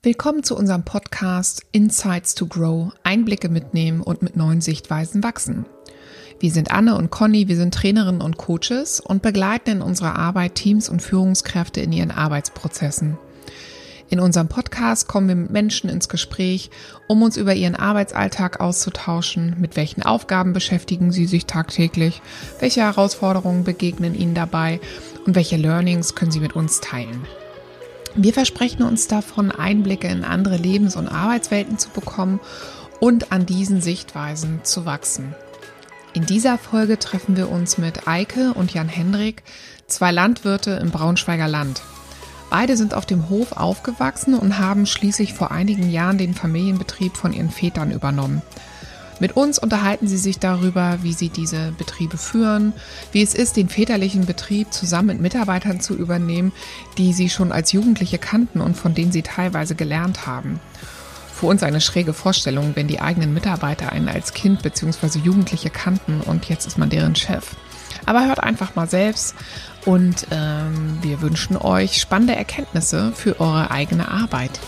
Willkommen 0.00 0.44
zu 0.44 0.56
unserem 0.56 0.84
Podcast 0.84 1.66
Insights 1.72 2.36
to 2.36 2.46
Grow, 2.46 2.92
Einblicke 3.02 3.48
mitnehmen 3.48 4.00
und 4.00 4.22
mit 4.22 4.36
neuen 4.36 4.60
Sichtweisen 4.60 5.24
wachsen. 5.24 5.66
Wir 6.38 6.52
sind 6.52 6.70
Anne 6.70 6.94
und 6.94 7.10
Conny, 7.10 7.48
wir 7.48 7.56
sind 7.56 7.74
Trainerinnen 7.74 8.20
und 8.20 8.36
Coaches 8.36 9.00
und 9.00 9.22
begleiten 9.22 9.70
in 9.70 9.82
unserer 9.82 10.14
Arbeit 10.14 10.54
Teams 10.54 10.88
und 10.88 11.02
Führungskräfte 11.02 11.80
in 11.80 11.90
ihren 11.90 12.12
Arbeitsprozessen. 12.12 13.18
In 14.08 14.20
unserem 14.20 14.46
Podcast 14.46 15.08
kommen 15.08 15.26
wir 15.26 15.34
mit 15.34 15.50
Menschen 15.50 15.90
ins 15.90 16.08
Gespräch, 16.08 16.70
um 17.08 17.20
uns 17.24 17.36
über 17.36 17.54
ihren 17.54 17.74
Arbeitsalltag 17.74 18.60
auszutauschen, 18.60 19.56
mit 19.58 19.74
welchen 19.74 20.04
Aufgaben 20.04 20.52
beschäftigen 20.52 21.10
sie 21.10 21.26
sich 21.26 21.46
tagtäglich, 21.46 22.22
welche 22.60 22.82
Herausforderungen 22.82 23.64
begegnen 23.64 24.14
ihnen 24.14 24.36
dabei 24.36 24.78
und 25.26 25.34
welche 25.34 25.56
Learnings 25.56 26.14
können 26.14 26.30
sie 26.30 26.38
mit 26.38 26.54
uns 26.54 26.80
teilen. 26.80 27.26
Wir 28.14 28.32
versprechen 28.32 28.82
uns 28.82 29.06
davon, 29.06 29.50
Einblicke 29.50 30.08
in 30.08 30.24
andere 30.24 30.56
Lebens- 30.56 30.96
und 30.96 31.08
Arbeitswelten 31.08 31.78
zu 31.78 31.90
bekommen 31.90 32.40
und 33.00 33.32
an 33.32 33.46
diesen 33.46 33.80
Sichtweisen 33.80 34.60
zu 34.64 34.84
wachsen. 34.86 35.34
In 36.14 36.26
dieser 36.26 36.58
Folge 36.58 36.98
treffen 36.98 37.36
wir 37.36 37.50
uns 37.50 37.78
mit 37.78 38.08
Eike 38.08 38.54
und 38.54 38.72
Jan 38.72 38.88
Hendrik, 38.88 39.42
zwei 39.86 40.10
Landwirte 40.10 40.72
im 40.72 40.90
Braunschweiger 40.90 41.48
Land. 41.48 41.82
Beide 42.50 42.76
sind 42.76 42.94
auf 42.94 43.04
dem 43.04 43.28
Hof 43.28 43.52
aufgewachsen 43.52 44.34
und 44.34 44.58
haben 44.58 44.86
schließlich 44.86 45.34
vor 45.34 45.50
einigen 45.50 45.90
Jahren 45.90 46.16
den 46.16 46.34
Familienbetrieb 46.34 47.16
von 47.16 47.32
ihren 47.32 47.50
Vätern 47.50 47.90
übernommen. 47.90 48.42
Mit 49.20 49.36
uns 49.36 49.58
unterhalten 49.58 50.06
sie 50.06 50.16
sich 50.16 50.38
darüber, 50.38 50.98
wie 51.02 51.12
sie 51.12 51.28
diese 51.28 51.72
Betriebe 51.76 52.16
führen, 52.16 52.72
wie 53.12 53.22
es 53.22 53.34
ist, 53.34 53.56
den 53.56 53.68
väterlichen 53.68 54.26
Betrieb 54.26 54.72
zusammen 54.72 55.08
mit 55.08 55.20
Mitarbeitern 55.20 55.80
zu 55.80 55.96
übernehmen, 55.96 56.52
die 56.98 57.12
sie 57.12 57.28
schon 57.28 57.50
als 57.50 57.72
Jugendliche 57.72 58.18
kannten 58.18 58.60
und 58.60 58.76
von 58.76 58.94
denen 58.94 59.12
sie 59.12 59.22
teilweise 59.22 59.74
gelernt 59.74 60.26
haben. 60.26 60.60
Für 61.34 61.46
uns 61.46 61.62
eine 61.62 61.80
schräge 61.80 62.14
Vorstellung, 62.14 62.72
wenn 62.74 62.88
die 62.88 63.00
eigenen 63.00 63.32
Mitarbeiter 63.32 63.92
einen 63.92 64.08
als 64.08 64.34
Kind 64.34 64.62
bzw. 64.62 65.18
Jugendliche 65.18 65.70
kannten 65.70 66.20
und 66.20 66.48
jetzt 66.48 66.66
ist 66.66 66.78
man 66.78 66.90
deren 66.90 67.14
Chef. 67.14 67.56
Aber 68.06 68.26
hört 68.26 68.42
einfach 68.42 68.74
mal 68.74 68.88
selbst 68.88 69.34
und 69.84 70.26
ähm, 70.30 70.98
wir 71.02 71.20
wünschen 71.20 71.56
euch 71.56 72.00
spannende 72.00 72.34
Erkenntnisse 72.34 73.12
für 73.14 73.40
eure 73.40 73.70
eigene 73.70 74.08
Arbeit. 74.08 74.58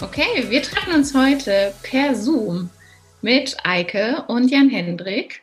Okay, 0.00 0.48
wir 0.48 0.62
treffen 0.62 0.94
uns 0.94 1.12
heute 1.12 1.74
per 1.82 2.14
Zoom 2.14 2.70
mit 3.20 3.56
Eike 3.64 4.24
und 4.28 4.48
Jan 4.48 4.70
Hendrik. 4.70 5.42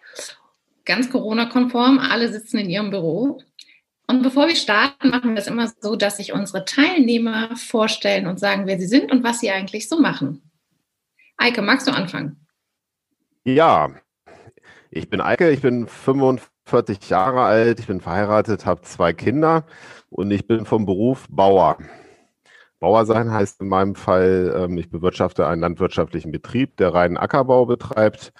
Ganz 0.85 1.09
Corona-konform, 1.09 1.99
alle 1.99 2.31
sitzen 2.31 2.59
in 2.59 2.69
ihrem 2.69 2.89
Büro. 2.89 3.41
Und 4.07 4.23
bevor 4.23 4.47
wir 4.47 4.55
starten, 4.55 5.09
machen 5.09 5.31
wir 5.33 5.39
es 5.39 5.47
immer 5.47 5.69
so, 5.81 5.97
dass 5.97 6.17
sich 6.17 6.31
unsere 6.31 6.63
Teilnehmer 6.63 7.57
vorstellen 7.57 8.27
und 8.27 8.39
sagen, 8.39 8.65
wer 8.65 8.79
sie 8.79 8.87
sind 8.87 9.11
und 9.11 9.25
was 9.25 9.41
sie 9.41 9.51
eigentlich 9.51 9.89
so 9.89 9.99
machen. 9.99 10.49
Eike, 11.35 11.61
magst 11.61 11.87
du 11.87 11.91
anfangen? 11.91 12.47
Ja, 13.43 13.89
ich 14.89 15.09
bin 15.09 15.19
Eike, 15.19 15.51
ich 15.51 15.59
bin 15.59 15.85
45 15.85 17.09
Jahre 17.09 17.41
alt, 17.41 17.81
ich 17.81 17.87
bin 17.87 17.99
verheiratet, 17.99 18.65
habe 18.65 18.83
zwei 18.83 19.11
Kinder 19.11 19.65
und 20.09 20.31
ich 20.31 20.47
bin 20.47 20.65
vom 20.65 20.85
Beruf 20.85 21.27
Bauer. 21.29 21.77
Bauer 22.85 23.07
sein 23.07 23.31
heißt 23.31 23.61
in 23.61 23.67
meinem 23.67 23.95
Fall, 23.95 24.53
ähm, 24.55 24.77
ich 24.77 24.91
bewirtschafte 24.91 25.47
einen 25.47 25.61
landwirtschaftlichen 25.61 26.31
Betrieb, 26.31 26.77
der 26.77 26.93
reinen 26.93 27.17
Ackerbau 27.17 27.65
betreibt, 27.65 28.31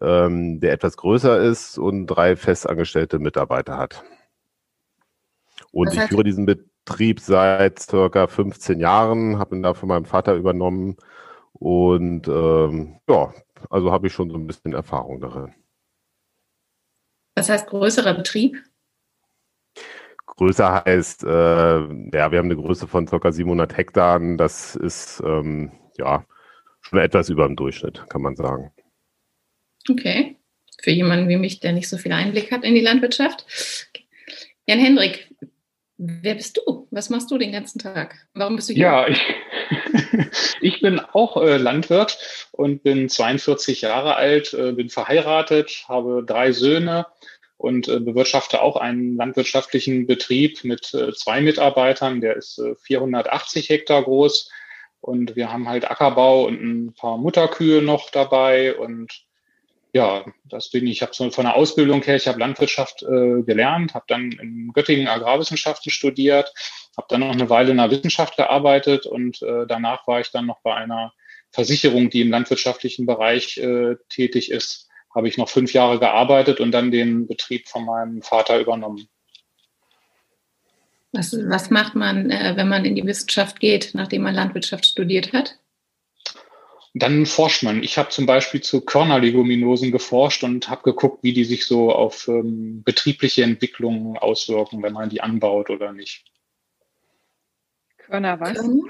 ähm, 0.00 0.58
der 0.58 0.72
etwas 0.72 0.96
größer 0.96 1.38
ist 1.38 1.76
und 1.76 2.06
drei 2.06 2.34
festangestellte 2.34 3.18
Mitarbeiter 3.18 3.76
hat. 3.76 4.02
Und 5.70 5.92
ich 5.92 6.00
führe 6.00 6.24
diesen 6.24 6.46
Betrieb 6.46 7.20
seit 7.20 7.78
circa 7.78 8.26
15 8.26 8.80
Jahren, 8.80 9.38
habe 9.38 9.54
ihn 9.54 9.62
da 9.62 9.74
von 9.74 9.90
meinem 9.90 10.06
Vater 10.06 10.34
übernommen 10.34 10.96
und 11.52 12.26
ähm, 12.26 13.00
ja, 13.06 13.34
also 13.68 13.92
habe 13.92 14.06
ich 14.06 14.14
schon 14.14 14.30
so 14.30 14.36
ein 14.36 14.46
bisschen 14.46 14.72
Erfahrung 14.72 15.20
darin. 15.20 15.52
Was 17.34 17.50
heißt 17.50 17.66
größerer 17.66 18.14
Betrieb? 18.14 18.56
Größer 20.36 20.84
heißt, 20.84 21.24
äh, 21.24 21.28
ja, 21.28 22.30
wir 22.30 22.38
haben 22.38 22.50
eine 22.50 22.56
Größe 22.56 22.88
von 22.88 23.06
ca. 23.06 23.30
700 23.30 23.76
Hektar. 23.76 24.20
Das 24.36 24.74
ist 24.74 25.22
ähm, 25.24 25.72
ja 25.96 26.24
schon 26.80 26.98
etwas 26.98 27.28
über 27.28 27.46
dem 27.46 27.56
Durchschnitt, 27.56 28.04
kann 28.08 28.22
man 28.22 28.36
sagen. 28.36 28.72
Okay. 29.88 30.36
Für 30.82 30.90
jemanden 30.90 31.28
wie 31.28 31.36
mich, 31.36 31.60
der 31.60 31.72
nicht 31.72 31.88
so 31.88 31.96
viel 31.96 32.12
Einblick 32.12 32.50
hat 32.50 32.64
in 32.64 32.74
die 32.74 32.80
Landwirtschaft. 32.80 33.46
Jan 34.66 34.78
Hendrik, 34.78 35.28
wer 35.96 36.34
bist 36.34 36.56
du? 36.56 36.88
Was 36.90 37.10
machst 37.10 37.30
du 37.30 37.38
den 37.38 37.52
ganzen 37.52 37.78
Tag? 37.78 38.16
Warum 38.34 38.56
bist 38.56 38.68
du 38.68 38.74
hier? 38.74 38.82
Ja, 38.82 39.08
ich, 39.08 39.20
ich 40.60 40.80
bin 40.80 40.98
auch 40.98 41.36
äh, 41.36 41.58
Landwirt 41.58 42.18
und 42.52 42.82
bin 42.82 43.08
42 43.08 43.82
Jahre 43.82 44.16
alt, 44.16 44.52
äh, 44.52 44.72
bin 44.72 44.90
verheiratet, 44.90 45.84
habe 45.88 46.24
drei 46.26 46.52
Söhne 46.52 47.06
und 47.64 47.88
äh, 47.88 47.98
bewirtschafte 47.98 48.60
auch 48.60 48.76
einen 48.76 49.16
landwirtschaftlichen 49.16 50.06
Betrieb 50.06 50.64
mit 50.64 50.92
äh, 50.92 51.14
zwei 51.14 51.40
Mitarbeitern. 51.40 52.20
Der 52.20 52.36
ist 52.36 52.58
äh, 52.58 52.74
480 52.76 53.70
Hektar 53.70 54.02
groß 54.02 54.50
und 55.00 55.34
wir 55.34 55.50
haben 55.50 55.66
halt 55.66 55.90
Ackerbau 55.90 56.44
und 56.44 56.62
ein 56.62 56.94
paar 56.94 57.16
Mutterkühe 57.16 57.80
noch 57.80 58.10
dabei 58.10 58.76
und 58.76 59.24
ja, 59.94 60.24
das 60.44 60.70
bin 60.70 60.86
ich. 60.86 60.92
Ich 60.94 61.02
habe 61.02 61.14
so 61.14 61.30
von 61.30 61.44
der 61.44 61.54
Ausbildung 61.54 62.02
her, 62.02 62.16
ich 62.16 62.26
habe 62.26 62.40
Landwirtschaft 62.40 63.02
äh, 63.02 63.42
gelernt, 63.42 63.94
habe 63.94 64.04
dann 64.08 64.32
in 64.32 64.72
Göttingen 64.74 65.08
Agrarwissenschaften 65.08 65.90
studiert, 65.90 66.52
habe 66.96 67.06
dann 67.08 67.20
noch 67.20 67.30
eine 67.30 67.48
Weile 67.48 67.70
in 67.70 67.78
der 67.78 67.90
Wissenschaft 67.90 68.36
gearbeitet 68.36 69.06
und 69.06 69.40
äh, 69.42 69.66
danach 69.66 70.06
war 70.06 70.20
ich 70.20 70.30
dann 70.32 70.46
noch 70.46 70.60
bei 70.62 70.74
einer 70.74 71.14
Versicherung, 71.50 72.10
die 72.10 72.20
im 72.22 72.30
landwirtschaftlichen 72.30 73.06
Bereich 73.06 73.56
äh, 73.56 73.96
tätig 74.10 74.50
ist 74.50 74.83
habe 75.14 75.28
ich 75.28 75.38
noch 75.38 75.48
fünf 75.48 75.72
Jahre 75.72 75.98
gearbeitet 75.98 76.60
und 76.60 76.72
dann 76.72 76.90
den 76.90 77.26
Betrieb 77.26 77.68
von 77.68 77.84
meinem 77.84 78.22
Vater 78.22 78.60
übernommen. 78.60 79.08
Was, 81.12 81.32
was 81.48 81.70
macht 81.70 81.94
man, 81.94 82.30
äh, 82.30 82.54
wenn 82.56 82.68
man 82.68 82.84
in 82.84 82.96
die 82.96 83.06
Wissenschaft 83.06 83.60
geht, 83.60 83.92
nachdem 83.94 84.22
man 84.22 84.34
Landwirtschaft 84.34 84.84
studiert 84.84 85.32
hat? 85.32 85.58
Dann 86.92 87.26
forscht 87.26 87.62
man. 87.62 87.82
Ich 87.82 87.98
habe 87.98 88.08
zum 88.10 88.26
Beispiel 88.26 88.60
zu 88.60 88.80
Körnerleguminosen 88.80 89.92
geforscht 89.92 90.42
und 90.42 90.68
habe 90.68 90.82
geguckt, 90.82 91.22
wie 91.22 91.32
die 91.32 91.44
sich 91.44 91.66
so 91.66 91.92
auf 91.92 92.28
ähm, 92.28 92.82
betriebliche 92.84 93.44
Entwicklungen 93.44 94.16
auswirken, 94.16 94.82
wenn 94.82 94.92
man 94.92 95.08
die 95.08 95.20
anbaut 95.20 95.70
oder 95.70 95.92
nicht. 95.92 96.24
Körner 97.98 98.38
was? 98.38 98.54
Körner? 98.54 98.82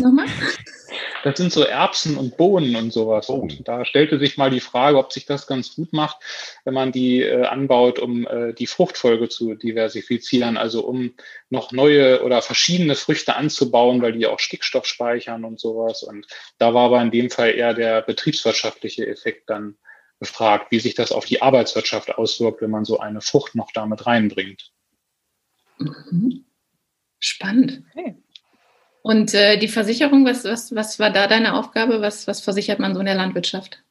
Nochmal? 0.00 0.26
Das 1.24 1.38
sind 1.38 1.50
so 1.50 1.62
Erbsen 1.62 2.18
und 2.18 2.36
Bohnen 2.36 2.76
und 2.76 2.92
sowas. 2.92 3.30
Oh. 3.30 3.36
Und 3.36 3.66
da 3.66 3.86
stellte 3.86 4.18
sich 4.18 4.36
mal 4.36 4.50
die 4.50 4.60
Frage, 4.60 4.98
ob 4.98 5.10
sich 5.10 5.24
das 5.24 5.46
ganz 5.46 5.74
gut 5.74 5.94
macht, 5.94 6.18
wenn 6.64 6.74
man 6.74 6.92
die 6.92 7.22
äh, 7.22 7.46
anbaut, 7.46 7.98
um 7.98 8.26
äh, 8.26 8.52
die 8.52 8.66
Fruchtfolge 8.66 9.30
zu 9.30 9.54
diversifizieren, 9.54 10.58
also 10.58 10.84
um 10.84 11.14
noch 11.48 11.72
neue 11.72 12.22
oder 12.22 12.42
verschiedene 12.42 12.94
Früchte 12.94 13.36
anzubauen, 13.36 14.02
weil 14.02 14.12
die 14.12 14.26
auch 14.26 14.38
Stickstoff 14.38 14.84
speichern 14.84 15.46
und 15.46 15.58
sowas. 15.58 16.02
Und 16.02 16.26
da 16.58 16.74
war 16.74 16.84
aber 16.84 17.00
in 17.00 17.10
dem 17.10 17.30
Fall 17.30 17.54
eher 17.54 17.72
der 17.72 18.02
betriebswirtschaftliche 18.02 19.06
Effekt 19.06 19.48
dann 19.48 19.78
gefragt, 20.20 20.72
wie 20.72 20.78
sich 20.80 20.94
das 20.94 21.10
auf 21.10 21.24
die 21.24 21.40
Arbeitswirtschaft 21.40 22.14
auswirkt, 22.14 22.60
wenn 22.60 22.70
man 22.70 22.84
so 22.84 22.98
eine 22.98 23.22
Frucht 23.22 23.54
noch 23.54 23.72
damit 23.72 24.04
reinbringt. 24.04 24.72
Mhm. 25.78 26.44
Spannend. 27.18 27.82
Okay. 27.96 28.16
Und 29.06 29.34
äh, 29.34 29.58
die 29.58 29.68
Versicherung, 29.68 30.24
was, 30.24 30.44
was, 30.44 30.74
was 30.74 30.98
war 30.98 31.10
da 31.10 31.26
deine 31.26 31.56
Aufgabe? 31.56 32.00
Was, 32.00 32.26
was 32.26 32.40
versichert 32.40 32.78
man 32.78 32.94
so 32.94 33.00
in 33.00 33.06
der 33.06 33.14
Landwirtschaft? 33.14 33.82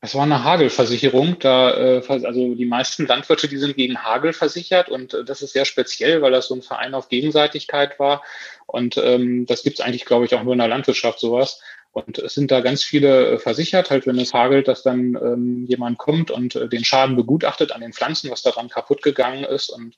Das 0.00 0.14
war 0.14 0.22
eine 0.22 0.44
Hagelversicherung. 0.44 1.40
Da, 1.40 1.74
äh, 1.76 2.02
also 2.06 2.54
die 2.54 2.64
meisten 2.64 3.04
Landwirte, 3.04 3.48
die 3.48 3.56
sind 3.56 3.74
gegen 3.74 4.04
Hagel 4.04 4.32
versichert 4.32 4.90
und 4.90 5.12
äh, 5.12 5.24
das 5.24 5.42
ist 5.42 5.54
sehr 5.54 5.64
speziell, 5.64 6.22
weil 6.22 6.30
das 6.30 6.46
so 6.46 6.54
ein 6.54 6.62
Verein 6.62 6.94
auf 6.94 7.08
Gegenseitigkeit 7.08 7.98
war. 7.98 8.22
Und 8.66 8.96
ähm, 8.96 9.44
das 9.46 9.64
gibt 9.64 9.80
es 9.80 9.84
eigentlich, 9.84 10.04
glaube 10.04 10.24
ich, 10.24 10.34
auch 10.36 10.44
nur 10.44 10.52
in 10.52 10.60
der 10.60 10.68
Landwirtschaft 10.68 11.18
sowas. 11.18 11.60
Und 11.90 12.18
es 12.18 12.34
sind 12.34 12.52
da 12.52 12.60
ganz 12.60 12.84
viele 12.84 13.32
äh, 13.32 13.38
versichert, 13.40 13.90
halt 13.90 14.06
wenn 14.06 14.20
es 14.20 14.34
hagelt, 14.34 14.68
dass 14.68 14.84
dann 14.84 15.16
ähm, 15.20 15.66
jemand 15.66 15.98
kommt 15.98 16.30
und 16.30 16.54
äh, 16.54 16.68
den 16.68 16.84
Schaden 16.84 17.16
begutachtet 17.16 17.72
an 17.72 17.80
den 17.80 17.92
Pflanzen, 17.92 18.30
was 18.30 18.42
daran 18.42 18.68
kaputt 18.68 19.02
gegangen 19.02 19.42
ist. 19.42 19.70
Und 19.70 19.96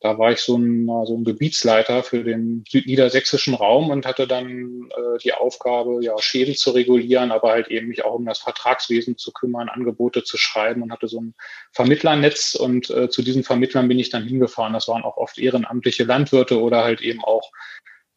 da 0.00 0.18
war 0.18 0.32
ich 0.32 0.38
so 0.38 0.56
ein, 0.56 0.86
so 0.86 1.14
ein 1.14 1.24
Gebietsleiter 1.24 2.02
für 2.02 2.24
den 2.24 2.64
südniedersächsischen 2.66 3.52
Raum 3.52 3.90
und 3.90 4.06
hatte 4.06 4.26
dann 4.26 4.88
äh, 4.96 5.18
die 5.18 5.34
Aufgabe, 5.34 6.02
ja, 6.02 6.14
Schäden 6.18 6.54
zu 6.54 6.70
regulieren, 6.70 7.30
aber 7.30 7.50
halt 7.50 7.68
eben 7.68 7.88
mich 7.88 8.02
auch 8.04 8.14
um 8.14 8.24
das 8.24 8.38
Vertragswesen 8.38 9.18
zu 9.18 9.30
kümmern, 9.30 9.68
Angebote 9.68 10.24
zu 10.24 10.38
schreiben 10.38 10.82
und 10.82 10.90
hatte 10.90 11.06
so 11.06 11.20
ein 11.20 11.34
Vermittlernetz 11.72 12.54
und 12.54 12.88
äh, 12.88 13.10
zu 13.10 13.20
diesen 13.22 13.44
Vermittlern 13.44 13.88
bin 13.88 13.98
ich 13.98 14.08
dann 14.08 14.24
hingefahren. 14.24 14.72
Das 14.72 14.88
waren 14.88 15.02
auch 15.02 15.18
oft 15.18 15.38
ehrenamtliche 15.38 16.04
Landwirte 16.04 16.58
oder 16.60 16.82
halt 16.82 17.02
eben 17.02 17.22
auch 17.22 17.52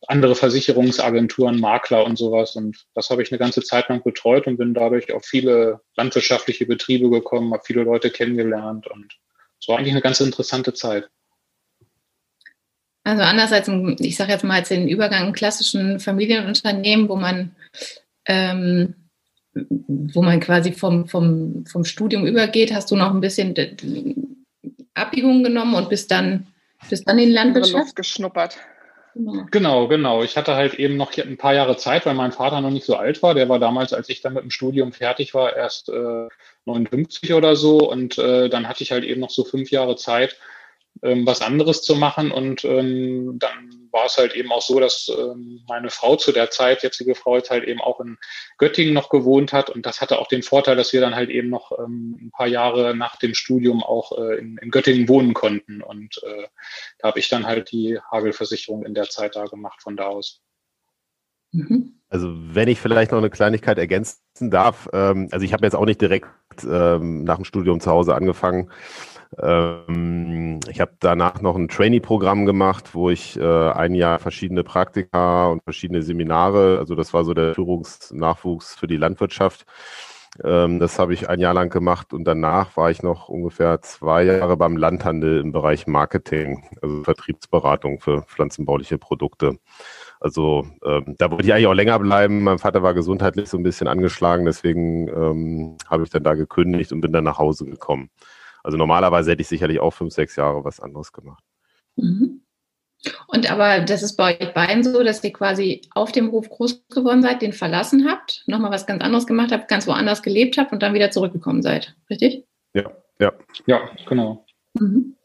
andere 0.07 0.35
Versicherungsagenturen, 0.35 1.59
Makler 1.59 2.05
und 2.05 2.17
sowas. 2.17 2.55
Und 2.55 2.85
das 2.93 3.09
habe 3.09 3.23
ich 3.23 3.31
eine 3.31 3.39
ganze 3.39 3.61
Zeit 3.61 3.89
lang 3.89 4.03
betreut 4.03 4.47
und 4.47 4.55
bin 4.57 4.73
dadurch 4.73 5.11
auf 5.11 5.25
viele 5.25 5.81
landwirtschaftliche 5.97 6.65
Betriebe 6.65 7.09
gekommen, 7.09 7.53
habe 7.53 7.63
viele 7.65 7.83
Leute 7.83 8.09
kennengelernt 8.09 8.87
und 8.87 9.17
es 9.59 9.67
war 9.67 9.77
eigentlich 9.77 9.93
eine 9.93 10.01
ganz 10.01 10.19
interessante 10.19 10.73
Zeit. 10.73 11.09
Also 13.03 13.21
anders 13.23 13.51
als, 13.51 13.67
im, 13.67 13.95
ich 13.99 14.15
sage 14.15 14.31
jetzt 14.31 14.43
mal, 14.43 14.59
als 14.59 14.69
den 14.69 14.87
Übergang 14.87 15.27
im 15.27 15.33
klassischen 15.33 15.99
Familienunternehmen, 15.99 17.09
wo 17.09 17.15
man, 17.15 17.55
ähm, 18.25 18.95
wo 19.53 20.21
man 20.21 20.39
quasi 20.39 20.71
vom, 20.71 21.07
vom, 21.07 21.65
vom 21.65 21.83
Studium 21.83 22.25
übergeht, 22.25 22.73
hast 22.73 22.91
du 22.91 22.95
noch 22.95 23.13
ein 23.13 23.21
bisschen 23.21 23.53
Abbiegungen 24.93 25.43
genommen 25.43 25.75
und 25.75 25.89
bist 25.89 26.11
dann, 26.11 26.47
bist 26.89 27.07
dann 27.07 27.19
in 27.19 27.31
Landwirtschaft 27.31 27.95
geschnuppert. 27.95 28.57
Genau. 29.15 29.45
genau, 29.51 29.87
genau. 29.87 30.23
Ich 30.23 30.37
hatte 30.37 30.55
halt 30.55 30.73
eben 30.75 30.97
noch 30.97 31.15
ein 31.17 31.37
paar 31.37 31.53
Jahre 31.53 31.77
Zeit, 31.77 32.05
weil 32.05 32.15
mein 32.15 32.31
Vater 32.31 32.61
noch 32.61 32.71
nicht 32.71 32.85
so 32.85 32.95
alt 32.95 33.21
war. 33.21 33.35
Der 33.35 33.47
war 33.47 33.59
damals, 33.59 33.93
als 33.93 34.09
ich 34.09 34.21
dann 34.21 34.33
mit 34.33 34.43
dem 34.43 34.49
Studium 34.49 34.91
fertig 34.91 35.35
war, 35.35 35.55
erst 35.55 35.89
äh, 35.89 36.27
59 36.65 37.33
oder 37.33 37.55
so. 37.55 37.77
Und 37.77 38.17
äh, 38.17 38.49
dann 38.49 38.67
hatte 38.67 38.83
ich 38.83 38.91
halt 38.91 39.03
eben 39.03 39.21
noch 39.21 39.29
so 39.29 39.43
fünf 39.43 39.69
Jahre 39.69 39.95
Zeit, 39.97 40.37
ähm, 41.01 41.25
was 41.25 41.41
anderes 41.41 41.81
zu 41.81 41.95
machen. 41.95 42.31
Und 42.31 42.63
ähm, 42.63 43.37
dann 43.39 43.89
war 43.91 44.05
es 44.05 44.17
halt 44.17 44.35
eben 44.35 44.51
auch 44.51 44.61
so, 44.61 44.79
dass 44.79 45.09
ähm, 45.09 45.61
meine 45.67 45.89
Frau 45.89 46.15
zu 46.15 46.31
der 46.31 46.49
Zeit, 46.49 46.83
jetzige 46.83 47.15
Frau, 47.15 47.35
jetzt 47.37 47.51
halt 47.51 47.63
eben 47.63 47.81
auch 47.81 47.99
in 47.99 48.17
Göttingen 48.57 48.93
noch 48.93 49.09
gewohnt 49.09 49.53
hat. 49.53 49.69
Und 49.69 49.85
das 49.85 50.01
hatte 50.01 50.19
auch 50.19 50.27
den 50.27 50.43
Vorteil, 50.43 50.75
dass 50.75 50.93
wir 50.93 51.01
dann 51.01 51.15
halt 51.15 51.29
eben 51.29 51.49
noch 51.49 51.71
ähm, 51.77 52.17
ein 52.21 52.31
paar 52.31 52.47
Jahre 52.47 52.95
nach 52.95 53.17
dem 53.17 53.33
Studium 53.33 53.83
auch 53.83 54.17
äh, 54.17 54.39
in, 54.39 54.57
in, 54.57 54.71
Göttingen 54.71 55.07
wohnen 55.07 55.33
konnten. 55.33 55.81
Und 55.81 56.21
äh, 56.23 56.47
da 56.99 57.09
habe 57.09 57.19
ich 57.19 57.29
dann 57.29 57.45
halt 57.45 57.71
die 57.71 57.99
Hagelversicherung 58.11 58.85
in 58.85 58.93
der 58.93 59.09
Zeit 59.09 59.35
da 59.35 59.45
gemacht 59.45 59.81
von 59.81 59.97
da 59.97 60.07
aus. 60.07 60.41
Mhm. 61.51 61.99
Also 62.09 62.31
wenn 62.35 62.67
ich 62.67 62.79
vielleicht 62.79 63.11
noch 63.11 63.19
eine 63.19 63.29
Kleinigkeit 63.29 63.77
ergänzen 63.77 64.51
darf, 64.51 64.89
ähm, 64.93 65.29
also 65.31 65.45
ich 65.45 65.53
habe 65.53 65.65
jetzt 65.65 65.75
auch 65.75 65.85
nicht 65.85 66.01
direkt 66.01 66.27
ähm, 66.63 67.23
nach 67.23 67.37
dem 67.37 67.45
Studium 67.45 67.79
zu 67.79 67.89
Hause 67.89 68.15
angefangen. 68.15 68.69
Ähm, 69.41 70.59
ich 70.69 70.79
habe 70.81 70.93
danach 70.99 71.41
noch 71.41 71.55
ein 71.55 71.67
Trainee-Programm 71.67 72.45
gemacht, 72.45 72.93
wo 72.93 73.09
ich 73.09 73.39
äh, 73.39 73.69
ein 73.71 73.95
Jahr 73.95 74.19
verschiedene 74.19 74.63
Praktika 74.63 75.47
und 75.47 75.63
verschiedene 75.63 76.01
Seminare, 76.01 76.77
also 76.79 76.95
das 76.95 77.13
war 77.13 77.23
so 77.23 77.33
der 77.33 77.53
Führungsnachwuchs 77.55 78.75
für 78.75 78.87
die 78.87 78.97
Landwirtschaft. 78.97 79.65
Ähm, 80.43 80.79
das 80.79 80.97
habe 80.97 81.13
ich 81.13 81.29
ein 81.29 81.39
Jahr 81.39 81.53
lang 81.53 81.69
gemacht 81.69 82.13
und 82.13 82.23
danach 82.23 82.75
war 82.75 82.89
ich 82.89 83.03
noch 83.03 83.29
ungefähr 83.29 83.81
zwei 83.81 84.23
Jahre 84.23 84.57
beim 84.57 84.77
Landhandel 84.77 85.39
im 85.39 85.51
Bereich 85.51 85.85
Marketing, 85.85 86.63
also 86.81 87.03
Vertriebsberatung 87.03 87.99
für 87.99 88.23
pflanzenbauliche 88.23 88.97
Produkte. 88.97 89.59
Also 90.19 90.65
ähm, 90.83 91.15
da 91.19 91.29
wollte 91.29 91.45
ich 91.45 91.53
eigentlich 91.53 91.67
auch 91.67 91.73
länger 91.73 91.99
bleiben. 91.99 92.43
Mein 92.43 92.57
Vater 92.57 92.81
war 92.81 92.93
gesundheitlich 92.95 93.49
so 93.49 93.57
ein 93.57 93.63
bisschen 93.63 93.87
angeschlagen, 93.87 94.45
deswegen 94.45 95.07
ähm, 95.09 95.77
habe 95.87 96.03
ich 96.03 96.09
dann 96.09 96.23
da 96.23 96.33
gekündigt 96.33 96.91
und 96.93 97.01
bin 97.01 97.13
dann 97.13 97.25
nach 97.25 97.37
Hause 97.37 97.65
gekommen. 97.65 98.09
Also 98.63 98.77
normalerweise 98.77 99.31
hätte 99.31 99.41
ich 99.41 99.47
sicherlich 99.47 99.79
auch 99.79 99.91
fünf, 99.91 100.13
sechs 100.13 100.35
Jahre 100.35 100.63
was 100.63 100.79
anderes 100.79 101.11
gemacht. 101.11 101.43
Mhm. 101.95 102.41
Und 103.27 103.51
aber 103.51 103.81
das 103.81 104.01
ist 104.01 104.15
bei 104.15 104.39
euch 104.39 104.53
beiden 104.53 104.83
so, 104.83 105.03
dass 105.03 105.23
ihr 105.23 105.33
quasi 105.33 105.81
auf 105.93 106.13
dem 106.13 106.31
Hof 106.31 106.49
groß 106.49 106.87
geworden 106.87 107.21
seid, 107.21 107.41
den 107.41 107.51
verlassen 107.51 108.09
habt, 108.09 108.43
nochmal 108.47 108.71
was 108.71 108.85
ganz 108.85 109.03
anderes 109.03 109.27
gemacht 109.27 109.51
habt, 109.51 109.67
ganz 109.67 109.87
woanders 109.87 110.23
gelebt 110.23 110.57
habt 110.57 110.71
und 110.71 110.81
dann 110.81 110.93
wieder 110.93 111.11
zurückgekommen 111.11 111.61
seid. 111.61 111.95
Richtig? 112.09 112.45
Ja, 112.73 112.89
ja. 113.19 113.33
Ja, 113.65 113.89
genau. 114.07 114.45
Mhm. 114.73 115.17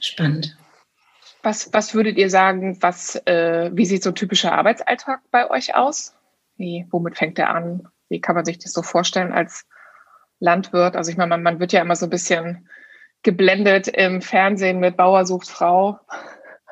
Spannend. 0.00 0.56
Was, 1.42 1.72
was 1.72 1.94
würdet 1.94 2.16
ihr 2.16 2.30
sagen, 2.30 2.82
was, 2.82 3.16
äh, 3.26 3.70
wie 3.72 3.86
sieht 3.86 4.02
so 4.02 4.10
ein 4.10 4.14
typischer 4.14 4.52
Arbeitsalltag 4.52 5.20
bei 5.30 5.50
euch 5.50 5.74
aus? 5.74 6.16
Wie, 6.56 6.86
womit 6.90 7.16
fängt 7.16 7.38
er 7.38 7.50
an? 7.50 7.88
Wie 8.08 8.20
kann 8.20 8.34
man 8.34 8.44
sich 8.44 8.58
das 8.58 8.72
so 8.72 8.82
vorstellen 8.82 9.32
als 9.32 9.66
Landwirt? 10.40 10.96
Also 10.96 11.10
ich 11.10 11.16
meine, 11.16 11.30
man, 11.30 11.42
man 11.42 11.60
wird 11.60 11.72
ja 11.72 11.82
immer 11.82 11.96
so 11.96 12.06
ein 12.06 12.10
bisschen 12.10 12.68
geblendet 13.22 13.88
im 13.88 14.22
Fernsehen 14.22 14.78
mit 14.80 14.96
Bauer 14.96 15.26
sucht 15.26 15.48
Frau, 15.48 15.98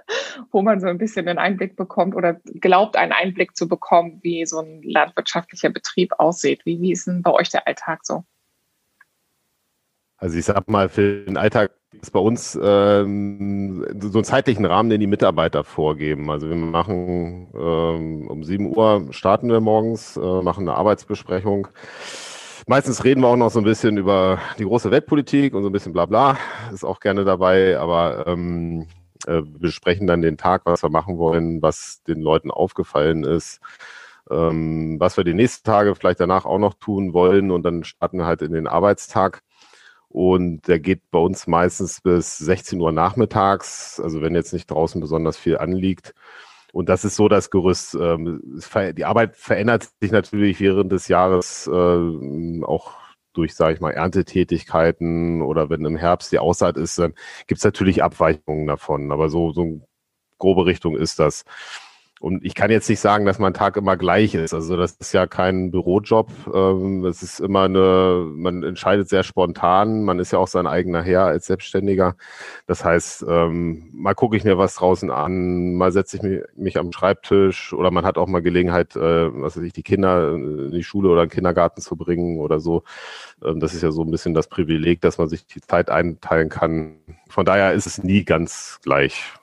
wo 0.52 0.62
man 0.62 0.80
so 0.80 0.86
ein 0.86 0.98
bisschen 0.98 1.26
den 1.26 1.38
Einblick 1.38 1.76
bekommt 1.76 2.14
oder 2.14 2.40
glaubt, 2.60 2.96
einen 2.96 3.12
Einblick 3.12 3.56
zu 3.56 3.68
bekommen, 3.68 4.20
wie 4.22 4.46
so 4.46 4.60
ein 4.60 4.82
landwirtschaftlicher 4.82 5.70
Betrieb 5.70 6.12
aussieht. 6.18 6.64
Wie, 6.64 6.80
wie 6.80 6.92
ist 6.92 7.06
denn 7.06 7.22
bei 7.22 7.32
euch 7.32 7.48
der 7.50 7.66
Alltag 7.66 8.00
so? 8.04 8.24
Also 10.18 10.38
ich 10.38 10.44
sag 10.46 10.68
mal, 10.68 10.88
für 10.88 11.24
den 11.24 11.36
Alltag 11.36 11.72
ist 12.00 12.10
bei 12.10 12.20
uns 12.20 12.58
ähm, 12.62 13.84
so 14.00 14.18
einen 14.18 14.24
zeitlichen 14.24 14.64
Rahmen, 14.64 14.88
den 14.88 15.00
die 15.00 15.06
Mitarbeiter 15.06 15.62
vorgeben. 15.62 16.30
Also 16.30 16.48
wir 16.48 16.56
machen 16.56 17.48
ähm, 17.54 18.28
um 18.28 18.42
7 18.42 18.74
Uhr 18.74 19.08
starten 19.10 19.50
wir 19.50 19.60
morgens, 19.60 20.16
äh, 20.16 20.42
machen 20.42 20.68
eine 20.68 20.76
Arbeitsbesprechung. 20.76 21.68
Meistens 22.68 23.04
reden 23.04 23.20
wir 23.20 23.28
auch 23.28 23.36
noch 23.36 23.50
so 23.50 23.60
ein 23.60 23.64
bisschen 23.64 23.96
über 23.96 24.40
die 24.58 24.64
große 24.64 24.90
Weltpolitik 24.90 25.54
und 25.54 25.62
so 25.62 25.68
ein 25.68 25.72
bisschen 25.72 25.92
bla 25.92 26.04
bla. 26.04 26.36
Ist 26.72 26.84
auch 26.84 26.98
gerne 26.98 27.24
dabei, 27.24 27.78
aber 27.78 28.26
ähm, 28.26 28.88
äh, 29.24 29.34
wir 29.34 29.60
besprechen 29.60 30.08
dann 30.08 30.20
den 30.20 30.36
Tag, 30.36 30.62
was 30.64 30.82
wir 30.82 30.90
machen 30.90 31.16
wollen, 31.16 31.62
was 31.62 32.02
den 32.08 32.20
Leuten 32.20 32.50
aufgefallen 32.50 33.22
ist, 33.22 33.60
ähm, 34.28 34.98
was 34.98 35.16
wir 35.16 35.22
die 35.22 35.32
nächsten 35.32 35.64
Tage 35.64 35.94
vielleicht 35.94 36.18
danach 36.18 36.44
auch 36.44 36.58
noch 36.58 36.74
tun 36.74 37.12
wollen 37.12 37.52
und 37.52 37.62
dann 37.62 37.84
starten 37.84 38.18
wir 38.18 38.26
halt 38.26 38.42
in 38.42 38.52
den 38.52 38.66
Arbeitstag. 38.66 39.42
Und 40.08 40.66
der 40.66 40.80
geht 40.80 41.08
bei 41.12 41.20
uns 41.20 41.46
meistens 41.46 42.00
bis 42.00 42.36
16 42.38 42.80
Uhr 42.80 42.90
nachmittags, 42.90 44.00
also 44.00 44.22
wenn 44.22 44.34
jetzt 44.34 44.52
nicht 44.52 44.68
draußen 44.72 45.00
besonders 45.00 45.36
viel 45.36 45.56
anliegt. 45.58 46.14
Und 46.76 46.90
das 46.90 47.06
ist 47.06 47.17
so 47.17 47.26
das 47.26 47.49
Gerüst. 47.49 47.94
Ähm, 47.94 48.61
die 48.94 49.06
Arbeit 49.06 49.34
verändert 49.34 49.88
sich 49.99 50.11
natürlich 50.11 50.61
während 50.61 50.93
des 50.93 51.08
Jahres 51.08 51.67
äh, 51.67 51.70
auch 52.64 52.93
durch, 53.32 53.55
sage 53.55 53.73
ich 53.73 53.81
mal, 53.81 53.93
Erntetätigkeiten 53.93 55.40
oder 55.40 55.70
wenn 55.70 55.87
im 55.87 55.96
Herbst 55.96 56.32
die 56.32 56.38
Aussaat 56.38 56.76
ist, 56.76 56.99
dann 56.99 57.14
gibt 57.46 57.61
es 57.61 57.64
natürlich 57.64 58.02
Abweichungen 58.02 58.67
davon. 58.67 59.11
Aber 59.11 59.31
so, 59.31 59.52
so 59.52 59.62
eine 59.62 59.81
grobe 60.37 60.67
Richtung 60.67 60.99
ist 60.99 61.19
das. 61.19 61.44
Und 62.18 62.44
ich 62.46 62.54
kann 62.54 62.70
jetzt 62.70 62.88
nicht 62.88 63.00
sagen, 63.00 63.26
dass 63.26 63.38
mein 63.38 63.52
Tag 63.52 63.76
immer 63.76 63.98
gleich 63.98 64.34
ist. 64.34 64.54
Also 64.54 64.76
das 64.78 64.92
ist 64.92 65.12
ja 65.12 65.26
kein 65.26 65.70
Bürojob. 65.70 66.30
Ähm, 66.52 67.04
es 67.04 67.22
ist 67.22 67.40
immer 67.40 67.64
eine, 67.64 68.26
man 68.34 68.62
entscheidet 68.62 69.10
sehr 69.10 69.22
spontan. 69.22 70.02
Man 70.02 70.18
ist 70.18 70.32
ja 70.32 70.38
auch 70.38 70.48
sein 70.48 70.66
eigener 70.66 71.02
Herr 71.02 71.26
als 71.26 71.46
Selbstständiger. 71.46 72.16
Das 72.66 72.84
heißt, 72.84 73.26
ähm, 73.28 73.90
mal 73.92 74.14
gucke 74.14 74.34
ich 74.36 74.44
mir 74.44 74.56
was 74.56 74.76
draußen 74.76 75.10
an, 75.10 75.74
mal 75.74 75.92
setze 75.92 76.16
ich 76.16 76.22
mich, 76.22 76.40
mich 76.56 76.78
am 76.78 76.90
Schreibtisch 76.90 77.74
oder 77.74 77.90
man 77.90 78.06
hat 78.06 78.16
auch 78.16 78.28
mal 78.28 78.40
Gelegenheit, 78.40 78.96
äh, 78.96 79.42
was 79.42 79.58
weiß 79.58 79.64
ich, 79.64 79.74
die 79.74 79.82
Kinder 79.82 80.32
in 80.32 80.70
die 80.70 80.84
Schule 80.84 81.10
oder 81.10 81.22
in 81.22 81.28
den 81.28 81.34
Kindergarten 81.34 81.82
zu 81.82 81.96
bringen 81.96 82.38
oder 82.40 82.60
so. 82.60 82.82
Ähm, 83.44 83.60
das 83.60 83.74
ist 83.74 83.82
ja 83.82 83.90
so 83.90 84.02
ein 84.02 84.10
bisschen 84.10 84.32
das 84.32 84.48
Privileg, 84.48 85.02
dass 85.02 85.18
man 85.18 85.28
sich 85.28 85.46
die 85.46 85.60
Zeit 85.60 85.90
einteilen 85.90 86.48
kann. 86.48 86.96
Von 87.28 87.44
daher 87.44 87.74
ist 87.74 87.86
es 87.86 88.02
nie 88.02 88.24
ganz 88.24 88.78
gleich. 88.82 89.34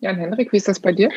Jan 0.00 0.16
Henrik, 0.16 0.52
wie 0.52 0.56
ist 0.56 0.68
das 0.68 0.80
bei 0.80 0.92
dir? 0.92 1.10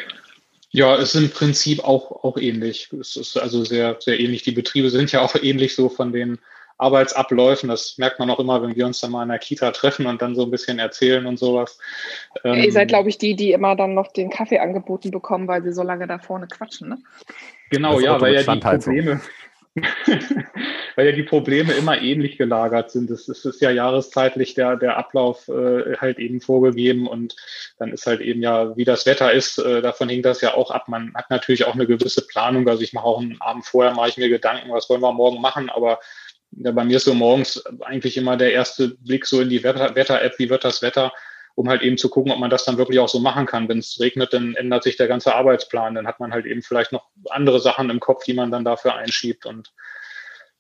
Ja, 0.72 0.96
es 0.96 1.14
ist 1.14 1.22
im 1.22 1.30
Prinzip 1.30 1.84
auch, 1.84 2.24
auch 2.24 2.38
ähnlich. 2.38 2.92
Es 2.94 3.16
ist 3.16 3.38
also 3.38 3.64
sehr, 3.64 3.98
sehr 4.00 4.20
ähnlich. 4.20 4.44
Die 4.44 4.52
Betriebe 4.52 4.90
sind 4.90 5.12
ja 5.12 5.22
auch 5.22 5.36
ähnlich 5.42 5.76
so 5.76 5.90
von 5.90 6.12
den 6.12 6.40
Arbeitsabläufen. 6.78 7.70
Das 7.70 7.98
merkt 7.98 8.20
man 8.20 8.30
auch 8.30 8.40
immer, 8.40 8.62
wenn 8.62 8.76
wir 8.76 8.86
uns 8.86 9.00
dann 9.00 9.12
mal 9.12 9.24
in 9.24 9.30
der 9.30 9.40
Kita 9.40 9.72
treffen 9.72 10.08
und 10.08 10.22
dann 10.22 10.36
so 10.36 10.44
ein 10.44 10.52
bisschen 10.52 10.80
erzählen 10.80 11.26
und 11.28 11.38
sowas. 11.38 11.78
Ja, 12.44 12.56
ihr 12.56 12.72
seid, 12.72 12.84
ähm, 12.84 12.88
glaube 12.88 13.10
ich, 13.10 13.18
die, 13.18 13.36
die 13.36 13.52
immer 13.52 13.76
dann 13.76 13.94
noch 13.94 14.12
den 14.12 14.30
Kaffee 14.30 14.60
angeboten 14.60 15.12
bekommen, 15.12 15.48
weil 15.48 15.64
sie 15.64 15.72
so 15.72 15.84
lange 15.84 16.08
da 16.08 16.18
vorne 16.18 16.48
quatschen, 16.48 16.90
ne? 16.90 16.98
Genau, 17.70 18.00
ja, 18.00 18.20
weil 18.20 18.36
ja 18.36 18.44
die 18.44 18.60
Probleme, 18.60 19.22
weil 20.96 21.08
ja 21.08 21.12
die 21.12 21.24
Probleme 21.24 21.74
immer 21.74 22.00
ähnlich 22.00 22.38
gelagert 22.38 22.92
sind. 22.92 23.10
Es, 23.10 23.28
ist 23.28 23.62
ja 23.62 23.72
jahreszeitlich 23.72 24.54
der, 24.54 24.76
der 24.76 24.98
Ablauf 24.98 25.48
äh, 25.48 25.98
halt 25.98 26.20
eben 26.20 26.42
vorgegeben 26.42 27.08
und 27.08 27.36
dann 27.80 27.92
ist 27.92 28.06
halt 28.06 28.22
eben 28.22 28.42
ja, 28.44 28.78
wie 28.78 28.84
das 28.84 29.06
Wetter 29.08 29.32
ist, 29.32 29.58
äh, 29.58 29.82
davon 29.82 30.10
hängt 30.10 30.26
das 30.26 30.42
ja 30.42 30.54
auch 30.54 30.70
ab. 30.70 30.88
Man 30.90 31.14
hat 31.16 31.32
natürlich 31.32 31.66
auch 31.66 31.74
eine 31.74 31.88
gewisse 31.88 32.28
Planung. 32.28 32.68
Also 32.70 32.84
ich 32.84 32.94
mache 32.94 33.06
auch 33.06 33.20
einen 33.20 33.42
Abend 33.42 33.66
vorher, 33.66 33.94
mache 33.94 34.10
ich 34.10 34.18
mir 34.18 34.30
Gedanken, 34.30 34.72
was 34.72 34.90
wollen 34.90 35.02
wir 35.02 35.12
morgen 35.12 35.42
machen, 35.42 35.70
aber 35.70 36.00
ja, 36.52 36.72
bei 36.72 36.84
mir 36.84 36.98
ist 36.98 37.06
so 37.06 37.16
morgens 37.16 37.66
eigentlich 37.82 38.16
immer 38.16 38.38
der 38.38 38.54
erste 38.54 38.90
Blick 38.90 39.26
so 39.26 39.42
in 39.42 39.50
die 39.50 39.64
Wetter-App, 39.64 40.38
wie 40.38 40.50
wird 40.52 40.64
das 40.64 40.84
Wetter? 40.84 41.12
Um 41.56 41.70
halt 41.70 41.82
eben 41.82 41.98
zu 41.98 42.10
gucken, 42.10 42.32
ob 42.32 42.40
man 42.40 42.50
das 42.50 42.66
dann 42.66 42.78
wirklich 42.78 43.00
auch 43.00 43.10
so 43.10 43.20
machen 43.20 43.46
kann. 43.46 43.70
Wenn 43.70 43.80
es 43.80 44.00
regnet, 44.00 44.34
dann 44.34 44.56
ändert 44.56 44.84
sich 44.84 44.98
der 44.98 45.08
ganze 45.08 45.36
Arbeitsplan. 45.36 45.96
Dann 45.96 46.08
hat 46.08 46.20
man 46.20 46.34
halt 46.34 46.46
eben 46.46 46.62
vielleicht 46.62 46.92
noch 46.92 47.10
andere 47.30 47.60
Sachen 47.60 47.90
im 47.90 48.00
Kopf, 48.00 48.24
die 48.24 48.34
man 48.34 48.52
dann 48.52 48.66
dafür 48.66 48.96
einschiebt 48.96 49.46
und 49.46 49.72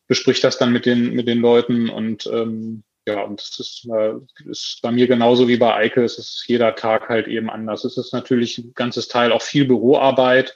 bespricht 0.07 0.43
das 0.43 0.57
dann 0.57 0.71
mit 0.71 0.85
den, 0.85 1.13
mit 1.13 1.27
den 1.27 1.39
Leuten. 1.39 1.89
Und 1.89 2.27
ähm, 2.27 2.83
ja, 3.07 3.21
und 3.21 3.41
das 3.41 3.59
ist, 3.59 3.87
äh, 3.91 4.13
ist 4.49 4.79
bei 4.81 4.91
mir 4.91 5.07
genauso 5.07 5.47
wie 5.47 5.57
bei 5.57 5.73
Eike. 5.73 6.03
Es 6.03 6.19
ist 6.19 6.45
jeder 6.47 6.75
Tag 6.75 7.09
halt 7.09 7.27
eben 7.27 7.49
anders. 7.49 7.85
Es 7.85 7.97
ist 7.97 8.13
natürlich 8.13 8.59
ein 8.59 8.73
ganzes 8.75 9.07
Teil 9.07 9.31
auch 9.31 9.41
viel 9.41 9.65
Büroarbeit 9.65 10.55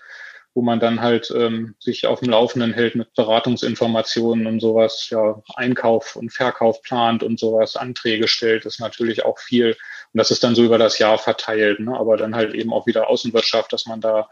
wo 0.57 0.63
man 0.63 0.79
dann 0.79 1.01
halt 1.01 1.31
ähm, 1.35 1.75
sich 1.77 2.07
auf 2.07 2.21
dem 2.21 2.31
Laufenden 2.31 2.73
hält 2.73 2.95
mit 2.95 3.13
Beratungsinformationen 3.13 4.47
und 4.47 4.59
sowas, 4.59 5.07
ja, 5.11 5.39
Einkauf 5.53 6.15
und 6.15 6.33
Verkauf 6.33 6.81
plant 6.81 7.21
und 7.21 7.39
sowas, 7.39 7.75
Anträge 7.75 8.27
stellt, 8.27 8.65
ist 8.65 8.79
natürlich 8.79 9.23
auch 9.23 9.37
viel. 9.37 9.77
Und 10.13 10.17
das 10.17 10.31
ist 10.31 10.43
dann 10.43 10.55
so 10.55 10.63
über 10.63 10.77
das 10.77 10.99
Jahr 10.99 11.17
verteilt, 11.17 11.79
ne? 11.79 11.97
aber 11.97 12.17
dann 12.17 12.35
halt 12.35 12.53
eben 12.53 12.73
auch 12.73 12.87
wieder 12.87 13.09
Außenwirtschaft, 13.09 13.71
dass 13.73 13.85
man 13.85 14.01
da 14.01 14.29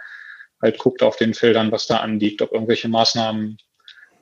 halt 0.61 0.77
guckt 0.77 1.03
auf 1.03 1.17
den 1.17 1.33
Feldern, 1.33 1.71
was 1.71 1.87
da 1.87 1.97
anliegt, 1.97 2.41
ob 2.41 2.51
irgendwelche 2.51 2.87
Maßnahmen 2.87 3.57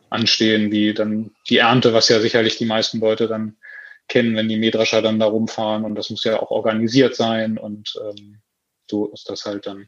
anstehen, 0.09 0.71
wie 0.71 0.93
dann 0.93 1.31
die 1.49 1.57
Ernte, 1.57 1.93
was 1.93 2.09
ja 2.09 2.19
sicherlich 2.19 2.57
die 2.57 2.65
meisten 2.65 2.99
Leute 2.99 3.27
dann 3.27 3.57
kennen, 4.07 4.35
wenn 4.35 4.49
die 4.49 4.57
Mähdrescher 4.57 5.01
dann 5.01 5.19
da 5.19 5.25
rumfahren 5.25 5.85
und 5.85 5.95
das 5.95 6.09
muss 6.09 6.23
ja 6.23 6.39
auch 6.39 6.51
organisiert 6.51 7.15
sein 7.15 7.57
und 7.57 7.93
ähm, 8.03 8.41
so 8.89 9.07
ist 9.07 9.29
das 9.29 9.45
halt 9.45 9.65
dann. 9.65 9.87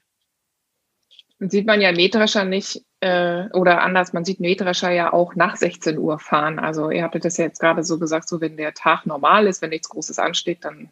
Sieht 1.40 1.68
man 1.68 1.82
ja 1.82 1.92
Mähdrescher 1.92 2.46
nicht 2.46 2.82
äh, 3.02 3.50
oder 3.50 3.82
anders, 3.82 4.14
man 4.14 4.24
sieht 4.24 4.40
Mähdrescher 4.40 4.90
ja 4.92 5.12
auch 5.12 5.36
nach 5.36 5.58
16 5.58 5.98
Uhr 5.98 6.18
fahren. 6.18 6.60
Also 6.60 6.90
ihr 6.90 7.04
hattet 7.04 7.26
das 7.26 7.38
ja 7.38 7.46
jetzt 7.46 7.60
gerade 7.60 7.84
so 7.84 8.00
gesagt, 8.00 8.30
so 8.30 8.40
wenn 8.40 8.56
der 8.56 8.74
Tag 8.74 9.06
normal 9.06 9.48
ist, 9.48 9.62
wenn 9.62 9.72
nichts 9.72 9.90
Großes 9.90 10.18
ansteht, 10.18 10.64
dann 10.64 10.90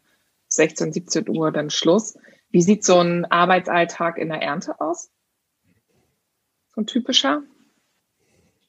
16, 0.55 0.93
17 0.93 1.29
Uhr 1.29 1.51
dann 1.51 1.69
Schluss. 1.69 2.17
Wie 2.49 2.61
sieht 2.61 2.83
so 2.83 2.99
ein 2.99 3.25
Arbeitsalltag 3.25 4.17
in 4.17 4.29
der 4.29 4.41
Ernte 4.41 4.79
aus? 4.79 5.09
So 6.75 6.81
ein 6.81 6.87
typischer? 6.87 7.43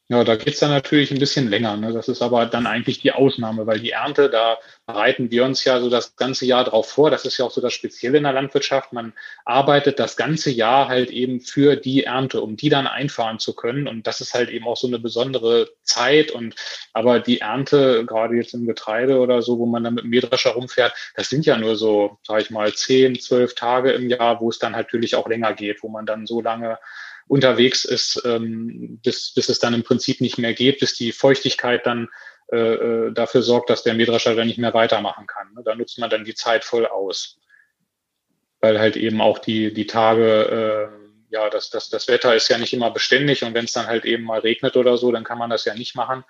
Ja, 0.08 0.22
da 0.22 0.36
geht's 0.36 0.60
dann 0.60 0.68
natürlich 0.68 1.10
ein 1.12 1.18
bisschen 1.18 1.48
länger. 1.48 1.78
Ne? 1.78 1.94
Das 1.94 2.08
ist 2.08 2.20
aber 2.20 2.44
dann 2.44 2.66
eigentlich 2.66 3.00
die 3.00 3.12
Ausnahme, 3.12 3.66
weil 3.66 3.80
die 3.80 3.92
Ernte, 3.92 4.28
da 4.28 4.58
bereiten 4.84 5.30
wir 5.30 5.46
uns 5.46 5.64
ja 5.64 5.80
so 5.80 5.88
das 5.88 6.14
ganze 6.16 6.44
Jahr 6.44 6.64
drauf 6.64 6.90
vor. 6.90 7.10
Das 7.10 7.24
ist 7.24 7.38
ja 7.38 7.46
auch 7.46 7.50
so 7.50 7.62
das 7.62 7.72
Spezielle 7.72 8.18
in 8.18 8.24
der 8.24 8.34
Landwirtschaft. 8.34 8.92
Man 8.92 9.14
arbeitet 9.46 9.98
das 9.98 10.18
ganze 10.18 10.50
Jahr 10.50 10.88
halt 10.88 11.08
eben 11.10 11.40
für 11.40 11.76
die 11.76 12.04
Ernte, 12.04 12.42
um 12.42 12.54
die 12.58 12.68
dann 12.68 12.86
einfahren 12.86 13.38
zu 13.38 13.54
können. 13.54 13.88
Und 13.88 14.06
das 14.06 14.20
ist 14.20 14.34
halt 14.34 14.50
eben 14.50 14.66
auch 14.66 14.76
so 14.76 14.88
eine 14.88 14.98
besondere 14.98 15.70
Zeit. 15.84 16.30
Und 16.30 16.54
aber 16.92 17.18
die 17.18 17.40
Ernte, 17.40 18.04
gerade 18.04 18.34
jetzt 18.34 18.52
im 18.52 18.66
Getreide 18.66 19.20
oder 19.20 19.40
so, 19.40 19.58
wo 19.58 19.64
man 19.64 19.84
dann 19.84 19.94
mit 19.94 20.04
dem 20.04 20.10
Mähdrescher 20.10 20.50
rumfährt, 20.50 20.92
das 21.16 21.30
sind 21.30 21.46
ja 21.46 21.56
nur 21.56 21.76
so, 21.76 22.18
sage 22.22 22.42
ich 22.42 22.50
mal, 22.50 22.74
zehn, 22.74 23.18
zwölf 23.18 23.54
Tage 23.54 23.92
im 23.92 24.10
Jahr, 24.10 24.38
wo 24.42 24.50
es 24.50 24.58
dann 24.58 24.72
natürlich 24.72 25.16
auch 25.16 25.28
länger 25.28 25.54
geht, 25.54 25.82
wo 25.82 25.88
man 25.88 26.04
dann 26.04 26.26
so 26.26 26.42
lange 26.42 26.78
unterwegs 27.26 27.84
ist, 27.84 28.22
ähm, 28.24 29.00
bis, 29.02 29.32
bis 29.34 29.48
es 29.48 29.58
dann 29.58 29.74
im 29.74 29.82
Prinzip 29.82 30.20
nicht 30.20 30.38
mehr 30.38 30.54
geht, 30.54 30.80
bis 30.80 30.94
die 30.94 31.12
Feuchtigkeit 31.12 31.86
dann 31.86 32.08
äh, 32.52 32.56
äh 32.56 33.12
dafür 33.12 33.42
sorgt, 33.42 33.70
dass 33.70 33.82
der 33.82 33.94
Mähdrescher 33.94 34.44
nicht 34.44 34.58
mehr 34.58 34.74
weitermachen 34.74 35.26
kann. 35.26 35.52
Ne? 35.54 35.62
Da 35.64 35.74
nutzt 35.74 35.98
man 35.98 36.10
dann 36.10 36.24
die 36.24 36.34
Zeit 36.34 36.64
voll 36.64 36.86
aus. 36.86 37.38
Weil 38.60 38.78
halt 38.78 38.96
eben 38.96 39.20
auch 39.20 39.38
die, 39.38 39.72
die 39.72 39.86
Tage, 39.86 40.90
äh, 40.90 41.34
ja, 41.34 41.50
das, 41.50 41.70
das, 41.70 41.90
das 41.90 42.08
Wetter 42.08 42.34
ist 42.34 42.48
ja 42.48 42.58
nicht 42.58 42.72
immer 42.72 42.90
beständig 42.90 43.42
und 43.42 43.54
wenn 43.54 43.64
es 43.64 43.72
dann 43.72 43.86
halt 43.86 44.04
eben 44.04 44.24
mal 44.24 44.40
regnet 44.40 44.76
oder 44.76 44.96
so, 44.96 45.10
dann 45.12 45.24
kann 45.24 45.38
man 45.38 45.50
das 45.50 45.64
ja 45.64 45.74
nicht 45.74 45.96
machen. 45.96 46.24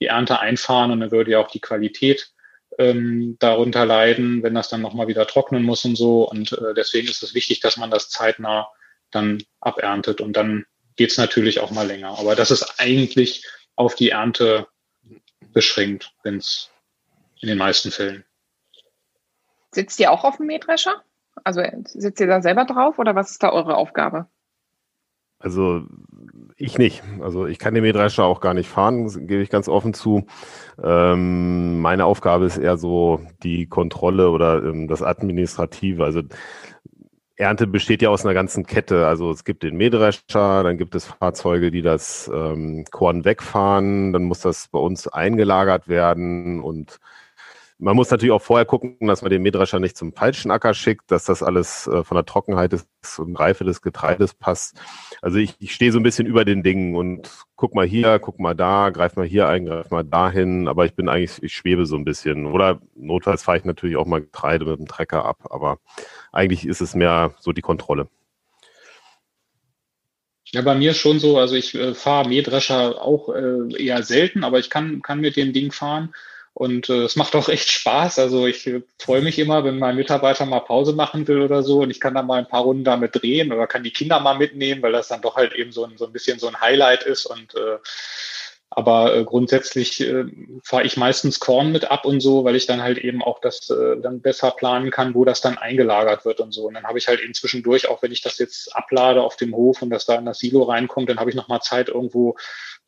Die 0.00 0.06
Ernte 0.06 0.40
einfahren 0.40 0.90
und 0.90 1.00
dann 1.00 1.10
würde 1.10 1.32
ja 1.32 1.38
auch 1.38 1.50
die 1.50 1.60
Qualität 1.60 2.32
ähm, 2.78 3.36
darunter 3.38 3.86
leiden, 3.86 4.42
wenn 4.42 4.54
das 4.54 4.68
dann 4.68 4.82
nochmal 4.82 5.08
wieder 5.08 5.26
trocknen 5.26 5.62
muss 5.62 5.84
und 5.84 5.96
so. 5.96 6.28
Und 6.28 6.52
äh, 6.52 6.74
deswegen 6.74 7.08
ist 7.08 7.22
es 7.22 7.34
wichtig, 7.34 7.60
dass 7.60 7.76
man 7.76 7.90
das 7.90 8.10
zeitnah 8.10 8.68
dann 9.10 9.42
aberntet 9.60 10.20
und 10.20 10.34
dann 10.34 10.66
geht 10.96 11.10
es 11.10 11.18
natürlich 11.18 11.60
auch 11.60 11.70
mal 11.70 11.86
länger. 11.86 12.18
Aber 12.18 12.34
das 12.34 12.50
ist 12.50 12.74
eigentlich 12.78 13.46
auf 13.76 13.94
die 13.94 14.10
Ernte 14.10 14.66
beschränkt, 15.52 16.12
wenn 16.22 16.36
es 16.36 16.70
in 17.40 17.48
den 17.48 17.58
meisten 17.58 17.90
Fällen. 17.90 18.24
Sitzt 19.70 20.00
ihr 20.00 20.10
auch 20.10 20.24
auf 20.24 20.38
dem 20.38 20.46
Mähdrescher? 20.46 21.02
Also 21.44 21.62
sitzt 21.84 22.20
ihr 22.20 22.26
da 22.26 22.42
selber 22.42 22.64
drauf 22.64 22.98
oder 22.98 23.14
was 23.14 23.30
ist 23.30 23.42
da 23.42 23.50
eure 23.50 23.76
Aufgabe? 23.76 24.26
Also 25.38 25.82
ich 26.56 26.78
nicht. 26.78 27.02
Also 27.20 27.46
ich 27.46 27.60
kann 27.60 27.74
den 27.74 27.84
Mähdrescher 27.84 28.24
auch 28.24 28.40
gar 28.40 28.54
nicht 28.54 28.68
fahren, 28.68 29.06
gebe 29.28 29.42
ich 29.42 29.50
ganz 29.50 29.68
offen 29.68 29.94
zu. 29.94 30.26
Ähm, 30.82 31.80
meine 31.80 32.06
Aufgabe 32.06 32.46
ist 32.46 32.58
eher 32.58 32.76
so 32.76 33.20
die 33.44 33.66
Kontrolle 33.66 34.30
oder 34.30 34.64
ähm, 34.64 34.88
das 34.88 35.02
Administrative. 35.02 36.04
Also 36.04 36.22
Ernte 37.38 37.68
besteht 37.68 38.02
ja 38.02 38.08
aus 38.10 38.24
einer 38.24 38.34
ganzen 38.34 38.66
Kette. 38.66 39.06
Also 39.06 39.30
es 39.30 39.44
gibt 39.44 39.62
den 39.62 39.76
Mähdrescher, 39.76 40.64
dann 40.64 40.76
gibt 40.76 40.96
es 40.96 41.06
Fahrzeuge, 41.06 41.70
die 41.70 41.82
das 41.82 42.28
ähm, 42.34 42.84
Korn 42.90 43.24
wegfahren, 43.24 44.12
dann 44.12 44.24
muss 44.24 44.40
das 44.40 44.68
bei 44.68 44.80
uns 44.80 45.06
eingelagert 45.06 45.86
werden 45.86 46.60
und 46.60 46.98
man 47.78 47.94
muss 47.94 48.10
natürlich 48.10 48.32
auch 48.32 48.42
vorher 48.42 48.66
gucken, 48.66 48.96
dass 49.06 49.22
man 49.22 49.30
den 49.30 49.42
Mähdrescher 49.42 49.78
nicht 49.78 49.96
zum 49.96 50.12
falschen 50.12 50.50
Acker 50.50 50.74
schickt, 50.74 51.10
dass 51.12 51.24
das 51.24 51.44
alles 51.44 51.86
äh, 51.86 52.02
von 52.02 52.16
der 52.16 52.26
Trockenheit 52.26 52.72
des, 52.72 52.88
und 53.18 53.36
Reife 53.36 53.64
des 53.64 53.82
Getreides 53.82 54.34
passt. 54.34 54.76
Also 55.22 55.38
ich, 55.38 55.54
ich 55.60 55.72
stehe 55.72 55.92
so 55.92 56.00
ein 56.00 56.02
bisschen 56.02 56.26
über 56.26 56.44
den 56.44 56.64
Dingen 56.64 56.96
und 56.96 57.30
guck 57.54 57.74
mal 57.74 57.86
hier, 57.86 58.18
guck 58.18 58.40
mal 58.40 58.54
da, 58.54 58.90
greif 58.90 59.14
mal 59.14 59.26
hier 59.26 59.46
ein, 59.46 59.66
greif 59.66 59.90
mal 59.90 60.02
dahin. 60.02 60.66
Aber 60.66 60.86
ich 60.86 60.94
bin 60.94 61.08
eigentlich, 61.08 61.40
ich 61.42 61.54
schwebe 61.54 61.86
so 61.86 61.96
ein 61.96 62.04
bisschen. 62.04 62.46
Oder 62.46 62.80
notfalls 62.96 63.44
fahre 63.44 63.58
ich 63.58 63.64
natürlich 63.64 63.96
auch 63.96 64.06
mal 64.06 64.22
Getreide 64.22 64.64
mit 64.64 64.80
dem 64.80 64.88
Trecker 64.88 65.24
ab. 65.24 65.46
Aber 65.50 65.78
eigentlich 66.32 66.66
ist 66.66 66.80
es 66.80 66.96
mehr 66.96 67.34
so 67.38 67.52
die 67.52 67.62
Kontrolle. 67.62 68.08
Ja, 70.50 70.62
bei 70.62 70.74
mir 70.74 70.94
schon 70.94 71.20
so. 71.20 71.38
Also 71.38 71.54
ich 71.54 71.76
äh, 71.76 71.94
fahre 71.94 72.28
Mähdrescher 72.28 73.00
auch 73.00 73.28
äh, 73.28 73.84
eher 73.84 74.02
selten, 74.02 74.42
aber 74.42 74.58
ich 74.58 74.68
kann, 74.68 75.00
kann 75.00 75.20
mit 75.20 75.36
dem 75.36 75.52
Ding 75.52 75.70
fahren. 75.70 76.12
Und 76.58 76.88
äh, 76.88 77.04
es 77.04 77.14
macht 77.14 77.36
auch 77.36 77.48
echt 77.48 77.70
Spaß. 77.70 78.18
Also 78.18 78.48
ich 78.48 78.66
äh, 78.66 78.82
freue 78.98 79.22
mich 79.22 79.38
immer, 79.38 79.62
wenn 79.62 79.78
mein 79.78 79.94
Mitarbeiter 79.94 80.44
mal 80.44 80.58
Pause 80.58 80.92
machen 80.92 81.28
will 81.28 81.40
oder 81.40 81.62
so 81.62 81.82
und 81.82 81.90
ich 81.90 82.00
kann 82.00 82.14
dann 82.14 82.26
mal 82.26 82.40
ein 82.40 82.48
paar 82.48 82.62
Runden 82.62 82.82
damit 82.82 83.14
drehen 83.14 83.52
oder 83.52 83.68
kann 83.68 83.84
die 83.84 83.92
Kinder 83.92 84.18
mal 84.18 84.36
mitnehmen, 84.36 84.82
weil 84.82 84.90
das 84.90 85.06
dann 85.06 85.22
doch 85.22 85.36
halt 85.36 85.52
eben 85.52 85.70
so 85.70 85.84
ein, 85.84 85.96
so 85.96 86.06
ein 86.06 86.12
bisschen 86.12 86.40
so 86.40 86.48
ein 86.48 86.60
Highlight 86.60 87.04
ist. 87.04 87.26
Und 87.26 87.54
äh, 87.54 87.78
aber 88.70 89.14
äh, 89.14 89.24
grundsätzlich 89.24 90.00
äh, 90.00 90.24
fahre 90.64 90.82
ich 90.82 90.96
meistens 90.96 91.38
Korn 91.38 91.70
mit 91.70 91.92
ab 91.92 92.04
und 92.04 92.20
so, 92.20 92.44
weil 92.44 92.56
ich 92.56 92.66
dann 92.66 92.82
halt 92.82 92.98
eben 92.98 93.22
auch 93.22 93.40
das 93.40 93.70
äh, 93.70 94.00
dann 94.00 94.20
besser 94.20 94.50
planen 94.50 94.90
kann, 94.90 95.14
wo 95.14 95.24
das 95.24 95.40
dann 95.40 95.58
eingelagert 95.58 96.24
wird 96.24 96.40
und 96.40 96.50
so. 96.50 96.66
Und 96.66 96.74
dann 96.74 96.88
habe 96.88 96.98
ich 96.98 97.06
halt 97.06 97.20
eben 97.20 97.34
zwischendurch, 97.34 97.88
auch 97.88 98.02
wenn 98.02 98.10
ich 98.10 98.20
das 98.20 98.36
jetzt 98.38 98.74
ablade 98.74 99.22
auf 99.22 99.36
dem 99.36 99.54
Hof 99.54 99.80
und 99.80 99.90
das 99.90 100.06
da 100.06 100.16
in 100.16 100.26
das 100.26 100.40
Silo 100.40 100.64
reinkommt, 100.64 101.08
dann 101.08 101.20
habe 101.20 101.30
ich 101.30 101.36
nochmal 101.36 101.60
Zeit 101.60 101.88
irgendwo 101.88 102.36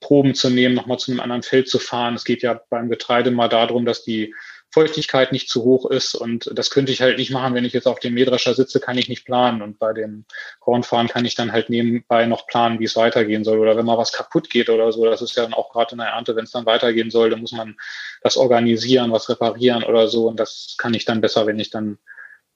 Proben 0.01 0.35
zu 0.35 0.51
nehmen, 0.51 0.75
nochmal 0.75 0.99
zu 0.99 1.11
einem 1.11 1.21
anderen 1.21 1.43
Feld 1.43 1.69
zu 1.69 1.79
fahren. 1.79 2.15
Es 2.15 2.25
geht 2.25 2.43
ja 2.43 2.61
beim 2.71 2.89
Getreide 2.89 3.31
mal 3.31 3.49
darum, 3.49 3.85
dass 3.85 4.03
die 4.03 4.35
Feuchtigkeit 4.73 5.33
nicht 5.33 5.49
zu 5.51 5.65
hoch 5.65 5.91
ist. 5.91 6.15
Und 6.15 6.51
das 6.55 6.71
könnte 6.71 6.93
ich 6.93 7.03
halt 7.03 7.19
nicht 7.19 7.31
machen, 7.31 7.55
wenn 7.55 7.65
ich 7.65 7.73
jetzt 7.73 7.89
auf 7.89 7.99
dem 7.99 8.15
Mähdrescher 8.15 8.55
sitze, 8.55 8.81
kann 8.81 8.99
ich 8.99 9.09
nicht 9.09 9.25
planen. 9.25 9.63
Und 9.63 9.79
bei 9.79 9.93
dem 9.93 10.25
Kornfahren 10.61 11.09
kann 11.09 11.25
ich 11.25 11.35
dann 11.35 11.53
halt 11.53 11.71
nebenbei 11.71 12.27
noch 12.27 12.47
planen, 12.47 12.79
wie 12.79 12.85
es 12.85 12.97
weitergehen 12.97 13.45
soll. 13.45 13.59
Oder 13.59 13.77
wenn 13.77 13.85
mal 13.85 13.99
was 13.99 14.13
kaputt 14.13 14.49
geht 14.49 14.71
oder 14.71 14.93
so, 14.93 15.05
das 15.05 15.23
ist 15.23 15.37
ja 15.37 15.43
dann 15.43 15.55
auch 15.55 15.71
gerade 15.73 15.93
in 15.93 15.99
der 15.99 16.09
Ernte, 16.09 16.37
wenn 16.37 16.45
es 16.45 16.53
dann 16.53 16.67
weitergehen 16.67 17.11
soll, 17.11 17.31
dann 17.31 17.41
muss 17.41 17.53
man 17.53 17.77
das 18.23 18.37
organisieren, 18.37 19.13
was 19.13 19.29
reparieren 19.29 19.83
oder 19.83 20.09
so. 20.09 20.29
Und 20.29 20.39
das 20.39 20.77
kann 20.79 20.95
ich 20.95 21.05
dann 21.05 21.21
besser, 21.21 21.47
wenn 21.47 21.59
ich 21.59 21.71
dann 21.71 21.99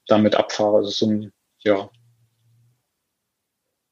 damit 0.07 0.35
abfahre. 0.35 0.83
Ist 0.83 0.97
so 0.97 1.07
ein, 1.07 1.33
ja, 1.59 1.89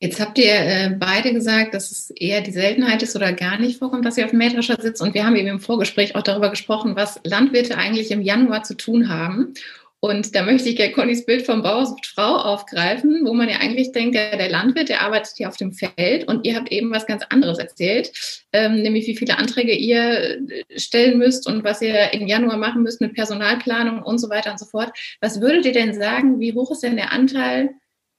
Jetzt 0.04 0.20
habt 0.20 0.38
ihr 0.38 0.54
äh, 0.54 0.90
beide 1.00 1.32
gesagt, 1.32 1.74
dass 1.74 1.90
es 1.90 2.10
eher 2.10 2.42
die 2.42 2.52
Seltenheit 2.52 3.02
ist 3.02 3.16
oder 3.16 3.32
gar 3.32 3.58
nicht 3.58 3.80
vorkommt, 3.80 4.04
dass 4.04 4.18
ihr 4.18 4.26
auf 4.26 4.32
dem 4.32 4.40
Mähdrescher 4.40 4.76
sitzt. 4.78 5.02
Und 5.02 5.14
wir 5.14 5.26
haben 5.26 5.38
eben 5.38 5.48
im 5.48 5.62
Vorgespräch 5.62 6.14
auch 6.18 6.24
darüber 6.24 6.50
gesprochen, 6.50 6.98
was 6.98 7.22
Landwirte 7.24 7.78
eigentlich 7.78 8.12
im 8.12 8.22
Januar 8.22 8.64
zu 8.64 8.76
tun 8.76 9.08
haben. 9.08 9.54
Und 10.02 10.36
da 10.36 10.44
möchte 10.44 10.68
ich 10.68 10.76
gerne 10.76 10.92
Connys 10.92 11.26
Bild 11.26 11.46
vom 11.46 11.64
Bauer 11.64 11.86
sucht 11.86 12.08
Frau 12.08 12.36
aufgreifen, 12.36 13.22
wo 13.24 13.34
man 13.34 13.48
ja 13.48 13.60
eigentlich 13.62 13.94
denkt, 13.94 14.16
der, 14.16 14.36
der 14.36 14.50
Landwirt, 14.50 14.90
der 14.90 15.04
arbeitet 15.04 15.36
hier 15.38 15.48
auf 15.48 15.56
dem 15.56 15.72
Feld 15.72 16.28
und 16.28 16.46
ihr 16.46 16.58
habt 16.58 16.70
eben 16.70 16.92
was 16.92 17.06
ganz 17.06 17.24
anderes 17.30 17.58
erzählt, 17.58 18.12
ähm, 18.52 18.82
nämlich 18.82 19.08
wie 19.08 19.16
viele 19.16 19.38
Anträge 19.38 19.72
ihr 19.74 20.42
äh, 20.42 20.64
stellen 20.76 21.18
müsst 21.18 21.48
und 21.48 21.64
was 21.64 21.82
ihr 21.82 22.14
im 22.14 22.28
Januar 22.28 22.58
machen 22.58 22.84
müsst 22.84 23.00
mit 23.00 23.14
Personalplanung 23.14 24.04
und 24.04 24.18
so 24.18 24.30
weiter 24.30 24.52
und 24.52 24.60
so 24.60 24.66
fort. 24.66 24.92
Was 25.22 25.40
würdet 25.40 25.66
ihr 25.66 25.72
denn 25.72 25.94
sagen, 25.94 26.42
wie 26.42 26.52
hoch 26.52 26.72
ist 26.72 26.84
denn 26.84 26.98
der 26.98 27.14
Anteil 27.14 27.70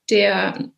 der 0.09 0.71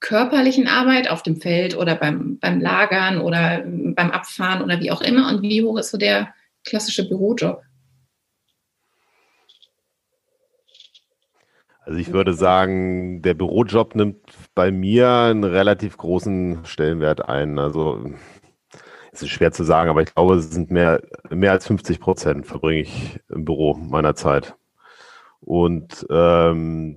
körperlichen 0.00 0.66
Arbeit 0.66 1.10
auf 1.10 1.22
dem 1.22 1.36
Feld 1.36 1.76
oder 1.76 1.94
beim, 1.94 2.38
beim 2.38 2.60
Lagern 2.60 3.20
oder 3.20 3.62
beim 3.64 4.10
Abfahren 4.10 4.62
oder 4.62 4.80
wie 4.80 4.90
auch 4.90 5.02
immer 5.02 5.28
und 5.28 5.42
wie 5.42 5.62
hoch 5.62 5.78
ist 5.78 5.90
so 5.90 5.98
der 5.98 6.34
klassische 6.64 7.08
Bürojob? 7.08 7.62
Also 11.82 11.98
ich 11.98 12.12
würde 12.12 12.34
sagen, 12.34 13.20
der 13.22 13.34
Bürojob 13.34 13.96
nimmt 13.96 14.18
bei 14.54 14.70
mir 14.70 15.08
einen 15.08 15.44
relativ 15.44 15.96
großen 15.96 16.64
Stellenwert 16.64 17.28
ein. 17.28 17.58
Also 17.58 18.12
es 19.12 19.22
ist 19.22 19.30
schwer 19.30 19.52
zu 19.52 19.64
sagen, 19.64 19.90
aber 19.90 20.02
ich 20.02 20.14
glaube, 20.14 20.36
es 20.36 20.50
sind 20.50 20.70
mehr, 20.70 21.02
mehr 21.30 21.52
als 21.52 21.66
50 21.66 21.98
Prozent 21.98 22.46
verbringe 22.46 22.82
ich 22.82 23.18
im 23.28 23.44
Büro 23.44 23.74
meiner 23.74 24.14
Zeit. 24.14 24.54
Und 25.40 26.06
ähm, 26.10 26.96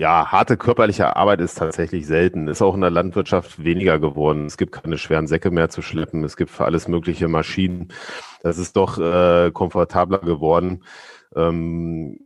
ja, 0.00 0.32
harte 0.32 0.56
körperliche 0.56 1.14
Arbeit 1.16 1.42
ist 1.42 1.58
tatsächlich 1.58 2.06
selten. 2.06 2.48
Ist 2.48 2.62
auch 2.62 2.74
in 2.74 2.80
der 2.80 2.88
Landwirtschaft 2.88 3.62
weniger 3.62 3.98
geworden. 3.98 4.46
Es 4.46 4.56
gibt 4.56 4.72
keine 4.72 4.96
schweren 4.96 5.26
Säcke 5.26 5.50
mehr 5.50 5.68
zu 5.68 5.82
schleppen. 5.82 6.24
Es 6.24 6.38
gibt 6.38 6.50
für 6.50 6.64
alles 6.64 6.88
mögliche 6.88 7.28
Maschinen. 7.28 7.88
Das 8.42 8.56
ist 8.56 8.76
doch 8.76 8.98
äh, 8.98 9.50
komfortabler 9.52 10.20
geworden. 10.20 10.84
Ähm, 11.36 12.18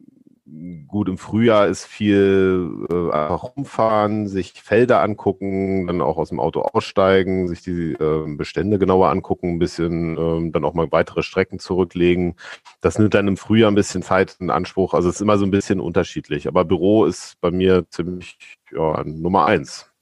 gut, 0.89 1.09
im 1.09 1.17
Frühjahr 1.17 1.67
ist 1.69 1.87
viel 1.87 2.87
äh, 2.91 3.11
einfach 3.13 3.45
rumfahren, 3.57 4.29
sich 4.29 4.53
Felder 4.53 5.01
angucken, 5.03 5.87
dann 5.87 6.03
auch 6.03 6.19
aus 6.19 6.29
dem 6.29 6.41
Auto 6.41 6.61
aussteigen, 6.61 7.49
sich 7.49 7.63
die 7.63 7.93
äh, 7.93 8.37
Bestände 8.37 8.79
genauer 8.79 9.09
angucken, 9.09 9.55
ein 9.55 9.59
bisschen 9.59 10.17
äh, 10.19 10.51
dann 10.51 10.65
auch 10.65 10.75
mal 10.75 10.93
weitere 10.93 11.23
Strecken 11.23 11.59
zurücklegen. 11.59 12.37
Das 12.83 12.99
nimmt 12.99 13.15
dann 13.15 13.29
im 13.29 13.37
Frühjahr 13.39 13.71
ein 13.71 13.75
bisschen 13.75 14.03
Zeit 14.03 14.37
in 14.41 14.51
Anspruch. 14.51 14.93
Also 14.95 15.09
es 15.09 15.17
ist 15.17 15.23
immer 15.23 15.39
so 15.39 15.47
ein 15.47 15.51
bisschen 15.51 15.81
unterschiedlich. 15.81 16.47
Aber 16.47 16.65
Büro 16.65 17.07
ist 17.07 17.41
bei 17.41 17.51
mir 17.51 17.89
ziemlich 17.89 18.37
ja, 18.71 19.03
Nummer 19.05 19.47
eins. 19.47 19.94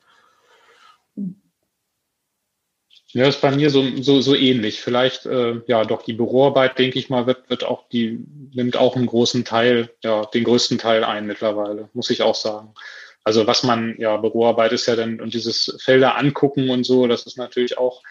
Ja, 3.15 3.27
ist 3.27 3.43
bei 3.43 3.51
mir 3.51 3.69
so, 3.69 3.85
so, 4.01 4.23
so 4.23 4.35
ähnlich. 4.35 4.81
Vielleicht, 4.81 5.27
äh, 5.27 5.61
ja, 5.67 5.85
doch 5.85 6.03
die 6.03 6.15
Büroarbeit, 6.15 6.79
denke 6.79 6.99
ich 6.99 7.11
mal, 7.11 7.27
wird, 7.27 7.51
wird 7.51 7.63
auch, 7.63 7.87
die 7.91 8.25
nimmt 8.55 8.77
auch 8.77 8.97
einen 8.97 9.07
großen 9.07 9.45
Teil, 9.45 9.91
ja, 10.03 10.25
den 10.25 10.45
größten 10.45 10.79
Teil 10.79 11.05
ein 11.05 11.27
mittlerweile, 11.27 11.91
muss 11.93 12.09
ich 12.09 12.23
auch 12.23 12.35
sagen. 12.35 12.75
Also 13.23 13.47
was 13.47 13.65
man, 13.65 13.97
ja, 13.99 14.17
Büroarbeit 14.17 14.73
ist 14.73 14.87
ja 14.87 14.97
dann, 14.97 15.21
und 15.21 15.35
dieses 15.35 15.77
Felder 15.83 16.17
angucken 16.17 16.71
und 16.71 16.85
so, 16.85 17.07
das 17.07 17.27
ist 17.27 17.37
natürlich 17.37 17.77
auch, 17.77 18.03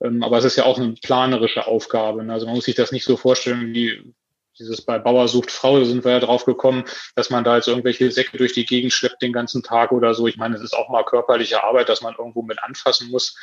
ähm, 0.00 0.22
aber 0.22 0.38
es 0.38 0.44
ist 0.44 0.56
ja 0.56 0.64
auch 0.64 0.78
eine 0.78 0.94
planerische 1.02 1.66
Aufgabe. 1.66 2.24
Ne? 2.24 2.32
Also 2.32 2.46
man 2.46 2.54
muss 2.54 2.64
sich 2.64 2.76
das 2.76 2.92
nicht 2.92 3.04
so 3.04 3.16
vorstellen, 3.16 3.74
wie 3.74 4.14
dieses 4.58 4.82
bei 4.82 4.98
Bauer 4.98 5.26
sucht 5.26 5.50
Frau, 5.50 5.80
da 5.80 5.84
sind 5.84 6.04
wir 6.04 6.12
ja 6.12 6.20
drauf 6.20 6.44
gekommen, 6.44 6.84
dass 7.16 7.28
man 7.28 7.42
da 7.42 7.56
jetzt 7.56 7.66
irgendwelche 7.66 8.10
Säcke 8.12 8.38
durch 8.38 8.52
die 8.52 8.64
Gegend 8.64 8.92
schleppt 8.92 9.20
den 9.20 9.32
ganzen 9.32 9.64
Tag 9.64 9.90
oder 9.90 10.14
so. 10.14 10.28
Ich 10.28 10.36
meine, 10.36 10.54
es 10.54 10.62
ist 10.62 10.74
auch 10.74 10.88
mal 10.88 11.04
körperliche 11.04 11.64
Arbeit, 11.64 11.88
dass 11.88 12.02
man 12.02 12.14
irgendwo 12.16 12.42
mit 12.42 12.62
anfassen 12.62 13.10
muss. 13.10 13.36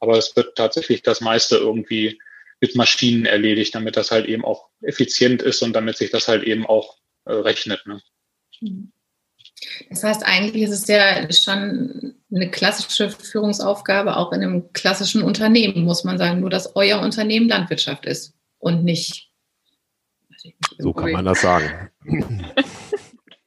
Aber 0.00 0.18
es 0.18 0.34
wird 0.36 0.56
tatsächlich 0.56 1.02
das 1.02 1.20
meiste 1.20 1.56
irgendwie 1.56 2.18
mit 2.60 2.74
Maschinen 2.76 3.26
erledigt, 3.26 3.74
damit 3.74 3.96
das 3.96 4.10
halt 4.10 4.26
eben 4.26 4.44
auch 4.44 4.68
effizient 4.82 5.42
ist 5.42 5.62
und 5.62 5.74
damit 5.74 5.96
sich 5.96 6.10
das 6.10 6.28
halt 6.28 6.44
eben 6.44 6.66
auch 6.66 6.96
äh, 7.24 7.32
rechnet. 7.32 7.86
Ne? 7.86 8.00
Das 9.90 10.02
heißt, 10.02 10.24
eigentlich 10.24 10.62
ist 10.62 10.70
es 10.70 10.86
ja 10.86 11.30
schon 11.32 12.14
eine 12.32 12.50
klassische 12.50 13.10
Führungsaufgabe, 13.10 14.16
auch 14.16 14.32
in 14.32 14.42
einem 14.42 14.72
klassischen 14.72 15.22
Unternehmen, 15.22 15.84
muss 15.84 16.04
man 16.04 16.18
sagen, 16.18 16.40
nur 16.40 16.50
dass 16.50 16.76
euer 16.76 17.00
Unternehmen 17.00 17.48
Landwirtschaft 17.48 18.06
ist 18.06 18.34
und 18.58 18.84
nicht. 18.84 19.30
nicht 20.42 20.56
so 20.78 20.92
kann 20.92 21.12
man 21.12 21.24
das 21.24 21.40
sagen. 21.42 21.90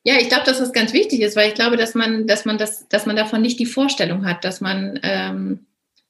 Ja, 0.04 0.16
ich 0.18 0.30
glaube, 0.30 0.46
dass 0.46 0.60
das 0.60 0.72
ganz 0.72 0.94
wichtig 0.94 1.22
ist, 1.22 1.36
weil 1.36 1.50
ich 1.50 1.56
glaube, 1.56 1.76
dass 1.76 1.94
man, 1.94 2.26
dass 2.26 2.46
man 2.46 2.58
das, 2.58 2.88
dass 2.88 3.06
man 3.06 3.18
davon 3.18 3.42
nicht 3.42 3.60
die 3.60 3.66
Vorstellung 3.66 4.26
hat, 4.26 4.46
dass 4.46 4.62
man 4.62 5.00
ähm, 5.04 5.68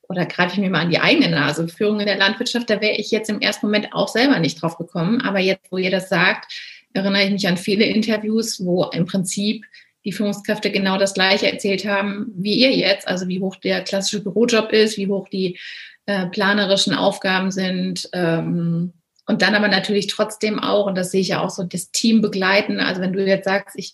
oder 0.10 0.26
greife 0.26 0.56
ich 0.56 0.60
mir 0.60 0.72
mal 0.72 0.82
an 0.82 0.90
die 0.90 1.00
eigene 1.00 1.30
Nase, 1.30 1.68
Führung 1.68 2.00
in 2.00 2.08
der 2.08 2.18
Landwirtschaft, 2.18 2.70
da 2.70 2.82
wäre 2.82 2.96
ich 2.96 3.12
jetzt 3.12 3.30
im 3.30 3.42
ersten 3.42 3.68
Moment 3.68 3.94
auch 3.94 4.08
selber 4.08 4.40
nicht 4.40 4.62
drauf 4.62 4.78
gekommen. 4.78 5.22
Aber 5.22 5.40
jetzt, 5.40 5.72
wo 5.72 5.78
ihr 5.78 5.92
das 5.92 6.10
sagt, 6.10 6.52
erinnere 6.94 7.24
ich 7.24 7.32
mich 7.32 7.48
an 7.48 7.58
viele 7.58 7.86
Interviews, 7.86 8.66
wo 8.66 8.86
im 8.86 9.06
Prinzip 9.06 9.66
die 10.06 10.12
Führungskräfte 10.12 10.72
genau 10.72 10.98
das 10.98 11.14
Gleiche 11.14 11.52
erzählt 11.52 11.86
haben 11.86 12.32
wie 12.36 12.56
ihr 12.56 12.76
jetzt, 12.76 13.08
also 13.08 13.28
wie 13.28 13.40
hoch 13.40 13.58
der 13.58 13.84
klassische 13.84 14.24
Bürojob 14.24 14.72
ist, 14.72 14.98
wie 14.98 15.08
hoch 15.08 15.30
die 15.30 15.60
äh, 16.08 16.26
planerischen 16.28 16.96
Aufgaben 16.96 17.52
sind. 17.52 18.10
Ähm, 18.14 18.94
und 19.28 19.44
dann 19.44 19.54
aber 19.54 19.68
natürlich 19.68 20.08
trotzdem 20.08 20.58
auch, 20.58 20.88
und 20.88 20.98
das 20.98 21.12
sehe 21.12 21.22
ich 21.22 21.28
ja 21.28 21.44
auch 21.44 21.52
so, 21.52 21.64
das 21.64 21.92
Team 21.92 22.22
begleiten. 22.22 22.80
Also 22.80 23.02
wenn 23.02 23.14
du 23.14 23.24
jetzt 23.24 23.46
sagst, 23.46 23.76
ich 23.78 23.94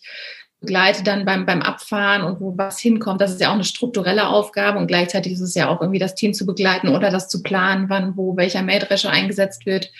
begleite 0.65 1.03
dann 1.03 1.25
beim, 1.25 1.45
beim 1.45 1.61
Abfahren 1.61 2.23
und 2.23 2.41
wo 2.41 2.57
was 2.57 2.79
hinkommt. 2.79 3.21
Das 3.21 3.31
ist 3.31 3.39
ja 3.39 3.49
auch 3.49 3.53
eine 3.53 3.63
strukturelle 3.63 4.27
Aufgabe 4.27 4.79
und 4.79 4.87
gleichzeitig 4.87 5.33
ist 5.33 5.41
es 5.41 5.53
ja 5.53 5.69
auch 5.69 5.79
irgendwie 5.79 5.99
das 5.99 6.15
Team 6.15 6.33
zu 6.33 6.45
begleiten 6.45 6.89
oder 6.89 7.11
das 7.11 7.29
zu 7.29 7.43
planen, 7.43 7.89
wann, 7.89 8.17
wo, 8.17 8.35
welcher 8.35 8.63
Mähdrescher 8.63 9.11
eingesetzt 9.11 9.65
wird. 9.65 9.91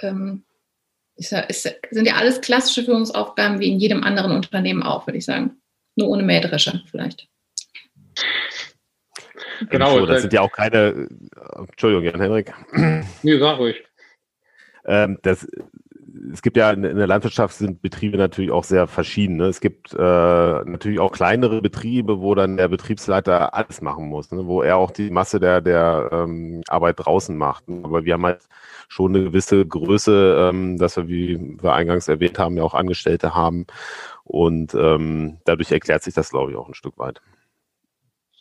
Ähm, 0.00 0.44
ist, 1.16 1.32
ist, 1.32 1.74
sind 1.90 2.06
ja 2.06 2.16
alles 2.16 2.40
klassische 2.42 2.84
Führungsaufgaben 2.84 3.58
wie 3.60 3.72
in 3.72 3.78
jedem 3.78 4.04
anderen 4.04 4.32
Unternehmen 4.32 4.82
auch, 4.82 5.06
würde 5.06 5.18
ich 5.18 5.24
sagen. 5.24 5.56
Nur 5.96 6.08
ohne 6.08 6.22
Mähdrescher 6.22 6.82
vielleicht. 6.90 7.28
Genau, 9.70 9.98
so, 9.98 10.06
das 10.06 10.22
sind 10.22 10.32
ja 10.32 10.40
auch 10.40 10.52
keine. 10.52 11.08
Entschuldigung, 11.56 12.04
Jan-Henrik. 12.04 12.52
Nee, 13.22 13.38
sag 13.38 13.58
ruhig. 13.58 13.82
Ähm, 14.84 15.18
das 15.22 15.46
es 16.30 16.42
gibt 16.42 16.56
ja 16.56 16.70
in, 16.70 16.82
der 16.82 17.06
Landwirtschaft 17.06 17.56
sind 17.56 17.82
Betriebe 17.82 18.16
natürlich 18.16 18.50
auch 18.50 18.64
sehr 18.64 18.86
verschieden. 18.86 19.36
Ne? 19.36 19.46
Es 19.46 19.60
gibt 19.60 19.92
äh, 19.92 19.96
natürlich 19.96 21.00
auch 21.00 21.12
kleinere 21.12 21.60
Betriebe, 21.60 22.20
wo 22.20 22.34
dann 22.34 22.56
der 22.56 22.68
Betriebsleiter 22.68 23.54
alles 23.54 23.80
machen 23.80 24.08
muss, 24.08 24.30
ne? 24.30 24.46
wo 24.46 24.62
er 24.62 24.76
auch 24.76 24.90
die 24.90 25.10
Masse 25.10 25.40
der, 25.40 25.60
der 25.60 26.10
ähm, 26.12 26.62
Arbeit 26.68 26.96
draußen 26.98 27.36
macht. 27.36 27.64
Aber 27.68 28.04
wir 28.04 28.14
haben 28.14 28.26
halt 28.26 28.42
schon 28.88 29.14
eine 29.14 29.24
gewisse 29.24 29.66
Größe, 29.66 30.50
ähm, 30.50 30.78
dass 30.78 30.96
wir, 30.96 31.08
wie 31.08 31.56
wir 31.60 31.72
eingangs 31.72 32.08
erwähnt 32.08 32.38
haben, 32.38 32.56
ja 32.56 32.62
auch 32.62 32.74
Angestellte 32.74 33.34
haben. 33.34 33.66
Und 34.24 34.74
ähm, 34.74 35.38
dadurch 35.44 35.72
erklärt 35.72 36.02
sich 36.02 36.14
das, 36.14 36.30
glaube 36.30 36.52
ich, 36.52 36.56
auch 36.56 36.68
ein 36.68 36.74
Stück 36.74 36.98
weit. 36.98 37.20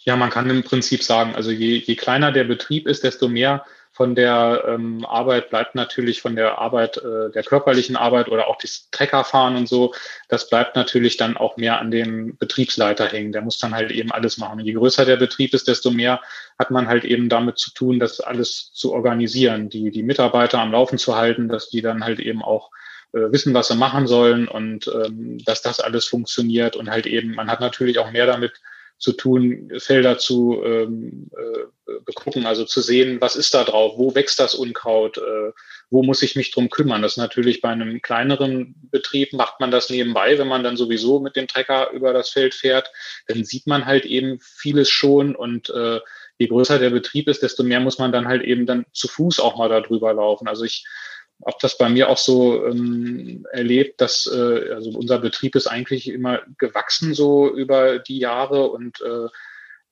Ja, 0.04 0.16
man 0.16 0.30
kann 0.30 0.50
im 0.50 0.64
Prinzip 0.64 1.04
sagen, 1.04 1.36
also 1.36 1.52
je, 1.52 1.78
je 1.78 1.96
kleiner 1.96 2.32
der 2.32 2.44
Betrieb 2.44 2.88
ist, 2.88 3.04
desto 3.04 3.28
mehr 3.28 3.64
von 4.02 4.16
der 4.16 4.64
ähm, 4.68 5.06
Arbeit 5.06 5.52
bleibt 5.52 5.76
natürlich 5.76 6.24
von 6.24 6.36
der 6.36 6.58
Arbeit, 6.58 6.98
äh, 6.98 7.30
der 7.32 7.44
körperlichen 7.44 7.96
Arbeit 7.96 8.30
oder 8.30 8.48
auch 8.48 8.58
das 8.58 8.90
Treckerfahren 8.90 9.56
und 9.56 9.70
so, 9.70 9.94
das 10.28 10.50
bleibt 10.50 10.76
natürlich 10.76 11.18
dann 11.18 11.38
auch 11.38 11.56
mehr 11.56 11.80
an 11.80 11.92
dem 11.92 12.36
Betriebsleiter 12.38 13.06
hängen. 13.06 13.32
Der 13.32 13.44
muss 13.44 13.60
dann 13.60 13.76
halt 13.76 13.92
eben 13.92 14.12
alles 14.12 14.40
machen. 14.40 14.60
Und 14.60 14.66
je 14.66 14.74
größer 14.74 15.06
der 15.06 15.18
Betrieb 15.18 15.54
ist, 15.54 15.68
desto 15.68 15.92
mehr 15.92 16.20
hat 16.58 16.72
man 16.72 16.88
halt 16.88 17.06
eben 17.06 17.30
damit 17.30 17.60
zu 17.60 17.72
tun, 17.76 18.00
das 18.00 18.22
alles 18.22 18.72
zu 18.74 18.92
organisieren, 18.92 19.70
die, 19.70 19.92
die 19.92 20.02
Mitarbeiter 20.02 20.58
am 20.58 20.72
Laufen 20.72 20.98
zu 20.98 21.16
halten, 21.16 21.48
dass 21.48 21.70
die 21.70 21.84
dann 21.84 22.04
halt 22.04 22.20
eben 22.20 22.42
auch 22.42 22.72
äh, 23.14 23.32
wissen, 23.32 23.54
was 23.54 23.68
sie 23.68 23.76
machen 23.76 24.08
sollen 24.08 24.48
und 24.48 24.88
ähm, 24.88 25.38
dass 25.46 25.62
das 25.62 25.80
alles 25.80 26.08
funktioniert 26.08 26.76
und 26.76 26.90
halt 26.90 27.06
eben, 27.06 27.36
man 27.36 27.52
hat 27.52 27.60
natürlich 27.60 28.00
auch 28.00 28.10
mehr 28.10 28.26
damit 28.26 28.54
zu 29.02 29.14
tun, 29.14 29.72
Felder 29.80 30.20
zu 30.20 30.62
ähm, 30.64 31.32
äh, 31.36 31.94
begucken, 32.06 32.46
also 32.46 32.66
zu 32.66 32.82
sehen, 32.82 33.20
was 33.20 33.36
ist 33.36 33.56
da 33.56 33.64
drauf, 33.64 33.98
wo 33.98 34.14
wächst 34.14 34.40
das 34.40 34.54
Unkraut, 34.54 35.18
äh, 35.18 35.52
wo 35.90 36.04
muss 36.04 36.22
ich 36.22 36.36
mich 36.36 36.52
drum 36.52 36.70
kümmern. 36.70 37.02
Das 37.02 37.14
ist 37.14 37.18
natürlich 37.18 37.62
bei 37.62 37.70
einem 37.70 38.04
kleineren 38.04 38.76
Betrieb 38.92 39.34
macht 39.34 39.60
man 39.60 39.72
das 39.72 39.90
nebenbei, 39.90 40.38
wenn 40.38 40.48
man 40.48 40.64
dann 40.64 40.78
sowieso 40.78 41.20
mit 41.20 41.36
dem 41.36 41.48
Trecker 41.48 41.90
über 41.92 42.14
das 42.14 42.30
Feld 42.30 42.54
fährt, 42.54 42.92
dann 43.28 43.44
sieht 43.44 43.66
man 43.66 43.88
halt 43.88 44.06
eben 44.06 44.40
vieles 44.40 44.90
schon 44.90 45.36
und 45.36 45.72
äh, 45.72 46.00
je 46.38 46.48
größer 46.48 46.78
der 46.78 46.92
Betrieb 46.92 47.28
ist, 47.28 47.42
desto 47.42 47.64
mehr 47.64 47.80
muss 47.80 47.98
man 47.98 48.12
dann 48.12 48.28
halt 48.28 48.44
eben 48.44 48.68
dann 48.68 48.86
zu 48.94 49.08
Fuß 49.08 49.40
auch 49.40 49.58
mal 49.58 49.70
da 49.70 49.82
drüber 49.82 50.14
laufen. 50.14 50.48
Also 50.48 50.64
ich 50.64 50.86
habe 51.46 51.58
das 51.62 51.78
bei 51.78 51.90
mir 51.90 52.10
auch 52.10 52.18
so 52.18 52.66
ähm, 52.66 53.46
erlebt, 53.52 54.02
dass 54.02 54.28
äh, 54.28 54.74
also 54.74 54.92
unser 54.92 55.20
Betrieb 55.20 55.56
ist 55.56 55.68
eigentlich 55.68 56.08
immer 56.08 56.42
gewachsen 56.58 57.14
so 57.14 57.54
über 57.54 58.00
die 58.00 58.20
Jahre 58.20 58.70
und 58.70 59.02
äh, 59.02 59.28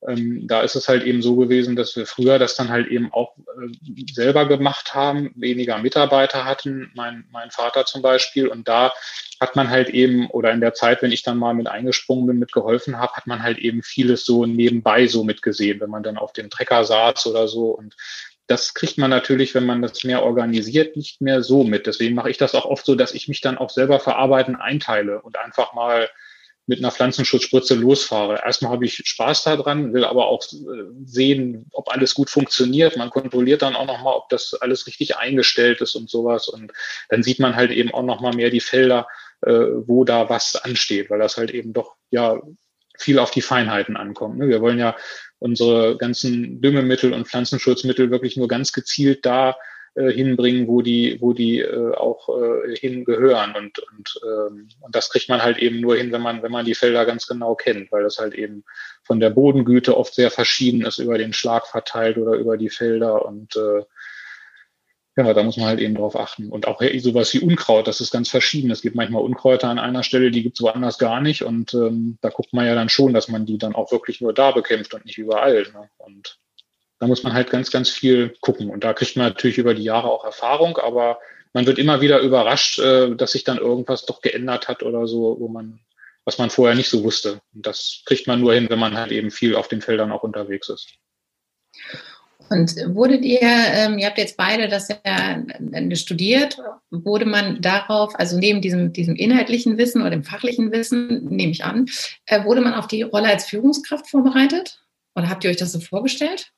ähm, 0.06 0.46
da 0.46 0.62
ist 0.62 0.76
es 0.76 0.88
halt 0.88 1.04
eben 1.04 1.20
so 1.20 1.36
gewesen, 1.36 1.76
dass 1.76 1.94
wir 1.94 2.06
früher 2.06 2.38
das 2.38 2.56
dann 2.56 2.70
halt 2.70 2.88
eben 2.88 3.12
auch 3.12 3.36
äh, 3.36 4.04
selber 4.12 4.48
gemacht 4.48 4.94
haben, 4.94 5.32
weniger 5.36 5.78
Mitarbeiter 5.78 6.46
hatten, 6.46 6.90
mein, 6.94 7.24
mein 7.30 7.50
Vater 7.50 7.84
zum 7.84 8.00
Beispiel. 8.00 8.48
Und 8.48 8.66
da 8.66 8.92
hat 9.40 9.56
man 9.56 9.68
halt 9.68 9.90
eben, 9.90 10.28
oder 10.30 10.52
in 10.52 10.60
der 10.60 10.72
Zeit, 10.72 11.02
wenn 11.02 11.12
ich 11.12 11.22
dann 11.22 11.36
mal 11.36 11.52
mit 11.52 11.66
eingesprungen 11.66 12.26
bin, 12.26 12.38
mitgeholfen 12.38 12.98
habe, 12.98 13.12
hat 13.12 13.26
man 13.26 13.42
halt 13.42 13.58
eben 13.58 13.82
vieles 13.82 14.24
so 14.24 14.46
nebenbei 14.46 15.06
so 15.06 15.22
mitgesehen, 15.22 15.80
wenn 15.80 15.90
man 15.90 16.02
dann 16.02 16.16
auf 16.16 16.32
dem 16.32 16.48
Trecker 16.48 16.84
saß 16.84 17.26
oder 17.26 17.46
so. 17.46 17.66
Und 17.66 17.94
das 18.50 18.74
kriegt 18.74 18.98
man 18.98 19.10
natürlich, 19.10 19.54
wenn 19.54 19.64
man 19.64 19.80
das 19.80 20.02
mehr 20.02 20.24
organisiert, 20.24 20.96
nicht 20.96 21.20
mehr 21.20 21.40
so 21.40 21.62
mit. 21.62 21.86
Deswegen 21.86 22.16
mache 22.16 22.30
ich 22.30 22.36
das 22.36 22.56
auch 22.56 22.64
oft 22.64 22.84
so, 22.84 22.96
dass 22.96 23.14
ich 23.14 23.28
mich 23.28 23.40
dann 23.40 23.56
auch 23.56 23.70
selber 23.70 24.00
verarbeiten 24.00 24.56
einteile 24.56 25.22
und 25.22 25.38
einfach 25.38 25.72
mal 25.72 26.10
mit 26.66 26.80
einer 26.80 26.90
Pflanzenschutzspritze 26.90 27.76
losfahre. 27.76 28.40
Erstmal 28.44 28.72
habe 28.72 28.84
ich 28.86 29.02
Spaß 29.04 29.44
daran, 29.44 29.94
will 29.94 30.04
aber 30.04 30.26
auch 30.26 30.42
äh, 30.52 30.56
sehen, 31.04 31.66
ob 31.72 31.92
alles 31.92 32.14
gut 32.14 32.28
funktioniert. 32.28 32.96
Man 32.96 33.10
kontrolliert 33.10 33.62
dann 33.62 33.76
auch 33.76 33.86
nochmal, 33.86 34.14
ob 34.14 34.28
das 34.30 34.54
alles 34.54 34.88
richtig 34.88 35.16
eingestellt 35.16 35.80
ist 35.80 35.94
und 35.94 36.10
sowas. 36.10 36.48
Und 36.48 36.72
dann 37.08 37.22
sieht 37.22 37.38
man 37.38 37.54
halt 37.54 37.70
eben 37.70 37.94
auch 37.94 38.02
nochmal 38.02 38.34
mehr 38.34 38.50
die 38.50 38.60
Felder, 38.60 39.06
äh, 39.42 39.52
wo 39.52 40.04
da 40.04 40.28
was 40.28 40.56
ansteht, 40.56 41.08
weil 41.08 41.20
das 41.20 41.36
halt 41.36 41.52
eben 41.52 41.72
doch 41.72 41.94
ja 42.10 42.40
viel 42.98 43.20
auf 43.20 43.30
die 43.30 43.42
Feinheiten 43.42 43.96
ankommt. 43.96 44.38
Ne? 44.38 44.48
Wir 44.48 44.60
wollen 44.60 44.78
ja 44.78 44.96
unsere 45.40 45.96
ganzen 45.96 46.60
Düngemittel 46.60 47.12
und 47.12 47.26
Pflanzenschutzmittel 47.26 48.10
wirklich 48.10 48.36
nur 48.36 48.46
ganz 48.46 48.72
gezielt 48.72 49.26
da 49.26 49.56
äh, 49.94 50.12
hinbringen, 50.12 50.68
wo 50.68 50.82
die, 50.82 51.16
wo 51.20 51.32
die 51.32 51.58
äh, 51.58 51.94
auch 51.94 52.28
äh, 52.28 52.76
hingehören. 52.76 53.56
Und, 53.56 53.80
und, 53.80 54.20
ähm, 54.24 54.68
und 54.80 54.94
das 54.94 55.10
kriegt 55.10 55.28
man 55.28 55.42
halt 55.42 55.58
eben 55.58 55.80
nur 55.80 55.96
hin, 55.96 56.12
wenn 56.12 56.22
man, 56.22 56.44
wenn 56.44 56.52
man 56.52 56.64
die 56.64 56.76
Felder 56.76 57.04
ganz 57.04 57.26
genau 57.26 57.56
kennt, 57.56 57.90
weil 57.90 58.04
das 58.04 58.18
halt 58.18 58.34
eben 58.34 58.62
von 59.02 59.18
der 59.18 59.30
Bodengüte 59.30 59.96
oft 59.96 60.14
sehr 60.14 60.30
verschieden 60.30 60.82
ist, 60.82 60.98
über 60.98 61.18
den 61.18 61.32
Schlag 61.32 61.66
verteilt 61.66 62.18
oder 62.18 62.34
über 62.34 62.56
die 62.56 62.70
Felder. 62.70 63.24
Und 63.26 63.56
äh, 63.56 63.82
ja, 65.16 65.34
da 65.34 65.42
muss 65.42 65.56
man 65.56 65.66
halt 65.66 65.80
eben 65.80 65.94
drauf 65.94 66.16
achten. 66.16 66.50
Und 66.50 66.68
auch 66.68 66.80
sowas 66.98 67.34
wie 67.34 67.40
Unkraut, 67.40 67.88
das 67.88 68.00
ist 68.00 68.12
ganz 68.12 68.28
verschieden. 68.28 68.70
Es 68.70 68.80
gibt 68.80 68.94
manchmal 68.94 69.22
Unkräuter 69.22 69.68
an 69.68 69.78
einer 69.78 70.02
Stelle, 70.02 70.30
die 70.30 70.42
gibt 70.42 70.58
es 70.58 70.62
woanders 70.62 70.98
gar 70.98 71.20
nicht. 71.20 71.42
Und 71.42 71.74
ähm, 71.74 72.18
da 72.20 72.30
guckt 72.30 72.52
man 72.52 72.66
ja 72.66 72.74
dann 72.74 72.88
schon, 72.88 73.12
dass 73.12 73.28
man 73.28 73.44
die 73.44 73.58
dann 73.58 73.74
auch 73.74 73.90
wirklich 73.90 74.20
nur 74.20 74.32
da 74.32 74.52
bekämpft 74.52 74.94
und 74.94 75.04
nicht 75.04 75.18
überall. 75.18 75.62
Ne? 75.72 75.90
Und 75.98 76.38
da 77.00 77.06
muss 77.06 77.22
man 77.24 77.32
halt 77.32 77.50
ganz, 77.50 77.70
ganz 77.70 77.90
viel 77.90 78.34
gucken. 78.40 78.70
Und 78.70 78.84
da 78.84 78.92
kriegt 78.92 79.16
man 79.16 79.26
natürlich 79.26 79.58
über 79.58 79.74
die 79.74 79.82
Jahre 79.82 80.10
auch 80.10 80.24
Erfahrung, 80.24 80.78
aber 80.78 81.18
man 81.52 81.66
wird 81.66 81.78
immer 81.78 82.00
wieder 82.00 82.20
überrascht, 82.20 82.78
äh, 82.78 83.14
dass 83.16 83.32
sich 83.32 83.42
dann 83.42 83.58
irgendwas 83.58 84.06
doch 84.06 84.20
geändert 84.20 84.68
hat 84.68 84.84
oder 84.84 85.08
so, 85.08 85.36
wo 85.40 85.48
man, 85.48 85.80
was 86.24 86.38
man 86.38 86.50
vorher 86.50 86.76
nicht 86.76 86.88
so 86.88 87.02
wusste. 87.02 87.40
Und 87.52 87.66
das 87.66 88.02
kriegt 88.06 88.28
man 88.28 88.40
nur 88.40 88.54
hin, 88.54 88.70
wenn 88.70 88.78
man 88.78 88.96
halt 88.96 89.10
eben 89.10 89.32
viel 89.32 89.56
auf 89.56 89.66
den 89.66 89.82
Feldern 89.82 90.12
auch 90.12 90.22
unterwegs 90.22 90.68
ist. 90.68 90.94
Und 92.50 92.74
wurdet 92.96 93.24
ihr, 93.24 93.40
ähm, 93.42 93.98
ihr 93.98 94.06
habt 94.08 94.18
jetzt 94.18 94.36
beide 94.36 94.66
das 94.66 94.88
ja 94.88 94.96
äh, 95.04 95.96
studiert, 95.96 96.58
wurde 96.90 97.24
man 97.24 97.62
darauf, 97.62 98.18
also 98.18 98.36
neben 98.38 98.60
diesem, 98.60 98.92
diesem 98.92 99.14
inhaltlichen 99.14 99.78
Wissen 99.78 100.00
oder 100.00 100.10
dem 100.10 100.24
fachlichen 100.24 100.72
Wissen, 100.72 101.26
nehme 101.26 101.52
ich 101.52 101.64
an, 101.64 101.86
äh, 102.26 102.44
wurde 102.44 102.60
man 102.60 102.74
auf 102.74 102.88
die 102.88 103.02
Rolle 103.02 103.28
als 103.28 103.44
Führungskraft 103.44 104.10
vorbereitet? 104.10 104.82
Oder 105.14 105.28
habt 105.30 105.44
ihr 105.44 105.50
euch 105.50 105.58
das 105.58 105.70
so 105.70 105.78
vorgestellt? 105.78 106.52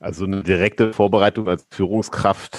Also 0.00 0.24
eine 0.24 0.42
direkte 0.42 0.92
Vorbereitung 0.92 1.48
als 1.48 1.64
Führungskraft 1.70 2.58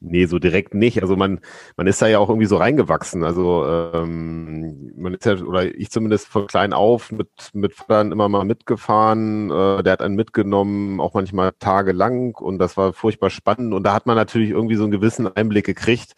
Nee, 0.00 0.26
so 0.26 0.38
direkt 0.38 0.74
nicht. 0.74 1.02
Also 1.02 1.16
man, 1.16 1.40
man 1.76 1.86
ist 1.86 2.02
da 2.02 2.06
ja 2.06 2.18
auch 2.18 2.28
irgendwie 2.28 2.46
so 2.46 2.56
reingewachsen. 2.56 3.24
Also 3.24 3.66
ähm, 3.66 4.92
man 4.96 5.14
ist 5.14 5.24
ja, 5.24 5.34
oder 5.36 5.64
ich 5.64 5.90
zumindest 5.90 6.28
von 6.28 6.46
klein 6.46 6.72
auf 6.72 7.12
mit, 7.12 7.28
mit 7.54 7.74
Vatern 7.74 8.12
immer 8.12 8.28
mal 8.28 8.44
mitgefahren. 8.44 9.50
Äh, 9.50 9.82
der 9.82 9.92
hat 9.92 10.02
einen 10.02 10.14
mitgenommen, 10.14 11.00
auch 11.00 11.14
manchmal 11.14 11.52
tagelang 11.58 12.34
und 12.34 12.58
das 12.58 12.76
war 12.76 12.92
furchtbar 12.92 13.30
spannend. 13.30 13.72
Und 13.72 13.84
da 13.84 13.94
hat 13.94 14.06
man 14.06 14.16
natürlich 14.16 14.50
irgendwie 14.50 14.76
so 14.76 14.84
einen 14.84 14.92
gewissen 14.92 15.34
Einblick 15.34 15.64
gekriegt, 15.66 16.14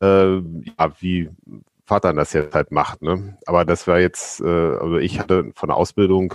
äh, 0.00 0.36
ja, 0.36 0.92
wie 1.00 1.30
Vater 1.84 2.12
das 2.12 2.32
jetzt 2.32 2.54
halt 2.54 2.70
macht. 2.70 3.02
Ne? 3.02 3.36
Aber 3.46 3.64
das 3.64 3.86
war 3.86 3.98
jetzt, 3.98 4.40
äh, 4.40 4.44
also 4.46 4.96
ich 4.96 5.18
hatte 5.18 5.50
von 5.56 5.68
der 5.68 5.76
Ausbildung 5.76 6.34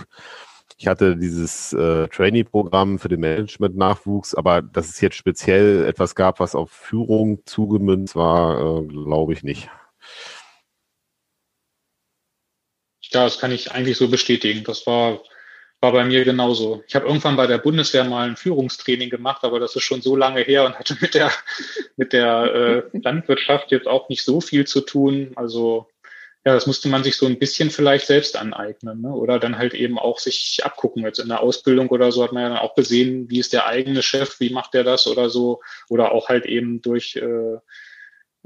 ich 0.78 0.86
hatte 0.86 1.16
dieses 1.16 1.72
äh, 1.72 2.08
Trainee-Programm 2.08 2.98
für 2.98 3.08
den 3.08 3.20
Management-Nachwuchs, 3.20 4.34
aber 4.34 4.60
dass 4.60 4.88
es 4.88 5.00
jetzt 5.00 5.16
speziell 5.16 5.86
etwas 5.86 6.14
gab, 6.14 6.38
was 6.40 6.54
auf 6.54 6.70
Führung 6.70 7.40
zugemünzt 7.46 8.14
war, 8.14 8.80
äh, 8.80 8.86
glaube 8.86 9.32
ich 9.32 9.42
nicht. 9.42 9.70
Ja, 13.12 13.24
das 13.24 13.38
kann 13.38 13.52
ich 13.52 13.72
eigentlich 13.72 13.96
so 13.96 14.08
bestätigen. 14.08 14.64
Das 14.64 14.86
war, 14.86 15.22
war 15.80 15.92
bei 15.92 16.04
mir 16.04 16.24
genauso. 16.24 16.82
Ich 16.86 16.94
habe 16.94 17.06
irgendwann 17.06 17.36
bei 17.36 17.46
der 17.46 17.58
Bundeswehr 17.58 18.04
mal 18.04 18.28
ein 18.28 18.36
Führungstraining 18.36 19.08
gemacht, 19.08 19.44
aber 19.44 19.60
das 19.60 19.76
ist 19.76 19.84
schon 19.84 20.02
so 20.02 20.16
lange 20.16 20.42
her 20.42 20.66
und 20.66 20.78
hatte 20.78 20.98
mit 21.00 21.14
der, 21.14 21.30
mit 21.96 22.12
der 22.12 22.84
äh, 22.92 22.98
Landwirtschaft 22.98 23.70
jetzt 23.70 23.86
auch 23.86 24.08
nicht 24.10 24.24
so 24.24 24.40
viel 24.42 24.66
zu 24.66 24.82
tun. 24.82 25.32
Also 25.36 25.88
ja, 26.46 26.54
das 26.54 26.68
musste 26.68 26.88
man 26.88 27.02
sich 27.02 27.16
so 27.16 27.26
ein 27.26 27.40
bisschen 27.40 27.70
vielleicht 27.70 28.06
selbst 28.06 28.36
aneignen, 28.36 29.00
ne? 29.00 29.08
oder 29.08 29.40
dann 29.40 29.58
halt 29.58 29.74
eben 29.74 29.98
auch 29.98 30.20
sich 30.20 30.60
abgucken. 30.62 31.02
Jetzt 31.02 31.18
in 31.18 31.28
der 31.28 31.40
Ausbildung 31.40 31.88
oder 31.88 32.12
so 32.12 32.22
hat 32.22 32.30
man 32.30 32.44
ja 32.44 32.48
dann 32.50 32.58
auch 32.58 32.76
gesehen, 32.76 33.28
wie 33.28 33.40
ist 33.40 33.52
der 33.52 33.66
eigene 33.66 34.00
Chef, 34.00 34.38
wie 34.38 34.50
macht 34.50 34.72
der 34.72 34.84
das 34.84 35.08
oder 35.08 35.28
so, 35.28 35.60
oder 35.88 36.12
auch 36.12 36.28
halt 36.28 36.46
eben 36.46 36.82
durch 36.82 37.16
äh, 37.16 37.56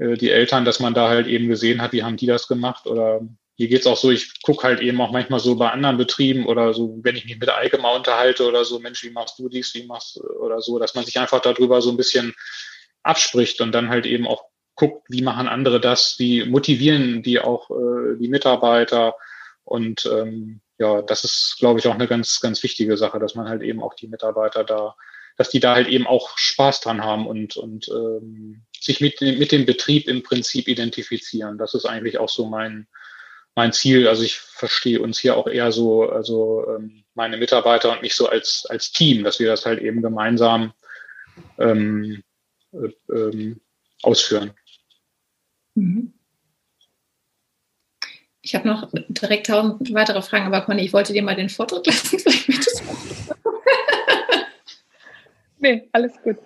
äh 0.03 0.17
die 0.17 0.31
Eltern, 0.31 0.65
dass 0.65 0.79
man 0.79 0.95
da 0.95 1.09
halt 1.09 1.27
eben 1.27 1.47
gesehen 1.47 1.79
hat, 1.79 1.93
wie 1.93 2.01
haben 2.01 2.17
die 2.17 2.25
das 2.25 2.47
gemacht 2.47 2.87
oder 2.87 3.21
hier 3.55 3.67
geht's 3.67 3.85
auch 3.85 3.97
so, 3.97 4.09
ich 4.09 4.41
gucke 4.41 4.63
halt 4.63 4.81
eben 4.81 4.99
auch 4.99 5.11
manchmal 5.11 5.39
so 5.39 5.55
bei 5.55 5.69
anderen 5.69 5.97
Betrieben 5.97 6.47
oder 6.47 6.73
so, 6.73 6.97
wenn 7.03 7.15
ich 7.15 7.25
mich 7.25 7.37
mit 7.37 7.51
Eike 7.51 7.77
unterhalte 7.77 8.47
oder 8.47 8.65
so, 8.65 8.79
Mensch, 8.79 9.03
wie 9.03 9.11
machst 9.11 9.37
du 9.37 9.47
dies, 9.47 9.75
wie 9.75 9.85
machst 9.85 10.19
oder 10.19 10.59
so, 10.59 10.79
dass 10.79 10.95
man 10.95 11.05
sich 11.05 11.19
einfach 11.19 11.39
darüber 11.39 11.83
so 11.83 11.91
ein 11.91 11.97
bisschen 11.97 12.33
abspricht 13.03 13.61
und 13.61 13.73
dann 13.73 13.89
halt 13.89 14.07
eben 14.07 14.25
auch 14.25 14.50
guckt, 14.81 15.05
wie 15.09 15.21
machen 15.21 15.47
andere 15.47 15.79
das, 15.79 16.15
wie 16.17 16.43
motivieren 16.43 17.21
die 17.21 17.39
auch 17.39 17.69
äh, 17.69 18.17
die 18.17 18.29
Mitarbeiter. 18.29 19.13
Und 19.63 20.09
ähm, 20.11 20.61
ja, 20.79 21.03
das 21.03 21.23
ist, 21.23 21.57
glaube 21.59 21.79
ich, 21.79 21.87
auch 21.87 21.93
eine 21.93 22.07
ganz, 22.07 22.39
ganz 22.39 22.63
wichtige 22.63 22.97
Sache, 22.97 23.19
dass 23.19 23.35
man 23.35 23.47
halt 23.47 23.61
eben 23.61 23.83
auch 23.83 23.93
die 23.93 24.07
Mitarbeiter 24.07 24.63
da, 24.63 24.95
dass 25.37 25.49
die 25.49 25.59
da 25.59 25.75
halt 25.75 25.87
eben 25.87 26.07
auch 26.07 26.35
Spaß 26.35 26.81
dran 26.81 27.03
haben 27.03 27.27
und, 27.27 27.57
und 27.57 27.89
ähm, 27.89 28.63
sich 28.79 29.01
mit, 29.01 29.21
mit 29.21 29.51
dem 29.51 29.67
Betrieb 29.67 30.07
im 30.07 30.23
Prinzip 30.23 30.67
identifizieren. 30.67 31.59
Das 31.59 31.75
ist 31.75 31.85
eigentlich 31.85 32.17
auch 32.17 32.29
so 32.29 32.47
mein, 32.47 32.87
mein 33.53 33.73
Ziel. 33.73 34.07
Also 34.07 34.23
ich 34.23 34.39
verstehe 34.39 34.99
uns 34.99 35.19
hier 35.19 35.37
auch 35.37 35.45
eher 35.45 35.71
so, 35.71 36.09
also 36.09 36.65
ähm, 36.75 37.03
meine 37.13 37.37
Mitarbeiter 37.37 37.91
und 37.91 38.01
mich 38.01 38.15
so 38.15 38.27
als, 38.27 38.65
als 38.67 38.91
Team, 38.91 39.23
dass 39.23 39.39
wir 39.39 39.47
das 39.47 39.67
halt 39.67 39.79
eben 39.79 40.01
gemeinsam 40.01 40.73
ähm, 41.59 42.23
äh, 42.73 43.13
ähm, 43.13 43.61
ausführen. 44.01 44.53
Mhm. 45.75 46.13
Ich 48.43 48.55
habe 48.55 48.67
noch 48.67 48.89
direkt 48.91 49.47
tausend 49.47 49.93
weitere 49.93 50.21
Fragen, 50.21 50.45
aber 50.45 50.61
Conny, 50.61 50.81
ich 50.81 50.93
wollte 50.93 51.13
dir 51.13 51.21
mal 51.21 51.35
den 51.35 51.49
Vortritt 51.49 51.85
lassen. 51.85 52.17
Nee, 55.61 55.87
alles 55.91 56.19
gut. 56.23 56.37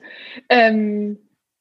Ähm, 0.50 1.18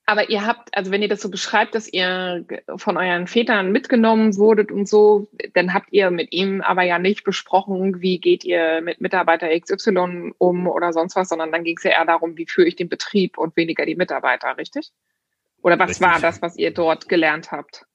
aber 0.07 0.29
ihr 0.29 0.45
habt, 0.45 0.77
also 0.77 0.91
wenn 0.91 1.03
ihr 1.03 1.09
das 1.09 1.23
so 1.23 1.31
beschreibt, 1.31 1.75
dass 1.75 1.91
ihr 1.91 2.45
von 2.77 2.97
euren 2.99 3.27
Vätern 3.27 3.73
mitgenommen 3.73 4.37
wurdet 4.37 4.71
und 4.71 4.87
so, 4.89 5.29
dann 5.55 5.73
habt 5.73 5.93
ihr 5.93 6.11
mit 6.11 6.33
ihm 6.33 6.61
aber 6.61 6.83
ja 6.83 6.99
nicht 6.99 7.25
besprochen, 7.25 8.03
wie 8.03 8.19
geht 8.19 8.45
ihr 8.45 8.83
mit 8.83 9.01
Mitarbeiter 9.01 9.49
XY 9.59 10.33
um 10.37 10.67
oder 10.67 10.93
sonst 10.93 11.17
was, 11.17 11.29
sondern 11.29 11.53
dann 11.53 11.65
ging 11.65 11.79
es 11.79 11.85
ja 11.85 11.93
eher 11.93 12.05
darum, 12.05 12.37
wie 12.37 12.47
führe 12.47 12.67
ich 12.67 12.77
den 12.77 12.89
Betrieb 12.89 13.39
und 13.39 13.57
weniger 13.57 13.87
die 13.87 13.95
Mitarbeiter, 13.95 14.59
richtig? 14.59 14.91
Oder 15.65 15.79
was 15.79 15.91
Richtig. 15.93 16.07
war 16.07 16.21
das, 16.21 16.43
was 16.43 16.57
ihr 16.57 16.73
dort 16.75 17.09
gelernt 17.09 17.51
habt? 17.51 17.87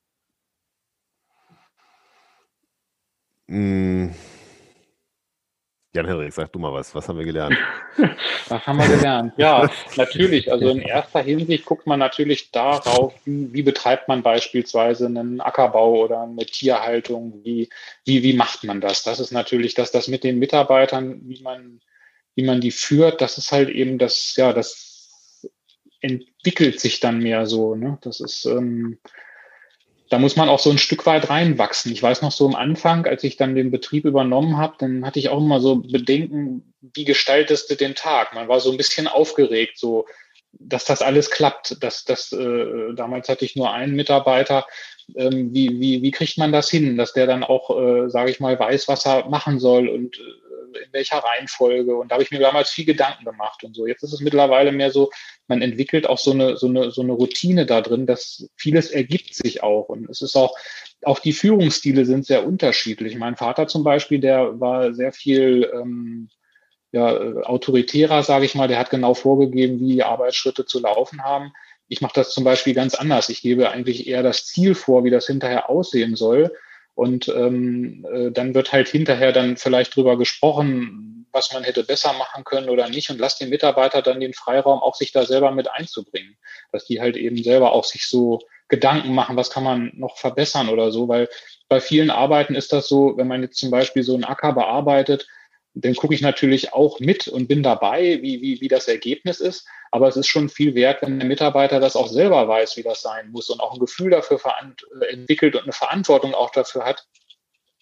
Mm. 3.45 4.07
Jan-Henrik, 5.93 6.33
sag 6.33 6.51
du 6.51 6.57
mal 6.57 6.73
was. 6.73 6.95
Was 6.95 7.07
haben 7.07 7.19
wir 7.19 7.25
gelernt? 7.25 7.55
was 8.47 8.65
haben 8.65 8.79
wir 8.79 8.87
gelernt? 8.87 9.33
Ja, 9.37 9.69
natürlich. 9.97 10.51
Also 10.51 10.67
in 10.69 10.81
erster 10.81 11.21
Hinsicht 11.21 11.65
guckt 11.65 11.85
man 11.85 11.99
natürlich 11.99 12.49
darauf, 12.49 13.13
wie, 13.25 13.53
wie 13.53 13.61
betreibt 13.61 14.07
man 14.07 14.23
beispielsweise 14.23 15.05
einen 15.05 15.39
Ackerbau 15.39 16.05
oder 16.05 16.23
eine 16.23 16.47
Tierhaltung. 16.47 17.43
Wie, 17.43 17.69
wie, 18.03 18.23
wie 18.23 18.33
macht 18.33 18.63
man 18.63 18.81
das? 18.81 19.03
Das 19.03 19.19
ist 19.19 19.31
natürlich, 19.31 19.75
dass 19.75 19.91
das 19.91 20.07
mit 20.07 20.23
den 20.23 20.39
Mitarbeitern, 20.39 21.21
wie 21.21 21.43
man, 21.43 21.81
wie 22.33 22.43
man 22.43 22.61
die 22.61 22.71
führt, 22.71 23.21
das 23.21 23.37
ist 23.37 23.51
halt 23.51 23.69
eben 23.69 23.99
das, 23.99 24.35
ja, 24.37 24.53
das 24.53 25.47
entwickelt 26.39 26.79
sich 26.79 26.99
dann 26.99 27.19
mehr 27.19 27.45
so. 27.45 27.75
Ne? 27.75 27.97
Das 28.01 28.19
ist, 28.19 28.45
ähm, 28.45 28.97
da 30.09 30.19
muss 30.19 30.35
man 30.35 30.49
auch 30.49 30.59
so 30.59 30.69
ein 30.71 30.77
Stück 30.77 31.05
weit 31.05 31.29
reinwachsen. 31.29 31.91
Ich 31.91 32.01
weiß 32.01 32.21
noch 32.21 32.31
so 32.31 32.47
am 32.47 32.55
Anfang, 32.55 33.05
als 33.05 33.23
ich 33.23 33.37
dann 33.37 33.55
den 33.55 33.71
Betrieb 33.71 34.05
übernommen 34.05 34.57
habe, 34.57 34.75
dann 34.79 35.05
hatte 35.05 35.19
ich 35.19 35.29
auch 35.29 35.39
immer 35.39 35.59
so 35.59 35.77
Bedenken, 35.77 36.73
wie 36.81 37.05
gestaltest 37.05 37.69
du 37.69 37.75
den 37.75 37.93
Tag? 37.93 38.33
Man 38.33 38.47
war 38.47 38.59
so 38.59 38.71
ein 38.71 38.77
bisschen 38.77 39.07
aufgeregt, 39.07 39.77
so 39.77 40.05
dass 40.53 40.85
das 40.85 41.01
alles 41.01 41.29
klappt. 41.29 41.83
Dass, 41.83 42.05
dass, 42.05 42.31
äh, 42.31 42.93
damals 42.95 43.29
hatte 43.29 43.45
ich 43.45 43.55
nur 43.55 43.71
einen 43.71 43.95
Mitarbeiter. 43.95 44.65
Ähm, 45.15 45.53
wie, 45.53 45.79
wie, 45.79 46.01
wie 46.01 46.11
kriegt 46.11 46.37
man 46.37 46.51
das 46.51 46.69
hin, 46.69 46.95
dass 46.97 47.13
der 47.13 47.27
dann 47.27 47.43
auch, 47.43 47.69
äh, 47.77 48.09
sage 48.09 48.31
ich 48.31 48.39
mal, 48.39 48.59
weiß, 48.59 48.87
was 48.87 49.05
er 49.05 49.27
machen 49.27 49.59
soll 49.59 49.89
und 49.89 50.17
äh, 50.17 50.48
in 50.75 50.93
welcher 50.93 51.17
Reihenfolge. 51.17 51.95
Und 51.95 52.09
da 52.09 52.13
habe 52.13 52.23
ich 52.23 52.31
mir 52.31 52.39
damals 52.39 52.69
viel 52.69 52.85
Gedanken 52.85 53.25
gemacht 53.25 53.63
und 53.63 53.75
so. 53.75 53.87
Jetzt 53.87 54.03
ist 54.03 54.13
es 54.13 54.21
mittlerweile 54.21 54.71
mehr 54.71 54.91
so, 54.91 55.09
man 55.47 55.61
entwickelt 55.61 56.07
auch 56.07 56.17
so 56.17 56.31
eine, 56.31 56.57
so 56.57 56.67
eine, 56.67 56.91
so 56.91 57.01
eine 57.01 57.13
Routine 57.13 57.65
da 57.65 57.81
drin, 57.81 58.05
dass 58.05 58.49
vieles 58.55 58.91
ergibt 58.91 59.33
sich 59.35 59.63
auch. 59.63 59.89
Und 59.89 60.09
es 60.09 60.21
ist 60.21 60.35
auch, 60.35 60.55
auch 61.03 61.19
die 61.19 61.33
Führungsstile 61.33 62.05
sind 62.05 62.25
sehr 62.25 62.45
unterschiedlich. 62.45 63.15
Mein 63.15 63.35
Vater 63.35 63.67
zum 63.67 63.83
Beispiel, 63.83 64.19
der 64.19 64.59
war 64.59 64.93
sehr 64.93 65.11
viel 65.11 65.69
ähm, 65.73 66.29
ja, 66.91 67.15
autoritärer, 67.43 68.23
sage 68.23 68.45
ich 68.45 68.55
mal. 68.55 68.67
Der 68.67 68.79
hat 68.79 68.89
genau 68.89 69.13
vorgegeben, 69.13 69.79
wie 69.79 69.93
die 69.93 70.03
Arbeitsschritte 70.03 70.65
zu 70.65 70.79
laufen 70.79 71.23
haben. 71.23 71.51
Ich 71.87 72.01
mache 72.01 72.13
das 72.13 72.31
zum 72.31 72.43
Beispiel 72.43 72.73
ganz 72.73 72.95
anders. 72.95 73.29
Ich 73.29 73.41
gebe 73.41 73.69
eigentlich 73.69 74.07
eher 74.07 74.23
das 74.23 74.45
Ziel 74.45 74.75
vor, 74.75 75.03
wie 75.03 75.09
das 75.09 75.25
hinterher 75.27 75.69
aussehen 75.69 76.15
soll. 76.15 76.53
Und 76.99 77.29
ähm, 77.29 78.05
äh, 78.11 78.29
dann 78.29 78.53
wird 78.53 78.73
halt 78.73 78.89
hinterher 78.89 79.31
dann 79.31 79.55
vielleicht 79.55 79.95
drüber 79.95 80.17
gesprochen, 80.17 81.25
was 81.31 81.53
man 81.53 81.63
hätte 81.63 81.85
besser 81.85 82.11
machen 82.11 82.43
können 82.43 82.67
oder 82.67 82.89
nicht 82.89 83.09
und 83.09 83.21
lass 83.21 83.37
den 83.37 83.47
Mitarbeiter 83.47 84.01
dann 84.01 84.19
den 84.19 84.33
Freiraum, 84.33 84.79
auch 84.79 84.95
sich 84.95 85.13
da 85.13 85.25
selber 85.25 85.51
mit 85.51 85.71
einzubringen, 85.71 86.35
dass 86.73 86.83
die 86.83 86.99
halt 86.99 87.15
eben 87.15 87.41
selber 87.41 87.71
auch 87.71 87.85
sich 87.85 88.09
so 88.09 88.41
Gedanken 88.67 89.13
machen, 89.15 89.37
was 89.37 89.49
kann 89.49 89.63
man 89.63 89.93
noch 89.95 90.17
verbessern 90.17 90.67
oder 90.67 90.91
so, 90.91 91.07
weil 91.07 91.29
bei 91.69 91.79
vielen 91.79 92.09
Arbeiten 92.09 92.53
ist 92.53 92.73
das 92.73 92.89
so, 92.89 93.15
wenn 93.15 93.27
man 93.27 93.43
jetzt 93.43 93.59
zum 93.59 93.71
Beispiel 93.71 94.03
so 94.03 94.15
einen 94.15 94.25
Acker 94.25 94.51
bearbeitet, 94.51 95.25
dann 95.85 95.95
gucke 95.95 96.13
ich 96.13 96.21
natürlich 96.21 96.73
auch 96.73 96.99
mit 96.99 97.27
und 97.27 97.47
bin 97.47 97.63
dabei, 97.63 98.19
wie, 98.21 98.41
wie, 98.41 98.61
wie 98.61 98.67
das 98.67 98.87
Ergebnis 98.87 99.39
ist. 99.39 99.67
Aber 99.91 100.07
es 100.07 100.17
ist 100.17 100.27
schon 100.27 100.49
viel 100.49 100.75
wert, 100.75 101.01
wenn 101.01 101.19
der 101.19 101.27
Mitarbeiter 101.27 101.79
das 101.79 101.95
auch 101.95 102.07
selber 102.07 102.47
weiß, 102.47 102.77
wie 102.77 102.83
das 102.83 103.01
sein 103.01 103.31
muss 103.31 103.49
und 103.49 103.59
auch 103.59 103.73
ein 103.73 103.79
Gefühl 103.79 104.11
dafür 104.11 104.39
äh, 105.01 105.05
entwickelt 105.13 105.55
und 105.55 105.63
eine 105.63 105.73
Verantwortung 105.73 106.33
auch 106.33 106.51
dafür 106.51 106.85
hat, 106.85 107.07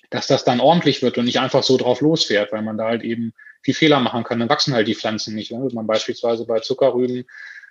dass 0.10 0.28
das 0.28 0.44
dann 0.44 0.60
ordentlich 0.60 1.02
wird 1.02 1.18
und 1.18 1.26
nicht 1.26 1.40
einfach 1.40 1.64
so 1.64 1.78
drauf 1.78 2.02
losfährt, 2.02 2.52
weil 2.52 2.62
man 2.62 2.78
da 2.78 2.86
halt 2.86 3.04
eben 3.04 3.34
viel 3.62 3.74
Fehler 3.74 4.00
machen 4.00 4.24
kann. 4.24 4.40
Dann 4.40 4.50
wachsen 4.50 4.74
halt 4.74 4.88
die 4.88 4.96
Pflanzen 4.96 5.36
nicht. 5.36 5.52
Ne? 5.52 5.60
Wenn 5.60 5.76
man 5.76 5.88
beispielsweise 5.88 6.46
bei 6.46 6.60
Zuckerrüben 6.60 7.26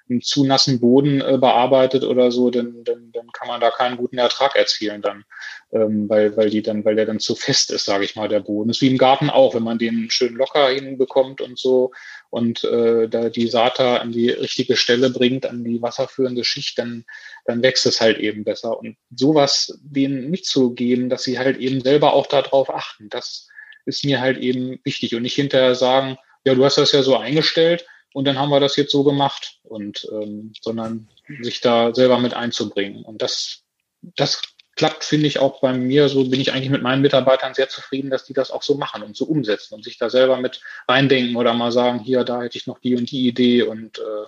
einen 0.09 0.23
zu 0.23 0.45
nassen 0.45 0.81
Boden 0.81 1.21
äh, 1.21 1.39
bearbeitet 1.39 2.05
oder 2.05 2.31
so, 2.31 2.51
dann, 2.51 2.85
dann, 2.85 3.11
dann 3.13 3.31
kann 3.33 3.49
man 3.49 3.61
da 3.61 3.71
keinen 3.71 3.97
guten 3.97 4.19
Ertrag 4.19 4.55
erzielen 4.55 5.03
dann, 5.03 5.25
ähm, 5.73 6.09
weil, 6.09 6.37
weil 6.37 6.51
die 6.51 6.63
dann, 6.63 6.85
weil 6.85 6.95
der 6.95 7.07
dann 7.07 7.19
zu 7.19 7.35
fest 7.35 7.71
ist, 7.71 7.85
sage 7.85 8.05
ich 8.05 8.17
mal, 8.17 8.29
der 8.29 8.41
Boden. 8.41 8.71
Ist 8.71 8.81
wie 8.81 8.91
im 8.91 8.99
Garten 8.99 9.31
auch, 9.31 9.55
wenn 9.55 9.63
man 9.63 9.79
den 9.79 10.11
schön 10.11 10.35
locker 10.35 10.69
hinbekommt 10.69 11.41
und 11.41 11.59
so 11.59 11.93
und 12.31 12.65
äh, 12.65 13.09
da 13.09 13.29
die 13.29 13.49
Saat 13.49 13.81
an 13.81 14.13
die 14.13 14.31
richtige 14.31 14.77
Stelle 14.77 15.11
bringt, 15.11 15.47
an 15.47 15.65
die 15.65 15.83
wasserführende 15.83 16.45
Schicht, 16.45 16.79
dann, 16.79 17.05
dann 17.45 17.63
wächst 17.63 17.87
es 17.87 18.01
halt 18.01 18.19
eben 18.19 18.45
besser. 18.45 18.79
Und 18.79 18.97
sowas 19.15 19.79
denen 19.83 20.31
mitzugeben, 20.31 21.09
dass 21.09 21.25
sie 21.25 21.39
halt 21.39 21.59
eben 21.59 21.81
selber 21.81 22.15
auch 22.15 22.27
darauf 22.27 22.73
achten, 22.73 23.09
das 23.09 23.49
ist 23.87 24.05
mir 24.05 24.21
halt 24.21 24.39
eben 24.39 24.81
wichtig 24.85 25.15
und 25.15 25.23
nicht 25.23 25.35
hinterher 25.35 25.75
sagen, 25.75 26.19
ja, 26.45 26.55
du 26.55 26.65
hast 26.65 26.79
das 26.79 26.93
ja 26.93 27.03
so 27.03 27.17
eingestellt, 27.17 27.87
und 28.17 28.25
dann 28.25 28.39
haben 28.39 28.49
wir 28.49 28.61
das 28.61 28.77
jetzt 28.77 28.93
so 28.93 29.05
gemacht 29.05 29.59
und 29.63 30.09
ähm, 30.11 30.55
sondern 30.63 31.07
sich 31.43 31.61
da 31.61 31.95
selber 31.95 32.19
mit 32.19 32.33
einzubringen. 32.33 33.05
Und 33.05 33.21
das, 33.21 33.65
das 34.01 34.41
klappt, 34.75 35.05
finde 35.05 35.27
ich 35.27 35.39
auch 35.39 35.61
bei 35.61 35.75
mir, 35.75 36.09
so 36.09 36.27
bin 36.27 36.41
ich 36.41 36.51
eigentlich 36.51 36.71
mit 36.71 36.83
meinen 36.83 37.03
Mitarbeitern 37.03 37.53
sehr 37.53 37.69
zufrieden, 37.69 38.09
dass 38.09 38.25
die 38.25 38.33
das 38.33 38.51
auch 38.51 38.63
so 38.63 38.79
machen 38.79 39.03
und 39.03 39.19
so 39.19 39.27
umsetzen 39.27 39.75
und 39.75 39.85
sich 39.85 39.99
da 39.99 40.09
selber 40.09 40.39
mit 40.39 40.63
reindenken 40.89 41.37
oder 41.37 41.53
mal 41.53 41.73
sagen, 41.73 41.99
hier, 41.99 42.25
da 42.25 42.41
hätte 42.41 42.57
ich 42.57 42.67
noch 42.67 42.79
die 42.79 42.97
und 42.97 43.11
die 43.11 43.29
Idee 43.29 43.65
und 43.65 43.99
äh, 43.99 44.27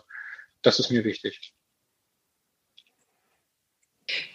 das 0.61 0.81
ist 0.81 0.91
mir 0.91 1.05
wichtig. 1.05 1.55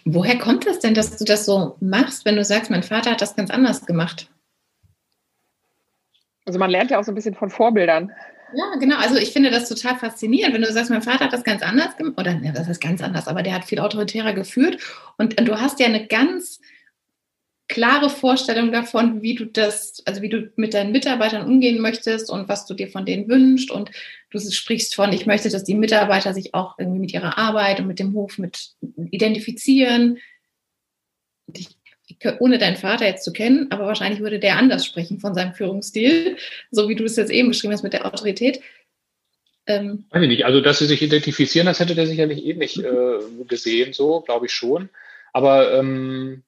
Woher 0.04 0.36
kommt 0.36 0.66
das 0.66 0.80
denn, 0.80 0.94
dass 0.94 1.16
du 1.16 1.24
das 1.24 1.46
so 1.46 1.76
machst, 1.78 2.24
wenn 2.24 2.34
du 2.34 2.44
sagst, 2.44 2.72
mein 2.72 2.82
Vater 2.82 3.12
hat 3.12 3.22
das 3.22 3.36
ganz 3.36 3.52
anders 3.52 3.86
gemacht? 3.86 4.28
Also 6.44 6.58
man 6.58 6.70
lernt 6.70 6.90
ja 6.90 6.98
auch 6.98 7.04
so 7.04 7.12
ein 7.12 7.14
bisschen 7.14 7.36
von 7.36 7.50
Vorbildern. 7.50 8.10
Ja, 8.52 8.76
genau. 8.78 8.96
Also 8.96 9.16
ich 9.16 9.32
finde 9.32 9.50
das 9.50 9.68
total 9.68 9.96
faszinierend, 9.96 10.54
wenn 10.54 10.62
du 10.62 10.72
sagst, 10.72 10.90
mein 10.90 11.02
Vater 11.02 11.24
hat 11.24 11.32
das 11.32 11.44
ganz 11.44 11.62
anders 11.62 11.96
gemacht, 11.96 12.18
oder 12.18 12.34
ne, 12.34 12.52
das 12.52 12.68
ist 12.68 12.80
ganz 12.80 13.02
anders, 13.02 13.26
aber 13.26 13.42
der 13.42 13.54
hat 13.54 13.64
viel 13.64 13.80
autoritärer 13.80 14.32
geführt 14.32 14.78
und, 15.16 15.40
und 15.40 15.46
du 15.46 15.60
hast 15.60 15.80
ja 15.80 15.86
eine 15.86 16.06
ganz 16.06 16.60
klare 17.68 18.10
Vorstellung 18.10 18.72
davon, 18.72 19.22
wie 19.22 19.34
du 19.34 19.46
das, 19.46 20.02
also 20.06 20.22
wie 20.22 20.28
du 20.28 20.52
mit 20.56 20.74
deinen 20.74 20.92
Mitarbeitern 20.92 21.46
umgehen 21.46 21.80
möchtest 21.80 22.30
und 22.30 22.48
was 22.48 22.66
du 22.66 22.74
dir 22.74 22.88
von 22.88 23.06
denen 23.06 23.28
wünschst. 23.28 23.70
Und 23.70 23.90
du 24.30 24.38
sprichst 24.38 24.94
von, 24.94 25.12
ich 25.12 25.26
möchte, 25.26 25.48
dass 25.48 25.64
die 25.64 25.74
Mitarbeiter 25.74 26.34
sich 26.34 26.54
auch 26.54 26.78
irgendwie 26.78 27.00
mit 27.00 27.14
ihrer 27.14 27.38
Arbeit 27.38 27.80
und 27.80 27.86
mit 27.86 27.98
dem 27.98 28.12
Hof 28.14 28.38
mit 28.38 28.74
identifizieren. 29.10 30.18
Ich, 31.52 31.73
ohne 32.40 32.58
deinen 32.58 32.76
Vater 32.76 33.06
jetzt 33.06 33.24
zu 33.24 33.32
kennen, 33.32 33.68
aber 33.70 33.86
wahrscheinlich 33.86 34.20
würde 34.20 34.38
der 34.38 34.56
anders 34.56 34.84
sprechen 34.84 35.20
von 35.20 35.34
seinem 35.34 35.54
Führungsstil, 35.54 36.36
so 36.70 36.88
wie 36.88 36.94
du 36.94 37.04
es 37.04 37.16
jetzt 37.16 37.30
eben 37.30 37.48
beschrieben 37.48 37.72
hast 37.72 37.82
mit 37.82 37.92
der 37.92 38.06
Autorität. 38.06 38.60
Ähm, 39.66 40.04
Weiß 40.10 40.22
ich 40.22 40.28
nicht. 40.28 40.44
Also, 40.44 40.60
dass 40.60 40.78
sie 40.78 40.86
sich 40.86 41.02
identifizieren, 41.02 41.66
das 41.66 41.80
hätte 41.80 41.94
der 41.94 42.06
sicherlich 42.06 42.44
ähnlich 42.44 42.82
äh, 42.82 43.18
gesehen, 43.48 43.92
so 43.92 44.20
glaube 44.20 44.46
ich 44.46 44.52
schon. 44.52 44.90
Aber 45.32 45.72
ähm, 45.78 46.42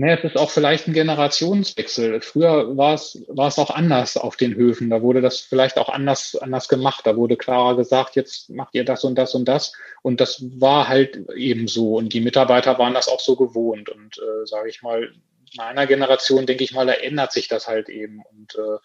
Nee, 0.00 0.12
es 0.12 0.22
ist 0.22 0.36
auch 0.36 0.50
vielleicht 0.50 0.86
ein 0.86 0.92
Generationswechsel. 0.92 2.20
Früher 2.20 2.76
war 2.76 2.94
es, 2.94 3.20
war 3.26 3.48
es 3.48 3.58
auch 3.58 3.70
anders 3.70 4.16
auf 4.16 4.36
den 4.36 4.54
Höfen. 4.54 4.90
Da 4.90 5.02
wurde 5.02 5.20
das 5.20 5.40
vielleicht 5.40 5.76
auch 5.76 5.88
anders, 5.88 6.36
anders 6.36 6.68
gemacht. 6.68 7.04
Da 7.04 7.16
wurde 7.16 7.36
klarer 7.36 7.76
gesagt, 7.76 8.14
jetzt 8.14 8.48
macht 8.48 8.76
ihr 8.76 8.84
das 8.84 9.02
und 9.02 9.16
das 9.16 9.34
und 9.34 9.46
das. 9.46 9.72
Und 10.02 10.20
das 10.20 10.40
war 10.60 10.86
halt 10.86 11.16
eben 11.34 11.66
so. 11.66 11.96
Und 11.96 12.12
die 12.12 12.20
Mitarbeiter 12.20 12.78
waren 12.78 12.94
das 12.94 13.08
auch 13.08 13.18
so 13.18 13.34
gewohnt. 13.34 13.88
Und 13.88 14.18
äh, 14.18 14.46
sage 14.46 14.68
ich 14.68 14.82
mal, 14.82 15.12
in 15.52 15.60
einer 15.60 15.88
Generation, 15.88 16.46
denke 16.46 16.62
ich 16.62 16.72
mal, 16.72 16.86
da 16.86 16.92
ändert 16.92 17.32
sich 17.32 17.48
das 17.48 17.66
halt 17.66 17.88
eben. 17.88 18.22
Und 18.22 18.54
äh, 18.54 18.78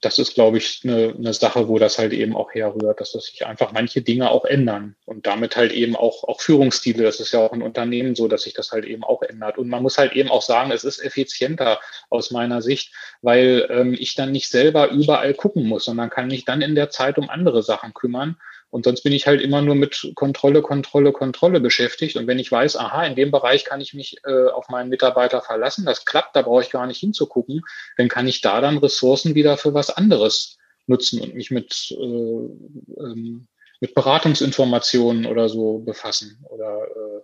das 0.00 0.18
ist, 0.18 0.34
glaube 0.34 0.58
ich, 0.58 0.80
eine, 0.84 1.14
eine 1.16 1.34
Sache, 1.34 1.68
wo 1.68 1.78
das 1.78 1.98
halt 1.98 2.12
eben 2.12 2.34
auch 2.34 2.52
herrührt, 2.52 3.00
dass 3.00 3.12
das 3.12 3.26
sich 3.26 3.44
einfach 3.46 3.72
manche 3.72 4.00
Dinge 4.00 4.30
auch 4.30 4.44
ändern 4.44 4.96
und 5.04 5.26
damit 5.26 5.56
halt 5.56 5.72
eben 5.72 5.94
auch, 5.94 6.24
auch 6.24 6.40
Führungsstile. 6.40 7.02
Das 7.02 7.20
ist 7.20 7.32
ja 7.32 7.40
auch 7.40 7.52
ein 7.52 7.62
Unternehmen 7.62 8.14
so, 8.14 8.26
dass 8.26 8.42
sich 8.42 8.54
das 8.54 8.72
halt 8.72 8.86
eben 8.86 9.04
auch 9.04 9.22
ändert. 9.22 9.58
Und 9.58 9.68
man 9.68 9.82
muss 9.82 9.98
halt 9.98 10.14
eben 10.14 10.30
auch 10.30 10.42
sagen, 10.42 10.70
es 10.70 10.84
ist 10.84 11.04
effizienter 11.04 11.80
aus 12.08 12.30
meiner 12.30 12.62
Sicht, 12.62 12.94
weil 13.20 13.66
ähm, 13.70 13.94
ich 13.98 14.14
dann 14.14 14.32
nicht 14.32 14.48
selber 14.48 14.90
überall 14.90 15.34
gucken 15.34 15.66
muss, 15.66 15.84
sondern 15.84 16.08
kann 16.08 16.28
mich 16.28 16.46
dann 16.46 16.62
in 16.62 16.74
der 16.74 16.90
Zeit 16.90 17.18
um 17.18 17.28
andere 17.28 17.62
Sachen 17.62 17.92
kümmern 17.92 18.36
und 18.70 18.84
sonst 18.84 19.02
bin 19.02 19.12
ich 19.12 19.26
halt 19.26 19.40
immer 19.40 19.62
nur 19.62 19.74
mit 19.74 20.12
Kontrolle, 20.14 20.62
Kontrolle, 20.62 21.12
Kontrolle 21.12 21.60
beschäftigt. 21.60 22.16
Und 22.16 22.28
wenn 22.28 22.38
ich 22.38 22.52
weiß, 22.52 22.76
aha, 22.76 23.04
in 23.04 23.16
dem 23.16 23.32
Bereich 23.32 23.64
kann 23.64 23.80
ich 23.80 23.94
mich 23.94 24.18
äh, 24.24 24.46
auf 24.46 24.68
meinen 24.68 24.88
Mitarbeiter 24.88 25.42
verlassen, 25.42 25.84
das 25.84 26.04
klappt, 26.04 26.36
da 26.36 26.42
brauche 26.42 26.62
ich 26.62 26.70
gar 26.70 26.86
nicht 26.86 27.00
hinzugucken, 27.00 27.62
dann 27.96 28.08
kann 28.08 28.28
ich 28.28 28.40
da 28.40 28.60
dann 28.60 28.78
Ressourcen 28.78 29.34
wieder 29.34 29.56
für 29.56 29.74
was 29.74 29.90
anderes 29.90 30.56
nutzen 30.86 31.20
und 31.20 31.34
mich 31.34 31.50
mit, 31.50 31.90
äh, 31.90 33.02
ähm, 33.02 33.48
mit 33.80 33.94
Beratungsinformationen 33.94 35.26
oder 35.26 35.48
so 35.48 35.78
befassen 35.78 36.44
oder 36.48 36.84
äh, 36.84 37.20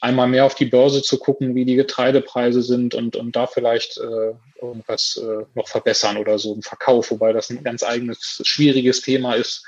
einmal 0.00 0.26
mehr 0.26 0.46
auf 0.46 0.54
die 0.54 0.64
Börse 0.64 1.02
zu 1.02 1.18
gucken, 1.18 1.54
wie 1.54 1.66
die 1.66 1.76
Getreidepreise 1.76 2.62
sind 2.62 2.94
und, 2.94 3.14
und 3.16 3.36
da 3.36 3.46
vielleicht 3.46 3.98
äh, 3.98 4.32
irgendwas 4.60 5.20
äh, 5.22 5.44
noch 5.54 5.68
verbessern 5.68 6.16
oder 6.16 6.38
so 6.38 6.54
im 6.54 6.62
Verkauf, 6.62 7.10
wobei 7.10 7.34
das 7.34 7.50
ein 7.50 7.62
ganz 7.62 7.82
eigenes, 7.82 8.40
schwieriges 8.44 9.02
Thema 9.02 9.34
ist 9.34 9.66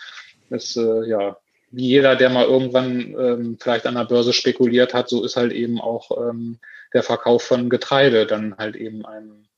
ist 0.54 0.76
äh, 0.76 1.06
ja 1.06 1.36
wie 1.76 1.88
jeder, 1.88 2.14
der 2.14 2.30
mal 2.30 2.44
irgendwann 2.44 3.14
ähm, 3.18 3.58
vielleicht 3.60 3.86
an 3.86 3.96
der 3.96 4.04
Börse 4.04 4.32
spekuliert 4.32 4.94
hat, 4.94 5.08
so 5.08 5.24
ist 5.24 5.36
halt 5.36 5.52
eben 5.52 5.80
auch 5.80 6.10
ähm, 6.16 6.60
der 6.92 7.02
Verkauf 7.02 7.42
von 7.42 7.68
Getreide 7.68 8.26
dann 8.26 8.56
halt 8.56 8.76
eben 8.76 9.04
einem 9.04 9.48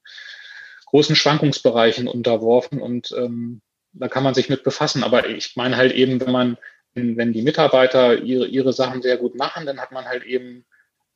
großen 0.86 1.14
Schwankungsbereichen 1.14 2.08
unterworfen 2.08 2.80
und 2.80 3.12
ähm, 3.12 3.60
da 3.92 4.08
kann 4.08 4.22
man 4.22 4.34
sich 4.34 4.48
mit 4.48 4.62
befassen. 4.62 5.04
Aber 5.04 5.28
ich 5.28 5.56
meine 5.56 5.76
halt 5.76 5.92
eben, 5.92 6.20
wenn 6.20 6.32
man, 6.32 6.58
wenn 6.94 7.32
die 7.32 7.42
Mitarbeiter 7.42 8.18
ihre, 8.22 8.46
ihre 8.46 8.72
Sachen 8.72 9.02
sehr 9.02 9.16
gut 9.16 9.34
machen, 9.34 9.66
dann 9.66 9.80
hat 9.80 9.92
man 9.92 10.06
halt 10.06 10.24
eben 10.24 10.64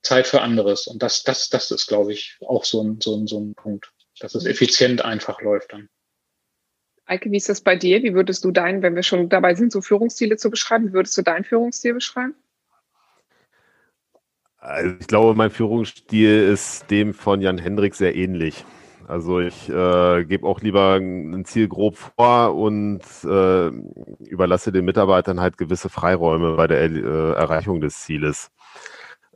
Zeit 0.02 0.26
für 0.26 0.40
anderes. 0.42 0.86
Und 0.86 1.02
das, 1.02 1.22
das, 1.22 1.48
das 1.48 1.70
ist, 1.70 1.86
glaube 1.86 2.12
ich, 2.12 2.36
auch 2.46 2.64
so 2.64 2.82
ein, 2.82 3.00
so 3.00 3.16
ein, 3.16 3.26
so 3.26 3.38
ein 3.38 3.54
Punkt, 3.54 3.92
dass 4.18 4.34
es 4.34 4.46
effizient 4.46 5.04
einfach 5.04 5.40
läuft 5.40 5.72
dann. 5.72 5.88
Eike, 7.10 7.30
wie 7.32 7.36
ist 7.38 7.48
das 7.48 7.60
bei 7.60 7.74
dir? 7.74 8.04
Wie 8.04 8.14
würdest 8.14 8.44
du 8.44 8.52
deinen, 8.52 8.82
wenn 8.82 8.94
wir 8.94 9.02
schon 9.02 9.28
dabei 9.28 9.54
sind, 9.54 9.72
so 9.72 9.80
Führungsstile 9.80 10.36
zu 10.36 10.48
beschreiben, 10.48 10.88
wie 10.88 10.92
würdest 10.92 11.18
du 11.18 11.22
deinen 11.22 11.44
Führungsstil 11.44 11.94
beschreiben? 11.94 12.34
Also 14.58 14.94
ich 15.00 15.06
glaube, 15.08 15.34
mein 15.34 15.50
Führungsstil 15.50 16.44
ist 16.52 16.88
dem 16.90 17.12
von 17.12 17.40
Jan 17.40 17.58
Hendrik 17.58 17.96
sehr 17.96 18.14
ähnlich. 18.14 18.64
Also 19.08 19.40
ich 19.40 19.68
äh, 19.68 20.24
gebe 20.24 20.46
auch 20.46 20.60
lieber 20.60 20.94
ein 21.00 21.44
Ziel 21.44 21.66
grob 21.66 21.96
vor 21.96 22.54
und 22.54 23.00
äh, 23.24 23.68
überlasse 24.28 24.70
den 24.70 24.84
Mitarbeitern 24.84 25.40
halt 25.40 25.58
gewisse 25.58 25.88
Freiräume 25.88 26.54
bei 26.54 26.68
der 26.68 26.82
äh, 26.82 27.32
Erreichung 27.32 27.80
des 27.80 28.02
Zieles. 28.02 28.52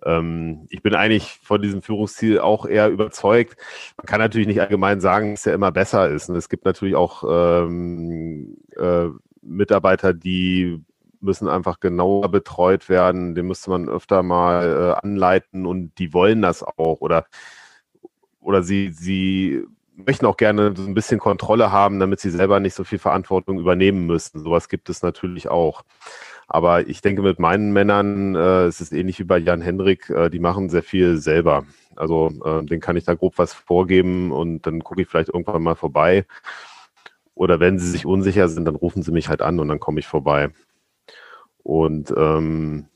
Ähm, 0.05 0.67
ich 0.71 0.83
bin 0.83 0.95
eigentlich 0.95 1.39
von 1.43 1.63
diesem 1.63 1.83
Führungsziel 1.83 2.39
auch 2.39 2.67
eher 2.67 2.89
überzeugt. 2.89 3.57
Man 3.97 4.07
kann 4.07 4.21
natürlich 4.21 4.47
nicht 4.47 4.61
allgemein 4.61 5.01
sagen, 5.01 5.33
dass 5.35 5.47
er 5.47 5.55
immer 5.55 5.73
besser 5.73 6.09
ist. 6.09 6.29
Und 6.29 6.37
es 6.37 6.49
gibt 6.49 6.65
natürlich 6.65 6.95
auch 6.95 7.25
ähm, 7.29 8.59
äh, 8.77 9.09
Mitarbeiter, 9.43 10.15
die 10.15 10.83
müssen 11.21 11.49
einfach 11.49 11.81
genauer 11.81 12.31
betreut 12.31 12.89
werden. 12.89 13.35
Den 13.35 13.47
müsste 13.47 13.71
man 13.71 13.89
öfter 13.89 14.23
mal 14.23 14.97
äh, 15.01 15.07
anleiten 15.07 15.67
und 15.67 15.99
die 15.99 16.13
wollen 16.13 16.43
das 16.43 16.63
auch. 16.63 17.01
Oder, 17.01 17.27
oder 18.41 18.63
sie, 18.63 18.91
sie 18.91 19.65
möchten 19.97 20.27
auch 20.27 20.37
gerne 20.37 20.75
so 20.77 20.85
ein 20.85 20.95
bisschen 20.95 21.19
Kontrolle 21.19 21.73
haben, 21.73 21.99
damit 22.01 22.21
sie 22.21 22.31
selber 22.31 22.61
nicht 22.61 22.75
so 22.75 22.85
viel 22.85 22.99
Verantwortung 22.99 23.59
übernehmen 23.59 24.07
müssen. 24.07 24.41
Sowas 24.41 24.69
gibt 24.69 24.89
es 24.91 25.03
natürlich 25.03 25.49
auch. 25.49 25.85
Aber 26.55 26.87
ich 26.87 27.01
denke, 27.01 27.21
mit 27.21 27.41
meinen 27.41 27.73
Männern 27.73 28.37
äh, 28.37 28.69
ist 28.69 28.81
es 28.81 28.93
ähnlich 28.93 29.19
wie 29.19 29.25
bei 29.25 29.39
Jan 29.39 29.61
Hendrik, 29.61 30.09
äh, 30.09 30.31
die 30.31 30.39
machen 30.39 30.71
sehr 30.71 30.85
viel 30.85 31.17
selber. 31.17 31.65
Also 31.97 32.31
äh, 32.45 32.65
den 32.65 32.79
kann 32.79 32.97
ich 32.97 33.03
da 33.03 33.15
grob 33.15 33.39
was 33.39 33.53
vorgeben 33.53 34.31
und 34.31 34.65
dann 34.65 34.85
gucke 34.85 35.03
ich 35.03 35.09
vielleicht 35.09 35.31
irgendwann 35.31 35.65
mal 35.65 35.75
vorbei. 35.75 36.27
Oder 37.35 37.59
wenn 37.59 37.81
sie 37.81 37.91
sich 37.91 38.07
unsicher 38.07 38.49
sind, 38.49 38.67
dann 38.67 38.77
rufen 38.77 39.03
sie 39.03 39.11
mich 39.11 39.29
halt 39.29 39.43
an 39.43 39.59
und 39.59 39.67
dann 39.67 39.81
komme 39.81 39.99
ich 39.99 40.07
vorbei. 40.07 40.51
Und 41.65 42.15
ähm, 42.17 42.87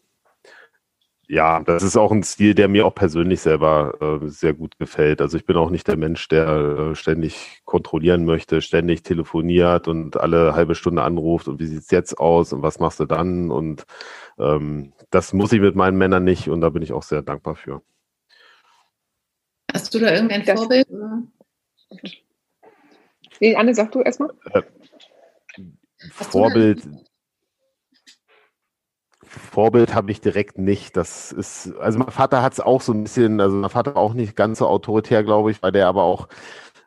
ja, 1.28 1.60
das 1.60 1.82
ist 1.82 1.96
auch 1.96 2.10
ein 2.10 2.22
Stil, 2.22 2.54
der 2.54 2.68
mir 2.68 2.86
auch 2.86 2.94
persönlich 2.94 3.42
selber 3.42 4.20
äh, 4.22 4.28
sehr 4.28 4.54
gut 4.54 4.78
gefällt. 4.78 5.20
Also 5.20 5.36
ich 5.36 5.44
bin 5.44 5.56
auch 5.56 5.68
nicht 5.68 5.86
der 5.86 5.98
Mensch, 5.98 6.26
der 6.28 6.48
äh, 6.48 6.94
ständig 6.94 7.60
kontrollieren 7.66 8.24
möchte, 8.24 8.62
ständig 8.62 9.02
telefoniert 9.02 9.88
und 9.88 10.16
alle 10.16 10.54
halbe 10.54 10.74
Stunde 10.74 11.02
anruft 11.02 11.46
und 11.46 11.60
wie 11.60 11.66
sieht's 11.66 11.90
jetzt 11.90 12.18
aus 12.18 12.54
und 12.54 12.62
was 12.62 12.78
machst 12.78 12.98
du 12.98 13.04
dann? 13.04 13.50
Und 13.50 13.84
ähm, 14.38 14.94
das 15.10 15.34
muss 15.34 15.52
ich 15.52 15.60
mit 15.60 15.76
meinen 15.76 15.98
Männern 15.98 16.24
nicht 16.24 16.48
und 16.48 16.62
da 16.62 16.70
bin 16.70 16.82
ich 16.82 16.94
auch 16.94 17.02
sehr 17.02 17.20
dankbar 17.20 17.56
für. 17.56 17.82
Hast 19.74 19.94
du 19.94 19.98
da 19.98 20.10
irgendein 20.10 20.46
das, 20.46 20.58
Vorbild? 20.58 20.88
Nee, 23.40 23.54
Anne, 23.54 23.74
sag 23.74 23.92
du 23.92 24.00
erstmal. 24.00 24.30
Äh, 24.52 24.62
Vorbild. 26.10 26.88
Vorbild 29.28 29.94
habe 29.94 30.10
ich 30.10 30.20
direkt 30.20 30.58
nicht. 30.58 30.96
Das 30.96 31.32
ist, 31.32 31.72
also 31.78 31.98
mein 31.98 32.10
Vater 32.10 32.42
hat 32.42 32.54
es 32.54 32.60
auch 32.60 32.80
so 32.80 32.92
ein 32.92 33.02
bisschen, 33.04 33.40
also 33.40 33.56
mein 33.56 33.70
Vater 33.70 33.96
auch 33.96 34.14
nicht 34.14 34.36
ganz 34.36 34.58
so 34.58 34.66
autoritär, 34.66 35.22
glaube 35.22 35.50
ich, 35.50 35.62
weil 35.62 35.72
der 35.72 35.86
aber 35.86 36.04
auch 36.04 36.28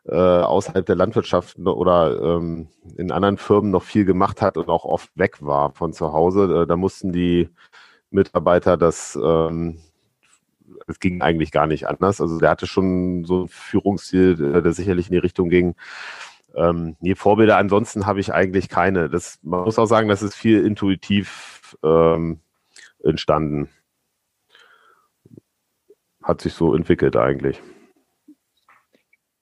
äh, 0.06 0.16
außerhalb 0.16 0.84
der 0.84 0.96
Landwirtschaft 0.96 1.58
oder 1.58 2.20
ähm, 2.20 2.68
in 2.96 3.12
anderen 3.12 3.38
Firmen 3.38 3.70
noch 3.70 3.84
viel 3.84 4.04
gemacht 4.04 4.42
hat 4.42 4.56
und 4.56 4.68
auch 4.68 4.84
oft 4.84 5.10
weg 5.16 5.38
war 5.40 5.72
von 5.72 5.92
zu 5.92 6.12
Hause. 6.12 6.62
Äh, 6.62 6.66
da 6.66 6.76
mussten 6.76 7.12
die 7.12 7.48
Mitarbeiter 8.10 8.76
das, 8.76 9.18
ähm, 9.22 9.78
es 10.88 10.98
ging 10.98 11.22
eigentlich 11.22 11.52
gar 11.52 11.66
nicht 11.66 11.86
anders. 11.88 12.20
Also 12.20 12.38
der 12.38 12.50
hatte 12.50 12.66
schon 12.66 13.24
so 13.24 13.44
ein 13.44 13.48
Führungsstil, 13.48 14.62
der 14.62 14.72
sicherlich 14.72 15.06
in 15.06 15.12
die 15.12 15.18
Richtung 15.18 15.48
ging. 15.48 15.74
Ähm, 16.54 16.96
nee, 17.00 17.14
Vorbilder 17.14 17.56
ansonsten 17.56 18.06
habe 18.06 18.20
ich 18.20 18.32
eigentlich 18.32 18.68
keine. 18.68 19.08
Das, 19.08 19.38
man 19.42 19.64
muss 19.64 19.78
auch 19.78 19.86
sagen, 19.86 20.08
das 20.08 20.22
ist 20.22 20.34
viel 20.34 20.64
intuitiv 20.64 21.76
ähm, 21.82 22.40
entstanden. 23.02 23.68
Hat 26.22 26.40
sich 26.40 26.54
so 26.54 26.74
entwickelt 26.74 27.16
eigentlich. 27.16 27.60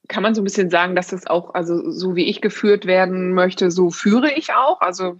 Kann 0.07 0.23
man 0.23 0.35
so 0.35 0.41
ein 0.41 0.45
bisschen 0.45 0.69
sagen, 0.69 0.95
dass 0.95 1.07
das 1.07 1.27
auch, 1.27 1.53
also 1.53 1.89
so 1.91 2.15
wie 2.15 2.25
ich 2.25 2.41
geführt 2.41 2.85
werden 2.85 3.33
möchte, 3.33 3.71
so 3.71 3.91
führe 3.91 4.31
ich 4.33 4.53
auch? 4.53 4.81
Also 4.81 5.19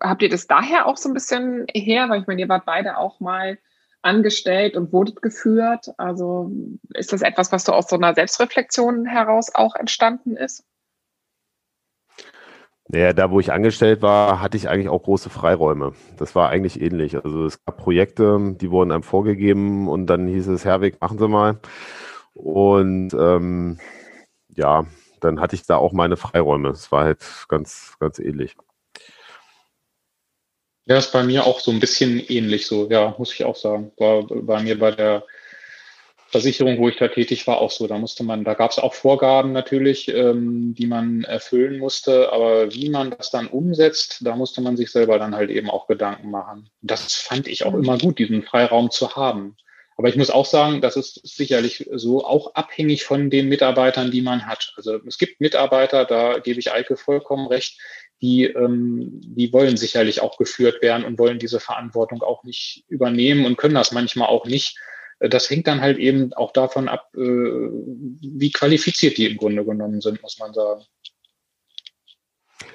habt 0.00 0.22
ihr 0.22 0.28
das 0.28 0.46
daher 0.46 0.86
auch 0.86 0.96
so 0.96 1.08
ein 1.08 1.14
bisschen 1.14 1.66
her? 1.72 2.08
Weil 2.08 2.20
ich 2.20 2.26
meine, 2.26 2.40
ihr 2.40 2.48
wart 2.48 2.66
beide 2.66 2.98
auch 2.98 3.20
mal 3.20 3.58
angestellt 4.02 4.76
und 4.76 4.92
wurdet 4.92 5.22
geführt? 5.22 5.92
Also 5.96 6.50
ist 6.94 7.12
das 7.12 7.22
etwas, 7.22 7.52
was 7.52 7.64
so 7.64 7.72
aus 7.72 7.88
so 7.88 7.96
einer 7.96 8.14
Selbstreflexion 8.14 9.06
heraus 9.06 9.54
auch 9.54 9.74
entstanden 9.74 10.36
ist? 10.36 10.64
Naja, 12.90 13.12
da 13.12 13.30
wo 13.30 13.38
ich 13.38 13.52
angestellt 13.52 14.00
war, 14.00 14.40
hatte 14.40 14.56
ich 14.56 14.68
eigentlich 14.68 14.88
auch 14.88 15.02
große 15.02 15.28
Freiräume. 15.28 15.92
Das 16.16 16.34
war 16.34 16.48
eigentlich 16.48 16.80
ähnlich. 16.80 17.22
Also 17.22 17.44
es 17.44 17.62
gab 17.62 17.76
Projekte, 17.76 18.56
die 18.58 18.70
wurden 18.70 18.92
einem 18.92 19.02
vorgegeben 19.02 19.88
und 19.88 20.06
dann 20.06 20.26
hieß 20.26 20.48
es, 20.48 20.64
Herwig, 20.64 20.98
machen 21.00 21.18
Sie 21.18 21.28
mal. 21.28 21.60
Und 22.32 23.12
ähm, 23.12 23.78
ja, 24.56 24.86
dann 25.20 25.38
hatte 25.40 25.54
ich 25.54 25.66
da 25.66 25.76
auch 25.76 25.92
meine 25.92 26.16
Freiräume. 26.16 26.70
Es 26.70 26.90
war 26.90 27.04
halt 27.04 27.20
ganz, 27.48 27.96
ganz 28.00 28.18
ähnlich. 28.18 28.56
Ja, 30.86 30.96
ist 30.96 31.12
bei 31.12 31.22
mir 31.22 31.44
auch 31.44 31.60
so 31.60 31.70
ein 31.70 31.80
bisschen 31.80 32.18
ähnlich 32.18 32.66
so, 32.66 32.88
ja, 32.88 33.14
muss 33.18 33.34
ich 33.34 33.44
auch 33.44 33.56
sagen. 33.56 33.92
War 33.98 34.22
bei 34.26 34.62
mir 34.62 34.78
bei 34.78 34.92
der 34.92 35.24
Versicherung, 36.30 36.78
wo 36.78 36.88
ich 36.90 36.96
da 36.96 37.08
tätig 37.08 37.46
war, 37.46 37.58
auch 37.58 37.70
so. 37.70 37.86
Da 37.86 37.96
musste 37.96 38.22
man, 38.22 38.44
da 38.44 38.52
gab 38.52 38.70
es 38.70 38.78
auch 38.78 38.92
Vorgaben 38.92 39.52
natürlich, 39.52 40.08
ähm, 40.08 40.74
die 40.76 40.86
man 40.86 41.24
erfüllen 41.24 41.78
musste, 41.78 42.30
aber 42.32 42.72
wie 42.74 42.90
man 42.90 43.10
das 43.10 43.30
dann 43.30 43.46
umsetzt, 43.46 44.18
da 44.20 44.36
musste 44.36 44.60
man 44.60 44.76
sich 44.76 44.90
selber 44.90 45.18
dann 45.18 45.34
halt 45.34 45.50
eben 45.50 45.70
auch 45.70 45.86
Gedanken 45.86 46.30
machen. 46.30 46.68
Das 46.82 47.14
fand 47.14 47.48
ich 47.48 47.64
auch 47.64 47.72
mhm. 47.72 47.82
immer 47.82 47.98
gut, 47.98 48.18
diesen 48.18 48.42
Freiraum 48.42 48.90
zu 48.90 49.16
haben. 49.16 49.56
Aber 49.96 50.08
ich 50.08 50.16
muss 50.16 50.30
auch 50.30 50.46
sagen, 50.46 50.80
das 50.80 50.96
ist 50.96 51.20
sicherlich 51.26 51.88
so 51.92 52.24
auch 52.24 52.54
abhängig 52.54 53.04
von 53.04 53.30
den 53.30 53.48
Mitarbeitern, 53.48 54.10
die 54.10 54.22
man 54.22 54.46
hat. 54.46 54.74
Also 54.76 55.00
es 55.06 55.18
gibt 55.18 55.40
Mitarbeiter, 55.40 56.04
da 56.04 56.38
gebe 56.38 56.60
ich 56.60 56.70
Eike 56.70 56.96
vollkommen 56.96 57.48
recht, 57.48 57.80
die, 58.20 58.44
ähm, 58.44 59.20
die 59.24 59.52
wollen 59.52 59.76
sicherlich 59.76 60.20
auch 60.20 60.36
geführt 60.36 60.82
werden 60.82 61.04
und 61.04 61.18
wollen 61.18 61.38
diese 61.38 61.58
Verantwortung 61.58 62.22
auch 62.22 62.44
nicht 62.44 62.84
übernehmen 62.88 63.46
und 63.46 63.56
können 63.56 63.74
das 63.74 63.92
manchmal 63.92 64.28
auch 64.28 64.44
nicht. 64.44 64.78
Das 65.20 65.50
hängt 65.50 65.66
dann 65.66 65.80
halt 65.80 65.98
eben 65.98 66.32
auch 66.34 66.52
davon 66.52 66.88
ab, 66.88 67.10
äh, 67.14 67.18
wie 67.18 68.52
qualifiziert 68.52 69.18
die 69.18 69.26
im 69.26 69.36
Grunde 69.36 69.64
genommen 69.64 70.00
sind, 70.00 70.22
muss 70.22 70.38
man 70.38 70.54
sagen. 70.54 70.84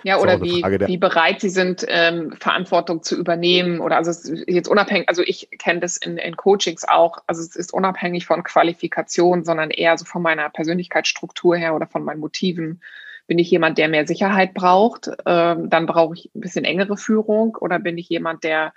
Ja, 0.04 0.20
oder 0.20 0.42
wie, 0.42 0.62
wie 0.62 0.98
bereit 0.98 1.40
sie 1.40 1.50
sind, 1.50 1.86
ähm, 1.88 2.34
Verantwortung 2.38 3.04
zu 3.04 3.18
übernehmen. 3.18 3.80
Oder 3.80 3.96
also 3.96 4.12
jetzt 4.48 4.68
unabhängig, 4.68 5.08
also 5.08 5.22
ich 5.22 5.50
kenne 5.58 5.80
das 5.80 5.96
in, 5.96 6.18
in 6.18 6.36
Coachings 6.36 6.86
auch, 6.86 7.20
also 7.28 7.42
es 7.42 7.56
ist 7.56 7.74
unabhängig 7.74 8.26
von 8.26 8.44
Qualifikation, 8.44 9.46
sondern 9.46 9.70
eher 9.70 9.98
so 9.98 10.04
von 10.04 10.22
meiner 10.22 10.50
Persönlichkeitsstruktur 10.50 11.56
her 11.56 11.74
oder 11.74 11.88
von 11.88 12.04
meinen 12.04 12.20
Motiven. 12.20 12.82
Bin 13.28 13.40
ich 13.40 13.50
jemand, 13.50 13.78
der 13.78 13.88
mehr 13.88 14.06
Sicherheit 14.06 14.54
braucht, 14.54 15.10
ähm, 15.26 15.70
dann 15.70 15.86
brauche 15.86 16.16
ich 16.16 16.30
ein 16.36 16.42
bisschen 16.42 16.66
engere 16.66 16.98
Führung. 16.98 17.56
Oder 17.56 17.80
bin 17.80 17.98
ich 17.98 18.10
jemand, 18.10 18.44
der 18.44 18.74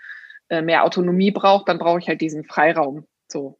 äh, 0.49 0.63
mehr 0.63 0.85
Autonomie 0.85 1.33
braucht, 1.33 1.69
dann 1.69 1.81
brauche 1.81 1.99
ich 1.99 2.07
halt 2.07 2.21
diesen 2.21 2.45
Freiraum. 2.45 3.05
So 3.29 3.59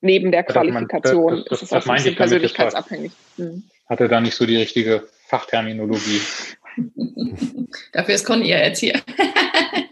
neben 0.00 0.32
der 0.32 0.44
Qualifikation. 0.44 1.44
Das, 1.48 1.60
das, 1.60 1.60
das, 1.60 1.60
das, 1.60 1.68
das 1.68 1.84
ist 1.84 1.90
ein 1.90 1.96
bisschen 1.96 2.16
persönlichkeitsabhängig. 2.16 3.12
Hm. 3.36 3.62
Hatte 3.88 4.08
da 4.08 4.20
nicht 4.20 4.34
so 4.34 4.46
die 4.46 4.56
richtige 4.56 5.08
Fachterminologie. 5.26 6.20
Dafür 7.92 8.14
ist 8.14 8.24
Conny 8.24 8.48
ja 8.48 8.58
Erzieher. 8.58 9.00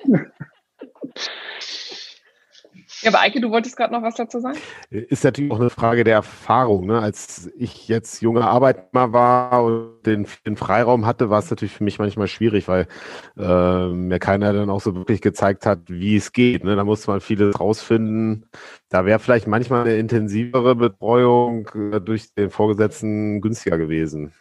Ja, 3.03 3.11
aber 3.11 3.21
Eike, 3.21 3.41
du 3.41 3.51
wolltest 3.51 3.77
gerade 3.77 3.93
noch 3.93 4.03
was 4.03 4.17
dazu 4.17 4.41
sagen? 4.41 4.59
Ist 4.91 5.23
natürlich 5.23 5.51
auch 5.53 5.61
eine 5.61 5.71
Frage 5.71 6.03
der 6.03 6.15
Erfahrung. 6.15 6.87
Ne? 6.87 6.99
Als 6.99 7.51
ich 7.57 7.87
jetzt 7.87 8.23
junger 8.23 8.49
Arbeitnehmer 8.49 9.13
war 9.13 9.63
und 9.65 10.03
den, 10.05 10.27
den 10.45 10.57
Freiraum 10.57 11.07
hatte, 11.07 11.31
war 11.31 11.39
es 11.39 11.51
natürlich 11.51 11.75
für 11.75 11.85
mich 11.85 11.99
manchmal 11.99 12.27
schwierig, 12.27 12.67
weil 12.67 12.89
äh, 13.37 13.87
mir 13.89 14.19
keiner 14.19 14.53
dann 14.53 14.71
auch 14.71 14.81
so 14.81 14.97
wirklich 14.97 15.21
gezeigt 15.21 15.65
hat, 15.65 15.81
wie 15.89 16.17
es 16.17 16.33
geht. 16.33 16.65
Ne? 16.65 16.75
Da 16.75 16.85
musste 16.85 17.11
man 17.11 17.21
vieles 17.21 17.61
rausfinden. 17.61 18.47
Da 18.89 19.05
wäre 19.05 19.21
vielleicht 19.21 19.47
manchmal 19.47 19.83
eine 19.83 19.97
intensivere 19.97 20.75
Betreuung 20.75 21.69
äh, 21.93 22.01
durch 22.01 22.35
den 22.35 22.51
Vorgesetzten 22.51 23.41
günstiger 23.41 23.79
gewesen 23.79 24.33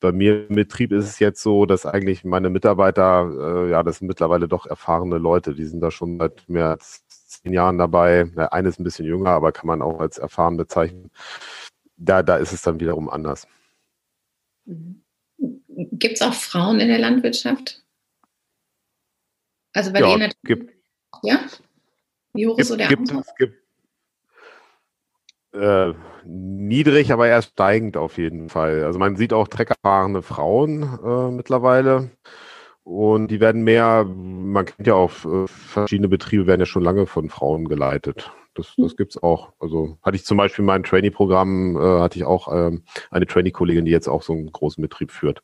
bei 0.00 0.12
mir 0.12 0.48
im 0.48 0.56
Betrieb 0.56 0.92
ist 0.92 1.06
es 1.06 1.18
jetzt 1.18 1.42
so, 1.42 1.66
dass 1.66 1.86
eigentlich 1.86 2.24
meine 2.24 2.50
Mitarbeiter, 2.50 3.64
äh, 3.66 3.70
ja, 3.70 3.82
das 3.82 3.98
sind 3.98 4.08
mittlerweile 4.08 4.48
doch 4.48 4.66
erfahrene 4.66 5.18
Leute, 5.18 5.54
die 5.54 5.64
sind 5.64 5.80
da 5.80 5.90
schon 5.90 6.18
seit 6.18 6.48
mehr 6.48 6.70
als 6.70 7.05
Jahren 7.52 7.78
dabei. 7.78 8.24
Der 8.36 8.52
eine 8.52 8.68
ist 8.68 8.80
ein 8.80 8.84
bisschen 8.84 9.06
jünger, 9.06 9.30
aber 9.30 9.52
kann 9.52 9.66
man 9.66 9.82
auch 9.82 10.00
als 10.00 10.18
erfahren 10.18 10.56
bezeichnen. 10.56 11.10
Da, 11.96 12.22
da 12.22 12.36
ist 12.36 12.52
es 12.52 12.62
dann 12.62 12.80
wiederum 12.80 13.08
anders. 13.08 13.46
Mhm. 14.64 15.02
Gibt 15.92 16.14
es 16.14 16.22
auch 16.22 16.34
Frauen 16.34 16.80
in 16.80 16.88
der 16.88 16.98
Landwirtschaft? 16.98 17.82
Also 19.72 19.92
weil 19.92 20.02
ja, 20.02 20.16
ihr 20.16 20.30
gibt, 20.42 20.72
ja? 21.22 21.40
Wie 22.32 22.46
hoch 22.46 22.56
gibt, 22.56 22.60
ist 22.62 22.68
so 22.68 22.76
der 22.76 22.88
gibt, 22.88 23.10
Anteil? 23.10 23.20
Es 23.20 23.34
gibt 23.36 23.66
äh, 25.52 25.92
niedrig, 26.24 27.12
aber 27.12 27.28
eher 27.28 27.42
steigend 27.42 27.96
auf 27.96 28.18
jeden 28.18 28.48
Fall. 28.48 28.84
Also 28.84 28.98
man 28.98 29.16
sieht 29.16 29.32
auch 29.32 29.48
treckerfahrene 29.48 30.22
Frauen 30.22 30.82
äh, 30.82 31.30
mittlerweile. 31.30 32.10
Und 32.86 33.32
die 33.32 33.40
werden 33.40 33.64
mehr, 33.64 34.04
man 34.04 34.64
kennt 34.64 34.86
ja 34.86 34.94
auch, 34.94 35.10
äh, 35.24 35.48
verschiedene 35.48 36.06
Betriebe 36.06 36.46
werden 36.46 36.60
ja 36.60 36.66
schon 36.66 36.84
lange 36.84 37.08
von 37.08 37.28
Frauen 37.30 37.64
geleitet. 37.64 38.30
Das, 38.54 38.74
das 38.76 38.92
hm. 38.92 38.96
gibt's 38.96 39.20
auch. 39.20 39.54
Also 39.58 39.98
hatte 40.02 40.14
ich 40.14 40.24
zum 40.24 40.36
Beispiel 40.36 40.62
in 40.62 40.66
meinem 40.66 40.84
Trainee-Programm, 40.84 41.76
äh, 41.76 42.00
hatte 42.00 42.16
ich 42.16 42.24
auch 42.24 42.46
ähm, 42.46 42.84
eine 43.10 43.26
Trainee-Kollegin, 43.26 43.86
die 43.86 43.90
jetzt 43.90 44.06
auch 44.06 44.22
so 44.22 44.34
einen 44.34 44.52
großen 44.52 44.80
Betrieb 44.80 45.10
führt. 45.10 45.42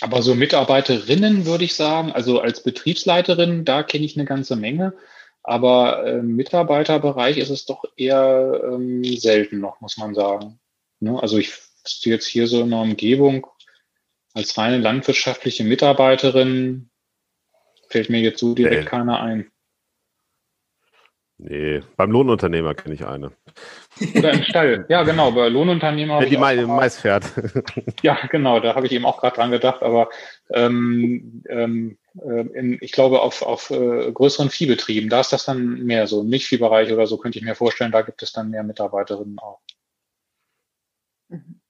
Aber 0.00 0.22
so 0.22 0.34
Mitarbeiterinnen 0.34 1.44
würde 1.44 1.64
ich 1.64 1.74
sagen, 1.74 2.10
also 2.10 2.40
als 2.40 2.62
Betriebsleiterin, 2.62 3.66
da 3.66 3.82
kenne 3.82 4.06
ich 4.06 4.16
eine 4.16 4.24
ganze 4.24 4.56
Menge. 4.56 4.94
Aber 5.42 6.06
im 6.06 6.36
Mitarbeiterbereich 6.36 7.36
ist 7.36 7.50
es 7.50 7.66
doch 7.66 7.84
eher 7.98 8.62
ähm, 8.64 9.04
selten 9.04 9.60
noch, 9.60 9.82
muss 9.82 9.98
man 9.98 10.14
sagen. 10.14 10.58
Ne? 11.00 11.20
Also 11.20 11.36
ich 11.36 11.52
stehe 11.86 12.16
jetzt 12.16 12.26
hier 12.26 12.46
so 12.46 12.62
in 12.62 12.72
einer 12.72 12.80
Umgebung, 12.80 13.46
als 14.34 14.56
reine 14.56 14.78
landwirtschaftliche 14.78 15.64
Mitarbeiterin 15.64 16.90
fällt 17.88 18.10
mir 18.10 18.20
jetzt 18.20 18.40
so 18.40 18.54
direkt 18.54 18.84
nee. 18.84 18.88
keiner 18.88 19.20
ein. 19.20 19.50
Nee, 21.42 21.80
beim 21.96 22.10
Lohnunternehmer 22.10 22.74
kenne 22.74 22.94
ich 22.94 23.06
eine. 23.06 23.32
Oder 24.14 24.34
im 24.34 24.42
Stall. 24.42 24.84
Ja, 24.90 25.04
genau, 25.04 25.32
bei 25.32 25.48
Lohnunternehmer. 25.48 26.20
Ja, 26.20 26.28
die 26.28 26.36
Ma 26.36 26.52
Mais 26.66 26.98
fährt. 26.98 27.24
Ja, 28.02 28.18
genau, 28.26 28.60
da 28.60 28.74
habe 28.74 28.86
ich 28.86 28.92
eben 28.92 29.06
auch 29.06 29.20
gerade 29.20 29.36
dran 29.36 29.50
gedacht, 29.50 29.82
aber 29.82 30.10
ähm, 30.50 31.42
ähm, 31.48 31.96
äh, 32.22 32.46
in, 32.52 32.78
ich 32.82 32.92
glaube, 32.92 33.22
auf, 33.22 33.40
auf 33.40 33.70
äh, 33.70 34.12
größeren 34.12 34.50
Viehbetrieben, 34.50 35.08
da 35.08 35.20
ist 35.20 35.32
das 35.32 35.46
dann 35.46 35.82
mehr 35.84 36.06
so. 36.06 36.20
Im 36.20 36.28
Milchviehbereich 36.28 36.92
oder 36.92 37.06
so 37.06 37.16
könnte 37.16 37.38
ich 37.38 37.44
mir 37.44 37.54
vorstellen, 37.54 37.92
da 37.92 38.02
gibt 38.02 38.22
es 38.22 38.32
dann 38.32 38.50
mehr 38.50 38.62
Mitarbeiterinnen 38.62 39.38
auch. 39.38 39.60
Mhm. 41.28 41.60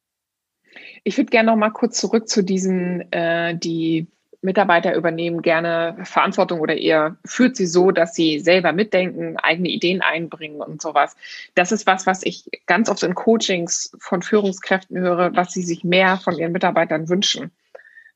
Ich 1.05 1.17
würde 1.17 1.31
gerne 1.31 1.51
noch 1.51 1.57
mal 1.57 1.71
kurz 1.71 1.99
zurück 1.99 2.29
zu 2.29 2.43
diesen, 2.43 3.11
äh, 3.13 3.57
die 3.57 4.07
Mitarbeiter 4.43 4.95
übernehmen 4.95 5.43
gerne 5.43 5.99
Verantwortung 6.05 6.61
oder 6.61 6.77
eher 6.77 7.17
führt 7.27 7.57
sie 7.57 7.67
so, 7.67 7.91
dass 7.91 8.15
sie 8.15 8.41
selber 8.41 8.73
mitdenken, 8.73 9.37
eigene 9.37 9.69
Ideen 9.69 10.01
einbringen 10.01 10.63
und 10.63 10.81
sowas. 10.81 11.15
Das 11.55 11.73
ist 11.73 11.87
was, 11.87 12.07
was 12.07 12.23
ich 12.23 12.45
ganz 12.67 12.89
oft 12.89 13.03
in 13.03 13.15
Coachings 13.15 13.95
von 13.99 14.23
Führungskräften 14.23 14.99
höre, 14.99 15.37
was 15.37 15.53
sie 15.53 15.63
sich 15.63 15.85
mehr 15.85 16.17
von 16.17 16.39
ihren 16.39 16.53
Mitarbeitern 16.53 17.09
wünschen. 17.09 17.51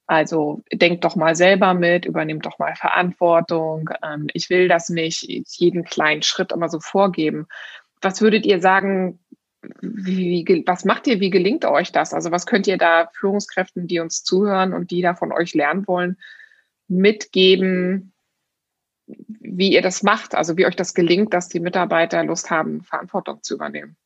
Also 0.06 0.62
denkt 0.72 1.04
doch 1.04 1.16
mal 1.16 1.34
selber 1.34 1.74
mit, 1.74 2.04
übernehmt 2.04 2.44
doch 2.44 2.58
mal 2.58 2.74
Verantwortung. 2.74 3.90
Ähm, 4.02 4.28
ich 4.32 4.50
will 4.50 4.68
das 4.68 4.88
nicht 4.88 5.22
jeden 5.22 5.84
kleinen 5.84 6.22
Schritt 6.22 6.52
immer 6.52 6.68
so 6.68 6.80
vorgeben. 6.80 7.46
Was 8.02 8.20
würdet 8.20 8.44
ihr 8.44 8.60
sagen, 8.60 9.18
wie, 9.80 10.44
wie, 10.46 10.64
was 10.66 10.84
macht 10.84 11.06
ihr, 11.06 11.20
wie 11.20 11.30
gelingt 11.30 11.64
euch 11.64 11.92
das? 11.92 12.12
Also 12.12 12.30
was 12.30 12.46
könnt 12.46 12.66
ihr 12.66 12.78
da 12.78 13.08
Führungskräften, 13.12 13.86
die 13.86 14.00
uns 14.00 14.22
zuhören 14.22 14.72
und 14.72 14.90
die 14.90 15.02
da 15.02 15.14
von 15.14 15.32
euch 15.32 15.54
lernen 15.54 15.86
wollen, 15.86 16.18
mitgeben, 16.88 18.12
wie 19.06 19.72
ihr 19.72 19.82
das 19.82 20.02
macht? 20.02 20.34
Also 20.34 20.56
wie 20.56 20.66
euch 20.66 20.76
das 20.76 20.94
gelingt, 20.94 21.34
dass 21.34 21.48
die 21.48 21.60
Mitarbeiter 21.60 22.24
Lust 22.24 22.50
haben, 22.50 22.82
Verantwortung 22.82 23.42
zu 23.42 23.54
übernehmen? 23.54 23.96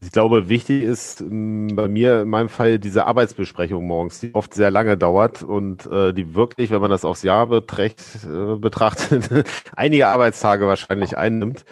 Ich 0.00 0.12
glaube, 0.12 0.48
wichtig 0.48 0.84
ist 0.84 1.20
ähm, 1.20 1.74
bei 1.74 1.88
mir 1.88 2.22
in 2.22 2.28
meinem 2.28 2.48
Fall 2.48 2.78
diese 2.78 3.06
Arbeitsbesprechung 3.06 3.84
morgens, 3.84 4.20
die 4.20 4.32
oft 4.32 4.54
sehr 4.54 4.70
lange 4.70 4.96
dauert 4.96 5.42
und 5.42 5.86
äh, 5.86 6.12
die 6.12 6.36
wirklich, 6.36 6.70
wenn 6.70 6.80
man 6.80 6.90
das 6.90 7.04
aufs 7.04 7.24
Jahr 7.24 7.48
beträgt, 7.48 8.00
äh, 8.24 8.56
betrachtet, 8.56 9.28
einige 9.76 10.06
Arbeitstage 10.06 10.68
wahrscheinlich 10.68 11.18
einnimmt. 11.18 11.64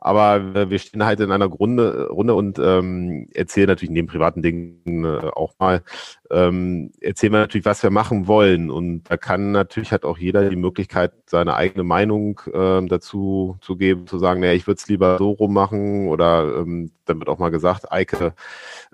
Aber 0.00 0.70
wir 0.70 0.78
stehen 0.78 1.04
halt 1.04 1.18
in 1.18 1.32
einer 1.32 1.46
Runde, 1.46 2.08
Runde 2.08 2.34
und 2.34 2.58
ähm, 2.60 3.28
erzählen 3.34 3.66
natürlich 3.66 3.90
neben 3.90 4.06
privaten 4.06 4.42
Dingen 4.42 5.04
äh, 5.04 5.30
auch 5.34 5.54
mal, 5.58 5.82
ähm, 6.30 6.92
erzählen 7.00 7.32
wir 7.32 7.40
natürlich, 7.40 7.64
was 7.64 7.82
wir 7.82 7.90
machen 7.90 8.28
wollen. 8.28 8.70
Und 8.70 9.10
da 9.10 9.16
kann 9.16 9.50
natürlich 9.50 9.90
hat 9.90 10.04
auch 10.04 10.16
jeder 10.16 10.48
die 10.48 10.56
Möglichkeit, 10.56 11.12
seine 11.26 11.56
eigene 11.56 11.82
Meinung 11.82 12.40
äh, 12.46 12.86
dazu 12.86 13.56
zu 13.60 13.76
geben, 13.76 14.06
zu 14.06 14.18
sagen, 14.18 14.40
naja, 14.40 14.52
ich 14.52 14.68
würde 14.68 14.78
es 14.78 14.88
lieber 14.88 15.18
so 15.18 15.30
rummachen 15.30 16.08
oder 16.08 16.58
ähm, 16.58 16.92
dann 17.04 17.18
wird 17.18 17.28
auch 17.28 17.38
mal 17.38 17.50
gesagt, 17.50 17.90
Eike, 17.90 18.34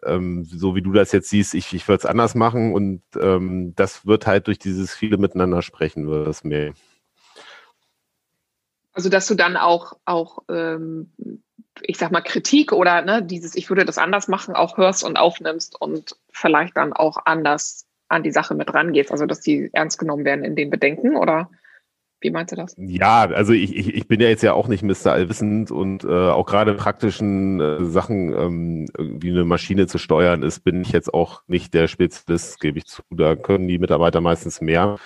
ähm, 0.05 0.45
so 0.45 0.75
wie 0.75 0.83
du 0.83 0.93
das 0.93 1.13
jetzt 1.13 1.29
siehst, 1.29 1.55
ich, 1.55 1.75
ich 1.75 1.87
würde 1.87 1.99
es 1.99 2.07
anders 2.07 2.35
machen. 2.35 2.73
Und 2.73 3.03
ähm, 3.21 3.75
das 3.77 4.07
wird 4.07 4.27
halt 4.27 4.47
durch 4.47 4.59
dieses 4.59 4.95
viele 4.95 5.19
Miteinander 5.19 5.61
sprechen, 5.61 6.07
wird 6.07 6.27
das 6.27 6.45
mehr. 6.45 6.73
Also 8.95 9.09
dass 9.09 9.27
du 9.27 9.35
dann 9.35 9.57
auch, 9.57 9.99
auch 10.05 10.39
ähm, 10.49 11.13
ich 11.83 11.99
sag 11.99 12.13
mal, 12.13 12.23
Kritik 12.23 12.73
oder 12.73 13.03
ne, 13.03 13.23
dieses, 13.23 13.57
ich 13.57 13.69
würde 13.69 13.85
das 13.85 13.99
anders 13.99 14.29
machen, 14.29 14.55
auch 14.55 14.79
hörst 14.79 15.05
und 15.05 15.17
aufnimmst 15.17 15.81
und 15.81 16.17
vielleicht 16.31 16.77
dann 16.77 16.93
auch 16.93 17.19
anders 17.25 17.87
an 18.09 18.23
die 18.23 18.31
Sache 18.31 18.55
mit 18.55 18.73
rangehst. 18.73 19.11
Also 19.11 19.27
dass 19.27 19.41
die 19.41 19.71
ernst 19.73 19.99
genommen 19.99 20.25
werden 20.25 20.45
in 20.45 20.55
den 20.57 20.71
Bedenken 20.71 21.17
oder 21.17 21.51
wie 22.21 22.31
meinst 22.31 22.53
du 22.53 22.57
das? 22.57 22.75
Ja, 22.79 23.27
also 23.27 23.53
ich, 23.53 23.77
ich, 23.77 23.95
ich 23.95 24.09
bin 24.09 24.19
ja 24.19 24.29
jetzt 24.29 24.43
ja 24.43 24.55
auch 24.55 24.67
nicht 24.67 24.83
Mr. 24.83 25.13
Allwissend 25.13 25.71
und 25.71 26.05
äh, 26.05 26.09
auch 26.09 26.47
gerade 26.47 26.73
praktischen 26.73 27.61
äh, 27.61 27.85
Sachen, 27.85 28.33
ähm, 28.33 28.87
wie 28.97 29.31
eine 29.31 29.45
Maschine 29.45 29.87
zu 29.89 29.99
steuern 29.99 30.43
ist, 30.43 30.61
bin 30.61 30.81
ich 30.81 30.93
jetzt 30.93 31.13
auch 31.13 31.43
nicht 31.49 31.75
der 31.75 31.87
Spezialist, 31.87 32.61
gebe 32.61 32.79
ich 32.79 32.87
zu. 32.87 33.03
Da 33.11 33.37
können 33.37 33.69
die 33.69 33.79
Mitarbeiter 33.79 34.23
meistens 34.23 34.63
mehr. 34.63 34.97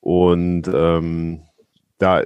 Und 0.00 0.62
ähm, 0.72 1.42
da 1.98 2.24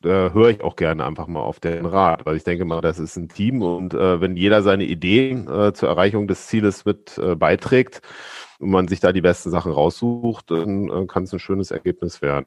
da 0.00 0.32
höre 0.32 0.48
ich 0.48 0.60
auch 0.62 0.76
gerne 0.76 1.04
einfach 1.04 1.26
mal 1.26 1.40
auf 1.40 1.60
den 1.60 1.84
Rat, 1.84 2.24
weil 2.24 2.36
ich 2.36 2.44
denke 2.44 2.64
mal, 2.64 2.80
das 2.80 2.98
ist 2.98 3.16
ein 3.16 3.28
Team 3.28 3.62
und 3.62 3.92
äh, 3.92 4.20
wenn 4.20 4.36
jeder 4.36 4.62
seine 4.62 4.84
Ideen 4.84 5.46
äh, 5.48 5.72
zur 5.74 5.88
Erreichung 5.88 6.26
des 6.26 6.46
Zieles 6.46 6.84
mit 6.84 7.18
äh, 7.18 7.34
beiträgt 7.34 8.00
und 8.58 8.70
man 8.70 8.88
sich 8.88 9.00
da 9.00 9.12
die 9.12 9.20
besten 9.20 9.50
Sachen 9.50 9.72
raussucht, 9.72 10.50
dann 10.50 10.88
äh, 10.88 11.06
kann 11.06 11.24
es 11.24 11.32
ein 11.32 11.38
schönes 11.38 11.70
Ergebnis 11.70 12.22
werden. 12.22 12.46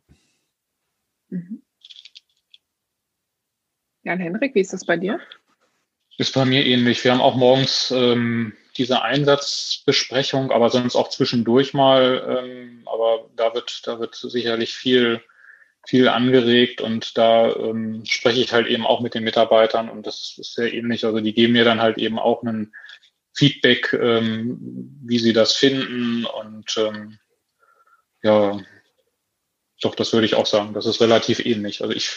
Mhm. 1.30 1.62
Jan 4.04 4.20
Henrik, 4.20 4.56
wie 4.56 4.62
ist 4.62 4.74
das 4.74 4.86
bei 4.86 4.98
dir? 4.98 5.20
Ist 6.18 6.34
bei 6.34 6.46
mir 6.46 6.66
ähnlich. 6.66 7.04
Wir 7.04 7.12
haben 7.12 7.22
auch 7.22 7.36
morgens 7.36 7.92
ähm, 7.92 8.54
diese 8.78 9.02
Einsatzbesprechung, 9.02 10.52
aber 10.52 10.70
sonst 10.70 10.96
auch 10.96 11.10
zwischendurch 11.10 11.74
mal. 11.74 12.44
Ähm, 12.44 12.84
aber 12.86 13.30
da 13.36 13.54
wird, 13.54 13.88
da 13.88 14.00
wird 14.00 14.16
sicherlich 14.16 14.76
viel 14.76 15.22
viel 15.86 16.08
angeregt 16.08 16.82
und 16.82 17.18
da 17.18 17.54
ähm, 17.56 18.04
spreche 18.06 18.40
ich 18.42 18.54
halt 18.54 18.68
eben 18.68 18.86
auch 18.86 19.02
mit 19.02 19.14
den 19.14 19.24
Mitarbeitern 19.24 19.90
und 19.90 20.08
das 20.08 20.36
ist 20.38 20.56
sehr 20.56 20.74
ähnlich. 20.74 21.06
Also 21.06 21.20
die 21.20 21.34
geben 21.34 21.54
mir 21.54 21.66
dann 21.66 21.82
halt 21.82 21.98
eben 21.98 22.20
auch 22.20 22.42
einen 22.42 22.74
Feedback, 23.34 23.94
ähm, 23.94 24.58
wie 25.04 25.20
sie 25.20 25.34
das 25.34 25.54
finden 25.54 26.26
und 26.26 26.78
ähm, 26.78 27.20
ja, 28.22 28.60
doch, 29.82 29.96
das 29.96 30.14
würde 30.14 30.26
ich 30.26 30.36
auch 30.36 30.46
sagen. 30.46 30.74
Das 30.74 30.86
ist 30.86 31.02
relativ 31.02 31.46
ähnlich. 31.46 31.82
Also 31.82 31.94
ich, 31.94 32.12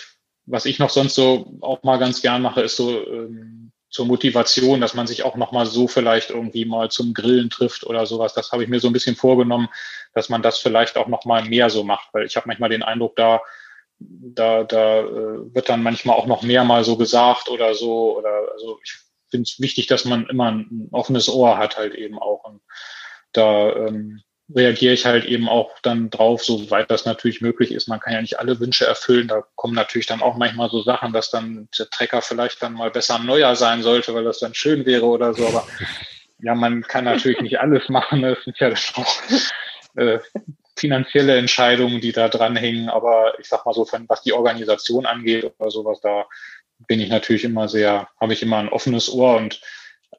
was 0.44 0.66
ich 0.66 0.78
noch 0.78 0.90
sonst 0.90 1.14
so 1.14 1.58
auch 1.60 1.82
mal 1.82 1.98
ganz 1.98 2.22
gern 2.22 2.42
mache, 2.42 2.60
ist 2.60 2.76
so 2.76 3.04
ähm, 3.04 3.72
zur 3.96 4.04
Motivation, 4.04 4.82
dass 4.82 4.92
man 4.92 5.06
sich 5.06 5.22
auch 5.22 5.36
noch 5.36 5.52
mal 5.52 5.64
so 5.64 5.88
vielleicht 5.88 6.28
irgendwie 6.28 6.66
mal 6.66 6.90
zum 6.90 7.14
Grillen 7.14 7.48
trifft 7.48 7.84
oder 7.84 8.04
sowas. 8.04 8.34
Das 8.34 8.52
habe 8.52 8.62
ich 8.62 8.68
mir 8.68 8.78
so 8.78 8.88
ein 8.88 8.92
bisschen 8.92 9.16
vorgenommen, 9.16 9.68
dass 10.12 10.28
man 10.28 10.42
das 10.42 10.58
vielleicht 10.58 10.98
auch 10.98 11.08
noch 11.08 11.24
mal 11.24 11.42
mehr 11.46 11.70
so 11.70 11.82
macht, 11.82 12.10
weil 12.12 12.26
ich 12.26 12.36
habe 12.36 12.46
manchmal 12.46 12.68
den 12.68 12.82
Eindruck, 12.82 13.16
da 13.16 13.40
da 13.98 14.64
da 14.64 15.00
äh, 15.00 15.54
wird 15.54 15.70
dann 15.70 15.82
manchmal 15.82 16.14
auch 16.14 16.26
noch 16.26 16.42
mehr 16.42 16.62
mal 16.64 16.84
so 16.84 16.98
gesagt 16.98 17.48
oder 17.48 17.74
so. 17.74 18.18
Oder 18.18 18.52
also 18.52 18.78
ich 18.84 18.98
finde 19.30 19.44
es 19.44 19.58
wichtig, 19.60 19.86
dass 19.86 20.04
man 20.04 20.26
immer 20.26 20.52
ein 20.52 20.88
offenes 20.92 21.30
Ohr 21.30 21.56
hat 21.56 21.78
halt 21.78 21.94
eben 21.94 22.18
auch. 22.18 22.44
Und 22.44 22.60
da 23.32 23.74
ähm, 23.76 24.20
reagiere 24.54 24.94
ich 24.94 25.06
halt 25.06 25.24
eben 25.24 25.48
auch 25.48 25.78
dann 25.82 26.10
drauf, 26.10 26.44
soweit 26.44 26.90
das 26.90 27.04
natürlich 27.04 27.40
möglich 27.40 27.72
ist. 27.72 27.88
Man 27.88 27.98
kann 27.98 28.12
ja 28.12 28.20
nicht 28.20 28.38
alle 28.38 28.60
Wünsche 28.60 28.86
erfüllen. 28.86 29.28
Da 29.28 29.44
kommen 29.56 29.74
natürlich 29.74 30.06
dann 30.06 30.22
auch 30.22 30.36
manchmal 30.36 30.70
so 30.70 30.82
Sachen, 30.82 31.12
dass 31.12 31.30
dann 31.30 31.68
der 31.76 31.90
Trecker 31.90 32.22
vielleicht 32.22 32.62
dann 32.62 32.74
mal 32.74 32.90
besser 32.90 33.18
neuer 33.18 33.56
sein 33.56 33.82
sollte, 33.82 34.14
weil 34.14 34.24
das 34.24 34.38
dann 34.38 34.54
schön 34.54 34.86
wäre 34.86 35.06
oder 35.06 35.34
so. 35.34 35.46
Aber 35.46 35.66
ja, 36.38 36.54
man 36.54 36.82
kann 36.82 37.04
natürlich 37.04 37.40
nicht 37.40 37.58
alles 37.58 37.88
machen. 37.88 38.22
Das 38.22 38.38
sind 38.44 38.58
ja 38.60 38.72
auch 38.94 39.16
äh, 39.96 40.20
finanzielle 40.76 41.36
Entscheidungen, 41.36 42.00
die 42.00 42.12
da 42.12 42.28
dranhängen. 42.28 42.88
Aber 42.88 43.38
ich 43.40 43.48
sag 43.48 43.66
mal 43.66 43.74
so, 43.74 43.88
was 44.06 44.22
die 44.22 44.32
Organisation 44.32 45.06
angeht 45.06 45.52
oder 45.58 45.70
sowas, 45.70 46.00
da 46.00 46.26
bin 46.86 47.00
ich 47.00 47.08
natürlich 47.08 47.42
immer 47.42 47.68
sehr, 47.68 48.08
habe 48.20 48.32
ich 48.32 48.42
immer 48.42 48.58
ein 48.58 48.68
offenes 48.68 49.12
Ohr 49.12 49.36
und 49.36 49.60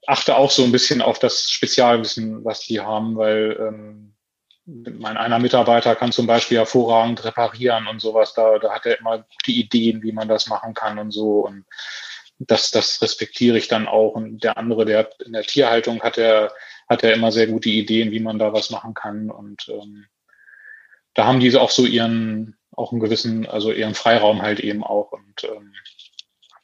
achte 0.06 0.36
auch 0.36 0.52
so 0.52 0.64
ein 0.64 0.72
bisschen 0.72 1.02
auf 1.02 1.20
das 1.20 1.50
Spezialwissen, 1.50 2.44
was 2.44 2.62
die 2.62 2.82
haben, 2.82 3.16
weil 3.16 3.58
ähm, 3.60 4.14
mein 4.68 5.15
einer 5.15 5.39
Mitarbeiter 5.39 5.95
kann 5.95 6.11
zum 6.11 6.28
Beispiel 6.28 6.57
hervorragend 6.57 7.24
reparieren 7.24 7.88
und 7.88 8.01
sowas. 8.01 8.34
Da, 8.34 8.59
da 8.59 8.74
hat 8.74 8.86
er 8.86 8.99
immer 8.99 9.20
gute 9.20 9.51
Ideen, 9.51 10.03
wie 10.03 10.11
man 10.11 10.28
das 10.28 10.47
machen 10.47 10.74
kann 10.74 10.99
und 10.99 11.11
so. 11.11 11.45
Und 11.45 11.65
das, 12.38 12.72
das 12.72 13.01
respektiere 13.01 13.57
ich 13.57 13.70
dann 13.70 13.88
auch. 13.88 14.13
Und 14.13 14.43
der 14.43 14.57
andere, 14.57 14.84
der 14.84 15.09
in 15.26 15.32
der 15.32 15.43
Tierhaltung 15.43 16.01
hat 16.01 16.18
er, 16.18 16.51
hat 16.89 17.01
er 17.01 17.13
immer 17.13 17.32
sehr 17.32 17.47
gute 17.47 17.70
Ideen, 17.70 18.11
wie 18.11 18.20
man 18.20 18.39
da 18.39 18.51
was 18.51 18.70
machen 18.70 18.93
kann. 18.93 19.32
Und 19.32 19.70
ähm, 19.70 20.05
da 21.13 21.26
haben 21.26 21.39
diese 21.39 21.61
auch 21.61 21.72
so 21.72 21.86
ihren, 21.86 22.57
auch 22.76 22.91
einen 22.91 22.99
gewissen, 22.99 23.45
also 23.47 23.72
ihren 23.72 23.95
Freiraum 23.95 24.41
halt 24.41 24.59
eben 24.59 24.84
auch. 24.84 25.13
Und 25.13 25.45
ähm, 25.45 25.74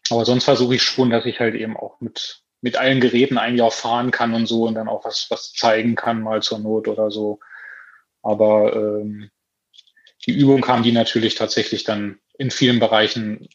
aber 0.10 0.26
sonst 0.26 0.44
versuche 0.44 0.76
ich 0.76 0.84
schon, 0.84 1.10
dass 1.10 1.26
ich 1.26 1.40
halt 1.40 1.56
eben 1.56 1.78
auch 1.78 2.02
mit, 2.02 2.44
mit 2.60 2.76
allen 2.76 3.00
Geräten 3.00 3.38
eigentlich 3.38 3.62
auch 3.62 3.74
fahren 3.74 4.12
kann 4.12 4.34
und 4.34 4.46
so 4.46 4.66
und 4.66 4.76
dann 4.76 4.90
auch 4.90 5.06
was, 5.06 5.28
was 5.30 5.54
zeigen 5.54 5.96
kann, 5.96 6.22
mal 6.22 6.42
zur 6.42 6.60
Not 6.60 6.90
oder 6.90 7.10
so. 7.10 7.40
Aber 8.24 8.76
ähm, 8.76 9.30
die 10.26 10.32
Übung 10.32 10.66
haben 10.68 10.84
die 10.84 10.92
natürlich 10.92 11.36
tatsächlich 11.36 11.84
dann 11.84 12.20
in 12.38 12.50
vielen 12.50 12.80
Bereichen 12.80 13.48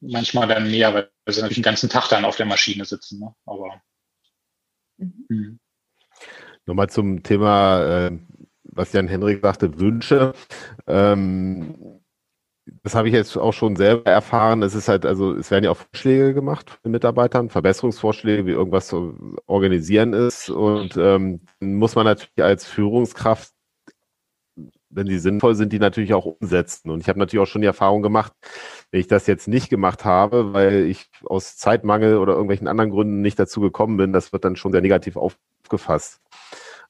manchmal 0.00 0.48
dann 0.48 0.70
mehr, 0.70 0.92
weil 0.92 1.10
sie 1.26 1.40
natürlich 1.40 1.58
den 1.58 1.62
ganzen 1.62 1.88
Tag 1.88 2.08
dann 2.08 2.24
auf 2.24 2.36
der 2.36 2.46
Maschine 2.46 2.84
sitzen. 2.84 3.20
Ne? 3.20 3.34
Aber 3.46 3.80
mhm. 4.98 5.26
Hm. 5.28 5.60
nochmal 6.66 6.90
zum 6.90 7.22
Thema, 7.22 8.08
äh, 8.08 8.18
was 8.64 8.92
Jan 8.92 9.08
Henrik 9.08 9.40
sagte, 9.42 9.78
Wünsche. 9.78 10.34
Ähm, 10.86 12.00
das 12.82 12.94
habe 12.94 13.08
ich 13.08 13.14
jetzt 13.14 13.36
auch 13.36 13.52
schon 13.52 13.76
selber 13.76 14.10
erfahren. 14.10 14.62
Es 14.62 14.74
ist 14.74 14.88
halt, 14.88 15.04
also 15.04 15.34
es 15.34 15.50
werden 15.50 15.64
ja 15.64 15.70
auch 15.70 15.76
Vorschläge 15.76 16.32
gemacht 16.32 16.78
von 16.82 16.90
Mitarbeitern, 16.90 17.48
Verbesserungsvorschläge, 17.48 18.46
wie 18.46 18.52
irgendwas 18.52 18.86
zu 18.88 19.36
organisieren 19.46 20.12
ist. 20.12 20.48
Und 20.48 20.96
ähm, 20.96 21.40
muss 21.60 21.94
man 21.96 22.06
natürlich 22.06 22.42
als 22.42 22.66
Führungskraft 22.66 23.51
wenn 24.92 25.06
die 25.06 25.18
sinnvoll 25.18 25.54
sind, 25.54 25.72
die 25.72 25.78
natürlich 25.78 26.14
auch 26.14 26.26
umsetzen. 26.26 26.90
Und 26.90 27.00
ich 27.00 27.08
habe 27.08 27.18
natürlich 27.18 27.42
auch 27.42 27.50
schon 27.50 27.62
die 27.62 27.66
Erfahrung 27.66 28.02
gemacht, 28.02 28.32
wenn 28.90 29.00
ich 29.00 29.08
das 29.08 29.26
jetzt 29.26 29.48
nicht 29.48 29.70
gemacht 29.70 30.04
habe, 30.04 30.52
weil 30.52 30.86
ich 30.86 31.10
aus 31.24 31.56
Zeitmangel 31.56 32.18
oder 32.18 32.32
irgendwelchen 32.32 32.68
anderen 32.68 32.90
Gründen 32.90 33.20
nicht 33.20 33.38
dazu 33.38 33.60
gekommen 33.60 33.96
bin, 33.96 34.12
das 34.12 34.32
wird 34.32 34.44
dann 34.44 34.56
schon 34.56 34.72
sehr 34.72 34.82
negativ 34.82 35.16
aufgefasst. 35.16 36.20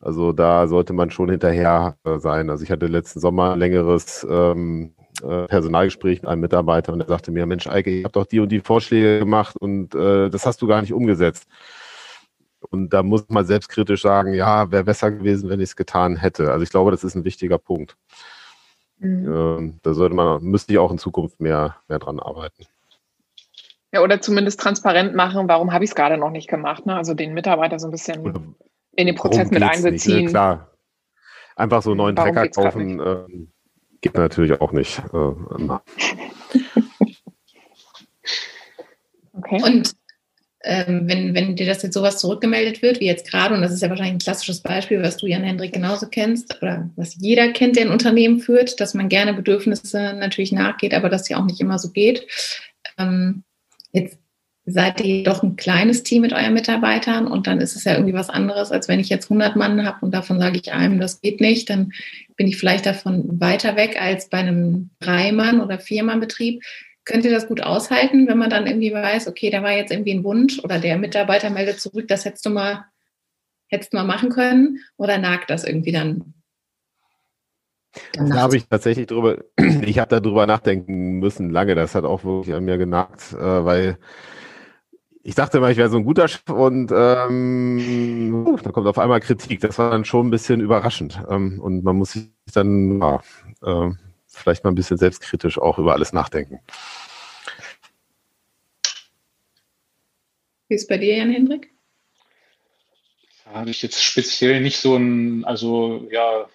Also 0.01 0.33
da 0.33 0.67
sollte 0.67 0.93
man 0.93 1.11
schon 1.11 1.31
hinterher 1.31 1.97
äh, 2.05 2.19
sein. 2.19 2.51
Also 2.51 2.65
ich 2.65 2.73
hatte 2.73 2.87
letzten 2.87 3.21
Sommer 3.21 3.53
ein 3.53 3.61
längeres 3.61 4.27
ähm, 4.29 4.95
äh, 5.23 5.47
Personalgespräch 5.47 6.23
mit 6.23 6.29
einem 6.29 6.41
Mitarbeiter 6.41 6.93
und 6.93 6.99
der 6.99 7.09
sagte 7.09 7.31
mir, 7.31 7.47
Mensch, 7.47 7.69
Eike, 7.69 7.91
ich 7.91 8.05
habe 8.05 8.13
doch 8.13 8.27
die 8.27 8.41
und 8.41 8.51
die 8.51 8.61
Vorschläge 8.61 9.21
gemacht 9.21 9.57
und 9.57 9.95
äh, 9.95 10.29
das 10.29 10.45
hast 10.45 10.61
du 10.61 10.67
gar 10.67 10.81
nicht 10.81 10.93
umgesetzt. 10.93 11.47
Und 12.71 12.91
da 12.91 13.03
muss 13.03 13.29
man 13.29 13.45
selbstkritisch 13.45 14.03
sagen, 14.03 14.35
ja, 14.35 14.71
wäre 14.71 14.85
besser 14.85 15.11
gewesen, 15.11 15.49
wenn 15.51 15.61
ich 15.61 15.71
es 15.71 15.77
getan 15.77 16.17
hätte. 16.17 16.51
Also 16.53 16.63
ich 16.63 16.71
glaube, 16.71 16.91
das 16.91 17.05
ist 17.05 17.15
ein 17.15 17.25
wichtiger 17.25 17.59
Punkt. 17.59 17.97
Mhm. 18.99 19.27
Ähm, 19.27 19.81
da 19.83 19.95
sollte 19.95 20.15
man, 20.15 20.43
müsste 20.43 20.73
ich 20.73 20.79
auch 20.79 20.93
in 20.93 20.99
Zukunft 20.99 21.41
mehr, 21.41 21.77
mehr 21.89 21.99
dran 21.99 22.21
arbeiten. 22.21 22.67
Ja, 23.93 24.03
oder 24.03 24.21
zumindest 24.21 24.61
transparent 24.61 25.15
machen, 25.15 25.49
warum 25.49 25.73
habe 25.73 25.85
ich 25.85 25.91
es 25.91 25.95
gerade 25.95 26.17
noch 26.17 26.31
nicht 26.31 26.49
gemacht. 26.49 26.87
Ne? 26.87 26.97
Also 26.97 27.15
den 27.15 27.35
Mitarbeiter 27.35 27.79
so 27.79 27.89
ein 27.89 27.91
bisschen 27.91 28.57
in 28.93 29.07
den 29.07 29.15
Prozess 29.17 29.51
mit 29.51 29.63
einbeziehen. 29.63 30.17
Nicht, 30.17 30.25
ne? 30.27 30.31
Klar. 30.31 30.71
Einfach 31.57 31.83
so 31.83 31.91
einen 31.91 31.99
neuen 31.99 32.17
Trecker 32.17 32.49
kaufen 32.49 33.01
äh, 33.01 33.27
geht 34.01 34.15
natürlich 34.15 34.61
auch 34.61 34.73
nicht. 34.73 34.99
Äh, 35.13 35.17
okay. 39.35 39.63
Und 39.63 39.93
ähm, 40.65 41.09
wenn, 41.09 41.35
wenn 41.35 41.57
dir 41.57 41.67
das 41.67 41.83
jetzt 41.83 41.95
sowas 41.95 42.19
zurückgemeldet 42.19 42.83
wird, 42.83 43.01
wie 43.01 43.07
jetzt 43.07 43.29
gerade, 43.29 43.55
und 43.55 43.63
das 43.63 43.73
ist 43.73 43.83
ja 43.83 43.89
wahrscheinlich 43.91 44.15
ein 44.15 44.19
klassisches 44.19 44.61
Beispiel, 44.61 45.03
was 45.03 45.17
du, 45.17 45.27
Jan 45.27 45.43
Hendrik, 45.43 45.73
genauso 45.73 46.07
kennst, 46.07 46.63
oder 46.63 46.91
was 46.97 47.17
jeder 47.19 47.53
kennt, 47.53 47.77
der 47.77 47.87
ein 47.87 47.91
Unternehmen 47.91 48.41
führt, 48.41 48.81
dass 48.81 48.95
man 48.95 49.09
gerne 49.09 49.35
Bedürfnisse 49.35 50.15
natürlich 50.15 50.53
nachgeht, 50.53 50.95
aber 50.95 51.09
das 51.09 51.29
ja 51.29 51.39
auch 51.39 51.45
nicht 51.45 51.61
immer 51.61 51.79
so 51.79 51.91
geht. 51.91 52.27
Ähm, 52.99 53.43
jetzt 53.93 54.19
seid 54.65 55.01
ihr 55.01 55.25
doch 55.25 55.43
ein 55.43 55.57
kleines 55.57 56.05
Team 56.05 56.23
mit 56.23 56.33
euren 56.33 56.55
Mitarbeitern 56.55 57.27
und 57.27 57.49
dann 57.49 57.61
ist 57.61 57.75
es 57.75 57.83
ja 57.83 57.95
irgendwie 57.95 58.15
was 58.15 58.31
anderes, 58.31 58.71
als 58.71 58.87
wenn 58.87 59.01
ich 59.01 59.09
jetzt 59.09 59.25
100 59.25 59.57
Mann 59.57 59.85
habe 59.85 59.99
und 60.03 60.13
davon 60.15 60.39
sage 60.39 60.61
ich 60.63 60.73
einem, 60.73 61.01
das 61.01 61.21
geht 61.21 61.41
nicht, 61.41 61.69
dann 61.69 61.93
bin 62.37 62.47
ich 62.47 62.57
vielleicht 62.57 62.87
davon 62.87 63.41
weiter 63.41 63.75
weg 63.75 64.01
als 64.01 64.29
bei 64.29 64.39
einem 64.39 64.91
Drei-Mann- 65.01 65.61
oder 65.61 65.81
Vier-Mann-Betrieb 65.81 66.63
Könnt 67.05 67.25
ihr 67.25 67.33
das 67.33 67.49
gut 67.49 67.63
aushalten, 67.63 68.29
wenn 68.29 68.39
man 68.39 68.51
dann 68.51 68.67
irgendwie 68.67 68.93
weiß, 68.93 69.27
okay, 69.27 69.51
da 69.51 69.63
war 69.63 69.73
jetzt 69.73 69.91
irgendwie 69.91 70.15
ein 70.15 70.25
Wunsch 70.25 70.61
oder 70.61 70.79
der 70.79 70.99
Mitarbeiter 70.99 71.51
meldet 71.51 71.81
zurück, 71.81 72.07
das 72.09 72.25
hättest 72.25 72.47
du 72.47 72.51
mal, 72.51 72.85
hättest 73.67 73.93
du 73.93 73.97
mal 73.97 74.05
machen 74.05 74.31
können 74.31 74.79
oder 74.97 75.19
nagt 75.19 75.51
das 75.51 75.65
irgendwie 75.65 75.93
dann? 75.93 76.35
Da 78.15 78.37
habe 78.37 78.57
ich 78.57 78.69
tatsächlich 78.69 79.07
drüber, 79.07 79.39
ich 79.83 79.99
habe 79.99 80.21
darüber 80.21 80.47
nachdenken 80.47 81.19
müssen 81.19 81.51
lange. 81.51 81.75
Das 81.75 81.95
hat 81.95 82.05
auch 82.05 82.25
wirklich 82.25 82.55
an 82.55 82.65
mir 82.65 82.79
genagt, 82.79 83.33
äh, 83.33 83.65
weil 83.65 83.99
ich 85.25 85.35
dachte 85.35 85.59
immer, 85.59 85.71
ich 85.71 85.77
wäre 85.77 85.91
so 85.91 85.99
ein 85.99 86.05
guter 86.05 86.27
Chef 86.27 86.49
und 86.49 86.91
ähm, 86.93 88.45
uh, 88.47 88.57
da 88.57 88.73
kommt 88.73 88.89
auf 88.89 88.99
einmal 88.99 89.21
Kritik. 89.21 89.61
Das 89.61 89.79
war 89.79 89.91
dann 89.91 90.05
schon 90.05 90.27
ein 90.27 90.31
bisschen 90.31 90.61
überraschend. 90.61 91.21
Ähm, 91.29 91.61
und 91.61 91.85
man 91.85 91.97
muss 91.97 92.13
sich 92.13 92.31
dann 92.53 93.01
ja, 93.01 93.21
äh, 93.63 93.91
vielleicht 94.33 94.64
mal 94.64 94.70
ein 94.70 94.74
bisschen 94.74 94.99
selbstkritisch 94.99 95.59
auch 95.59 95.78
über 95.78 95.93
alles 95.93 96.12
nachdenken. 96.12 96.61
Wie 100.68 100.74
ist 100.74 100.83
es 100.83 100.89
bei 100.89 100.99
dir, 100.99 101.16
Jan 101.16 101.30
Hendrik? 101.30 101.70
Da 103.45 103.53
habe 103.53 103.70
ich 103.70 103.83
jetzt 103.83 104.03
speziell 104.03 104.61
nicht 104.61 104.78
so 104.78 104.97
ein, 104.97 105.45
also 105.45 106.09
ja, 106.11 106.49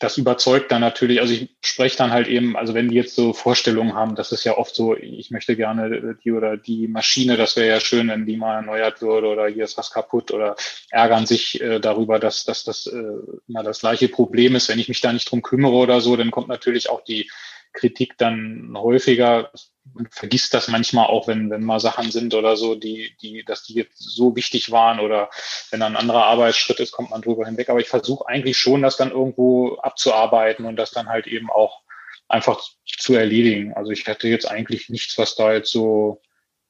das 0.00 0.16
überzeugt 0.16 0.72
dann 0.72 0.80
natürlich, 0.80 1.20
also 1.20 1.34
ich 1.34 1.50
spreche 1.62 1.98
dann 1.98 2.10
halt 2.10 2.26
eben, 2.26 2.56
also 2.56 2.72
wenn 2.72 2.88
die 2.88 2.94
jetzt 2.94 3.14
so 3.14 3.34
Vorstellungen 3.34 3.94
haben, 3.94 4.14
das 4.14 4.32
ist 4.32 4.44
ja 4.44 4.56
oft 4.56 4.74
so, 4.74 4.96
ich 4.96 5.30
möchte 5.30 5.56
gerne 5.56 6.16
die 6.24 6.32
oder 6.32 6.56
die 6.56 6.88
Maschine, 6.88 7.36
das 7.36 7.54
wäre 7.54 7.68
ja 7.68 7.80
schön, 7.80 8.08
wenn 8.08 8.24
die 8.24 8.38
mal 8.38 8.56
erneuert 8.56 9.02
würde 9.02 9.28
oder 9.28 9.46
hier 9.48 9.64
ist 9.64 9.76
was 9.76 9.90
kaputt 9.90 10.32
oder 10.32 10.56
ärgern 10.88 11.26
sich 11.26 11.60
äh, 11.60 11.80
darüber, 11.80 12.18
dass, 12.18 12.44
dass 12.44 12.64
das 12.64 12.86
äh, 12.86 13.02
mal 13.46 13.62
das 13.62 13.80
gleiche 13.80 14.08
Problem 14.08 14.56
ist. 14.56 14.70
Wenn 14.70 14.78
ich 14.78 14.88
mich 14.88 15.02
da 15.02 15.12
nicht 15.12 15.30
drum 15.30 15.42
kümmere 15.42 15.74
oder 15.74 16.00
so, 16.00 16.16
dann 16.16 16.30
kommt 16.30 16.48
natürlich 16.48 16.88
auch 16.88 17.04
die 17.04 17.30
Kritik 17.74 18.16
dann 18.16 18.72
häufiger 18.74 19.50
man 19.94 20.08
vergisst 20.10 20.54
das 20.54 20.68
manchmal 20.68 21.06
auch, 21.06 21.28
wenn, 21.28 21.50
wenn 21.50 21.62
mal 21.62 21.80
Sachen 21.80 22.10
sind 22.10 22.34
oder 22.34 22.56
so, 22.56 22.74
die, 22.74 23.16
die, 23.20 23.44
dass 23.44 23.64
die 23.64 23.74
jetzt 23.74 23.98
so 23.98 24.36
wichtig 24.36 24.70
waren 24.70 25.00
oder 25.00 25.30
wenn 25.70 25.82
ein 25.82 25.96
anderer 25.96 26.24
Arbeitsschritt 26.24 26.80
ist, 26.80 26.92
kommt 26.92 27.10
man 27.10 27.22
drüber 27.22 27.46
hinweg. 27.46 27.68
Aber 27.68 27.80
ich 27.80 27.88
versuche 27.88 28.26
eigentlich 28.26 28.58
schon, 28.58 28.82
das 28.82 28.96
dann 28.96 29.10
irgendwo 29.10 29.76
abzuarbeiten 29.76 30.64
und 30.64 30.76
das 30.76 30.90
dann 30.90 31.08
halt 31.08 31.26
eben 31.26 31.50
auch 31.50 31.82
einfach 32.28 32.60
zu 32.86 33.14
erledigen. 33.14 33.74
Also 33.74 33.90
ich 33.90 34.06
hätte 34.06 34.28
jetzt 34.28 34.48
eigentlich 34.48 34.88
nichts, 34.88 35.18
was 35.18 35.34
da 35.34 35.52
jetzt 35.52 35.70
so, 35.70 36.20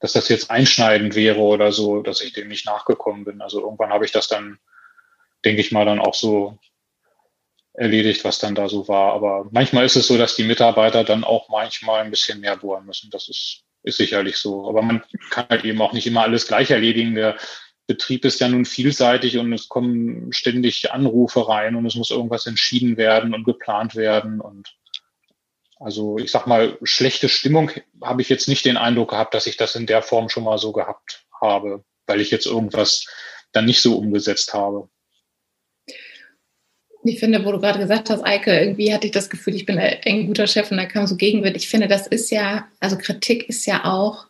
dass 0.01 0.13
das 0.13 0.29
jetzt 0.29 0.51
einschneidend 0.51 1.15
wäre 1.15 1.41
oder 1.41 1.73
so, 1.73 2.03
dass 2.03 2.23
ich 2.23 2.33
dem 2.33 2.49
nicht 2.49 2.67
nachgekommen 2.67 3.25
bin. 3.25 3.43
Also 3.43 3.61
irgendwann 3.61 3.91
habe 3.91 4.05
ich 4.05 4.13
das 4.13 4.29
dann, 4.29 4.59
denke 5.45 5.61
ich 5.61 5.73
mal, 5.73 5.85
dann 5.85 6.01
auch 6.01 6.15
so 6.15 6.59
erledigt, 7.75 8.25
was 8.25 8.39
dann 8.39 8.55
da 8.55 8.69
so 8.69 8.89
war. 8.89 9.13
Aber 9.13 9.49
manchmal 9.51 9.85
ist 9.85 9.97
es 9.97 10.07
so, 10.07 10.19
dass 10.19 10.37
die 10.37 10.45
Mitarbeiter 10.45 11.05
dann 11.05 11.25
auch 11.25 11.49
manchmal 11.49 12.03
ein 12.03 12.11
bisschen 12.11 12.41
mehr 12.41 12.57
bohren 12.57 12.87
müssen. 12.87 13.11
Das 13.11 13.29
ist, 13.29 13.63
ist 13.83 13.97
sicherlich 13.97 14.37
so. 14.37 14.69
Aber 14.69 14.83
man 14.83 15.03
kann 15.31 15.47
halt 15.49 15.65
eben 15.65 15.81
auch 15.81 15.93
nicht 15.93 16.07
immer 16.07 16.23
alles 16.23 16.47
gleich 16.47 16.71
erledigen. 16.71 17.15
Der 17.15 17.37
Betrieb 17.87 18.25
ist 18.25 18.41
ja 18.41 18.49
nun 18.49 18.65
vielseitig 18.65 19.39
und 19.39 19.53
es 19.53 19.69
kommen 19.69 20.33
ständig 20.33 20.93
Anrufe 20.93 21.49
rein 21.49 21.75
und 21.75 21.87
es 21.87 21.95
muss 21.95 22.11
irgendwas 22.11 22.47
entschieden 22.47 22.97
werden 22.97 23.35
und 23.35 23.45
geplant 23.45 23.97
werden. 23.97 24.41
Und 24.41 24.69
also 25.79 26.19
ich 26.19 26.31
sag 26.31 26.47
mal, 26.47 26.79
schlechte 26.83 27.29
Stimmung 27.29 27.71
habe 28.03 28.23
ich 28.23 28.29
jetzt 28.29 28.49
nicht 28.49 28.65
den 28.65 28.77
Eindruck 28.77 29.11
gehabt, 29.11 29.35
dass 29.35 29.47
ich 29.47 29.57
das 29.57 29.75
in 29.75 29.87
der 29.87 30.03
Form 30.03 30.29
schon 30.29 30.45
mal 30.45 30.59
so 30.59 30.73
gehabt 30.73 31.27
habe, 31.41 31.85
weil 32.07 32.21
ich 32.21 32.31
jetzt 32.31 32.47
irgendwas 32.47 33.07
dann 33.53 33.65
nicht 33.65 33.81
so 33.81 33.97
umgesetzt 33.97 34.55
habe. 34.55 34.89
Ich 37.03 37.19
finde, 37.19 37.45
wo 37.45 37.53
du 37.53 37.61
gerade 37.61 37.79
gesagt 37.79 38.11
hast, 38.11 38.23
Eike, 38.25 38.59
irgendwie 38.59 38.93
hatte 38.93 39.07
ich 39.07 39.13
das 39.13 39.31
Gefühl, 39.31 39.55
ich 39.55 39.65
bin 39.65 39.79
ein 39.79 40.27
guter 40.27 40.47
Chef 40.47 40.71
und 40.71 40.77
da 40.77 40.85
kam 40.85 41.07
so 41.07 41.17
Gegenwind. 41.17 41.57
Ich 41.57 41.69
finde, 41.69 41.89
das 41.89 42.07
ist 42.07 42.31
ja, 42.31 42.69
also 42.79 42.99
Kritik 42.99 43.49
ist 43.49 43.65
ja 43.65 43.85
auch, 43.87 44.27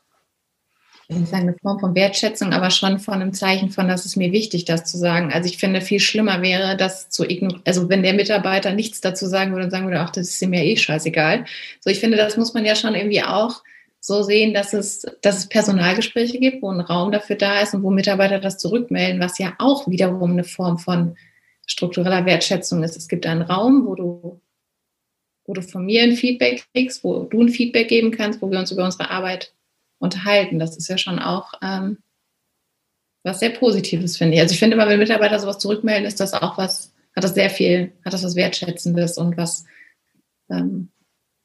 ich 1.09 1.16
will 1.16 1.23
nicht 1.23 1.31
sagen, 1.31 1.49
eine 1.49 1.57
Form 1.61 1.81
von 1.81 1.97
Wertschätzung, 1.97 2.53
aber 2.53 2.71
schon 2.71 3.01
von 3.01 3.14
einem 3.14 3.33
Zeichen 3.33 3.71
von, 3.71 3.89
dass 3.89 4.05
es 4.05 4.14
mir 4.14 4.31
wichtig, 4.31 4.66
das 4.66 4.85
zu 4.85 4.97
sagen. 4.99 5.33
Also 5.33 5.49
ich 5.49 5.59
finde, 5.59 5.81
viel 5.81 5.99
schlimmer 5.99 6.43
wäre, 6.43 6.77
das 6.77 7.11
zu 7.11 7.29
ignorieren. 7.29 7.62
Also 7.66 7.89
wenn 7.89 8.05
der 8.05 8.14
Mitarbeiter 8.14 8.73
nichts 8.73 9.01
dazu 9.01 9.27
sagen 9.27 9.51
würde 9.51 9.64
und 9.64 9.71
sagen 9.73 9.87
würde, 9.87 9.99
ach, 9.99 10.11
das 10.11 10.29
ist 10.29 10.47
mir 10.47 10.64
eh 10.64 10.77
scheißegal. 10.77 11.47
So, 11.81 11.91
ich 11.91 11.99
finde, 11.99 12.16
das 12.16 12.37
muss 12.37 12.55
man 12.55 12.64
ja 12.64 12.77
schon 12.77 12.95
irgendwie 12.95 13.25
auch 13.25 13.64
so 13.99 14.23
sehen, 14.23 14.55
dass 14.55 14.73
es, 14.73 15.05
dass 15.23 15.39
es 15.39 15.49
Personalgespräche 15.49 16.39
gibt, 16.39 16.62
wo 16.62 16.71
ein 16.71 16.81
Raum 16.81 17.11
dafür 17.11 17.35
da 17.35 17.61
ist 17.61 17.75
und 17.75 17.83
wo 17.83 17.91
Mitarbeiter 17.91 18.39
das 18.39 18.59
zurückmelden, 18.59 19.21
was 19.21 19.39
ja 19.39 19.55
auch 19.59 19.89
wiederum 19.89 20.31
eine 20.31 20.45
Form 20.45 20.79
von 20.79 21.16
struktureller 21.71 22.27
Wertschätzung 22.27 22.83
ist. 22.83 22.97
Es 22.97 23.09
gibt 23.09 23.27
einen 23.27 23.43
Raum, 23.43 23.87
wo 23.87 23.95
du, 23.95 24.41
wo 25.47 25.55
du 25.55 25.62
von 25.62 25.87
mir 25.87 26.03
ein 26.03 26.16
Feedback 26.16 26.64
kriegst, 26.75 27.05
wo 27.05 27.25
du 27.25 27.43
ein 27.43 27.49
Feedback 27.49 27.89
geben 27.89 28.11
kannst, 28.11 28.43
wo 28.43 28.51
wir 28.51 28.59
uns 28.59 28.73
über 28.73 28.85
unsere 28.85 29.11
Arbeit 29.11 29.55
unterhalten. 29.99 30.59
Das 30.59 30.77
ist 30.77 30.89
ja 30.89 30.99
schon 30.99 31.21
auch 31.21 31.53
ähm, 31.62 31.99
was 33.23 33.39
sehr 33.39 33.51
Positives, 33.51 34.16
finde 34.16 34.35
ich. 34.35 34.41
Also 34.41 34.53
ich 34.53 34.59
finde 34.59 34.75
immer, 34.75 34.89
wenn 34.89 34.99
Mitarbeiter 34.99 35.39
sowas 35.39 35.59
zurückmelden, 35.59 36.07
ist 36.07 36.18
das 36.18 36.33
auch 36.33 36.59
was, 36.59 36.93
hat 37.14 37.23
das 37.23 37.35
sehr 37.35 37.51
viel, 37.51 37.93
hat 38.05 38.12
das 38.12 38.25
was 38.25 38.35
Wertschätzendes 38.35 39.16
und 39.16 39.37
was 39.37 39.64
ähm, 40.51 40.89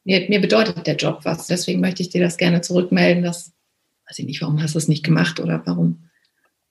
mir, 0.03 0.27
mir 0.29 0.41
bedeutet 0.41 0.87
der 0.87 0.95
Job 0.95 1.19
was. 1.23 1.47
Deswegen 1.47 1.81
möchte 1.81 2.01
ich 2.01 2.09
dir 2.09 2.21
das 2.21 2.37
gerne 2.37 2.61
zurückmelden, 2.61 3.23
dass, 3.23 3.53
weiß 4.07 4.19
ich 4.19 4.25
nicht, 4.25 4.41
warum 4.41 4.61
hast 4.61 4.73
du 4.73 4.79
es 4.79 4.87
nicht 4.87 5.03
gemacht 5.03 5.39
oder 5.39 5.61
warum 5.65 6.09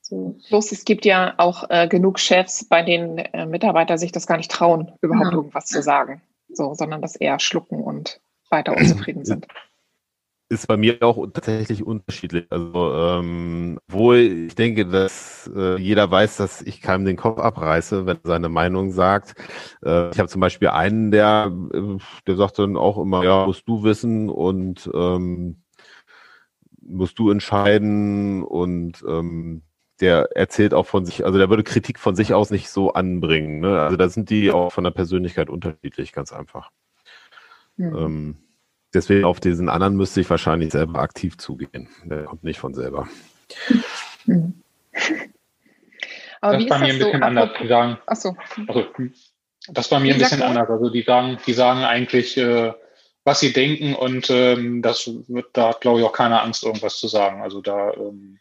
so. 0.04 0.36
Bloß 0.50 0.72
es 0.72 0.84
gibt 0.84 1.06
ja 1.06 1.34
auch 1.38 1.64
äh, 1.70 1.88
genug 1.88 2.18
Chefs, 2.20 2.64
bei 2.64 2.82
denen 2.82 3.18
äh, 3.18 3.46
Mitarbeiter 3.46 3.96
sich 3.96 4.12
das 4.12 4.26
gar 4.26 4.36
nicht 4.36 4.50
trauen, 4.50 4.92
überhaupt 5.00 5.32
ja. 5.32 5.36
irgendwas 5.38 5.66
zu 5.66 5.82
sagen, 5.82 6.20
so, 6.50 6.74
sondern 6.74 7.00
das 7.00 7.16
eher 7.16 7.40
schlucken 7.40 7.82
und 7.82 8.20
weiter 8.50 8.76
unzufrieden 8.76 9.24
sind. 9.24 9.46
Ist 10.50 10.68
bei 10.68 10.76
mir 10.76 11.02
auch 11.02 11.26
tatsächlich 11.32 11.86
unterschiedlich. 11.86 12.44
Also, 12.50 12.94
ähm, 12.94 13.78
wo 13.88 14.12
ich 14.12 14.54
denke, 14.54 14.84
dass 14.84 15.50
äh, 15.56 15.80
jeder 15.80 16.10
weiß, 16.10 16.36
dass 16.36 16.60
ich 16.60 16.82
keinem 16.82 17.06
den 17.06 17.16
Kopf 17.16 17.38
abreiße, 17.38 18.04
wenn 18.04 18.18
er 18.18 18.28
seine 18.28 18.50
Meinung 18.50 18.92
sagt. 18.92 19.34
Äh, 19.82 20.10
ich 20.10 20.18
habe 20.18 20.28
zum 20.28 20.42
Beispiel 20.42 20.68
einen, 20.68 21.10
der, 21.10 21.50
äh, 21.72 21.96
der 22.26 22.36
sagt 22.36 22.58
dann 22.58 22.76
auch 22.76 22.98
immer, 22.98 23.24
ja, 23.24 23.46
musst 23.46 23.66
du 23.66 23.84
wissen 23.84 24.28
und 24.28 24.88
ähm, 24.92 25.62
musst 26.82 27.18
du 27.18 27.30
entscheiden 27.30 28.42
und 28.42 29.02
ähm, 29.08 29.62
der 30.04 30.36
erzählt 30.36 30.74
auch 30.74 30.84
von 30.84 31.06
sich, 31.06 31.24
also 31.24 31.38
der 31.38 31.48
würde 31.48 31.62
Kritik 31.62 31.98
von 31.98 32.14
sich 32.14 32.34
aus 32.34 32.50
nicht 32.50 32.68
so 32.68 32.92
anbringen. 32.92 33.60
Ne? 33.60 33.80
Also 33.80 33.96
da 33.96 34.06
sind 34.10 34.28
die 34.28 34.50
auch 34.50 34.70
von 34.70 34.84
der 34.84 34.90
Persönlichkeit 34.90 35.48
unterschiedlich, 35.48 36.12
ganz 36.12 36.30
einfach. 36.30 36.70
Mhm. 37.78 37.96
Ähm, 37.96 38.36
deswegen 38.92 39.24
auf 39.24 39.40
diesen 39.40 39.70
anderen 39.70 39.96
müsste 39.96 40.20
ich 40.20 40.28
wahrscheinlich 40.28 40.72
selber 40.72 40.98
aktiv 40.98 41.38
zugehen. 41.38 41.88
Der 42.04 42.24
kommt 42.24 42.44
nicht 42.44 42.60
von 42.60 42.74
selber. 42.74 43.08
Mhm. 44.26 44.60
Aber 46.42 46.52
das 46.52 46.64
ist 46.64 46.68
bei 46.68 46.78
mir 46.78 46.92
ein 46.92 46.98
bisschen 46.98 47.20
so? 47.20 47.26
anders. 47.26 47.50
Die 47.62 47.66
sagen, 47.66 47.98
Ach 48.06 48.16
so. 48.16 48.36
Also, 48.66 48.86
das 49.68 49.90
war 49.90 50.00
mir 50.00 50.12
ein 50.12 50.20
bisschen 50.20 50.42
anders. 50.42 50.68
Also 50.68 50.90
die 50.90 51.00
sagen, 51.00 51.38
die 51.46 51.54
sagen 51.54 51.80
eigentlich, 51.80 52.36
äh, 52.36 52.74
was 53.24 53.40
sie 53.40 53.54
denken 53.54 53.94
und 53.94 54.28
ähm, 54.28 54.82
das 54.82 55.10
wird, 55.28 55.46
da 55.54 55.70
hat, 55.70 55.80
glaube 55.80 56.00
ich, 56.00 56.04
auch 56.04 56.12
keine 56.12 56.42
Angst, 56.42 56.62
irgendwas 56.62 56.98
zu 56.98 57.08
sagen. 57.08 57.40
Also 57.40 57.62
da 57.62 57.94
ähm, 57.94 58.38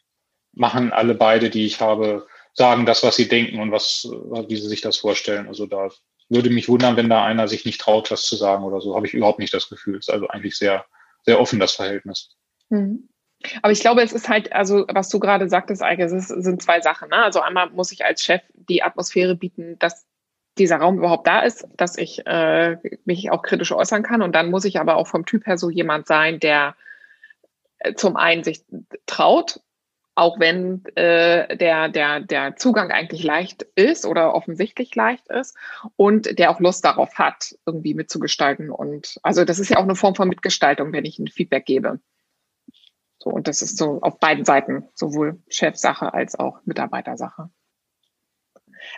machen 0.53 0.91
alle 0.91 1.15
beide, 1.15 1.49
die 1.49 1.65
ich 1.65 1.81
habe, 1.81 2.27
sagen 2.53 2.85
das, 2.85 3.03
was 3.03 3.15
sie 3.15 3.27
denken 3.27 3.59
und 3.59 3.71
was, 3.71 4.07
wie 4.47 4.55
sie 4.55 4.67
sich 4.67 4.81
das 4.81 4.97
vorstellen. 4.97 5.47
Also 5.47 5.65
da 5.65 5.89
würde 6.29 6.49
mich 6.49 6.69
wundern, 6.69 6.95
wenn 6.95 7.09
da 7.09 7.23
einer 7.23 7.47
sich 7.47 7.65
nicht 7.65 7.81
traut, 7.81 8.11
was 8.11 8.23
zu 8.23 8.35
sagen 8.35 8.63
oder 8.63 8.81
so. 8.81 8.95
Habe 8.95 9.07
ich 9.07 9.13
überhaupt 9.13 9.39
nicht 9.39 9.53
das 9.53 9.69
Gefühl. 9.69 9.97
Es 9.97 10.07
ist 10.07 10.13
also 10.13 10.27
eigentlich 10.27 10.57
sehr, 10.57 10.85
sehr 11.23 11.39
offen, 11.39 11.59
das 11.59 11.73
Verhältnis. 11.73 12.35
Mhm. 12.69 13.09
Aber 13.61 13.71
ich 13.71 13.81
glaube, 13.81 14.01
es 14.01 14.13
ist 14.13 14.29
halt, 14.29 14.53
also 14.53 14.85
was 14.87 15.09
du 15.09 15.19
gerade 15.19 15.49
sagtest, 15.49 15.83
Eike, 15.83 16.05
es 16.05 16.27
sind 16.27 16.61
zwei 16.61 16.79
Sachen. 16.79 17.09
Ne? 17.09 17.17
Also 17.17 17.41
einmal 17.41 17.69
muss 17.71 17.91
ich 17.91 18.05
als 18.05 18.23
Chef 18.23 18.41
die 18.53 18.83
Atmosphäre 18.83 19.35
bieten, 19.35 19.77
dass 19.79 20.05
dieser 20.57 20.77
Raum 20.77 20.97
überhaupt 20.97 21.27
da 21.27 21.41
ist, 21.41 21.67
dass 21.75 21.97
ich 21.97 22.25
äh, 22.25 22.77
mich 23.05 23.31
auch 23.31 23.41
kritisch 23.41 23.71
äußern 23.71 24.03
kann. 24.03 24.21
Und 24.21 24.33
dann 24.33 24.49
muss 24.49 24.65
ich 24.65 24.79
aber 24.79 24.95
auch 24.95 25.07
vom 25.07 25.25
Typ 25.25 25.45
her 25.45 25.57
so 25.57 25.69
jemand 25.69 26.07
sein, 26.07 26.39
der 26.39 26.75
äh, 27.79 27.95
zum 27.95 28.15
einen 28.15 28.43
sich 28.43 28.63
traut, 29.05 29.59
auch 30.15 30.39
wenn 30.39 30.85
äh, 30.95 31.57
der, 31.57 31.89
der, 31.89 32.19
der 32.19 32.55
Zugang 32.55 32.91
eigentlich 32.91 33.23
leicht 33.23 33.63
ist 33.75 34.05
oder 34.05 34.35
offensichtlich 34.35 34.93
leicht 34.95 35.27
ist 35.27 35.57
und 35.95 36.37
der 36.37 36.51
auch 36.51 36.59
Lust 36.59 36.85
darauf 36.85 37.17
hat, 37.17 37.55
irgendwie 37.65 37.93
mitzugestalten. 37.95 38.69
Und 38.69 39.19
also 39.23 39.43
das 39.43 39.59
ist 39.59 39.69
ja 39.69 39.77
auch 39.77 39.83
eine 39.83 39.95
Form 39.95 40.15
von 40.15 40.29
Mitgestaltung, 40.29 40.93
wenn 40.93 41.05
ich 41.05 41.17
ein 41.17 41.27
Feedback 41.27 41.65
gebe. 41.65 41.99
So, 43.19 43.29
und 43.29 43.47
das 43.47 43.61
ist 43.61 43.77
so 43.77 44.01
auf 44.01 44.19
beiden 44.19 44.45
Seiten, 44.45 44.89
sowohl 44.93 45.41
Chefsache 45.47 46.13
als 46.13 46.37
auch 46.37 46.59
Mitarbeitersache. 46.65 47.49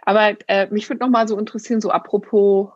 Aber 0.02 0.36
äh, 0.48 0.68
mich 0.72 0.90
würde 0.90 1.04
noch 1.04 1.12
mal 1.12 1.28
so 1.28 1.38
interessieren, 1.38 1.80
so 1.80 1.92
apropos 1.92 2.72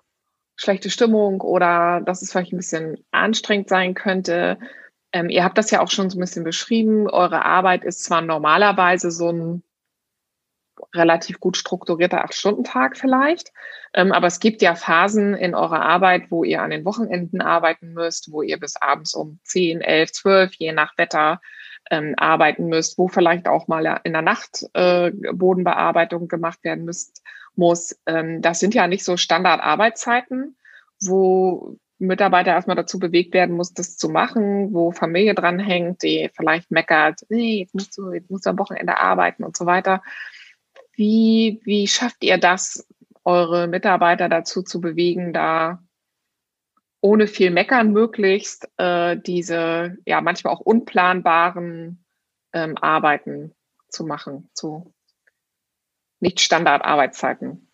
schlechte 0.56 0.90
Stimmung 0.90 1.42
oder 1.42 2.02
dass 2.02 2.22
es 2.22 2.32
vielleicht 2.32 2.54
ein 2.54 2.58
bisschen 2.58 3.04
anstrengend 3.12 3.70
sein 3.70 3.94
könnte. 3.94 4.60
Ähm, 5.12 5.30
ihr 5.30 5.44
habt 5.44 5.58
das 5.58 5.72
ja 5.72 5.82
auch 5.82 5.90
schon 5.90 6.10
so 6.10 6.18
ein 6.18 6.22
bisschen 6.22 6.44
beschrieben. 6.44 7.10
Eure 7.10 7.46
Arbeit 7.46 7.84
ist 7.84 8.04
zwar 8.04 8.22
normalerweise 8.22 9.12
so 9.12 9.32
ein 9.32 9.64
relativ 10.94 11.40
gut 11.40 11.58
strukturierter 11.58 12.24
Acht-Stunden-Tag 12.24 12.98
vielleicht, 12.98 13.52
ähm, 13.94 14.12
aber 14.12 14.28
es 14.28 14.40
gibt 14.40 14.62
ja 14.62 14.76
Phasen 14.76 15.36
in 15.36 15.54
eurer 15.56 15.82
Arbeit, 15.82 16.32
wo 16.32 16.44
ihr 16.44 16.62
an 16.62 16.70
den 16.70 16.86
Wochenenden 16.86 17.42
arbeiten 17.42 17.94
müsst, 17.94 18.32
wo 18.32 18.42
ihr 18.42 18.60
bis 18.60 18.76
abends 18.78 19.14
um 19.14 19.40
10, 19.44 19.82
11, 19.82 20.12
12, 20.14 20.54
je 20.56 20.72
nach 20.72 20.98
Wetter 20.98 21.42
ähm, 21.92 22.14
arbeiten 22.18 22.68
müsst, 22.68 22.98
wo 22.98 23.08
vielleicht 23.08 23.48
auch 23.48 23.68
mal 23.68 24.00
in 24.04 24.14
der 24.14 24.22
Nacht 24.22 24.66
äh, 24.74 25.12
Bodenbearbeitung 25.34 26.28
gemacht 26.28 26.64
werden 26.64 26.86
müsst, 26.86 27.24
muss. 27.56 28.00
Ähm, 28.06 28.42
das 28.42 28.60
sind 28.60 28.74
ja 28.74 28.88
nicht 28.88 29.04
so 29.04 29.18
Standardarbeitszeiten, 29.18 30.56
wo 31.02 31.78
Mitarbeiter 32.00 32.52
erstmal 32.52 32.78
dazu 32.78 32.98
bewegt 32.98 33.34
werden 33.34 33.56
muss, 33.56 33.74
das 33.74 33.98
zu 33.98 34.10
machen, 34.10 34.74
wo 34.74 34.92
Familie 34.92 35.36
dranhängt, 35.36 36.02
die 36.02 36.30
vielleicht 36.34 36.72
meckert, 36.72 37.26
nee, 37.30 37.60
jetzt 37.60 37.76
musst 37.76 37.98
du, 37.98 38.12
jetzt 38.14 38.32
musst 38.32 38.46
du 38.46 38.52
am 38.52 38.60
Wochenende 38.60 38.98
arbeiten 38.98 39.44
und 39.44 39.58
so 39.58 39.66
weiter. 39.66 40.02
Wie, 40.94 41.60
wie 41.64 41.88
schafft 41.88 42.24
ihr 42.24 42.38
das, 42.38 42.88
eure 43.26 43.68
Mitarbeiter 43.68 44.30
dazu 44.30 44.64
zu 44.64 44.82
bewegen, 44.82 45.34
da 45.34 45.84
ohne 47.02 47.28
viel 47.28 47.52
Meckern 47.52 47.92
möglichst 47.92 48.70
äh, 48.78 49.18
diese 49.18 49.98
ja 50.06 50.22
manchmal 50.22 50.54
auch 50.54 50.60
unplanbaren 50.62 52.04
ähm, 52.54 52.78
Arbeiten 52.78 53.54
zu 53.90 54.06
machen, 54.06 54.50
zu 54.54 54.94
nicht 56.20 56.40
Standardarbeitszeiten. 56.42 57.72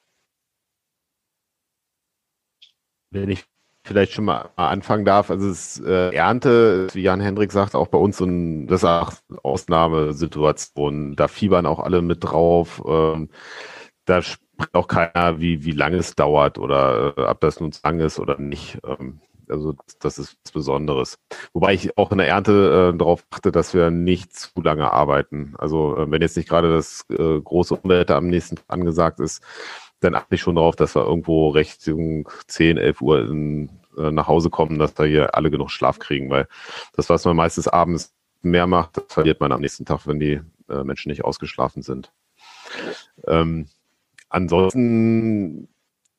Wenn 3.10 3.30
ich 3.30 3.46
vielleicht 3.86 4.14
schon 4.14 4.26
mal 4.26 4.50
anfangen 4.56 5.06
darf, 5.06 5.30
also 5.30 5.48
es 5.48 5.80
äh, 5.80 6.14
Ernte, 6.14 6.88
wie 6.94 7.04
Jan 7.04 7.22
Hendrik 7.22 7.52
sagt, 7.52 7.76
auch 7.76 7.88
bei 7.88 8.00
uns 8.00 8.18
so 8.18 8.26
ein, 8.26 8.68
das 8.68 8.82
ist 8.82 8.90
auch 8.90 9.14
Ausnahmesituation. 9.44 11.16
Da 11.16 11.28
fiebern 11.28 11.66
auch 11.66 11.80
alle 11.80 12.02
mit 12.02 12.24
drauf. 12.24 12.82
Ähm, 12.88 13.30
da 14.06 14.22
spricht 14.22 14.74
auch 14.74 14.88
keiner, 14.88 15.40
wie, 15.40 15.64
wie 15.66 15.72
lange 15.72 15.98
es 15.98 16.16
dauert 16.16 16.58
oder 16.58 17.14
äh, 17.18 17.22
ob 17.22 17.40
das 17.42 17.60
nun 17.60 17.72
zu 17.72 17.82
lang 17.84 18.00
ist 18.00 18.20
oder 18.20 18.40
nicht. 18.40 18.80
Ähm, 18.86 19.22
also 19.48 19.76
das 20.00 20.18
ist 20.18 20.38
was 20.44 20.52
Besonderes. 20.52 21.20
Wobei 21.54 21.76
ich 21.76 21.96
auch 21.98 22.12
in 22.12 22.18
der 22.18 22.28
Ernte 22.28 22.92
äh, 22.94 22.98
darauf 22.98 23.24
achte, 23.30 23.52
dass 23.52 23.76
wir 23.76 23.92
nicht 23.92 24.34
zu 24.34 24.50
lange 24.62 24.92
arbeiten. 24.92 25.54
Also 25.60 25.96
äh, 25.98 26.10
wenn 26.10 26.22
jetzt 26.24 26.38
nicht 26.38 26.50
gerade 26.50 26.72
das 26.72 27.06
äh, 27.10 27.40
große 27.40 27.76
Umwelt 27.76 28.10
am 28.10 28.28
nächsten 28.28 28.58
angesagt 28.68 29.20
ist, 29.20 29.44
dann 30.06 30.16
achte 30.16 30.36
ich 30.36 30.42
schon 30.42 30.56
darauf, 30.56 30.76
dass 30.76 30.96
wir 30.96 31.06
irgendwo 31.06 31.50
Richtung 31.50 32.30
10, 32.48 32.78
11 32.78 33.02
Uhr 33.02 33.28
in, 33.28 33.70
äh, 33.98 34.12
nach 34.12 34.28
Hause 34.28 34.50
kommen, 34.50 34.80
dass 34.80 34.94
da 34.94 35.04
hier 35.04 35.36
alle 35.36 35.52
genug 35.52 35.72
Schlaf 35.72 36.00
kriegen, 36.00 36.30
weil 36.30 36.48
das, 36.96 37.10
was 37.10 37.26
man 37.26 37.36
meistens 37.36 37.68
abends 37.68 38.14
mehr 38.42 38.68
macht, 38.68 38.98
das 38.98 39.06
verliert 39.10 39.42
man 39.42 39.52
am 39.52 39.62
nächsten 39.62 39.86
Tag, 39.86 40.08
wenn 40.08 40.20
die 40.20 40.42
äh, 40.70 40.84
Menschen 40.84 41.10
nicht 41.10 41.26
ausgeschlafen 41.26 41.82
sind. 41.82 42.12
Ähm, 43.28 43.68
ansonsten 44.30 45.68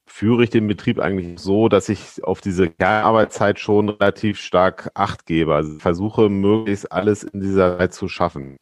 führe 0.07 0.45
ich 0.45 0.51
den 0.51 0.66
Betrieb 0.66 0.99
eigentlich 0.99 1.39
so, 1.39 1.68
dass 1.68 1.89
ich 1.89 2.24
auf 2.24 2.41
diese 2.41 2.70
Kernarbeitszeit 2.70 3.61
schon 3.61 3.89
relativ 3.89 4.41
stark 4.41 4.91
Acht 4.95 5.26
gebe. 5.26 5.55
Also 5.55 5.78
versuche 5.78 6.28
möglichst 6.28 6.91
alles 6.91 7.22
in 7.22 7.41
dieser 7.41 7.78
Zeit 7.78 7.95
zu 7.95 8.09
schaffen. 8.09 8.57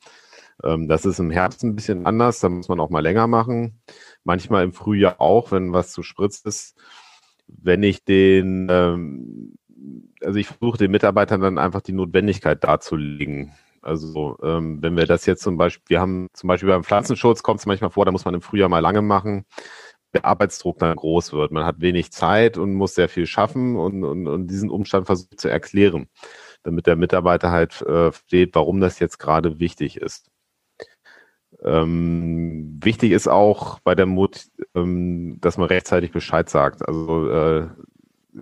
Ähm, 0.63 0.89
das 0.89 1.05
ist 1.05 1.19
im 1.19 1.31
Herbst 1.31 1.65
ein 1.65 1.75
bisschen 1.75 2.07
anders, 2.07 2.41
da 2.41 2.49
muss 2.49 2.69
man 2.69 2.81
auch 2.81 2.91
mal 2.91 3.01
länger 3.01 3.27
machen 3.27 3.81
manchmal 4.25 4.65
im 4.65 4.73
Frühjahr 4.73 5.21
auch, 5.21 5.53
wenn 5.53 5.73
was 5.73 5.93
zu 5.93 6.03
Spritz 6.03 6.41
ist. 6.41 6.77
Wenn 7.47 7.83
ich 7.83 8.05
den, 8.05 8.69
ähm, 8.71 9.57
also 10.23 10.39
ich 10.39 10.49
versuche 10.49 10.79
den 10.79 10.91
Mitarbeitern 10.91 11.41
dann 11.41 11.59
einfach 11.59 11.83
die 11.83 11.93
Notwendigkeit 11.93 12.65
darzulegen. 12.65 13.53
Also 13.83 14.39
ähm, 14.43 14.83
wenn 14.83 14.97
wir 14.97 15.07
das 15.07 15.27
jetzt 15.27 15.43
zum 15.43 15.59
Beispiel, 15.59 15.85
wir 15.89 16.01
haben 16.01 16.29
zum 16.33 16.49
Beispiel 16.49 16.71
beim 16.71 16.85
Pflanzenschutz 16.85 17.43
kommt 17.43 17.61
es 17.61 17.67
manchmal 17.67 17.91
vor, 17.91 18.07
da 18.07 18.13
muss 18.13 18.25
man 18.25 18.35
im 18.35 18.41
Frühjahr 18.41 18.71
mal 18.71 18.79
lange 18.79 19.03
machen, 19.03 19.45
der 20.15 20.25
Arbeitsdruck 20.25 20.79
dann 20.79 20.97
groß 20.97 21.35
wird. 21.35 21.53
Man 21.53 21.67
hat 21.67 21.81
wenig 21.81 22.11
Zeit 22.13 22.57
und 22.57 22.75
muss 22.75 22.95
sehr 22.95 23.11
viel 23.11 23.27
schaffen 23.27 23.77
und, 23.77 24.05
und, 24.05 24.27
und 24.27 24.47
diesen 24.47 24.71
Umstand 24.71 25.07
versucht 25.07 25.39
zu 25.41 25.49
erklären, 25.49 26.09
damit 26.63 26.87
der 26.87 26.97
Mitarbeiter 26.97 27.51
halt 27.51 27.83
äh, 27.83 28.11
versteht, 28.13 28.55
warum 28.55 28.81
das 28.81 29.01
jetzt 29.01 29.19
gerade 29.19 29.61
wichtig 29.61 29.99
ist. 29.99 30.31
Ähm, 31.65 32.79
wichtig 32.83 33.13
ist 33.13 33.29
auch 33.29 33.79
bei 33.81 33.95
der 33.95 34.07
Mut, 34.07 34.47
ähm, 34.75 35.39
dass 35.41 35.57
man 35.57 35.69
rechtzeitig 35.69 36.13
Bescheid 36.13 36.49
sagt. 36.49 36.87
Also 36.87 37.29
äh, 37.31 37.69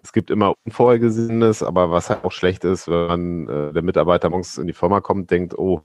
es 0.02 0.12
gibt 0.12 0.30
immer 0.30 0.54
Unvorhergesehenes, 0.64 1.62
aber 1.62 1.90
was 1.90 2.10
halt 2.10 2.24
auch 2.24 2.32
schlecht 2.32 2.64
ist, 2.64 2.88
wenn 2.88 3.48
äh, 3.48 3.72
der 3.72 3.82
Mitarbeiter 3.82 4.30
morgens 4.30 4.58
in 4.58 4.66
die 4.66 4.72
Firma 4.72 5.00
kommt, 5.00 5.30
denkt, 5.30 5.56
oh, 5.56 5.82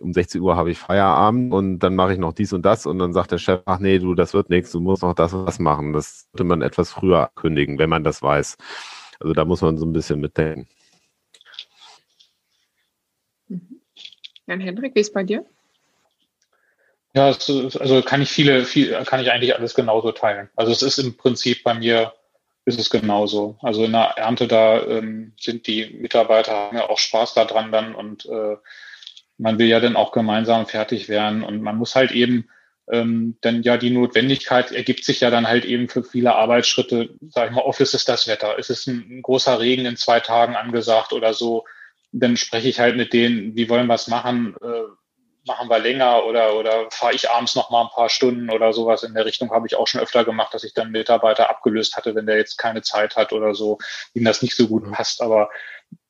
um 0.00 0.12
16 0.12 0.40
Uhr 0.40 0.56
habe 0.56 0.70
ich 0.70 0.78
Feierabend 0.78 1.52
und 1.52 1.80
dann 1.80 1.94
mache 1.94 2.14
ich 2.14 2.18
noch 2.18 2.32
dies 2.32 2.52
und 2.52 2.64
das 2.64 2.86
und 2.86 2.98
dann 2.98 3.12
sagt 3.12 3.32
der 3.32 3.38
Chef, 3.38 3.60
ach 3.66 3.80
nee, 3.80 3.98
du, 3.98 4.14
das 4.14 4.32
wird 4.32 4.48
nichts, 4.48 4.72
du 4.72 4.80
musst 4.80 5.02
noch 5.02 5.14
das 5.14 5.34
und 5.34 5.46
das 5.46 5.58
machen. 5.58 5.92
Das 5.92 6.28
sollte 6.32 6.44
man 6.44 6.62
etwas 6.62 6.92
früher 6.92 7.30
kündigen, 7.34 7.78
wenn 7.78 7.90
man 7.90 8.04
das 8.04 8.22
weiß. 8.22 8.56
Also 9.20 9.34
da 9.34 9.44
muss 9.44 9.60
man 9.60 9.76
so 9.76 9.84
ein 9.84 9.92
bisschen 9.92 10.20
mitdenken. 10.20 10.66
Mhm. 13.48 13.80
Jan 14.46 14.60
Hendrik, 14.60 14.94
wie 14.94 15.00
ist 15.00 15.12
bei 15.12 15.22
dir? 15.22 15.44
Ja, 17.14 17.26
also 17.26 18.02
kann 18.02 18.22
ich 18.22 18.30
viele, 18.30 18.64
viel, 18.64 18.92
kann 19.04 19.20
ich 19.20 19.30
eigentlich 19.30 19.54
alles 19.56 19.74
genauso 19.74 20.10
teilen. 20.10 20.50
Also 20.56 20.72
es 20.72 20.82
ist 20.82 20.98
im 20.98 21.16
Prinzip 21.16 21.62
bei 21.62 21.74
mir 21.74 22.12
ist 22.64 22.80
es 22.80 22.90
genauso. 22.90 23.56
Also 23.62 23.84
in 23.84 23.92
der 23.92 24.14
Ernte 24.16 24.48
da 24.48 24.82
ähm, 24.82 25.32
sind 25.38 25.66
die 25.66 25.86
Mitarbeiter 25.86 26.52
haben 26.52 26.76
ja 26.76 26.88
auch 26.90 26.98
Spaß 26.98 27.34
daran 27.34 27.70
dann 27.70 27.94
und 27.94 28.26
äh, 28.26 28.56
man 29.38 29.58
will 29.58 29.68
ja 29.68 29.80
dann 29.80 29.96
auch 29.96 30.12
gemeinsam 30.12 30.66
fertig 30.66 31.08
werden 31.08 31.44
und 31.44 31.62
man 31.62 31.76
muss 31.76 31.94
halt 31.94 32.10
eben 32.10 32.48
ähm, 32.90 33.36
denn 33.44 33.62
ja 33.62 33.76
die 33.76 33.90
Notwendigkeit 33.90 34.72
ergibt 34.72 35.04
sich 35.04 35.20
ja 35.20 35.30
dann 35.30 35.46
halt 35.46 35.64
eben 35.64 35.88
für 35.88 36.02
viele 36.04 36.34
Arbeitsschritte, 36.34 37.10
sag 37.28 37.48
ich 37.48 37.54
mal, 37.54 37.62
Office 37.62 37.94
ist 37.94 38.08
das 38.08 38.26
Wetter, 38.26 38.58
ist 38.58 38.70
es 38.70 38.86
ein, 38.86 39.06
ein 39.08 39.22
großer 39.22 39.58
Regen 39.60 39.86
in 39.86 39.96
zwei 39.96 40.20
Tagen 40.20 40.56
angesagt 40.56 41.12
oder 41.12 41.32
so, 41.32 41.64
dann 42.12 42.36
spreche 42.36 42.68
ich 42.68 42.80
halt 42.80 42.96
mit 42.96 43.12
denen, 43.12 43.56
wie 43.56 43.68
wollen 43.68 43.86
wir 43.86 43.94
es 43.94 44.08
machen, 44.08 44.54
äh, 44.62 44.84
machen 45.46 45.68
wir 45.68 45.78
länger 45.78 46.24
oder, 46.24 46.54
oder 46.56 46.90
fahre 46.90 47.14
ich 47.14 47.30
abends 47.30 47.54
noch 47.54 47.70
mal 47.70 47.82
ein 47.82 47.90
paar 47.90 48.08
Stunden 48.08 48.50
oder 48.50 48.72
sowas 48.72 49.02
in 49.02 49.14
der 49.14 49.26
Richtung 49.26 49.50
habe 49.50 49.66
ich 49.66 49.76
auch 49.76 49.86
schon 49.86 50.00
öfter 50.00 50.24
gemacht, 50.24 50.54
dass 50.54 50.64
ich 50.64 50.74
dann 50.74 50.90
Mitarbeiter 50.90 51.50
abgelöst 51.50 51.96
hatte, 51.96 52.14
wenn 52.14 52.26
der 52.26 52.36
jetzt 52.36 52.56
keine 52.56 52.82
Zeit 52.82 53.16
hat 53.16 53.32
oder 53.32 53.54
so, 53.54 53.78
ihm 54.14 54.24
das 54.24 54.42
nicht 54.42 54.56
so 54.56 54.68
gut 54.68 54.90
passt. 54.90 55.20
Aber 55.20 55.50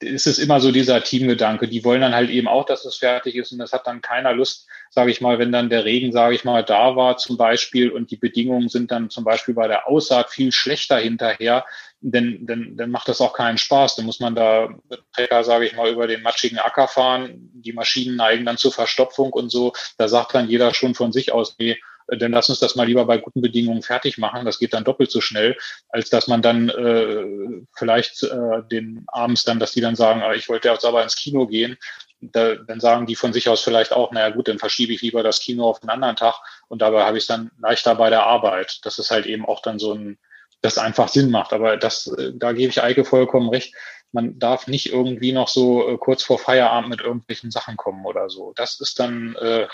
es 0.01 0.27
ist 0.27 0.39
immer 0.39 0.61
so 0.61 0.71
dieser 0.71 1.03
Teamgedanke. 1.03 1.69
Die 1.69 1.85
wollen 1.85 2.01
dann 2.01 2.15
halt 2.15 2.31
eben 2.31 2.49
auch, 2.49 2.65
dass 2.65 2.85
es 2.85 2.97
fertig 2.97 3.37
ist 3.37 3.53
und 3.53 3.59
das 3.59 3.73
hat 3.73 3.87
dann 3.87 4.01
keiner 4.01 4.33
Lust, 4.33 4.67
sage 4.91 5.11
ich 5.11 5.21
mal, 5.21 5.39
wenn 5.39 5.53
dann 5.53 5.71
der 5.71 5.85
Regen, 5.85 6.13
sage 6.13 6.35
ich 6.35 6.45
mal, 6.45 6.63
da 6.63 6.97
war 6.97 7.17
zum 7.17 7.37
Beispiel 7.37 7.91
und 7.91 8.11
die 8.11 8.17
Bedingungen 8.17 8.69
sind 8.69 8.91
dann 8.91 9.11
zum 9.11 9.25
Beispiel 9.25 9.55
bei 9.55 9.69
der 9.69 9.89
Aussaat 9.89 10.31
viel 10.31 10.53
schlechter 10.53 10.99
hinterher, 10.99 11.65
dann, 12.01 12.39
dann, 12.43 12.77
dann 12.77 12.91
macht 12.91 13.09
das 13.09 13.21
auch 13.21 13.33
keinen 13.33 13.59
Spaß. 13.59 13.97
Dann 13.97 14.05
muss 14.05 14.21
man 14.21 14.35
da 14.35 14.69
mit 14.89 15.03
sage 15.43 15.67
ich 15.67 15.75
mal, 15.75 15.91
über 15.91 16.07
den 16.07 16.23
matschigen 16.23 16.59
Acker 16.59 16.87
fahren. 16.87 17.51
Die 17.55 17.73
Maschinen 17.73 18.17
neigen 18.17 18.45
dann 18.45 18.59
zur 18.59 18.73
Verstopfung 18.73 19.33
und 19.33 19.51
so. 19.51 19.73
Da 19.97 20.09
sagt 20.09 20.35
dann 20.35 20.49
jeder 20.49 20.75
schon 20.75 20.95
von 20.95 21.13
sich 21.13 21.33
aus, 21.33 21.57
nee, 21.59 21.79
dann 22.07 22.33
lass 22.33 22.49
uns 22.49 22.61
das 22.61 22.77
mal 22.77 22.87
lieber 22.87 23.05
bei 23.07 23.19
guten 23.19 23.41
Bedingungen 23.41 23.83
fertig 23.83 24.19
machen. 24.19 24.45
Das 24.45 24.59
geht 24.59 24.75
dann 24.75 24.85
doppelt 24.85 25.11
so 25.11 25.21
schnell, 25.21 25.57
als 25.89 26.11
dass 26.11 26.29
man 26.29 26.43
dann 26.43 26.69
äh, 26.69 27.63
vielleicht 27.77 28.23
äh, 28.23 28.63
den 28.71 29.05
abends 29.09 29.45
dann, 29.45 29.59
dass 29.59 29.73
die 29.73 29.81
dann 29.81 29.97
sagen, 29.97 30.23
ah, 30.23 30.35
ich 30.35 30.49
wollte 30.49 30.69
jetzt 30.69 30.85
aber 30.85 31.03
ins 31.03 31.17
Kino 31.17 31.47
gehen. 31.47 31.77
Da, 32.21 32.55
dann 32.55 32.81
sagen 32.81 33.07
die 33.07 33.17
von 33.17 33.33
sich 33.33 33.49
aus 33.49 33.63
vielleicht 33.63 33.93
auch, 33.93 34.13
naja 34.13 34.31
gut, 34.31 34.49
dann 34.49 34.59
verschiebe 34.59 34.93
ich 34.93 35.03
lieber 35.03 35.23
das 35.23 35.41
Kino 35.41 35.69
auf 35.69 35.83
einen 35.83 35.91
anderen 35.91 36.17
Tag 36.17 36.37
und 36.69 36.81
dabei 36.81 37.05
habe 37.05 37.19
ich 37.19 37.25
es 37.25 37.29
dann 37.29 37.51
leichter 37.61 37.95
bei 37.97 38.09
der 38.09 38.25
Arbeit. 38.25 38.81
Das 38.85 38.99
ist 38.99 39.11
halt 39.11 39.27
eben 39.27 39.45
auch 39.45 39.61
dann 39.61 39.79
so 39.79 39.93
ein, 39.93 40.19
das 40.63 40.79
einfach 40.79 41.09
Sinn 41.09 41.31
macht. 41.31 41.53
Aber 41.53 41.77
das, 41.77 42.07
äh, 42.07 42.33
da 42.35 42.53
gebe 42.53 42.71
ich 42.71 42.83
Eike 42.83 43.05
vollkommen 43.05 43.51
recht. 43.51 43.75
Man 44.15 44.39
darf 44.39 44.69
nicht 44.69 44.93
irgendwie 44.93 45.33
noch 45.33 45.49
so 45.49 45.89
äh, 45.89 45.99
kurz 45.99 46.23
vor 46.23 46.39
Feierabend 46.39 46.89
mit 46.89 47.01
irgendwelchen 47.01 47.51
Sachen 47.51 47.77
kommen 47.77 48.07
oder 48.07 48.31
so. 48.31 48.53
Das 48.55 48.81
ist 48.81 49.01
dann, 49.01 49.35
äh, 49.41 49.67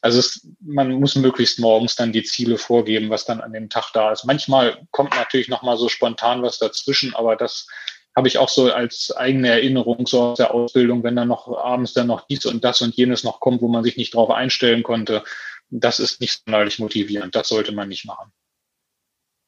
also 0.00 0.20
es, 0.20 0.48
man 0.60 0.92
muss 0.92 1.16
möglichst 1.16 1.58
morgens 1.58 1.96
dann 1.96 2.12
die 2.12 2.22
Ziele 2.22 2.58
vorgeben, 2.58 3.10
was 3.10 3.24
dann 3.24 3.40
an 3.40 3.52
dem 3.52 3.68
Tag 3.68 3.90
da 3.92 4.12
ist. 4.12 4.24
Manchmal 4.24 4.86
kommt 4.92 5.14
natürlich 5.16 5.48
noch 5.48 5.62
mal 5.62 5.76
so 5.76 5.88
spontan 5.88 6.42
was 6.42 6.58
dazwischen, 6.58 7.14
aber 7.14 7.34
das 7.34 7.66
habe 8.14 8.28
ich 8.28 8.38
auch 8.38 8.48
so 8.48 8.72
als 8.72 9.10
eigene 9.16 9.48
Erinnerung 9.48 10.06
so 10.06 10.22
aus 10.22 10.38
der 10.38 10.54
Ausbildung, 10.54 11.02
wenn 11.02 11.16
dann 11.16 11.28
noch 11.28 11.48
abends 11.48 11.92
dann 11.92 12.06
noch 12.06 12.26
dies 12.26 12.46
und 12.46 12.62
das 12.62 12.82
und 12.82 12.94
jenes 12.94 13.24
noch 13.24 13.40
kommt, 13.40 13.62
wo 13.62 13.68
man 13.68 13.82
sich 13.82 13.96
nicht 13.96 14.14
drauf 14.14 14.30
einstellen 14.30 14.82
konnte. 14.82 15.24
Das 15.70 15.98
ist 15.98 16.20
nicht 16.20 16.42
sonderlich 16.44 16.78
motivierend. 16.78 17.34
Das 17.34 17.48
sollte 17.48 17.72
man 17.72 17.88
nicht 17.88 18.04
machen. 18.04 18.32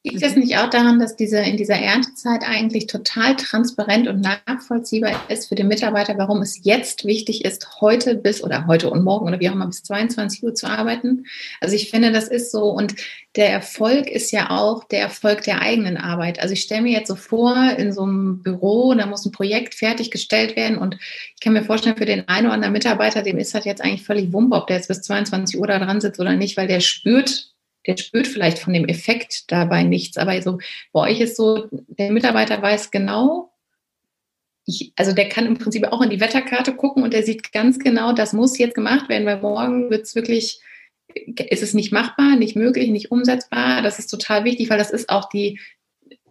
Liegt 0.07 0.23
das 0.23 0.37
nicht 0.37 0.59
auch 0.59 0.69
daran, 0.69 0.99
dass 0.99 1.17
diese 1.17 1.39
in 1.39 1.57
dieser 1.57 1.77
Erntezeit 1.77 2.43
eigentlich 2.47 2.89
total 2.89 3.37
transparent 3.37 4.07
und 4.07 4.21
nachvollziehbar 4.21 5.13
ist 5.31 5.49
für 5.49 5.55
den 5.55 5.67
Mitarbeiter, 5.67 6.19
warum 6.19 6.43
es 6.43 6.63
jetzt 6.63 7.07
wichtig 7.07 7.43
ist, 7.47 7.81
heute 7.81 8.15
bis 8.15 8.45
oder 8.45 8.67
heute 8.67 8.91
und 8.91 9.03
morgen 9.03 9.27
oder 9.27 9.41
wie 9.41 9.49
auch 9.49 9.55
immer 9.55 9.67
bis 9.67 9.83
22 9.83 10.45
Uhr 10.45 10.55
zu 10.55 10.67
arbeiten? 10.67 11.25
Also 11.63 11.75
ich 11.75 11.89
finde, 11.89 12.13
das 12.13 12.29
ist 12.29 12.53
so 12.53 12.65
und 12.65 12.95
der 13.35 13.49
Erfolg 13.49 14.07
ist 14.11 14.31
ja 14.31 14.51
auch 14.51 14.85
der 14.85 15.01
Erfolg 15.01 15.43
der 15.45 15.63
eigenen 15.63 15.97
Arbeit. 15.97 16.39
Also 16.39 16.53
ich 16.53 16.61
stelle 16.61 16.83
mir 16.83 16.93
jetzt 16.93 17.09
so 17.09 17.17
vor, 17.17 17.57
in 17.79 17.91
so 17.91 18.03
einem 18.03 18.43
Büro, 18.43 18.93
da 18.93 19.07
muss 19.07 19.25
ein 19.25 19.33
Projekt 19.33 19.75
fertiggestellt 19.75 20.55
werden 20.55 20.77
und 20.77 20.99
ich 21.01 21.41
kann 21.43 21.55
mir 21.55 21.65
vorstellen, 21.65 21.97
für 21.97 22.05
den 22.05 22.29
einen 22.29 22.49
oder 22.49 22.57
anderen 22.57 22.75
Mitarbeiter, 22.75 23.23
dem 23.23 23.39
ist 23.39 23.55
das 23.55 23.65
jetzt 23.65 23.81
eigentlich 23.81 24.05
völlig 24.05 24.35
wumpe, 24.35 24.55
ob 24.55 24.67
der 24.67 24.77
jetzt 24.77 24.89
bis 24.89 25.01
22 25.01 25.59
Uhr 25.59 25.67
da 25.67 25.79
dran 25.79 26.03
sitzt 26.03 26.21
oder 26.21 26.35
nicht, 26.35 26.59
weil 26.59 26.69
der 26.69 26.81
spürt, 26.81 27.54
der 27.87 27.97
spürt 27.97 28.27
vielleicht 28.27 28.59
von 28.59 28.73
dem 28.73 28.87
Effekt 28.87 29.51
dabei 29.51 29.83
nichts. 29.83 30.17
Aber 30.17 30.41
so 30.43 30.59
bei 30.93 31.11
euch 31.11 31.21
ist 31.21 31.37
so, 31.37 31.69
der 31.71 32.11
Mitarbeiter 32.13 32.61
weiß 32.61 32.91
genau, 32.91 33.53
ich, 34.67 34.93
also 34.97 35.13
der 35.13 35.29
kann 35.29 35.47
im 35.47 35.59
Prinzip 35.59 35.85
auch 35.85 36.01
in 36.01 36.11
die 36.11 36.21
Wetterkarte 36.21 36.75
gucken 36.75 37.03
und 37.03 37.13
der 37.13 37.23
sieht 37.23 37.53
ganz 37.53 37.79
genau, 37.79 38.13
das 38.13 38.33
muss 38.33 38.59
jetzt 38.59 38.75
gemacht 38.75 39.09
werden, 39.09 39.27
weil 39.27 39.41
morgen 39.41 39.91
wird 39.91 40.07
es 40.07 40.15
wirklich, 40.15 40.61
ist 41.15 41.63
es 41.63 41.75
nicht 41.75 41.93
machbar, 41.93 42.37
nicht 42.37 42.57
möglich, 42.57 42.89
nicht 42.91 43.11
umsetzbar. 43.11 43.83
Das 43.83 43.99
ist 43.99 44.07
total 44.07 44.45
wichtig, 44.45 44.71
weil 44.71 44.79
das 44.79 44.91
ist 44.91 45.11
auch 45.11 45.29
die, 45.29 45.61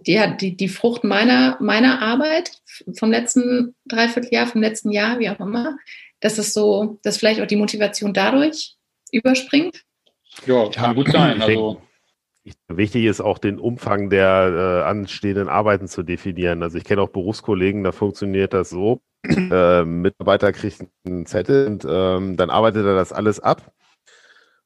die, 0.01 0.19
die, 0.39 0.57
die 0.57 0.67
Frucht 0.67 1.03
meiner, 1.03 1.57
meiner 1.61 2.01
Arbeit 2.01 2.61
vom 2.97 3.11
letzten 3.11 3.75
Dreivierteljahr, 3.85 4.47
vom 4.47 4.61
letzten 4.61 4.91
Jahr, 4.91 5.19
wie 5.19 5.29
auch 5.29 5.39
immer. 5.39 5.77
Das 6.19 6.39
ist 6.39 6.53
so, 6.53 6.99
dass 7.03 7.17
vielleicht 7.17 7.41
auch 7.41 7.47
die 7.47 7.55
Motivation 7.55 8.13
dadurch 8.13 8.75
überspringt. 9.11 9.83
Ja, 10.45 10.69
kann 10.69 10.95
gut 10.95 11.09
sein. 11.09 11.41
Also 11.41 11.81
Wichtig 12.67 13.05
ist 13.05 13.21
auch 13.21 13.37
den 13.37 13.57
Umfang 13.57 14.09
der 14.09 14.83
äh, 14.83 14.89
anstehenden 14.89 15.47
Arbeiten 15.47 15.87
zu 15.87 16.03
definieren. 16.03 16.61
Also 16.61 16.77
ich 16.77 16.83
kenne 16.83 17.01
auch 17.01 17.09
Berufskollegen, 17.09 17.83
da 17.83 17.93
funktioniert 17.93 18.53
das 18.53 18.69
so. 18.69 19.01
Äh, 19.25 19.85
Mitarbeiter 19.85 20.51
kriegt 20.51 20.85
einen 21.05 21.25
Zettel 21.25 21.67
und 21.67 21.87
ähm, 21.89 22.35
dann 22.35 22.49
arbeitet 22.49 22.85
er 22.85 22.93
das 22.93 23.13
alles 23.13 23.39
ab. 23.39 23.71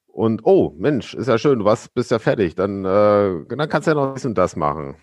Und 0.08 0.40
oh, 0.44 0.74
Mensch, 0.76 1.14
ist 1.14 1.28
ja 1.28 1.38
schön, 1.38 1.60
du 1.60 1.64
warst, 1.64 1.94
bist 1.94 2.10
ja 2.10 2.18
fertig. 2.18 2.56
Dann, 2.56 2.84
äh, 2.84 3.46
dann 3.48 3.68
kannst 3.68 3.86
du 3.86 3.92
ja 3.92 3.94
noch 3.94 4.14
dies 4.14 4.26
und 4.26 4.36
das 4.36 4.56
machen. 4.56 4.96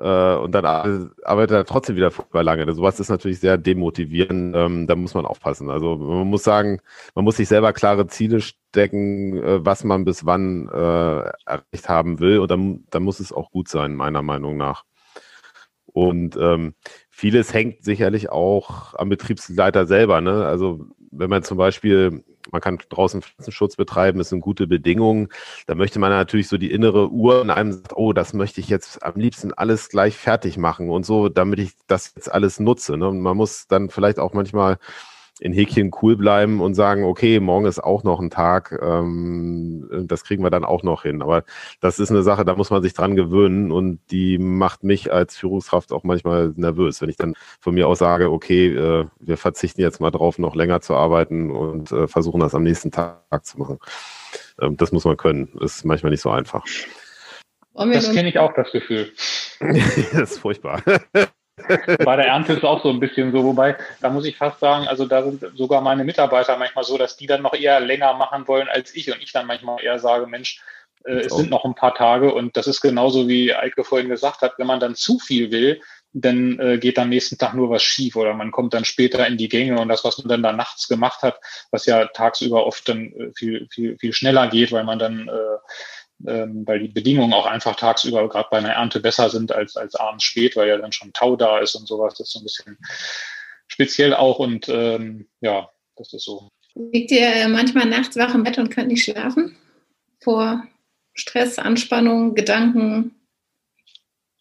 Äh, 0.00 0.36
und 0.36 0.52
dann 0.52 0.64
arbeitet 0.64 1.56
er 1.56 1.64
trotzdem 1.66 1.96
wieder 1.96 2.10
furchtbar 2.10 2.42
lange. 2.42 2.72
Sowas 2.72 2.98
ist 3.00 3.10
natürlich 3.10 3.38
sehr 3.40 3.58
demotivierend. 3.58 4.56
Ähm, 4.56 4.86
da 4.86 4.96
muss 4.96 5.14
man 5.14 5.26
aufpassen. 5.26 5.70
Also 5.70 5.96
man 5.96 6.26
muss 6.26 6.42
sagen, 6.42 6.80
man 7.14 7.24
muss 7.24 7.36
sich 7.36 7.48
selber 7.48 7.72
klare 7.74 8.06
Ziele 8.06 8.40
stecken, 8.40 9.36
äh, 9.36 9.64
was 9.64 9.84
man 9.84 10.04
bis 10.06 10.24
wann 10.24 10.68
äh, 10.68 10.78
erreicht 11.44 11.88
haben 11.88 12.18
will. 12.18 12.38
Und 12.38 12.50
dann, 12.50 12.84
dann 12.90 13.02
muss 13.02 13.20
es 13.20 13.32
auch 13.32 13.50
gut 13.50 13.68
sein, 13.68 13.94
meiner 13.94 14.22
Meinung 14.22 14.56
nach. 14.56 14.84
Und 15.86 16.36
ähm, 16.36 16.74
vieles 17.10 17.52
hängt 17.52 17.84
sicherlich 17.84 18.30
auch 18.30 18.94
am 18.94 19.08
Betriebsleiter 19.10 19.86
selber. 19.86 20.20
Ne? 20.20 20.46
Also 20.46 20.86
wenn 21.10 21.30
man 21.30 21.42
zum 21.42 21.58
Beispiel 21.58 22.24
man 22.50 22.60
kann 22.60 22.78
draußen 22.88 23.22
Pflanzenschutz 23.22 23.76
betreiben, 23.76 24.18
das 24.18 24.30
sind 24.30 24.40
gute 24.40 24.66
Bedingungen. 24.66 25.28
Da 25.66 25.74
möchte 25.74 25.98
man 25.98 26.10
natürlich 26.10 26.48
so 26.48 26.58
die 26.58 26.70
innere 26.70 27.10
Uhr 27.10 27.42
in 27.42 27.50
einem 27.50 27.72
sagt, 27.72 27.96
oh, 27.96 28.12
das 28.12 28.32
möchte 28.32 28.60
ich 28.60 28.68
jetzt 28.68 29.02
am 29.02 29.14
liebsten 29.16 29.52
alles 29.52 29.88
gleich 29.88 30.16
fertig 30.16 30.56
machen 30.56 30.90
und 30.90 31.04
so, 31.04 31.28
damit 31.28 31.58
ich 31.58 31.72
das 31.86 32.12
jetzt 32.16 32.32
alles 32.32 32.60
nutze. 32.60 32.96
Ne? 32.96 33.08
Und 33.08 33.20
man 33.20 33.36
muss 33.36 33.66
dann 33.68 33.90
vielleicht 33.90 34.18
auch 34.18 34.32
manchmal 34.32 34.78
in 35.40 35.54
Häkchen 35.54 35.90
cool 36.02 36.16
bleiben 36.16 36.60
und 36.60 36.74
sagen, 36.74 37.04
okay, 37.04 37.40
morgen 37.40 37.64
ist 37.64 37.82
auch 37.82 38.04
noch 38.04 38.20
ein 38.20 38.28
Tag, 38.28 38.78
ähm, 38.82 39.88
das 40.06 40.22
kriegen 40.22 40.44
wir 40.44 40.50
dann 40.50 40.64
auch 40.64 40.82
noch 40.82 41.02
hin. 41.02 41.22
Aber 41.22 41.44
das 41.80 41.98
ist 41.98 42.10
eine 42.10 42.22
Sache, 42.22 42.44
da 42.44 42.54
muss 42.54 42.70
man 42.70 42.82
sich 42.82 42.92
dran 42.92 43.16
gewöhnen 43.16 43.72
und 43.72 44.00
die 44.10 44.36
macht 44.38 44.84
mich 44.84 45.12
als 45.12 45.36
Führungskraft 45.38 45.92
auch 45.92 46.04
manchmal 46.04 46.52
nervös, 46.56 47.00
wenn 47.00 47.08
ich 47.08 47.16
dann 47.16 47.34
von 47.58 47.74
mir 47.74 47.88
aus 47.88 48.00
sage, 48.00 48.30
okay, 48.30 48.68
äh, 48.68 49.06
wir 49.18 49.36
verzichten 49.38 49.80
jetzt 49.80 50.00
mal 50.00 50.10
drauf, 50.10 50.38
noch 50.38 50.54
länger 50.54 50.82
zu 50.82 50.94
arbeiten 50.94 51.50
und 51.50 51.90
äh, 51.90 52.06
versuchen 52.06 52.40
das 52.40 52.54
am 52.54 52.62
nächsten 52.62 52.90
Tag 52.90 53.44
zu 53.44 53.58
machen. 53.58 53.78
Ähm, 54.60 54.76
das 54.76 54.92
muss 54.92 55.04
man 55.04 55.16
können. 55.16 55.48
Ist 55.60 55.84
manchmal 55.84 56.10
nicht 56.10 56.22
so 56.22 56.30
einfach. 56.30 56.64
Das 57.74 58.12
kenne 58.12 58.28
ich 58.28 58.38
auch, 58.38 58.52
das 58.52 58.70
Gefühl. 58.72 59.10
das 59.60 60.32
ist 60.32 60.38
furchtbar. 60.38 60.82
Bei 62.04 62.16
der 62.16 62.26
Ernte 62.26 62.52
ist 62.52 62.58
es 62.58 62.64
auch 62.64 62.82
so 62.82 62.90
ein 62.90 63.00
bisschen 63.00 63.32
so, 63.32 63.44
wobei, 63.44 63.76
da 64.00 64.10
muss 64.10 64.24
ich 64.24 64.36
fast 64.36 64.60
sagen, 64.60 64.88
also 64.88 65.06
da 65.06 65.22
sind 65.22 65.44
sogar 65.56 65.80
meine 65.80 66.04
Mitarbeiter 66.04 66.56
manchmal 66.56 66.84
so, 66.84 66.98
dass 66.98 67.16
die 67.16 67.26
dann 67.26 67.42
noch 67.42 67.54
eher 67.54 67.80
länger 67.80 68.14
machen 68.14 68.46
wollen 68.48 68.68
als 68.68 68.94
ich 68.94 69.12
und 69.12 69.22
ich 69.22 69.32
dann 69.32 69.46
manchmal 69.46 69.82
eher 69.82 69.98
sage, 69.98 70.26
Mensch, 70.26 70.60
äh, 71.04 71.20
es 71.20 71.34
sind 71.34 71.50
noch 71.50 71.64
ein 71.64 71.74
paar 71.74 71.94
Tage 71.94 72.32
und 72.34 72.56
das 72.56 72.66
ist 72.66 72.80
genauso 72.80 73.28
wie 73.28 73.54
Eike 73.54 73.84
vorhin 73.84 74.08
gesagt 74.08 74.42
hat, 74.42 74.54
wenn 74.58 74.66
man 74.66 74.80
dann 74.80 74.94
zu 74.94 75.18
viel 75.18 75.50
will, 75.50 75.80
dann 76.12 76.58
äh, 76.58 76.78
geht 76.78 76.98
am 76.98 77.08
nächsten 77.08 77.38
Tag 77.38 77.54
nur 77.54 77.70
was 77.70 77.82
schief 77.82 78.16
oder 78.16 78.34
man 78.34 78.50
kommt 78.50 78.74
dann 78.74 78.84
später 78.84 79.26
in 79.26 79.36
die 79.36 79.48
Gänge 79.48 79.80
und 79.80 79.88
das, 79.88 80.04
was 80.04 80.18
man 80.18 80.28
dann 80.28 80.42
da 80.42 80.52
nachts 80.52 80.88
gemacht 80.88 81.22
hat, 81.22 81.38
was 81.70 81.86
ja 81.86 82.06
tagsüber 82.06 82.66
oft 82.66 82.88
dann 82.88 83.12
äh, 83.12 83.32
viel, 83.34 83.68
viel, 83.70 83.96
viel 83.96 84.12
schneller 84.12 84.48
geht, 84.48 84.72
weil 84.72 84.84
man 84.84 84.98
dann 84.98 85.28
äh, 85.28 85.58
ähm, 86.26 86.66
weil 86.66 86.80
die 86.80 86.88
Bedingungen 86.88 87.32
auch 87.32 87.46
einfach 87.46 87.76
tagsüber 87.76 88.28
gerade 88.28 88.48
bei 88.50 88.58
einer 88.58 88.72
Ernte 88.72 89.00
besser 89.00 89.30
sind 89.30 89.52
als, 89.52 89.76
als 89.76 89.94
abends 89.94 90.24
spät, 90.24 90.56
weil 90.56 90.68
ja 90.68 90.76
dann 90.76 90.92
schon 90.92 91.12
Tau 91.12 91.36
da 91.36 91.58
ist 91.58 91.74
und 91.74 91.86
sowas. 91.86 92.14
Das 92.14 92.28
ist 92.28 92.32
so 92.32 92.40
ein 92.40 92.44
bisschen 92.44 92.78
speziell 93.68 94.14
auch 94.14 94.38
und 94.38 94.68
ähm, 94.68 95.28
ja, 95.40 95.70
das 95.96 96.12
ist 96.12 96.24
so. 96.24 96.48
Liegt 96.74 97.10
ihr 97.10 97.48
manchmal 97.48 97.86
nachts 97.86 98.16
wach 98.16 98.34
im 98.34 98.44
Bett 98.44 98.58
und 98.58 98.70
könnt 98.70 98.88
nicht 98.88 99.04
schlafen? 99.04 99.56
Vor 100.22 100.62
Stress, 101.14 101.58
Anspannung, 101.58 102.34
Gedanken? 102.34 103.14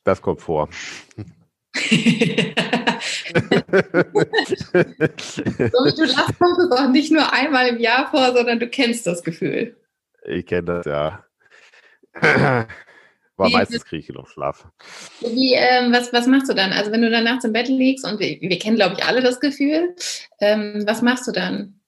Das 0.03 0.21
kommt 0.21 0.41
vor. 0.41 0.69
so 1.73 1.89
wie 5.85 5.95
du 5.95 6.05
lachst, 6.05 6.39
kommt 6.39 6.57
es 6.59 6.71
auch 6.71 6.89
nicht 6.89 7.11
nur 7.11 7.31
einmal 7.31 7.67
im 7.67 7.79
Jahr 7.79 8.09
vor, 8.09 8.33
sondern 8.35 8.59
du 8.59 8.67
kennst 8.67 9.07
das 9.07 9.23
Gefühl. 9.23 9.75
Ich 10.25 10.45
kenne 10.45 10.63
das, 10.63 10.85
ja. 10.85 11.25
Aber 13.39 13.49
wie, 13.49 13.53
meistens 13.53 13.85
kriege 13.85 14.01
ich 14.01 14.07
genug 14.07 14.27
Schlaf. 14.27 14.67
Wie, 15.21 15.53
ähm, 15.53 15.93
was, 15.93 16.11
was 16.11 16.27
machst 16.27 16.49
du 16.49 16.53
dann? 16.53 16.73
Also 16.73 16.91
wenn 16.91 17.01
du 17.01 17.09
dann 17.09 17.23
nachts 17.23 17.45
im 17.45 17.53
Bett 17.53 17.69
liegst 17.69 18.05
und 18.05 18.19
wir, 18.19 18.37
wir 18.41 18.59
kennen, 18.59 18.75
glaube 18.75 18.95
ich, 18.97 19.05
alle 19.05 19.21
das 19.21 19.39
Gefühl, 19.39 19.95
ähm, 20.41 20.83
was 20.85 21.01
machst 21.01 21.25
du 21.25 21.31
dann? 21.31 21.79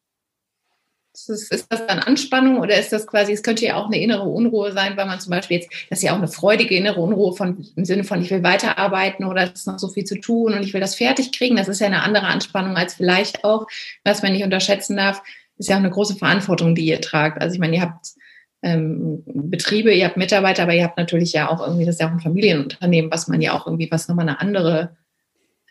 Ist 1.13 1.27
das, 1.27 1.41
ist 1.49 1.67
das, 1.69 1.85
dann 1.87 1.99
Anspannung 1.99 2.59
oder 2.59 2.79
ist 2.79 2.93
das 2.93 3.05
quasi, 3.05 3.33
es 3.33 3.43
könnte 3.43 3.65
ja 3.65 3.75
auch 3.75 3.87
eine 3.87 3.99
innere 3.99 4.23
Unruhe 4.23 4.71
sein, 4.71 4.95
weil 4.95 5.07
man 5.07 5.19
zum 5.19 5.31
Beispiel 5.31 5.57
jetzt, 5.57 5.69
das 5.89 5.99
ist 5.99 6.03
ja 6.03 6.13
auch 6.13 6.17
eine 6.17 6.29
freudige 6.29 6.73
innere 6.73 7.01
Unruhe 7.01 7.35
von, 7.35 7.67
im 7.75 7.83
Sinne 7.83 8.05
von, 8.05 8.21
ich 8.21 8.31
will 8.31 8.43
weiterarbeiten 8.43 9.25
oder 9.25 9.43
es 9.43 9.51
ist 9.51 9.67
noch 9.67 9.77
so 9.77 9.89
viel 9.89 10.05
zu 10.05 10.21
tun 10.21 10.53
und 10.53 10.63
ich 10.63 10.73
will 10.73 10.79
das 10.79 10.95
fertig 10.95 11.33
kriegen. 11.33 11.57
Das 11.57 11.67
ist 11.67 11.81
ja 11.81 11.87
eine 11.87 12.03
andere 12.03 12.27
Anspannung 12.27 12.77
als 12.77 12.93
vielleicht 12.93 13.43
auch, 13.43 13.67
was 14.05 14.23
man 14.23 14.31
nicht 14.31 14.45
unterschätzen 14.45 14.95
darf, 14.95 15.21
ist 15.57 15.67
ja 15.67 15.75
auch 15.75 15.81
eine 15.81 15.91
große 15.91 16.15
Verantwortung, 16.15 16.75
die 16.75 16.85
ihr 16.85 17.01
tragt. 17.01 17.41
Also 17.41 17.55
ich 17.55 17.59
meine, 17.59 17.75
ihr 17.75 17.81
habt 17.81 18.05
ähm, 18.63 19.23
Betriebe, 19.25 19.93
ihr 19.93 20.05
habt 20.05 20.17
Mitarbeiter, 20.17 20.63
aber 20.63 20.73
ihr 20.73 20.83
habt 20.83 20.97
natürlich 20.97 21.33
ja 21.33 21.49
auch 21.49 21.65
irgendwie, 21.65 21.85
das 21.85 21.95
ist 21.95 22.01
ja 22.01 22.07
auch 22.07 22.11
ein 22.11 22.19
Familienunternehmen, 22.19 23.11
was 23.11 23.27
man 23.27 23.41
ja 23.41 23.53
auch 23.53 23.65
irgendwie, 23.65 23.89
was 23.91 24.07
nochmal 24.07 24.27
eine 24.27 24.39
andere, 24.39 24.95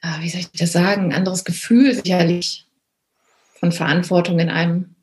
äh, 0.02 0.22
wie 0.22 0.28
soll 0.28 0.40
ich 0.40 0.50
das 0.52 0.72
sagen, 0.72 1.06
ein 1.06 1.12
anderes 1.12 1.44
Gefühl 1.44 1.94
sicherlich 1.94 2.66
von 3.58 3.72
Verantwortung 3.72 4.38
in 4.38 4.50
einem 4.50 4.96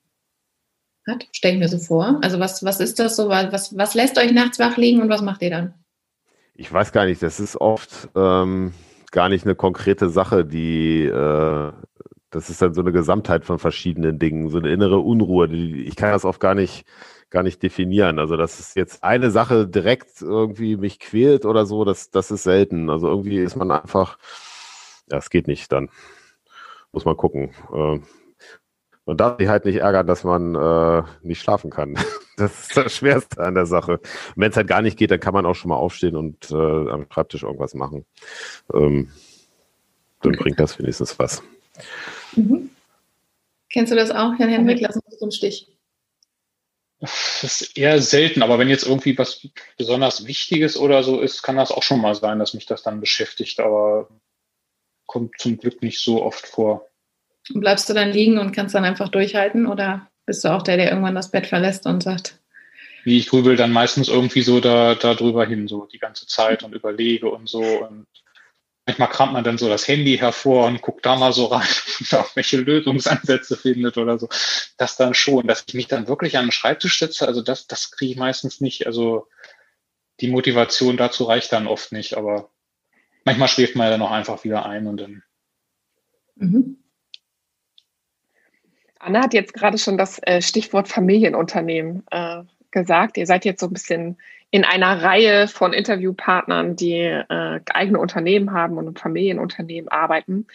hat, 1.07 1.25
stelle 1.31 1.53
ich 1.53 1.59
mir 1.59 1.69
so 1.69 1.77
vor. 1.77 2.19
Also 2.21 2.39
was, 2.39 2.63
was 2.63 2.81
ist 2.81 2.99
das 2.99 3.15
so, 3.15 3.29
was, 3.29 3.77
was 3.77 3.93
lässt 3.93 4.17
euch 4.17 4.33
nachts 4.33 4.59
wach 4.59 4.75
liegen 4.75 5.01
und 5.01 5.09
was 5.09 5.21
macht 5.21 5.41
ihr 5.41 5.49
dann? 5.49 5.73
Ich 6.53 6.73
weiß 6.73 6.91
gar 6.91 7.05
nicht, 7.05 7.21
das 7.21 7.39
ist 7.39 7.55
oft 7.55 8.09
ähm, 8.15 8.73
gar 9.11 9.29
nicht 9.29 9.45
eine 9.45 9.55
konkrete 9.55 10.09
Sache, 10.09 10.43
die 10.43 11.03
äh, 11.03 11.71
das 12.29 12.49
ist 12.49 12.61
dann 12.61 12.73
so 12.73 12.81
eine 12.81 12.91
Gesamtheit 12.91 13.45
von 13.45 13.57
verschiedenen 13.57 14.19
Dingen, 14.19 14.49
so 14.49 14.57
eine 14.57 14.69
innere 14.69 14.99
Unruhe. 14.99 15.47
Die, 15.47 15.83
ich 15.83 15.95
kann 15.95 16.11
das 16.11 16.25
oft 16.25 16.39
gar 16.39 16.55
nicht 16.55 16.85
gar 17.29 17.43
nicht 17.43 17.61
definieren. 17.61 18.19
Also, 18.19 18.37
dass 18.37 18.59
es 18.59 18.75
jetzt 18.75 19.03
eine 19.03 19.31
Sache 19.31 19.67
direkt 19.67 20.21
irgendwie 20.21 20.77
mich 20.77 20.99
quält 20.99 21.45
oder 21.45 21.65
so, 21.65 21.85
das, 21.85 22.09
das 22.09 22.31
ist 22.31 22.43
selten. 22.43 22.89
Also 22.89 23.07
irgendwie 23.07 23.37
ist 23.37 23.55
man 23.55 23.71
einfach, 23.71 24.17
ja, 25.11 25.17
es 25.17 25.29
geht 25.29 25.47
nicht 25.47 25.71
dann. 25.71 25.89
Muss 26.91 27.05
man 27.05 27.17
gucken. 27.17 27.51
Äh, 27.73 27.99
man 29.05 29.17
darf 29.17 29.37
sich 29.39 29.47
halt 29.47 29.65
nicht 29.65 29.77
ärgern, 29.77 30.07
dass 30.07 30.23
man 30.23 30.55
äh, 30.55 31.03
nicht 31.21 31.41
schlafen 31.41 31.69
kann. 31.69 31.97
Das 32.39 32.67
ist 32.67 32.77
das 32.77 32.93
Schwerste 32.93 33.43
an 33.43 33.55
der 33.55 33.65
Sache. 33.65 33.99
Wenn 34.35 34.51
es 34.51 34.57
halt 34.57 34.67
gar 34.67 34.83
nicht 34.83 34.95
geht, 34.95 35.09
dann 35.09 35.19
kann 35.19 35.33
man 35.33 35.47
auch 35.47 35.55
schon 35.55 35.69
mal 35.69 35.75
aufstehen 35.75 36.15
und 36.15 36.51
äh, 36.51 36.55
am 36.55 37.07
Schreibtisch 37.11 37.41
irgendwas 37.41 37.73
machen. 37.73 38.05
Ähm, 38.71 39.09
dann 40.21 40.33
bringt 40.33 40.59
das 40.59 40.77
wenigstens 40.77 41.17
was. 41.17 41.41
Mhm. 42.35 42.69
Kennst 43.71 43.91
du 43.91 43.95
das 43.95 44.11
auch, 44.11 44.33
Jan 44.37 44.49
Henrik? 44.49 44.81
Lass 44.81 44.97
uns 44.97 45.19
im 45.19 45.31
Stich. 45.31 45.67
Das 46.99 47.43
ist 47.43 47.77
eher 47.77 48.01
selten, 48.01 48.41
aber 48.41 48.57
wenn 48.57 48.69
jetzt 48.69 48.87
irgendwie 48.87 49.17
was 49.17 49.47
besonders 49.77 50.25
Wichtiges 50.25 50.77
oder 50.77 51.03
so 51.03 51.21
ist, 51.21 51.43
kann 51.43 51.55
das 51.55 51.71
auch 51.71 51.83
schon 51.83 52.01
mal 52.01 52.15
sein, 52.15 52.39
dass 52.39 52.55
mich 52.55 52.65
das 52.65 52.81
dann 52.81 52.99
beschäftigt, 52.99 53.59
aber 53.59 54.09
kommt 55.05 55.39
zum 55.39 55.57
Glück 55.57 55.81
nicht 55.81 55.99
so 55.99 56.23
oft 56.23 56.47
vor. 56.47 56.87
bleibst 57.53 57.89
du 57.89 57.93
dann 57.93 58.11
liegen 58.11 58.39
und 58.39 58.51
kannst 58.51 58.73
dann 58.73 58.83
einfach 58.83 59.09
durchhalten 59.09 59.67
oder 59.67 60.09
bist 60.25 60.43
du 60.43 60.49
auch 60.49 60.63
der, 60.63 60.77
der 60.77 60.89
irgendwann 60.89 61.15
das 61.15 61.31
Bett 61.31 61.47
verlässt 61.47 61.85
und 61.85 62.01
sagt? 62.01 62.39
Wie 63.03 63.17
ich 63.17 63.29
grübel 63.29 63.55
dann 63.55 63.71
meistens 63.71 64.09
irgendwie 64.09 64.41
so 64.41 64.59
da, 64.59 64.95
da 64.95 65.13
drüber 65.13 65.45
hin, 65.45 65.67
so 65.67 65.85
die 65.85 65.99
ganze 65.99 66.27
Zeit 66.27 66.63
und 66.63 66.73
überlege 66.73 67.29
und 67.29 67.47
so 67.47 67.61
und 67.61 68.07
manchmal 68.87 69.09
kramt 69.09 69.33
man 69.33 69.43
dann 69.43 69.57
so 69.57 69.67
das 69.67 69.87
Handy 69.87 70.17
hervor 70.17 70.65
und 70.65 70.81
guckt 70.81 71.05
da 71.05 71.17
mal 71.17 71.33
so 71.33 71.45
rein 71.45 71.67
und 71.99 72.13
auch 72.15 72.35
welche 72.35 72.57
Lösungsansätze 72.57 73.57
findet 73.57 73.97
oder 73.97 74.17
so. 74.17 74.29
Das 74.77 74.95
dann 74.95 75.13
schon, 75.13 75.45
dass 75.45 75.65
ich 75.67 75.73
mich 75.73 75.87
dann 75.87 76.07
wirklich 76.07 76.37
an 76.37 76.45
den 76.45 76.51
Schreibtisch 76.51 76.97
setze, 76.97 77.27
also 77.27 77.41
das, 77.41 77.67
das 77.67 77.91
kriege 77.91 78.13
ich 78.13 78.17
meistens 78.17 78.61
nicht. 78.61 78.87
Also 78.87 79.27
die 80.21 80.29
Motivation 80.29 80.97
dazu 80.97 81.25
reicht 81.25 81.51
dann 81.51 81.67
oft 81.67 81.91
nicht, 81.91 82.15
aber 82.15 82.49
manchmal 83.25 83.49
schläft 83.49 83.75
man 83.75 83.85
ja 83.85 83.91
dann 83.91 84.01
auch 84.01 84.11
einfach 84.11 84.43
wieder 84.43 84.65
ein 84.65 84.87
und 84.87 84.97
dann. 84.97 85.23
Mhm. 86.35 86.77
Anna 88.99 89.23
hat 89.23 89.33
jetzt 89.33 89.53
gerade 89.53 89.77
schon 89.77 89.97
das 89.97 90.19
äh, 90.23 90.41
Stichwort 90.41 90.87
Familienunternehmen 90.87 92.03
äh, 92.09 92.43
gesagt. 92.71 93.17
Ihr 93.17 93.27
seid 93.27 93.45
jetzt 93.45 93.59
so 93.59 93.67
ein 93.67 93.73
bisschen 93.73 94.17
in 94.49 94.63
einer 94.63 95.03
Reihe 95.03 95.47
von 95.47 95.73
Interviewpartnern, 95.73 96.75
die 96.75 96.99
äh, 96.99 97.59
eigene 97.73 97.99
Unternehmen 97.99 98.53
haben 98.53 98.77
und 98.77 98.99
Familienunternehmen 98.99 99.89
arbeiten. 99.89 100.47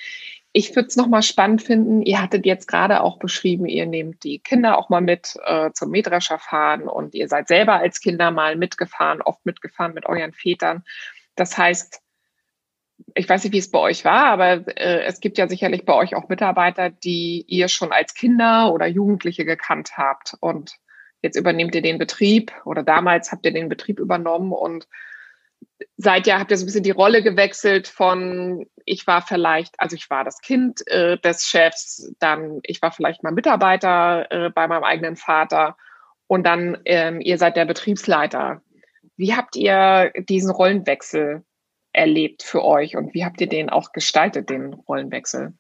Ich 0.53 0.75
würde 0.75 0.89
es 0.89 0.97
nochmal 0.97 1.23
spannend 1.23 1.63
finden. 1.63 2.03
Ihr 2.03 2.21
hattet 2.21 2.47
jetzt 2.47 2.69
gerade 2.69 3.03
auch 3.03 3.19
beschrieben, 3.19 3.67
ihr 3.67 3.87
nehmt 3.87 4.23
die 4.25 4.39
Kinder 4.39 4.79
auch 4.79 4.89
mal 4.89 5.01
mit 5.01 5.39
äh, 5.45 5.71
zum 5.73 5.91
Mähdrescher 5.91 6.39
fahren 6.39 6.89
und 6.89 7.15
ihr 7.15 7.29
seid 7.29 7.49
selber 7.49 7.75
als 7.75 8.01
Kinder 8.01 8.31
mal 8.31 8.57
mitgefahren, 8.57 9.23
oft 9.23 9.45
mitgefahren 9.45 9.95
mit 9.95 10.07
euren 10.07 10.33
Vätern. 10.33 10.85
Das 11.37 11.57
heißt, 11.57 12.01
ich 13.15 13.29
weiß 13.29 13.45
nicht, 13.45 13.53
wie 13.53 13.59
es 13.59 13.71
bei 13.71 13.79
euch 13.79 14.05
war, 14.05 14.27
aber 14.27 14.67
äh, 14.77 15.05
es 15.05 15.21
gibt 15.21 15.39
ja 15.39 15.49
sicherlich 15.49 15.85
bei 15.85 15.95
euch 15.95 16.15
auch 16.15 16.29
Mitarbeiter, 16.29 16.91
die 16.91 17.45
ihr 17.49 17.69
schon 17.69 17.93
als 17.93 18.15
Kinder 18.15 18.73
oder 18.73 18.87
Jugendliche 18.87 19.45
gekannt 19.45 19.97
habt 19.97 20.35
und 20.41 20.77
jetzt 21.23 21.37
übernehmt 21.37 21.75
ihr 21.75 21.83
den 21.83 21.99
Betrieb 21.99 22.53
oder 22.65 22.83
damals 22.83 23.33
habt 23.33 23.47
ihr 23.47 23.53
den 23.53 23.69
Betrieb 23.69 23.99
übernommen 24.01 24.53
und 24.53 24.89
seid 25.97 26.27
ja, 26.27 26.39
habt 26.39 26.51
ihr 26.51 26.57
so 26.57 26.65
ein 26.65 26.67
bisschen 26.67 26.83
die 26.83 26.91
Rolle 26.91 27.23
gewechselt 27.23 27.89
von, 27.89 28.67
ich 28.85 29.07
war 29.07 29.23
vielleicht, 29.23 29.79
also 29.79 29.97
ich 29.97 30.11
war 30.11 30.25
das 30.25 30.41
Kind 30.41 30.87
äh, 30.89 31.19
des 31.19 31.47
Chefs, 31.47 32.13
dann 32.19 32.61
ich 32.65 32.83
war 32.83 32.93
vielleicht 32.93 33.23
mal 33.23 33.33
Mitarbeiter 33.33 34.27
äh, 34.31 34.51
bei 34.51 34.67
meinem 34.67 34.85
eigenen 34.85 35.17
Vater 35.17 35.77
und 36.27 36.45
dann 36.45 36.79
ähm, 36.85 37.21
ihr 37.21 37.39
seid 37.39 37.57
der 37.57 37.67
Betriebsleiter. 37.67 38.63
Wie 39.17 39.35
habt 39.35 39.55
ihr 39.57 40.13
diesen 40.17 40.51
Rollenwechsel 40.51 41.45
erlebt 41.93 42.43
für 42.43 42.65
euch 42.65 42.97
und 42.97 43.15
wie 43.15 43.25
habt 43.25 43.41
ihr 43.41 43.49
den 43.49 43.71
auch 43.71 43.93
gestaltet, 43.93 44.51
den 44.51 44.73
Rollenwechsel? 44.73 45.55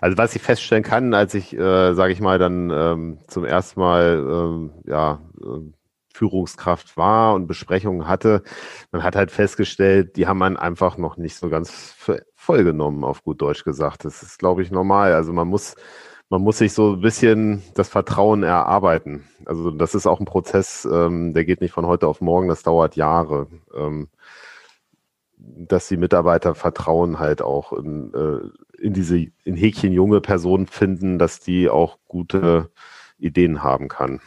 Also 0.00 0.16
was 0.16 0.34
ich 0.34 0.42
feststellen 0.42 0.82
kann, 0.82 1.14
als 1.14 1.34
ich, 1.34 1.52
äh, 1.56 1.94
sage 1.94 2.12
ich 2.12 2.20
mal, 2.20 2.38
dann 2.38 2.70
ähm, 2.70 3.18
zum 3.28 3.44
ersten 3.44 3.80
Mal 3.80 4.24
ähm, 4.28 4.70
ja, 4.86 5.20
äh, 5.42 5.72
Führungskraft 6.14 6.96
war 6.96 7.34
und 7.34 7.46
Besprechungen 7.46 8.06
hatte, 8.08 8.42
man 8.92 9.02
hat 9.02 9.16
halt 9.16 9.30
festgestellt, 9.30 10.16
die 10.16 10.26
haben 10.26 10.38
man 10.38 10.56
einfach 10.56 10.96
noch 10.96 11.16
nicht 11.16 11.36
so 11.36 11.48
ganz 11.48 11.94
vollgenommen, 12.36 13.04
auf 13.04 13.24
gut 13.24 13.42
Deutsch 13.42 13.64
gesagt. 13.64 14.04
Das 14.04 14.22
ist, 14.22 14.38
glaube 14.38 14.62
ich, 14.62 14.70
normal. 14.70 15.12
Also 15.14 15.32
man 15.32 15.48
muss, 15.48 15.74
man 16.28 16.40
muss 16.40 16.58
sich 16.58 16.72
so 16.72 16.92
ein 16.94 17.00
bisschen 17.00 17.62
das 17.74 17.88
Vertrauen 17.88 18.42
erarbeiten. 18.44 19.24
Also 19.44 19.70
das 19.70 19.94
ist 19.94 20.06
auch 20.06 20.20
ein 20.20 20.26
Prozess, 20.26 20.88
ähm, 20.90 21.34
der 21.34 21.44
geht 21.44 21.60
nicht 21.60 21.72
von 21.72 21.86
heute 21.86 22.06
auf 22.06 22.20
morgen, 22.20 22.48
das 22.48 22.62
dauert 22.62 22.96
Jahre. 22.96 23.48
Ähm, 23.74 24.08
dass 25.36 25.88
die 25.88 25.96
Mitarbeiter 25.96 26.54
Vertrauen 26.54 27.18
halt 27.18 27.42
auch 27.42 27.72
in, 27.72 28.12
äh, 28.14 28.48
in 28.84 28.92
diese 28.92 29.16
in 29.44 29.56
Häkchen 29.56 29.92
junge 29.92 30.20
Personen 30.20 30.66
finden, 30.66 31.18
dass 31.18 31.40
die 31.40 31.70
auch 31.70 31.98
gute 32.06 32.70
Ideen 33.18 33.62
haben 33.62 33.88
kann. 33.88 34.20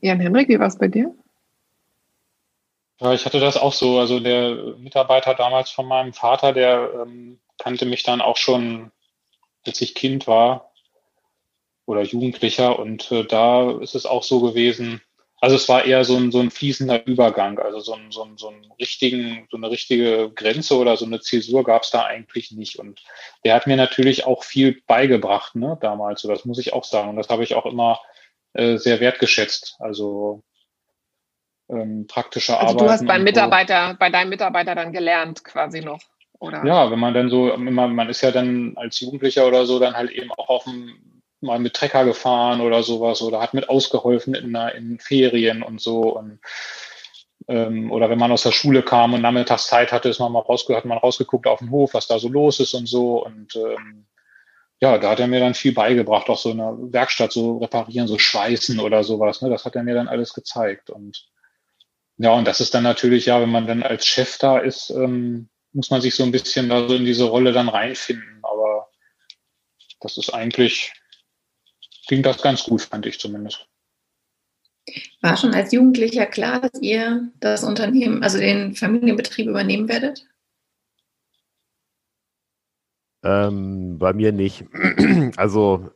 Jan 0.00 0.18
Henrik, 0.18 0.48
wie 0.48 0.58
war 0.58 0.66
es 0.66 0.78
bei 0.78 0.88
dir? 0.88 1.14
Ja, 3.00 3.12
ich 3.12 3.26
hatte 3.26 3.38
das 3.38 3.58
auch 3.58 3.74
so. 3.74 3.98
Also 3.98 4.18
der 4.18 4.76
Mitarbeiter 4.78 5.34
damals 5.34 5.70
von 5.70 5.86
meinem 5.86 6.14
Vater, 6.14 6.54
der 6.54 6.90
ähm, 7.02 7.38
kannte 7.58 7.84
mich 7.84 8.02
dann 8.02 8.22
auch 8.22 8.38
schon, 8.38 8.90
als 9.66 9.80
ich 9.82 9.94
Kind 9.94 10.26
war 10.26 10.72
oder 11.84 12.02
Jugendlicher. 12.02 12.78
Und 12.78 13.12
äh, 13.12 13.24
da 13.24 13.70
ist 13.78 13.94
es 13.94 14.06
auch 14.06 14.22
so 14.22 14.40
gewesen, 14.40 15.02
also 15.40 15.56
es 15.56 15.68
war 15.68 15.84
eher 15.84 16.04
so 16.04 16.16
ein, 16.16 16.32
so 16.32 16.40
ein 16.40 16.50
fließender 16.50 17.06
Übergang, 17.06 17.58
also 17.58 17.78
so, 17.78 17.94
ein, 17.94 18.10
so, 18.10 18.24
ein, 18.24 18.36
so, 18.36 18.48
ein 18.48 18.72
richtigen, 18.80 19.46
so 19.50 19.56
eine 19.56 19.70
richtige 19.70 20.30
Grenze 20.34 20.76
oder 20.76 20.96
so 20.96 21.04
eine 21.04 21.20
Zäsur 21.20 21.62
gab 21.62 21.82
es 21.82 21.90
da 21.90 22.04
eigentlich 22.04 22.50
nicht. 22.50 22.78
Und 22.78 23.02
der 23.44 23.54
hat 23.54 23.66
mir 23.66 23.76
natürlich 23.76 24.26
auch 24.26 24.42
viel 24.42 24.82
beigebracht, 24.86 25.54
ne, 25.54 25.78
damals. 25.80 26.22
So, 26.22 26.28
das 26.28 26.44
muss 26.44 26.58
ich 26.58 26.72
auch 26.72 26.84
sagen. 26.84 27.10
Und 27.10 27.16
das 27.16 27.28
habe 27.28 27.44
ich 27.44 27.54
auch 27.54 27.66
immer 27.66 28.00
äh, 28.54 28.78
sehr 28.78 28.98
wertgeschätzt. 28.98 29.76
Also 29.78 30.42
ähm, 31.68 32.06
praktische 32.08 32.58
also 32.58 32.74
Arbeit. 32.74 32.80
Du 32.80 32.90
hast 32.90 33.06
beim 33.06 33.22
Mitarbeiter, 33.22 33.90
so. 33.90 33.96
bei 33.98 34.10
deinem 34.10 34.30
Mitarbeiter 34.30 34.74
dann 34.74 34.92
gelernt, 34.92 35.44
quasi 35.44 35.80
noch. 35.80 36.00
Oder? 36.40 36.64
Ja, 36.64 36.90
wenn 36.90 36.98
man 36.98 37.14
dann 37.14 37.30
so, 37.30 37.56
man, 37.56 37.94
man 37.94 38.08
ist 38.08 38.22
ja 38.22 38.30
dann 38.30 38.76
als 38.76 39.00
Jugendlicher 39.00 39.46
oder 39.46 39.66
so 39.66 39.78
dann 39.78 39.94
halt 39.94 40.10
eben 40.10 40.32
auch 40.32 40.48
auf 40.48 40.64
dem 40.64 41.17
mal 41.40 41.58
mit 41.58 41.74
Trecker 41.74 42.04
gefahren 42.04 42.60
oder 42.60 42.82
sowas 42.82 43.22
oder 43.22 43.40
hat 43.40 43.54
mit 43.54 43.68
ausgeholfen 43.68 44.34
in, 44.34 44.54
in 44.54 44.98
Ferien 44.98 45.62
und 45.62 45.80
so 45.80 46.16
und 46.16 46.40
ähm, 47.46 47.90
oder 47.92 48.10
wenn 48.10 48.18
man 48.18 48.32
aus 48.32 48.42
der 48.42 48.52
Schule 48.52 48.82
kam 48.82 49.14
und 49.14 49.22
nachmittags 49.22 49.68
Zeit 49.68 49.92
hatte, 49.92 50.08
ist 50.08 50.18
man 50.18 50.32
mal 50.32 50.40
rausge 50.40 50.76
hat 50.76 50.84
man 50.84 50.98
rausgeguckt 50.98 51.46
auf 51.46 51.60
den 51.60 51.70
Hof, 51.70 51.94
was 51.94 52.06
da 52.06 52.18
so 52.18 52.28
los 52.28 52.60
ist 52.60 52.74
und 52.74 52.88
so 52.88 53.24
und 53.24 53.56
ähm, 53.56 54.06
ja, 54.80 54.98
da 54.98 55.10
hat 55.10 55.20
er 55.20 55.26
mir 55.26 55.40
dann 55.40 55.54
viel 55.54 55.72
beigebracht, 55.72 56.28
auch 56.28 56.38
so 56.38 56.50
in 56.50 56.58
der 56.58 56.76
Werkstatt 56.78 57.32
so 57.32 57.58
reparieren, 57.58 58.06
so 58.06 58.18
schweißen 58.18 58.78
oder 58.78 59.02
sowas, 59.02 59.42
ne, 59.42 59.50
das 59.50 59.64
hat 59.64 59.76
er 59.76 59.82
mir 59.82 59.94
dann 59.94 60.08
alles 60.08 60.34
gezeigt 60.34 60.90
und 60.90 61.28
ja, 62.20 62.32
und 62.32 62.48
das 62.48 62.60
ist 62.60 62.74
dann 62.74 62.82
natürlich, 62.82 63.26
ja, 63.26 63.40
wenn 63.40 63.50
man 63.50 63.68
dann 63.68 63.84
als 63.84 64.04
Chef 64.06 64.38
da 64.38 64.58
ist, 64.58 64.90
ähm, 64.90 65.48
muss 65.72 65.90
man 65.90 66.00
sich 66.00 66.16
so 66.16 66.24
ein 66.24 66.32
bisschen 66.32 66.68
da 66.68 66.88
so 66.88 66.94
in 66.94 67.04
diese 67.04 67.24
Rolle 67.24 67.52
dann 67.52 67.68
reinfinden, 67.68 68.40
aber 68.42 68.88
das 70.00 70.18
ist 70.18 70.30
eigentlich, 70.30 70.92
ging 72.08 72.22
das 72.22 72.42
ganz 72.42 72.64
gut, 72.64 72.82
fand 72.82 73.06
ich 73.06 73.20
zumindest. 73.20 73.68
War 75.20 75.36
schon 75.36 75.54
als 75.54 75.72
Jugendlicher 75.72 76.26
klar, 76.26 76.60
dass 76.60 76.80
ihr 76.80 77.30
das 77.40 77.62
Unternehmen, 77.62 78.22
also 78.22 78.38
den 78.38 78.74
Familienbetrieb 78.74 79.46
übernehmen 79.46 79.88
werdet? 79.88 80.26
Ähm, 83.22 83.98
bei 83.98 84.12
mir 84.12 84.32
nicht. 84.32 84.64
Also 85.36 85.90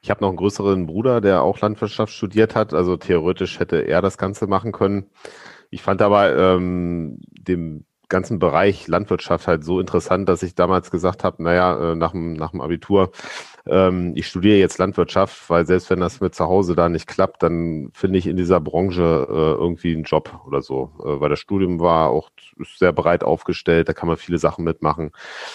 ich 0.00 0.10
habe 0.10 0.22
noch 0.22 0.28
einen 0.28 0.38
größeren 0.38 0.86
Bruder, 0.86 1.20
der 1.20 1.42
auch 1.42 1.60
Landwirtschaft 1.60 2.12
studiert 2.12 2.54
hat. 2.54 2.72
Also 2.72 2.96
theoretisch 2.96 3.58
hätte 3.58 3.86
er 3.86 4.00
das 4.00 4.16
Ganze 4.16 4.46
machen 4.46 4.72
können. 4.72 5.10
Ich 5.70 5.82
fand 5.82 6.00
aber 6.02 6.36
ähm, 6.36 7.18
dem 7.32 7.84
ganzen 8.08 8.38
Bereich 8.38 8.88
Landwirtschaft 8.88 9.46
halt 9.46 9.64
so 9.64 9.80
interessant, 9.80 10.28
dass 10.28 10.42
ich 10.42 10.54
damals 10.54 10.90
gesagt 10.90 11.24
habe, 11.24 11.42
naja, 11.42 11.92
äh, 11.92 11.94
nach 11.94 12.12
dem, 12.12 12.34
nach 12.34 12.50
dem 12.50 12.60
Abitur, 12.60 13.12
ähm, 13.66 14.12
ich 14.14 14.26
studiere 14.26 14.58
jetzt 14.58 14.78
Landwirtschaft, 14.78 15.48
weil 15.50 15.66
selbst 15.66 15.90
wenn 15.90 16.00
das 16.00 16.20
mit 16.20 16.34
zu 16.34 16.44
Hause 16.44 16.74
da 16.74 16.88
nicht 16.88 17.06
klappt, 17.06 17.42
dann 17.42 17.90
finde 17.92 18.18
ich 18.18 18.26
in 18.26 18.36
dieser 18.36 18.60
Branche 18.60 19.26
äh, 19.28 19.32
irgendwie 19.60 19.94
einen 19.94 20.04
Job 20.04 20.40
oder 20.46 20.62
so. 20.62 20.92
Äh, 21.00 21.20
weil 21.20 21.28
das 21.28 21.40
Studium 21.40 21.80
war 21.80 22.10
auch 22.10 22.30
sehr 22.76 22.92
breit 22.92 23.24
aufgestellt, 23.24 23.88
da 23.88 23.92
kann 23.92 24.08
man 24.08 24.16
viele 24.16 24.38
Sachen 24.38 24.64
mitmachen. 24.64 25.12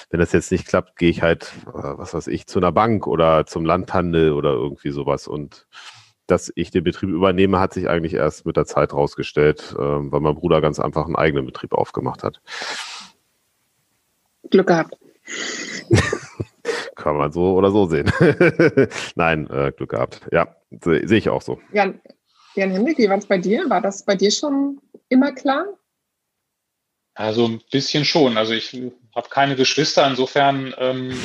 Wenn 0.09 0.19
das 0.19 0.31
jetzt 0.31 0.51
nicht 0.51 0.67
klappt, 0.67 0.97
gehe 0.97 1.09
ich 1.09 1.21
halt, 1.21 1.53
äh, 1.67 1.71
was 1.73 2.13
weiß 2.13 2.27
ich, 2.27 2.47
zu 2.47 2.59
einer 2.59 2.71
Bank 2.71 3.07
oder 3.07 3.45
zum 3.45 3.65
Landhandel 3.65 4.33
oder 4.33 4.51
irgendwie 4.51 4.91
sowas 4.91 5.27
und 5.27 5.67
dass 6.27 6.51
ich 6.55 6.71
den 6.71 6.83
Betrieb 6.83 7.09
übernehme, 7.09 7.59
hat 7.59 7.73
sich 7.73 7.87
eigentlich 7.87 8.15
erst 8.15 8.45
mit 8.45 8.57
der 8.57 8.65
Zeit 8.65 8.93
rausgestellt, 8.93 9.75
äh, 9.77 9.81
weil 9.81 10.19
mein 10.21 10.35
Bruder 10.35 10.61
ganz 10.61 10.79
einfach 10.79 11.05
einen 11.05 11.15
eigenen 11.15 11.45
Betrieb 11.45 11.73
aufgemacht 11.73 12.23
hat. 12.23 12.41
Glück 14.49 14.67
gehabt. 14.67 14.95
Kann 17.05 17.17
man 17.17 17.31
so 17.31 17.53
oder 17.53 17.69
so 17.69 17.85
sehen. 17.85 18.11
Nein, 19.15 19.47
äh, 19.51 19.71
Glück 19.71 19.91
gehabt. 19.91 20.21
Ja, 20.31 20.55
sehe 20.71 21.07
seh 21.07 21.17
ich 21.17 21.29
auch 21.29 21.43
so. 21.43 21.59
Jan, 21.71 22.01
Jan 22.55 22.71
Henrik, 22.71 22.97
wie 22.97 23.07
war 23.07 23.19
es 23.19 23.27
bei 23.27 23.37
dir? 23.37 23.69
War 23.69 23.79
das 23.79 24.03
bei 24.03 24.15
dir 24.15 24.31
schon 24.31 24.81
immer 25.07 25.31
klar? 25.31 25.67
Also 27.13 27.45
ein 27.45 27.61
bisschen 27.71 28.05
schon. 28.05 28.39
Also 28.39 28.53
ich 28.53 28.73
habe 29.15 29.29
keine 29.29 29.55
Geschwister, 29.55 30.07
insofern 30.07 30.73
ähm, 30.79 31.15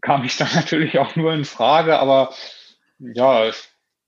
kam 0.00 0.24
ich 0.24 0.38
da 0.38 0.48
natürlich 0.54 0.98
auch 0.98 1.16
nur 1.16 1.34
in 1.34 1.44
Frage, 1.44 1.98
aber 1.98 2.32
ja, 2.98 3.46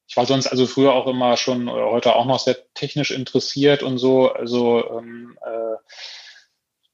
ich 0.07 0.17
war 0.17 0.25
sonst 0.25 0.47
also 0.47 0.67
früher 0.67 0.95
auch 0.95 1.07
immer 1.07 1.37
schon 1.37 1.69
oder 1.69 1.91
heute 1.91 2.17
auch 2.17 2.25
noch 2.25 2.39
sehr 2.39 2.57
technisch 2.73 3.11
interessiert 3.11 3.83
und 3.83 3.99
so. 3.99 4.33
Also 4.33 4.99
ähm, 4.99 5.37
äh, 5.45 5.77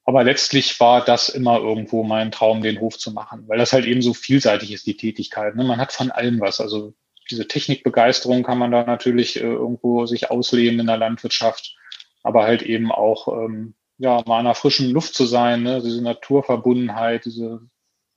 aber 0.06 0.22
letztlich 0.22 0.78
war 0.78 1.04
das 1.04 1.28
immer 1.28 1.58
irgendwo 1.58 2.04
mein 2.04 2.30
Traum, 2.30 2.62
den 2.62 2.80
Hof 2.80 2.96
zu 2.96 3.10
machen, 3.10 3.42
weil 3.48 3.58
das 3.58 3.72
halt 3.72 3.86
eben 3.86 4.02
so 4.02 4.14
vielseitig 4.14 4.72
ist, 4.72 4.86
die 4.86 4.96
Tätigkeit. 4.96 5.56
Ne? 5.56 5.64
Man 5.64 5.80
hat 5.80 5.92
von 5.92 6.12
allem 6.12 6.40
was. 6.40 6.60
Also 6.60 6.94
diese 7.28 7.48
Technikbegeisterung 7.48 8.44
kann 8.44 8.58
man 8.58 8.70
da 8.70 8.84
natürlich 8.84 9.36
äh, 9.36 9.40
irgendwo 9.40 10.06
sich 10.06 10.30
ausleben 10.30 10.78
in 10.78 10.86
der 10.86 10.96
Landwirtschaft, 10.96 11.76
aber 12.22 12.44
halt 12.44 12.62
eben 12.62 12.92
auch 12.92 13.26
ähm, 13.26 13.74
ja 13.98 14.22
mal 14.26 14.38
in 14.38 14.44
der 14.44 14.54
frischen 14.54 14.92
Luft 14.92 15.14
zu 15.14 15.26
sein, 15.26 15.64
ne? 15.64 15.82
diese 15.82 16.02
Naturverbundenheit, 16.02 17.24
diese 17.24 17.62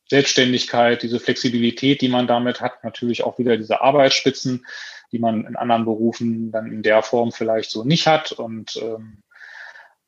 Selbstständigkeit, 0.07 1.01
diese 1.01 1.19
Flexibilität, 1.19 2.01
die 2.01 2.09
man 2.09 2.27
damit 2.27 2.61
hat, 2.61 2.83
natürlich 2.83 3.23
auch 3.23 3.39
wieder 3.39 3.57
diese 3.57 3.81
Arbeitsspitzen, 3.81 4.63
die 5.11 5.17
man 5.17 5.43
in 5.45 5.55
anderen 5.55 5.85
Berufen 5.85 6.51
dann 6.51 6.71
in 6.71 6.83
der 6.83 7.01
Form 7.01 7.31
vielleicht 7.31 7.71
so 7.71 7.83
nicht 7.83 8.05
hat. 8.05 8.31
Und 8.31 8.75
ähm, 8.77 9.23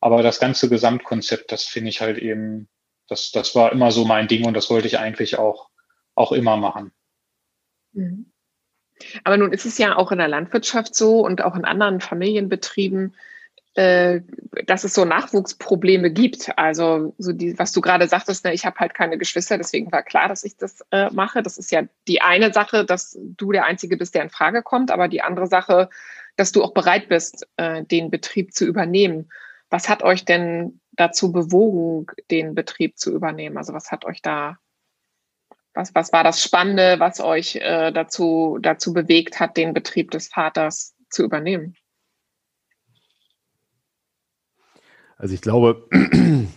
aber 0.02 0.24
das 0.24 0.40
ganze 0.40 0.68
Gesamtkonzept, 0.68 1.52
das 1.52 1.64
finde 1.64 1.90
ich 1.90 2.02
halt 2.02 2.18
eben, 2.18 2.68
das, 3.08 3.32
das 3.32 3.56
war 3.56 3.72
immer 3.72 3.92
so 3.92 4.04
mein 4.04 4.28
Ding 4.28 4.46
und 4.46 4.56
das 4.56 4.70
wollte 4.70 4.88
ich 4.88 5.00
eigentlich 5.00 5.38
auch, 5.38 5.70
auch 6.16 6.32
immer 6.32 6.58
machen. 6.58 6.92
Mhm. 7.94 8.26
Aber 9.24 9.38
nun 9.38 9.54
ist 9.54 9.66
es 9.66 9.78
ja 9.78 9.96
auch 9.96 10.12
in 10.12 10.18
der 10.18 10.28
Landwirtschaft 10.28 10.96
so 10.96 11.26
und 11.26 11.44
auch 11.44 11.56
in 11.56 11.66
anderen 11.66 12.02
Familienbetrieben, 12.02 13.16
äh, 13.74 14.22
dass 14.66 14.84
es 14.84 14.94
so 14.94 15.06
Nachwuchsprobleme 15.06 16.12
gibt. 16.12 16.58
Also 16.58 17.14
so 17.18 17.32
die, 17.32 17.58
was 17.58 17.72
du 17.72 17.82
gerade 17.82 18.08
sagtest, 18.08 18.44
ne, 18.44 18.54
ich 18.54 18.66
habe 18.66 18.80
halt 18.80 18.94
keine 18.94 19.18
Geschwister, 19.18 19.58
deswegen 19.58 19.92
war 19.92 20.04
klar, 20.04 20.28
dass 20.28 20.44
ich 20.44 20.58
das 20.58 20.84
äh, 20.92 21.10
mache. 21.12 21.42
Das 21.42 21.58
ist 21.58 21.72
ja 21.72 21.84
die 22.08 22.22
eine 22.22 22.54
Sache, 22.54 22.86
dass 22.86 23.18
du 23.22 23.52
der 23.52 23.66
Einzige 23.66 23.98
bist, 23.98 24.14
der 24.14 24.24
in 24.24 24.30
Frage 24.30 24.62
kommt, 24.62 24.92
aber 24.92 25.08
die 25.08 25.22
andere 25.22 25.48
Sache, 25.48 25.90
dass 26.36 26.52
du 26.52 26.64
auch 26.64 26.74
bereit 26.74 27.08
bist, 27.08 27.48
äh, 27.58 27.84
den 27.84 28.12
Betrieb 28.12 28.54
zu 28.54 28.66
übernehmen. 28.66 29.30
Was 29.72 29.88
hat 29.88 30.04
euch 30.04 30.26
denn 30.26 30.82
dazu 30.92 31.32
bewogen, 31.32 32.06
den 32.30 32.54
Betrieb 32.54 33.00
zu 33.00 33.12
übernehmen? 33.14 33.58
Also 33.58 33.74
was 33.74 33.90
hat 33.90 34.04
euch 34.04 34.22
da, 34.22 34.58
was, 35.74 35.96
was 35.96 36.12
war 36.12 36.26
das 36.26 36.44
Spannende, 36.44 37.00
was 37.00 37.22
euch 37.22 37.56
äh, 37.56 37.92
dazu, 37.92 38.60
dazu 38.62 38.94
bewegt 38.94 39.40
hat, 39.40 39.56
den 39.56 39.74
Betrieb 39.74 40.12
des 40.12 40.28
Vaters 40.28 40.94
zu 41.10 41.24
übernehmen? 41.24 41.76
Also 45.16 45.36
ich 45.36 45.42
glaube, 45.42 45.88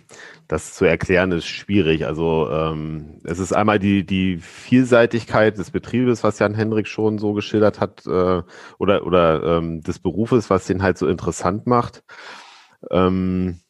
das 0.49 0.75
zu 0.75 0.85
erklären 0.85 1.31
ist 1.31 1.47
schwierig. 1.47 2.07
Also 2.07 2.51
ähm, 2.51 3.21
es 3.23 3.39
ist 3.39 3.53
einmal 3.53 3.79
die, 3.79 4.05
die 4.05 4.39
Vielseitigkeit 4.39 5.57
des 5.57 5.71
Betriebes, 5.71 6.25
was 6.25 6.41
Jan 6.41 6.55
Hendrik 6.55 6.89
schon 6.89 7.19
so 7.19 7.33
geschildert 7.33 7.79
hat, 7.79 8.05
äh, 8.07 8.43
oder, 8.79 9.07
oder 9.07 9.59
ähm, 9.59 9.83
des 9.83 10.01
Berufes, 10.01 10.51
was 10.51 10.67
den 10.67 10.83
halt 10.83 10.99
so 10.99 11.07
interessant 11.07 11.69
macht. 11.69 12.03
Ähm, 12.91 13.61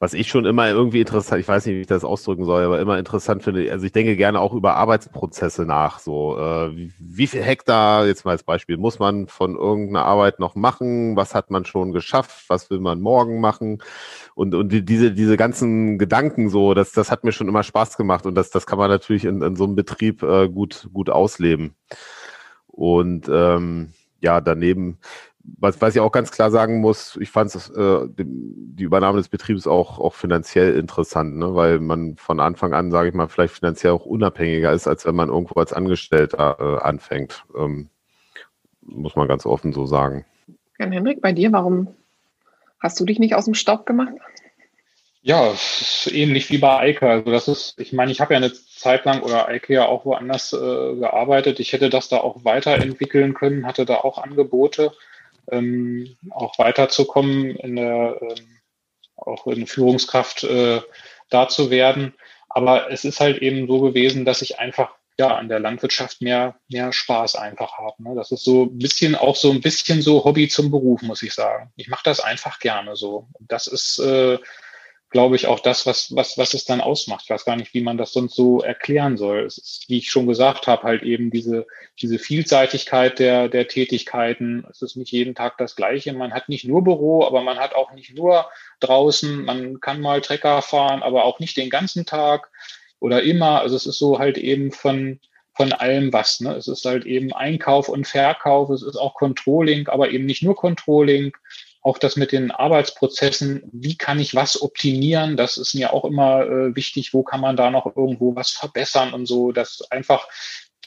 was 0.00 0.14
ich 0.14 0.28
schon 0.28 0.44
immer 0.44 0.68
irgendwie 0.68 1.00
interessant, 1.00 1.40
ich 1.40 1.48
weiß 1.48 1.66
nicht, 1.66 1.74
wie 1.74 1.80
ich 1.80 1.86
das 1.88 2.04
ausdrücken 2.04 2.44
soll, 2.44 2.62
aber 2.62 2.80
immer 2.80 2.98
interessant 2.98 3.42
finde, 3.42 3.72
also 3.72 3.84
ich 3.84 3.90
denke 3.90 4.14
gerne 4.14 4.38
auch 4.38 4.54
über 4.54 4.76
Arbeitsprozesse 4.76 5.64
nach. 5.64 5.98
So, 5.98 6.38
äh, 6.38 6.76
wie, 6.76 6.92
wie 7.00 7.26
viel 7.26 7.42
Hektar, 7.42 8.06
jetzt 8.06 8.24
mal 8.24 8.30
als 8.32 8.44
Beispiel, 8.44 8.76
muss 8.76 9.00
man 9.00 9.26
von 9.26 9.56
irgendeiner 9.56 10.04
Arbeit 10.04 10.38
noch 10.38 10.54
machen? 10.54 11.16
Was 11.16 11.34
hat 11.34 11.50
man 11.50 11.64
schon 11.64 11.92
geschafft? 11.92 12.44
Was 12.46 12.70
will 12.70 12.78
man 12.78 13.00
morgen 13.00 13.40
machen? 13.40 13.82
Und, 14.36 14.54
und 14.54 14.70
die, 14.70 14.84
diese, 14.84 15.10
diese 15.12 15.36
ganzen 15.36 15.98
Gedanken 15.98 16.48
so, 16.48 16.74
das, 16.74 16.92
das 16.92 17.10
hat 17.10 17.24
mir 17.24 17.32
schon 17.32 17.48
immer 17.48 17.64
Spaß 17.64 17.96
gemacht 17.96 18.24
und 18.24 18.36
das, 18.36 18.50
das 18.50 18.66
kann 18.66 18.78
man 18.78 18.90
natürlich 18.90 19.24
in, 19.24 19.42
in 19.42 19.56
so 19.56 19.64
einem 19.64 19.74
Betrieb 19.74 20.22
äh, 20.22 20.48
gut, 20.48 20.88
gut 20.92 21.10
ausleben. 21.10 21.74
Und 22.68 23.28
ähm, 23.28 23.92
ja, 24.20 24.40
daneben 24.40 24.98
was, 25.56 25.80
was 25.80 25.94
ich 25.94 26.00
auch 26.00 26.12
ganz 26.12 26.30
klar 26.30 26.50
sagen 26.50 26.80
muss, 26.80 27.16
ich 27.20 27.30
fand 27.30 27.54
äh, 27.54 28.08
die 28.16 28.82
Übernahme 28.82 29.18
des 29.18 29.28
Betriebs 29.28 29.66
auch, 29.66 29.98
auch 29.98 30.14
finanziell 30.14 30.76
interessant, 30.76 31.36
ne? 31.36 31.54
weil 31.54 31.80
man 31.80 32.16
von 32.16 32.40
Anfang 32.40 32.74
an, 32.74 32.90
sage 32.90 33.08
ich 33.08 33.14
mal, 33.14 33.28
vielleicht 33.28 33.54
finanziell 33.54 33.92
auch 33.92 34.04
unabhängiger 34.04 34.72
ist, 34.72 34.86
als 34.86 35.06
wenn 35.06 35.14
man 35.14 35.28
irgendwo 35.28 35.58
als 35.60 35.72
Angestellter 35.72 36.56
äh, 36.60 36.84
anfängt. 36.84 37.44
Ähm, 37.56 37.88
muss 38.82 39.16
man 39.16 39.28
ganz 39.28 39.46
offen 39.46 39.72
so 39.72 39.86
sagen. 39.86 40.24
Jan 40.78 40.92
Henrik, 40.92 41.20
bei 41.20 41.32
dir, 41.32 41.52
warum 41.52 41.88
hast 42.80 42.98
du 43.00 43.04
dich 43.04 43.18
nicht 43.18 43.34
aus 43.34 43.44
dem 43.44 43.54
Staub 43.54 43.86
gemacht? 43.86 44.14
Ja, 45.20 45.52
ähnlich 46.06 46.50
wie 46.50 46.58
bei 46.58 46.78
Eike. 46.78 47.08
Also 47.08 47.30
das 47.30 47.48
ist, 47.48 47.78
ich 47.78 47.92
meine, 47.92 48.12
ich 48.12 48.20
habe 48.20 48.34
ja 48.34 48.38
eine 48.38 48.52
Zeit 48.52 49.04
lang 49.04 49.20
oder 49.22 49.48
Eike 49.48 49.74
ja 49.74 49.86
auch 49.86 50.04
woanders 50.04 50.52
äh, 50.52 50.56
gearbeitet. 50.56 51.60
Ich 51.60 51.72
hätte 51.72 51.90
das 51.90 52.08
da 52.08 52.18
auch 52.18 52.44
weiterentwickeln 52.44 53.34
können, 53.34 53.66
hatte 53.66 53.84
da 53.84 53.96
auch 53.96 54.18
Angebote 54.18 54.92
ähm, 55.50 56.16
auch 56.30 56.58
weiterzukommen, 56.58 57.56
in 57.56 57.76
der, 57.76 58.18
ähm, 58.20 58.58
auch 59.16 59.46
in 59.46 59.66
Führungskraft 59.66 60.44
äh, 60.44 60.80
da 61.30 61.48
zu 61.48 61.70
werden. 61.70 62.14
Aber 62.48 62.90
es 62.90 63.04
ist 63.04 63.20
halt 63.20 63.38
eben 63.38 63.66
so 63.66 63.80
gewesen, 63.80 64.24
dass 64.24 64.42
ich 64.42 64.58
einfach 64.58 64.94
ja 65.18 65.36
an 65.36 65.48
der 65.48 65.58
Landwirtschaft 65.58 66.22
mehr, 66.22 66.56
mehr 66.68 66.92
Spaß 66.92 67.34
einfach 67.34 67.78
habe. 67.78 68.02
Ne? 68.02 68.14
Das 68.14 68.30
ist 68.30 68.44
so 68.44 68.64
ein 68.64 68.78
bisschen 68.78 69.16
auch 69.16 69.36
so 69.36 69.50
ein 69.50 69.60
bisschen 69.60 70.00
so 70.00 70.24
Hobby 70.24 70.48
zum 70.48 70.70
Beruf, 70.70 71.02
muss 71.02 71.22
ich 71.22 71.34
sagen. 71.34 71.72
Ich 71.76 71.88
mache 71.88 72.04
das 72.04 72.20
einfach 72.20 72.60
gerne 72.60 72.94
so. 72.94 73.28
Das 73.40 73.66
ist 73.66 73.98
äh, 73.98 74.38
glaube 75.10 75.36
ich, 75.36 75.46
auch 75.46 75.60
das, 75.60 75.86
was, 75.86 76.14
was, 76.14 76.36
was 76.36 76.52
es 76.52 76.64
dann 76.64 76.80
ausmacht. 76.80 77.22
Ich 77.24 77.30
weiß 77.30 77.44
gar 77.44 77.56
nicht, 77.56 77.72
wie 77.72 77.80
man 77.80 77.96
das 77.96 78.12
sonst 78.12 78.34
so 78.34 78.60
erklären 78.60 79.16
soll. 79.16 79.40
Es 79.40 79.56
ist, 79.56 79.88
wie 79.88 79.98
ich 79.98 80.10
schon 80.10 80.26
gesagt 80.26 80.66
habe, 80.66 80.82
halt 80.82 81.02
eben 81.02 81.30
diese, 81.30 81.66
diese 82.00 82.18
Vielseitigkeit 82.18 83.18
der, 83.18 83.48
der 83.48 83.68
Tätigkeiten. 83.68 84.66
Es 84.70 84.82
ist 84.82 84.96
nicht 84.96 85.12
jeden 85.12 85.34
Tag 85.34 85.56
das 85.56 85.76
Gleiche. 85.76 86.12
Man 86.12 86.34
hat 86.34 86.50
nicht 86.50 86.66
nur 86.66 86.84
Büro, 86.84 87.24
aber 87.24 87.42
man 87.42 87.58
hat 87.58 87.74
auch 87.74 87.92
nicht 87.92 88.14
nur 88.14 88.50
draußen. 88.80 89.44
Man 89.44 89.80
kann 89.80 90.00
mal 90.00 90.20
Trecker 90.20 90.60
fahren, 90.60 91.02
aber 91.02 91.24
auch 91.24 91.40
nicht 91.40 91.56
den 91.56 91.70
ganzen 91.70 92.04
Tag 92.04 92.50
oder 93.00 93.22
immer. 93.22 93.60
Also 93.60 93.76
es 93.76 93.86
ist 93.86 93.98
so 93.98 94.18
halt 94.18 94.36
eben 94.36 94.72
von, 94.72 95.20
von 95.54 95.72
allem 95.72 96.12
was. 96.12 96.40
Ne? 96.40 96.54
Es 96.54 96.68
ist 96.68 96.84
halt 96.84 97.06
eben 97.06 97.32
Einkauf 97.32 97.88
und 97.88 98.06
Verkauf, 98.06 98.68
es 98.68 98.82
ist 98.82 98.96
auch 98.96 99.14
Controlling, 99.14 99.88
aber 99.88 100.10
eben 100.10 100.26
nicht 100.26 100.42
nur 100.42 100.54
Controlling 100.54 101.32
auch 101.88 101.98
das 101.98 102.16
mit 102.16 102.32
den 102.32 102.50
Arbeitsprozessen, 102.50 103.62
wie 103.72 103.96
kann 103.96 104.20
ich 104.20 104.34
was 104.34 104.60
optimieren, 104.60 105.36
das 105.36 105.56
ist 105.56 105.74
mir 105.74 105.92
auch 105.92 106.04
immer 106.04 106.42
äh, 106.42 106.76
wichtig, 106.76 107.14
wo 107.14 107.22
kann 107.22 107.40
man 107.40 107.56
da 107.56 107.70
noch 107.70 107.96
irgendwo 107.96 108.36
was 108.36 108.50
verbessern 108.50 109.14
und 109.14 109.26
so, 109.26 109.52
dass 109.52 109.90
einfach 109.90 110.28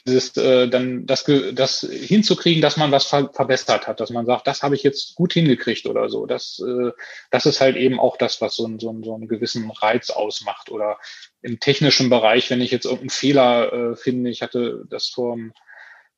dieses, 0.06 0.36
äh, 0.36 0.68
dann 0.68 1.06
das, 1.06 1.24
das 1.52 1.80
hinzukriegen, 1.80 2.62
dass 2.62 2.76
man 2.76 2.90
was 2.90 3.06
ver 3.06 3.30
verbessert 3.32 3.86
hat, 3.86 4.00
dass 4.00 4.10
man 4.10 4.26
sagt, 4.26 4.46
das 4.46 4.62
habe 4.62 4.74
ich 4.74 4.82
jetzt 4.82 5.14
gut 5.14 5.32
hingekriegt 5.32 5.86
oder 5.86 6.08
so. 6.08 6.26
Das, 6.26 6.60
äh, 6.66 6.90
das 7.30 7.46
ist 7.46 7.60
halt 7.60 7.76
eben 7.76 8.00
auch 8.00 8.16
das, 8.16 8.40
was 8.40 8.56
so, 8.56 8.66
ein, 8.66 8.80
so, 8.80 8.90
ein, 8.90 9.04
so 9.04 9.14
einen 9.14 9.28
gewissen 9.28 9.70
Reiz 9.70 10.10
ausmacht. 10.10 10.70
Oder 10.70 10.98
im 11.40 11.60
technischen 11.60 12.10
Bereich, 12.10 12.50
wenn 12.50 12.60
ich 12.60 12.72
jetzt 12.72 12.84
irgendeinen 12.84 13.10
Fehler 13.10 13.72
äh, 13.72 13.96
finde, 13.96 14.30
ich 14.30 14.42
hatte 14.42 14.84
das 14.88 15.08
vor 15.08 15.34
einem 15.34 15.52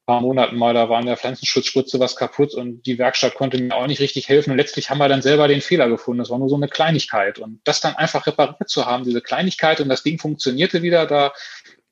paar 0.07 0.20
Monaten 0.20 0.57
mal, 0.57 0.74
da 0.74 0.88
war 0.88 1.00
in 1.00 1.07
der 1.07 1.16
Pflanzenschutzspritze 1.16 1.98
was 1.98 2.16
kaputt 2.16 2.55
und 2.55 2.82
die 2.86 2.98
Werkstatt 2.98 3.34
konnte 3.34 3.59
mir 3.59 3.74
auch 3.74 3.86
nicht 3.86 4.00
richtig 4.00 4.28
helfen. 4.28 4.50
Und 4.50 4.59
letztlich 4.59 4.90
haben 4.90 4.98
wir 4.98 5.09
dann 5.09 5.22
selber 5.22 5.48
den 5.48 5.61
Fehler 5.61 5.88
gefunden. 5.88 6.18
Das 6.18 6.30
war 6.30 6.38
nur 6.38 6.48
so 6.48 6.57
eine 6.57 6.68
Kleinigkeit. 6.68 7.38
Und 7.38 7.61
das 7.64 7.80
dann 7.80 7.96
einfach 7.96 8.26
repariert 8.26 8.68
zu 8.68 8.86
haben, 8.86 9.05
diese 9.05 9.22
Kleinigkeit 9.22 9.80
und 9.80 9.88
das 9.88 10.02
Ding 10.02 10.18
funktionierte 10.18 10.82
wieder, 10.82 11.07
da, 11.07 11.32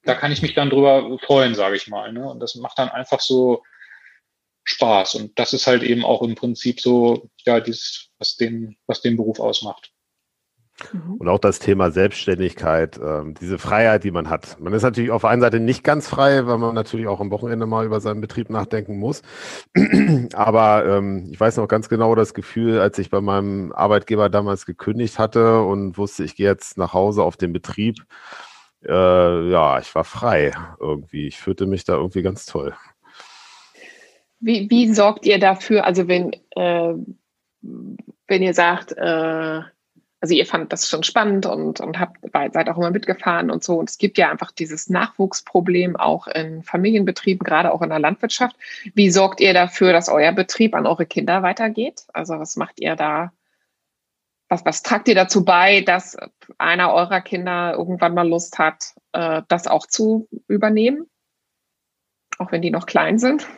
da 0.04 0.14
kann 0.14 0.32
ich 0.32 0.42
mich 0.42 0.54
dann 0.54 0.70
drüber 0.70 1.18
freuen, 1.24 1.54
sage 1.54 1.76
ich 1.76 1.88
mal. 1.88 2.12
Ne? 2.12 2.28
Und 2.28 2.40
das 2.40 2.54
macht 2.56 2.78
dann 2.78 2.90
einfach 2.90 3.20
so 3.20 3.62
Spaß. 4.64 5.14
Und 5.16 5.38
das 5.38 5.52
ist 5.54 5.66
halt 5.66 5.82
eben 5.82 6.04
auch 6.04 6.22
im 6.22 6.34
Prinzip 6.34 6.80
so, 6.80 7.30
ja, 7.46 7.60
dieses, 7.60 8.10
was 8.18 8.36
den, 8.36 8.76
was 8.86 9.00
den 9.00 9.16
Beruf 9.16 9.40
ausmacht. 9.40 9.90
Mhm. 10.92 11.14
Und 11.14 11.28
auch 11.28 11.38
das 11.38 11.58
Thema 11.58 11.90
Selbstständigkeit, 11.90 12.98
ähm, 13.02 13.34
diese 13.40 13.58
Freiheit, 13.58 14.04
die 14.04 14.10
man 14.10 14.28
hat. 14.28 14.58
Man 14.60 14.72
ist 14.72 14.82
natürlich 14.82 15.10
auf 15.10 15.22
der 15.22 15.30
einen 15.30 15.42
Seite 15.42 15.60
nicht 15.60 15.84
ganz 15.84 16.08
frei, 16.08 16.46
weil 16.46 16.58
man 16.58 16.74
natürlich 16.74 17.06
auch 17.06 17.20
am 17.20 17.30
Wochenende 17.30 17.66
mal 17.66 17.84
über 17.84 18.00
seinen 18.00 18.20
Betrieb 18.20 18.50
nachdenken 18.50 18.98
muss. 18.98 19.22
Aber 20.34 20.86
ähm, 20.86 21.28
ich 21.30 21.40
weiß 21.40 21.56
noch 21.56 21.68
ganz 21.68 21.88
genau 21.88 22.14
das 22.14 22.34
Gefühl, 22.34 22.80
als 22.80 22.98
ich 22.98 23.10
bei 23.10 23.20
meinem 23.20 23.72
Arbeitgeber 23.72 24.28
damals 24.28 24.66
gekündigt 24.66 25.18
hatte 25.18 25.62
und 25.62 25.98
wusste, 25.98 26.24
ich 26.24 26.36
gehe 26.36 26.48
jetzt 26.48 26.78
nach 26.78 26.92
Hause 26.94 27.22
auf 27.22 27.36
den 27.36 27.52
Betrieb. 27.52 27.98
Äh, 28.84 29.50
ja, 29.50 29.78
ich 29.78 29.94
war 29.94 30.04
frei 30.04 30.52
irgendwie. 30.80 31.26
Ich 31.26 31.38
fühlte 31.38 31.66
mich 31.66 31.84
da 31.84 31.94
irgendwie 31.94 32.22
ganz 32.22 32.46
toll. 32.46 32.74
Wie, 34.40 34.68
wie 34.70 34.92
sorgt 34.92 35.24
ihr 35.24 35.38
dafür, 35.38 35.84
also 35.84 36.08
wenn, 36.08 36.32
äh, 36.56 36.94
wenn 37.60 38.42
ihr 38.42 38.54
sagt, 38.54 38.92
äh, 38.92 39.60
also 40.22 40.34
ihr 40.34 40.46
fandet 40.46 40.72
das 40.72 40.88
schon 40.88 41.02
spannend 41.02 41.46
und, 41.46 41.80
und 41.80 41.98
habt, 41.98 42.16
seid 42.32 42.68
auch 42.68 42.76
immer 42.76 42.92
mitgefahren 42.92 43.50
und 43.50 43.64
so. 43.64 43.76
Und 43.76 43.90
es 43.90 43.98
gibt 43.98 44.18
ja 44.18 44.30
einfach 44.30 44.52
dieses 44.52 44.88
Nachwuchsproblem 44.88 45.96
auch 45.96 46.28
in 46.28 46.62
Familienbetrieben, 46.62 47.44
gerade 47.44 47.72
auch 47.72 47.82
in 47.82 47.88
der 47.88 47.98
Landwirtschaft. 47.98 48.54
Wie 48.94 49.10
sorgt 49.10 49.40
ihr 49.40 49.52
dafür, 49.52 49.92
dass 49.92 50.08
euer 50.08 50.30
Betrieb 50.30 50.76
an 50.76 50.86
eure 50.86 51.06
Kinder 51.06 51.42
weitergeht? 51.42 52.04
Also 52.12 52.38
was 52.38 52.54
macht 52.54 52.80
ihr 52.80 52.94
da? 52.94 53.32
Was, 54.48 54.64
was 54.64 54.84
tragt 54.84 55.08
ihr 55.08 55.16
dazu 55.16 55.44
bei, 55.44 55.80
dass 55.80 56.16
einer 56.56 56.92
eurer 56.92 57.20
Kinder 57.20 57.74
irgendwann 57.76 58.14
mal 58.14 58.28
Lust 58.28 58.60
hat, 58.60 58.94
äh, 59.10 59.42
das 59.48 59.66
auch 59.66 59.88
zu 59.88 60.28
übernehmen? 60.46 61.10
Auch 62.38 62.52
wenn 62.52 62.62
die 62.62 62.70
noch 62.70 62.86
klein 62.86 63.18
sind? 63.18 63.48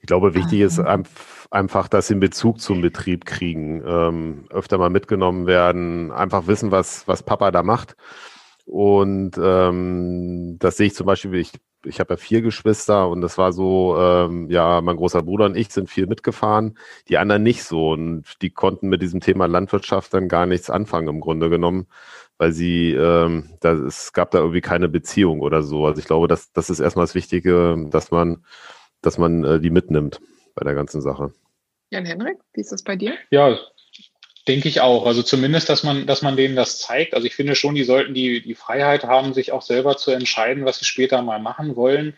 Ich 0.00 0.06
glaube, 0.06 0.36
wichtig 0.36 0.60
ist 0.60 0.78
einfach, 0.78 1.37
einfach 1.50 1.88
das 1.88 2.10
in 2.10 2.20
Bezug 2.20 2.60
zum 2.60 2.80
Betrieb 2.80 3.24
kriegen, 3.24 3.82
ähm, 3.86 4.44
öfter 4.50 4.78
mal 4.78 4.90
mitgenommen 4.90 5.46
werden, 5.46 6.12
einfach 6.12 6.46
wissen, 6.46 6.70
was, 6.70 7.08
was 7.08 7.22
Papa 7.22 7.50
da 7.50 7.62
macht. 7.62 7.96
Und 8.66 9.32
ähm, 9.42 10.56
das 10.58 10.76
sehe 10.76 10.88
ich 10.88 10.94
zum 10.94 11.06
Beispiel, 11.06 11.34
ich, 11.36 11.52
ich 11.84 12.00
habe 12.00 12.14
ja 12.14 12.16
vier 12.18 12.42
Geschwister 12.42 13.08
und 13.08 13.22
das 13.22 13.38
war 13.38 13.52
so, 13.52 13.96
ähm, 13.98 14.50
ja, 14.50 14.82
mein 14.82 14.96
großer 14.96 15.22
Bruder 15.22 15.46
und 15.46 15.56
ich 15.56 15.70
sind 15.70 15.88
viel 15.88 16.06
mitgefahren, 16.06 16.76
die 17.08 17.16
anderen 17.16 17.42
nicht 17.42 17.64
so. 17.64 17.92
Und 17.92 18.24
die 18.42 18.50
konnten 18.50 18.88
mit 18.88 19.00
diesem 19.00 19.20
Thema 19.20 19.46
Landwirtschaft 19.46 20.12
dann 20.12 20.28
gar 20.28 20.44
nichts 20.46 20.68
anfangen 20.68 21.08
im 21.08 21.20
Grunde 21.20 21.48
genommen, 21.48 21.86
weil 22.36 22.52
sie, 22.52 22.92
ähm, 22.92 23.50
da, 23.60 23.72
es 23.72 24.12
gab 24.12 24.32
da 24.32 24.38
irgendwie 24.38 24.60
keine 24.60 24.88
Beziehung 24.90 25.40
oder 25.40 25.62
so. 25.62 25.86
Also 25.86 26.00
ich 26.00 26.06
glaube, 26.06 26.28
das, 26.28 26.52
das 26.52 26.68
ist 26.68 26.80
erstmal 26.80 27.04
das 27.04 27.14
Wichtige, 27.14 27.86
dass 27.90 28.10
man, 28.10 28.44
dass 29.00 29.16
man 29.16 29.44
äh, 29.44 29.60
die 29.60 29.70
mitnimmt 29.70 30.20
bei 30.58 30.64
der 30.64 30.74
ganzen 30.74 31.00
Sache. 31.00 31.32
Jan 31.90 32.04
Henrik, 32.04 32.38
wie 32.52 32.60
ist 32.60 32.72
das 32.72 32.82
bei 32.82 32.96
dir? 32.96 33.14
Ja, 33.30 33.58
denke 34.46 34.68
ich 34.68 34.80
auch. 34.80 35.06
Also 35.06 35.22
zumindest, 35.22 35.68
dass 35.68 35.82
man, 35.82 36.06
dass 36.06 36.22
man 36.22 36.36
denen 36.36 36.56
das 36.56 36.78
zeigt. 36.78 37.14
Also 37.14 37.26
ich 37.26 37.34
finde 37.34 37.54
schon, 37.54 37.74
die 37.74 37.84
sollten 37.84 38.14
die, 38.14 38.42
die 38.42 38.54
Freiheit 38.54 39.04
haben, 39.04 39.34
sich 39.34 39.52
auch 39.52 39.62
selber 39.62 39.96
zu 39.96 40.10
entscheiden, 40.10 40.64
was 40.64 40.78
sie 40.78 40.84
später 40.84 41.22
mal 41.22 41.38
machen 41.38 41.76
wollen. 41.76 42.14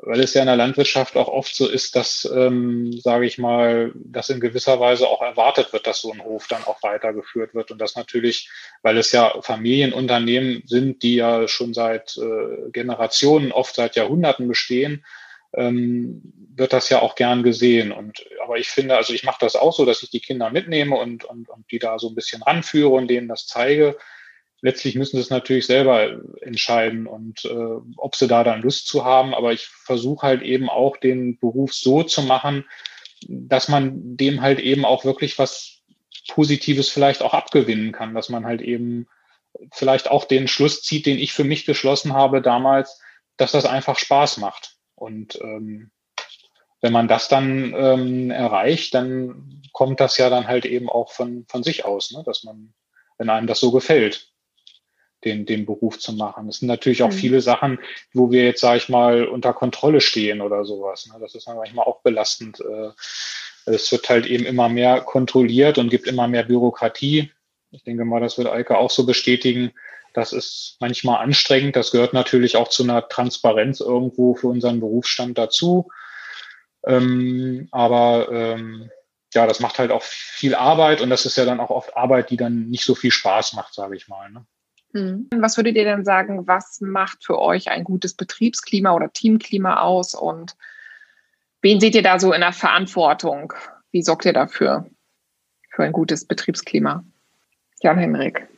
Weil 0.00 0.20
es 0.20 0.32
ja 0.34 0.42
in 0.42 0.46
der 0.46 0.56
Landwirtschaft 0.56 1.16
auch 1.16 1.26
oft 1.26 1.56
so 1.56 1.68
ist, 1.68 1.96
dass, 1.96 2.24
ähm, 2.32 2.92
sage 3.00 3.26
ich 3.26 3.36
mal, 3.36 3.90
dass 3.96 4.30
in 4.30 4.38
gewisser 4.38 4.78
Weise 4.78 5.08
auch 5.08 5.22
erwartet 5.22 5.72
wird, 5.72 5.88
dass 5.88 6.00
so 6.00 6.12
ein 6.12 6.22
Hof 6.22 6.46
dann 6.46 6.62
auch 6.64 6.80
weitergeführt 6.84 7.52
wird. 7.52 7.72
Und 7.72 7.80
das 7.80 7.96
natürlich, 7.96 8.48
weil 8.82 8.96
es 8.96 9.10
ja 9.10 9.40
Familienunternehmen 9.40 10.62
sind, 10.66 11.02
die 11.02 11.16
ja 11.16 11.48
schon 11.48 11.74
seit 11.74 12.16
äh, 12.16 12.70
Generationen, 12.70 13.50
oft 13.50 13.74
seit 13.74 13.96
Jahrhunderten 13.96 14.46
bestehen, 14.46 15.04
ähm, 15.54 16.22
wird 16.54 16.72
das 16.72 16.88
ja 16.88 17.00
auch 17.00 17.14
gern 17.14 17.42
gesehen. 17.42 17.92
Und 17.92 18.24
aber 18.42 18.58
ich 18.58 18.68
finde, 18.68 18.96
also 18.96 19.12
ich 19.12 19.24
mache 19.24 19.38
das 19.40 19.56
auch 19.56 19.72
so, 19.72 19.84
dass 19.84 20.02
ich 20.02 20.10
die 20.10 20.20
Kinder 20.20 20.50
mitnehme 20.50 20.96
und, 20.96 21.24
und, 21.24 21.48
und 21.48 21.70
die 21.70 21.78
da 21.78 21.98
so 21.98 22.08
ein 22.08 22.14
bisschen 22.14 22.42
ranführe 22.42 22.90
und 22.90 23.08
denen 23.08 23.28
das 23.28 23.46
zeige. 23.46 23.96
Letztlich 24.60 24.96
müssen 24.96 25.16
sie 25.16 25.22
es 25.22 25.30
natürlich 25.30 25.66
selber 25.66 26.18
entscheiden 26.40 27.06
und 27.06 27.44
äh, 27.44 27.80
ob 27.96 28.16
sie 28.16 28.26
da 28.26 28.42
dann 28.42 28.62
Lust 28.62 28.88
zu 28.88 29.04
haben. 29.04 29.34
Aber 29.34 29.52
ich 29.52 29.66
versuche 29.66 30.26
halt 30.26 30.42
eben 30.42 30.68
auch 30.68 30.96
den 30.96 31.38
Beruf 31.38 31.72
so 31.72 32.02
zu 32.02 32.22
machen, 32.22 32.64
dass 33.28 33.68
man 33.68 34.16
dem 34.16 34.40
halt 34.40 34.58
eben 34.58 34.84
auch 34.84 35.04
wirklich 35.04 35.38
was 35.38 35.82
Positives 36.28 36.88
vielleicht 36.88 37.22
auch 37.22 37.34
abgewinnen 37.34 37.92
kann, 37.92 38.14
dass 38.14 38.28
man 38.28 38.44
halt 38.44 38.60
eben 38.60 39.06
vielleicht 39.72 40.10
auch 40.10 40.24
den 40.24 40.48
Schluss 40.48 40.82
zieht, 40.82 41.06
den 41.06 41.18
ich 41.18 41.32
für 41.32 41.44
mich 41.44 41.64
geschlossen 41.64 42.12
habe 42.12 42.42
damals, 42.42 43.00
dass 43.36 43.52
das 43.52 43.64
einfach 43.64 43.98
Spaß 43.98 44.38
macht. 44.38 44.77
Und 44.98 45.40
ähm, 45.40 45.90
wenn 46.80 46.92
man 46.92 47.08
das 47.08 47.28
dann 47.28 47.74
ähm, 47.76 48.30
erreicht, 48.30 48.94
dann 48.94 49.62
kommt 49.72 50.00
das 50.00 50.18
ja 50.18 50.30
dann 50.30 50.46
halt 50.46 50.64
eben 50.64 50.88
auch 50.88 51.12
von, 51.12 51.44
von 51.48 51.62
sich 51.62 51.84
aus, 51.84 52.10
ne? 52.12 52.22
dass 52.24 52.44
man, 52.44 52.74
wenn 53.16 53.30
einem 53.30 53.46
das 53.46 53.60
so 53.60 53.70
gefällt, 53.70 54.32
den, 55.24 55.46
den 55.46 55.66
Beruf 55.66 55.98
zu 55.98 56.12
machen. 56.12 56.48
Es 56.48 56.58
sind 56.58 56.68
natürlich 56.68 57.02
auch 57.02 57.08
mhm. 57.10 57.14
viele 57.14 57.40
Sachen, 57.40 57.78
wo 58.12 58.30
wir 58.30 58.44
jetzt, 58.44 58.60
sage 58.60 58.78
ich 58.78 58.88
mal, 58.88 59.26
unter 59.26 59.52
Kontrolle 59.52 60.00
stehen 60.00 60.40
oder 60.40 60.64
sowas. 60.64 61.06
Ne? 61.06 61.18
Das 61.20 61.34
ist 61.34 61.48
manchmal 61.48 61.86
auch 61.86 62.02
belastend. 62.02 62.60
Äh, 62.60 62.90
es 63.66 63.90
wird 63.90 64.08
halt 64.08 64.26
eben 64.26 64.46
immer 64.46 64.68
mehr 64.68 65.00
kontrolliert 65.00 65.78
und 65.78 65.90
gibt 65.90 66.06
immer 66.06 66.28
mehr 66.28 66.44
Bürokratie. 66.44 67.32
Ich 67.70 67.82
denke 67.82 68.04
mal, 68.04 68.20
das 68.20 68.38
wird 68.38 68.48
Eike 68.48 68.78
auch 68.78 68.90
so 68.90 69.04
bestätigen. 69.04 69.72
Das 70.14 70.32
ist 70.32 70.76
manchmal 70.80 71.22
anstrengend. 71.22 71.76
Das 71.76 71.90
gehört 71.90 72.12
natürlich 72.12 72.56
auch 72.56 72.68
zu 72.68 72.82
einer 72.82 73.08
Transparenz 73.08 73.80
irgendwo 73.80 74.34
für 74.34 74.48
unseren 74.48 74.80
Berufsstand 74.80 75.38
dazu. 75.38 75.88
Ähm, 76.86 77.68
aber 77.70 78.28
ähm, 78.30 78.90
ja, 79.34 79.46
das 79.46 79.60
macht 79.60 79.78
halt 79.78 79.90
auch 79.90 80.02
viel 80.02 80.54
Arbeit 80.54 81.00
und 81.00 81.10
das 81.10 81.26
ist 81.26 81.36
ja 81.36 81.44
dann 81.44 81.60
auch 81.60 81.70
oft 81.70 81.96
Arbeit, 81.96 82.30
die 82.30 82.36
dann 82.36 82.68
nicht 82.68 82.84
so 82.84 82.94
viel 82.94 83.10
Spaß 83.10 83.52
macht, 83.54 83.74
sage 83.74 83.96
ich 83.96 84.08
mal. 84.08 84.30
Ne? 84.30 84.46
Hm. 84.94 85.28
Was 85.36 85.56
würdet 85.56 85.76
ihr 85.76 85.84
denn 85.84 86.04
sagen, 86.04 86.46
was 86.46 86.80
macht 86.80 87.24
für 87.24 87.38
euch 87.38 87.68
ein 87.68 87.84
gutes 87.84 88.14
Betriebsklima 88.14 88.92
oder 88.92 89.12
Teamklima 89.12 89.80
aus 89.80 90.14
und 90.14 90.56
wen 91.60 91.80
seht 91.80 91.94
ihr 91.94 92.02
da 92.02 92.18
so 92.18 92.32
in 92.32 92.40
der 92.40 92.52
Verantwortung? 92.52 93.52
Wie 93.90 94.02
sorgt 94.02 94.24
ihr 94.24 94.32
dafür, 94.32 94.86
für 95.70 95.84
ein 95.84 95.92
gutes 95.92 96.26
Betriebsklima? 96.26 97.04
Jan-Henrik. 97.82 98.48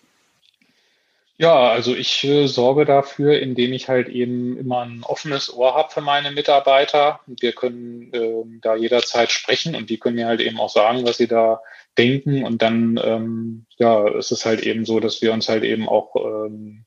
Ja, 1.41 1.70
also 1.70 1.97
ich 1.97 2.22
äh, 2.24 2.49
sorge 2.49 2.84
dafür, 2.84 3.41
indem 3.41 3.72
ich 3.72 3.88
halt 3.88 4.11
eben 4.11 4.59
immer 4.59 4.82
ein 4.82 5.03
offenes 5.05 5.51
Ohr 5.51 5.74
habe 5.74 5.91
für 5.91 6.03
meine 6.03 6.32
Mitarbeiter. 6.32 7.20
Wir 7.26 7.53
können 7.53 8.12
äh, 8.12 8.45
da 8.61 8.76
jederzeit 8.76 9.32
sprechen 9.32 9.74
und 9.74 9.88
die 9.88 9.99
können 9.99 10.16
mir 10.16 10.26
halt 10.26 10.43
eben 10.43 10.61
auch 10.61 10.68
sagen, 10.68 11.07
was 11.07 11.16
sie 11.16 11.28
da 11.28 11.62
denken. 11.97 12.45
Und 12.45 12.61
dann 12.61 13.01
ähm, 13.03 13.64
ja, 13.78 14.07
ist 14.18 14.32
es 14.32 14.45
halt 14.45 14.61
eben 14.61 14.84
so, 14.84 15.01
dass 15.01 15.22
wir 15.22 15.32
uns 15.32 15.49
halt 15.49 15.64
eben 15.64 15.88
auch 15.88 16.14
ähm, 16.16 16.84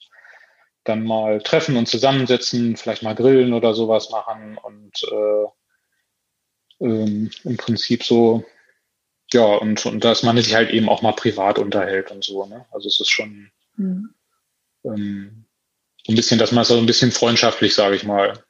dann 0.84 1.04
mal 1.04 1.42
treffen 1.42 1.76
und 1.76 1.88
zusammensetzen, 1.88 2.78
vielleicht 2.78 3.02
mal 3.02 3.16
grillen 3.16 3.54
oder 3.54 3.74
sowas 3.74 4.12
machen 4.12 4.60
und 4.62 5.04
äh, 5.12 6.86
ähm, 6.86 7.32
im 7.44 7.58
Prinzip 7.58 8.04
so, 8.04 8.46
ja, 9.32 9.46
und, 9.46 9.84
und 9.88 10.04
dass 10.04 10.22
man 10.22 10.38
sich 10.38 10.54
halt 10.54 10.70
eben 10.70 10.90
auch 10.90 11.02
mal 11.02 11.14
privat 11.14 11.58
unterhält 11.58 12.12
und 12.12 12.24
so. 12.24 12.46
Ne? 12.46 12.68
Also 12.70 12.88
es 12.88 13.00
ist 13.00 13.10
schon. 13.10 13.50
Mhm 13.78 14.14
ähm, 14.84 15.46
ein 16.08 16.16
bisschen, 16.16 16.40
dass 16.40 16.52
man 16.52 16.64
es 16.64 16.68
so 16.68 16.78
ein 16.78 16.86
bisschen 16.86 17.12
freundschaftlich, 17.12 17.76
sage 17.76 17.96
ich 17.96 18.04
mal, 18.04 18.44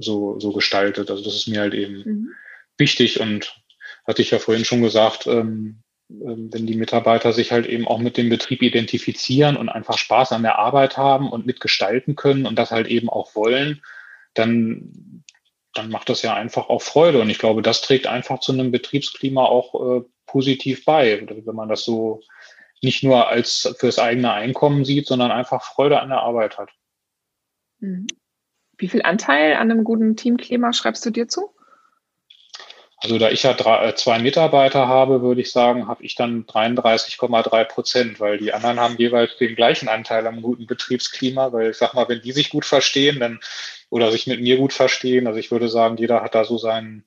so, 0.00 0.38
so 0.38 0.52
gestaltet. 0.52 1.10
Also 1.10 1.24
das 1.24 1.34
ist 1.34 1.48
mir 1.48 1.60
halt 1.60 1.74
eben 1.74 2.02
mhm. 2.04 2.28
wichtig 2.76 3.20
und 3.20 3.60
hatte 4.06 4.22
ich 4.22 4.30
ja 4.30 4.38
vorhin 4.38 4.64
schon 4.64 4.82
gesagt, 4.82 5.26
ähm, 5.26 5.82
ähm, 6.10 6.48
wenn 6.52 6.66
die 6.66 6.76
Mitarbeiter 6.76 7.32
sich 7.32 7.52
halt 7.52 7.66
eben 7.66 7.86
auch 7.86 7.98
mit 7.98 8.16
dem 8.16 8.28
Betrieb 8.28 8.62
identifizieren 8.62 9.56
und 9.56 9.68
einfach 9.68 9.98
Spaß 9.98 10.32
an 10.32 10.42
der 10.42 10.58
Arbeit 10.58 10.96
haben 10.96 11.30
und 11.30 11.46
mitgestalten 11.46 12.16
können 12.16 12.46
und 12.46 12.58
das 12.58 12.70
halt 12.70 12.86
eben 12.86 13.08
auch 13.08 13.34
wollen, 13.34 13.82
dann, 14.34 15.24
dann 15.74 15.90
macht 15.90 16.08
das 16.08 16.22
ja 16.22 16.34
einfach 16.34 16.68
auch 16.68 16.82
Freude. 16.82 17.20
Und 17.20 17.30
ich 17.30 17.38
glaube, 17.38 17.62
das 17.62 17.82
trägt 17.82 18.06
einfach 18.06 18.40
zu 18.40 18.52
einem 18.52 18.70
Betriebsklima 18.70 19.44
auch 19.44 19.98
äh, 19.98 20.04
positiv 20.26 20.84
bei, 20.84 21.26
wenn 21.28 21.54
man 21.54 21.68
das 21.68 21.84
so 21.84 22.20
nicht 22.82 23.02
nur 23.02 23.28
als 23.28 23.74
fürs 23.78 23.98
eigene 23.98 24.32
Einkommen 24.32 24.84
sieht, 24.84 25.06
sondern 25.06 25.30
einfach 25.30 25.62
Freude 25.62 26.00
an 26.00 26.08
der 26.08 26.20
Arbeit 26.20 26.58
hat. 26.58 26.70
Mhm. 27.80 28.06
Wie 28.76 28.88
viel 28.88 29.02
Anteil 29.02 29.54
an 29.54 29.70
einem 29.70 29.84
guten 29.84 30.16
Teamklima 30.16 30.72
schreibst 30.72 31.04
du 31.04 31.10
dir 31.10 31.28
zu? 31.28 31.50
Also 33.00 33.18
da 33.18 33.30
ich 33.30 33.44
ja 33.44 33.52
drei, 33.52 33.88
äh, 33.88 33.94
zwei 33.94 34.18
Mitarbeiter 34.18 34.88
habe, 34.88 35.22
würde 35.22 35.40
ich 35.40 35.52
sagen, 35.52 35.86
habe 35.86 36.04
ich 36.04 36.16
dann 36.16 36.46
33,3 36.46 37.64
Prozent, 37.64 38.20
weil 38.20 38.38
die 38.38 38.52
anderen 38.52 38.80
haben 38.80 38.96
jeweils 38.96 39.36
den 39.36 39.54
gleichen 39.54 39.88
Anteil 39.88 40.26
am 40.26 40.42
guten 40.42 40.66
Betriebsklima, 40.66 41.52
weil 41.52 41.70
ich 41.70 41.76
sag 41.76 41.94
mal, 41.94 42.08
wenn 42.08 42.22
die 42.22 42.32
sich 42.32 42.50
gut 42.50 42.64
verstehen, 42.64 43.20
dann 43.20 43.38
oder 43.88 44.10
sich 44.10 44.26
mit 44.26 44.40
mir 44.40 44.56
gut 44.56 44.72
verstehen, 44.72 45.28
also 45.28 45.38
ich 45.38 45.52
würde 45.52 45.68
sagen, 45.68 45.96
jeder 45.96 46.22
hat 46.22 46.34
da 46.34 46.44
so 46.44 46.58
seinen, 46.58 47.04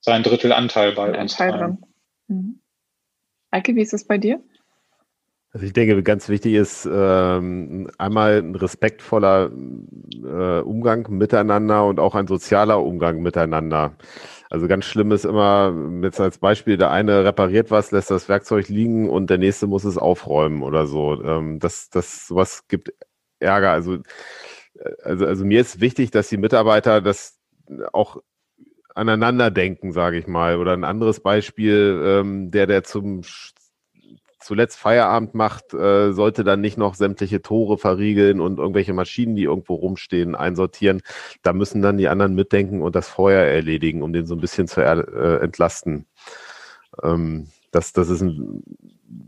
seinen 0.00 0.24
Drittel 0.24 0.52
Anteil 0.52 0.92
bei 0.92 1.12
Ein 1.12 1.20
uns. 1.20 1.40
Anteil 1.40 1.58
dran. 1.58 1.86
Mhm. 2.26 2.60
Eike, 3.50 3.76
wie 3.76 3.82
ist 3.82 3.94
es 3.94 4.04
bei 4.04 4.18
dir? 4.18 4.42
Also 5.52 5.64
ich 5.64 5.72
denke, 5.72 6.02
ganz 6.02 6.28
wichtig 6.28 6.54
ist 6.54 6.86
ähm, 6.90 7.90
einmal 7.96 8.38
ein 8.38 8.54
respektvoller 8.54 9.50
äh, 9.50 10.60
Umgang 10.60 11.06
miteinander 11.10 11.86
und 11.86 12.00
auch 12.00 12.14
ein 12.14 12.26
sozialer 12.26 12.82
Umgang 12.82 13.22
miteinander. 13.22 13.96
Also 14.50 14.68
ganz 14.68 14.84
schlimm 14.84 15.10
ist 15.10 15.24
immer, 15.24 15.74
jetzt 16.02 16.20
als 16.20 16.38
Beispiel, 16.38 16.76
der 16.76 16.90
eine 16.90 17.24
repariert 17.24 17.70
was, 17.70 17.92
lässt 17.92 18.10
das 18.10 18.28
Werkzeug 18.28 18.68
liegen 18.68 19.08
und 19.08 19.30
der 19.30 19.38
nächste 19.38 19.66
muss 19.66 19.84
es 19.84 19.96
aufräumen 19.96 20.62
oder 20.62 20.86
so. 20.86 21.22
Ähm, 21.22 21.58
das, 21.60 21.88
das, 21.90 22.26
sowas 22.26 22.66
gibt 22.68 22.92
Ärger. 23.40 23.70
Also, 23.72 23.98
also, 25.02 25.26
also 25.26 25.44
mir 25.44 25.60
ist 25.60 25.80
wichtig, 25.80 26.10
dass 26.10 26.28
die 26.28 26.36
Mitarbeiter 26.36 27.00
das 27.00 27.38
auch 27.92 28.18
aneinander 28.94 29.50
denken, 29.50 29.92
sage 29.92 30.18
ich 30.18 30.26
mal. 30.26 30.58
Oder 30.58 30.72
ein 30.72 30.84
anderes 30.84 31.20
Beispiel, 31.20 32.00
ähm, 32.04 32.50
der, 32.50 32.66
der 32.66 32.84
zum, 32.84 33.22
zuletzt 34.48 34.78
Feierabend 34.78 35.34
macht, 35.34 35.74
äh, 35.74 36.12
sollte 36.12 36.42
dann 36.42 36.62
nicht 36.62 36.78
noch 36.78 36.94
sämtliche 36.94 37.42
Tore 37.42 37.76
verriegeln 37.76 38.40
und 38.40 38.58
irgendwelche 38.58 38.94
Maschinen, 38.94 39.36
die 39.36 39.42
irgendwo 39.42 39.74
rumstehen, 39.74 40.34
einsortieren. 40.34 41.02
Da 41.42 41.52
müssen 41.52 41.82
dann 41.82 41.98
die 41.98 42.08
anderen 42.08 42.34
mitdenken 42.34 42.80
und 42.80 42.96
das 42.96 43.08
Feuer 43.08 43.42
erledigen, 43.42 44.02
um 44.02 44.14
den 44.14 44.26
so 44.26 44.34
ein 44.34 44.40
bisschen 44.40 44.66
zu 44.66 44.80
äh, 44.80 45.36
entlasten. 45.42 46.06
Ähm, 47.02 47.48
das, 47.72 47.92
das 47.92 48.08
ist, 48.08 48.22
ein, 48.22 48.62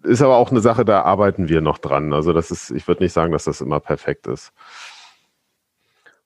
ist 0.05 0.23
aber 0.23 0.37
auch 0.37 0.51
eine 0.51 0.61
Sache, 0.61 0.87
da 0.87 1.03
arbeiten 1.03 1.51
wir 1.51 1.61
noch 1.61 1.77
dran. 1.77 2.15
Also 2.15 2.33
das 2.33 2.51
ist, 2.51 2.71
ich 2.71 2.89
würde 2.89 3.03
nicht 3.03 3.13
sagen, 3.13 3.33
dass 3.33 3.45
das 3.45 3.61
immer 3.61 3.79
perfekt 3.79 4.27
ist. 4.27 4.55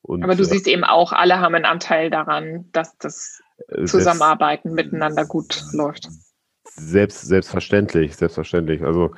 Und, 0.03 0.23
aber 0.23 0.37
du 0.37 0.45
äh, 0.45 0.47
siehst 0.47 0.69
eben 0.69 0.85
auch, 0.85 1.13
alle 1.13 1.41
haben 1.41 1.57
einen 1.57 1.65
Anteil 1.65 2.11
daran, 2.11 2.69
dass 2.71 2.97
das 2.99 3.43
Zusammenarbeiten 3.87 4.73
miteinander 4.73 5.25
gut 5.25 5.65
läuft. 5.73 6.09
Selbst, 6.77 7.23
selbstverständlich, 7.23 8.17
selbstverständlich. 8.17 8.83
Also 8.83 9.13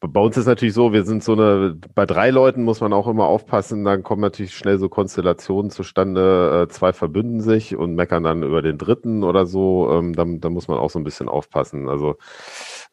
bei 0.00 0.20
uns 0.20 0.36
ist 0.36 0.44
natürlich 0.44 0.74
so, 0.74 0.92
wir 0.92 1.04
sind 1.04 1.24
so 1.24 1.32
eine, 1.32 1.74
bei 1.94 2.04
drei 2.04 2.28
Leuten 2.28 2.64
muss 2.64 2.82
man 2.82 2.92
auch 2.92 3.08
immer 3.08 3.24
aufpassen, 3.24 3.82
dann 3.84 4.02
kommen 4.02 4.20
natürlich 4.20 4.54
schnell 4.54 4.78
so 4.78 4.90
Konstellationen 4.90 5.70
zustande, 5.70 6.66
äh, 6.68 6.72
zwei 6.72 6.92
verbünden 6.92 7.40
sich 7.40 7.74
und 7.74 7.94
meckern 7.94 8.24
dann 8.24 8.42
über 8.42 8.60
den 8.60 8.76
dritten 8.76 9.24
oder 9.24 9.46
so, 9.46 9.90
ähm, 9.90 10.14
dann, 10.14 10.40
muss 10.52 10.68
man 10.68 10.76
auch 10.76 10.90
so 10.90 10.98
ein 10.98 11.04
bisschen 11.04 11.30
aufpassen. 11.30 11.88
Also 11.88 12.16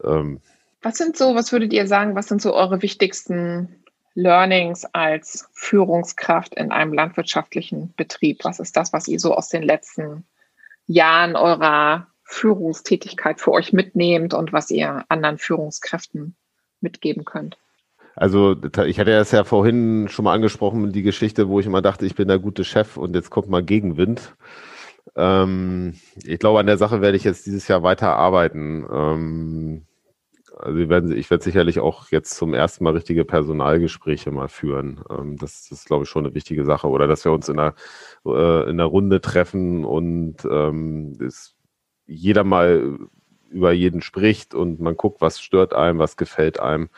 ähm, 0.01 0.39
was 0.81 0.95
sind 0.95 1.17
so, 1.17 1.35
was 1.35 1.51
würdet 1.51 1.73
ihr 1.73 1.85
sagen, 1.85 2.15
was 2.15 2.27
sind 2.27 2.41
so 2.41 2.53
eure 2.53 2.81
wichtigsten 2.81 3.83
Learnings 4.13 4.85
als 4.93 5.49
Führungskraft 5.51 6.55
in 6.55 6.71
einem 6.71 6.93
landwirtschaftlichen 6.93 7.93
Betrieb? 7.97 8.45
Was 8.45 8.61
ist 8.61 8.77
das, 8.77 8.93
was 8.93 9.09
ihr 9.09 9.19
so 9.19 9.35
aus 9.35 9.49
den 9.49 9.63
letzten 9.63 10.25
Jahren 10.87 11.35
eurer 11.35 12.07
Führungstätigkeit 12.25 13.39
für 13.39 13.51
euch 13.51 13.71
mitnehmt 13.71 14.33
und 14.33 14.51
was 14.51 14.71
ihr 14.71 15.05
anderen 15.09 15.37
Führungskräften 15.37 16.35
mitgeben 16.81 17.23
könnt? 17.23 17.57
Also 18.15 18.55
ich 18.85 18.99
hatte 18.99 19.11
das 19.11 19.31
ja 19.31 19.43
vorhin 19.43 20.07
schon 20.09 20.25
mal 20.25 20.33
angesprochen, 20.33 20.91
die 20.91 21.03
Geschichte, 21.03 21.49
wo 21.49 21.59
ich 21.59 21.65
immer 21.65 21.81
dachte, 21.81 22.05
ich 22.05 22.15
bin 22.15 22.27
der 22.27 22.39
gute 22.39 22.63
Chef 22.63 22.97
und 22.97 23.13
jetzt 23.15 23.29
kommt 23.29 23.49
mal 23.49 23.63
Gegenwind. 23.63 24.35
Ähm, 25.15 25.95
ich 26.23 26.39
glaube, 26.39 26.59
an 26.59 26.65
der 26.65 26.77
Sache 26.77 27.01
werde 27.01 27.17
ich 27.17 27.23
jetzt 27.23 27.45
dieses 27.45 27.67
Jahr 27.67 27.83
weiter 27.83 28.15
arbeiten. 28.15 28.85
Ähm, 28.91 29.85
also 30.57 30.77
wir 30.77 30.89
werden, 30.89 31.15
ich 31.15 31.29
werde 31.29 31.43
sicherlich 31.43 31.79
auch 31.79 32.09
jetzt 32.11 32.35
zum 32.35 32.53
ersten 32.53 32.85
Mal 32.85 32.93
richtige 32.93 33.25
Personalgespräche 33.25 34.31
mal 34.31 34.47
führen. 34.47 35.03
Ähm, 35.09 35.35
das, 35.37 35.67
das 35.67 35.79
ist, 35.79 35.85
glaube 35.85 36.03
ich, 36.03 36.09
schon 36.09 36.25
eine 36.25 36.33
wichtige 36.33 36.63
Sache. 36.63 36.87
Oder 36.87 37.07
dass 37.07 37.25
wir 37.25 37.33
uns 37.33 37.49
in 37.49 37.59
einer, 37.59 37.75
äh, 38.25 38.63
in 38.63 38.79
einer 38.79 38.85
Runde 38.85 39.19
treffen 39.19 39.83
und 39.83 40.37
ähm, 40.49 41.17
es 41.21 41.54
jeder 42.07 42.43
mal 42.43 42.97
über 43.49 43.71
jeden 43.71 44.01
spricht 44.01 44.53
und 44.53 44.79
man 44.79 44.97
guckt, 44.97 45.21
was 45.21 45.39
stört 45.39 45.73
einem, 45.73 45.99
was 45.99 46.17
gefällt 46.17 46.59
einem. 46.59 46.89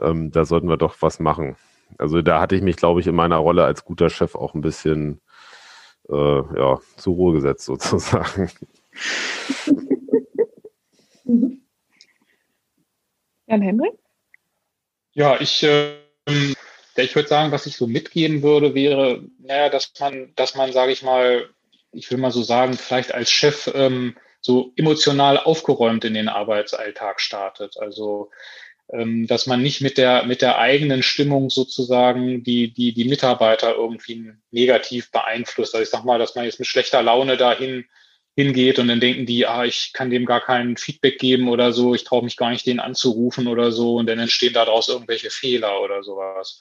Ähm, 0.00 0.30
da 0.30 0.44
sollten 0.44 0.68
wir 0.68 0.76
doch 0.76 0.96
was 1.00 1.20
machen. 1.20 1.56
Also 1.98 2.22
da 2.22 2.40
hatte 2.40 2.56
ich 2.56 2.62
mich, 2.62 2.76
glaube 2.76 3.00
ich, 3.00 3.06
in 3.06 3.14
meiner 3.14 3.36
Rolle 3.36 3.64
als 3.64 3.84
guter 3.84 4.10
Chef 4.10 4.34
auch 4.34 4.54
ein 4.54 4.60
bisschen 4.60 5.20
äh, 6.08 6.14
ja, 6.14 6.80
zur 6.96 7.14
Ruhe 7.14 7.34
gesetzt 7.34 7.64
sozusagen. 7.66 8.50
Jan 13.46 13.62
Henrik? 13.62 13.92
Ja, 15.14 15.40
ich, 15.40 15.62
äh, 15.62 15.94
ich 16.96 17.14
würde 17.14 17.28
sagen, 17.28 17.52
was 17.52 17.66
ich 17.66 17.76
so 17.76 17.86
mitgehen 17.86 18.42
würde, 18.42 18.74
wäre, 18.74 19.22
naja, 19.38 19.68
dass 19.68 19.92
man, 20.00 20.32
dass 20.36 20.54
man, 20.54 20.72
sage 20.72 20.92
ich 20.92 21.02
mal, 21.02 21.48
ich 21.92 22.10
will 22.10 22.18
mal 22.18 22.30
so 22.32 22.42
sagen, 22.42 22.74
vielleicht 22.74 23.12
als 23.14 23.30
Chef 23.30 23.70
ähm, 23.74 24.16
so 24.42 24.72
emotional 24.76 25.38
aufgeräumt 25.38 26.04
in 26.04 26.14
den 26.14 26.28
Arbeitsalltag 26.28 27.20
startet. 27.20 27.78
Also 27.78 28.30
ähm, 28.92 29.26
dass 29.26 29.46
man 29.46 29.62
nicht 29.62 29.80
mit 29.80 29.96
der, 29.96 30.24
mit 30.24 30.42
der 30.42 30.58
eigenen 30.58 31.02
Stimmung 31.02 31.48
sozusagen 31.48 32.42
die, 32.42 32.72
die, 32.72 32.92
die 32.92 33.04
Mitarbeiter 33.04 33.74
irgendwie 33.74 34.32
negativ 34.50 35.10
beeinflusst. 35.10 35.74
Also 35.74 35.82
ich 35.82 35.88
sag 35.88 36.04
mal, 36.04 36.18
dass 36.18 36.34
man 36.34 36.44
jetzt 36.44 36.58
mit 36.58 36.68
schlechter 36.68 37.02
Laune 37.02 37.36
dahin 37.36 37.86
hingeht 38.34 38.78
und 38.78 38.88
dann 38.88 39.00
denken 39.00 39.26
die, 39.26 39.46
ah, 39.46 39.64
ich 39.64 39.92
kann 39.92 40.10
dem 40.10 40.26
gar 40.26 40.40
kein 40.40 40.76
Feedback 40.76 41.18
geben 41.18 41.48
oder 41.48 41.72
so, 41.72 41.94
ich 41.94 42.04
traue 42.04 42.24
mich 42.24 42.36
gar 42.36 42.50
nicht, 42.50 42.66
den 42.66 42.80
anzurufen 42.80 43.46
oder 43.46 43.72
so 43.72 43.96
und 43.96 44.06
dann 44.06 44.18
entstehen 44.18 44.54
daraus 44.54 44.88
irgendwelche 44.88 45.30
Fehler 45.30 45.80
oder 45.82 46.02
sowas. 46.02 46.60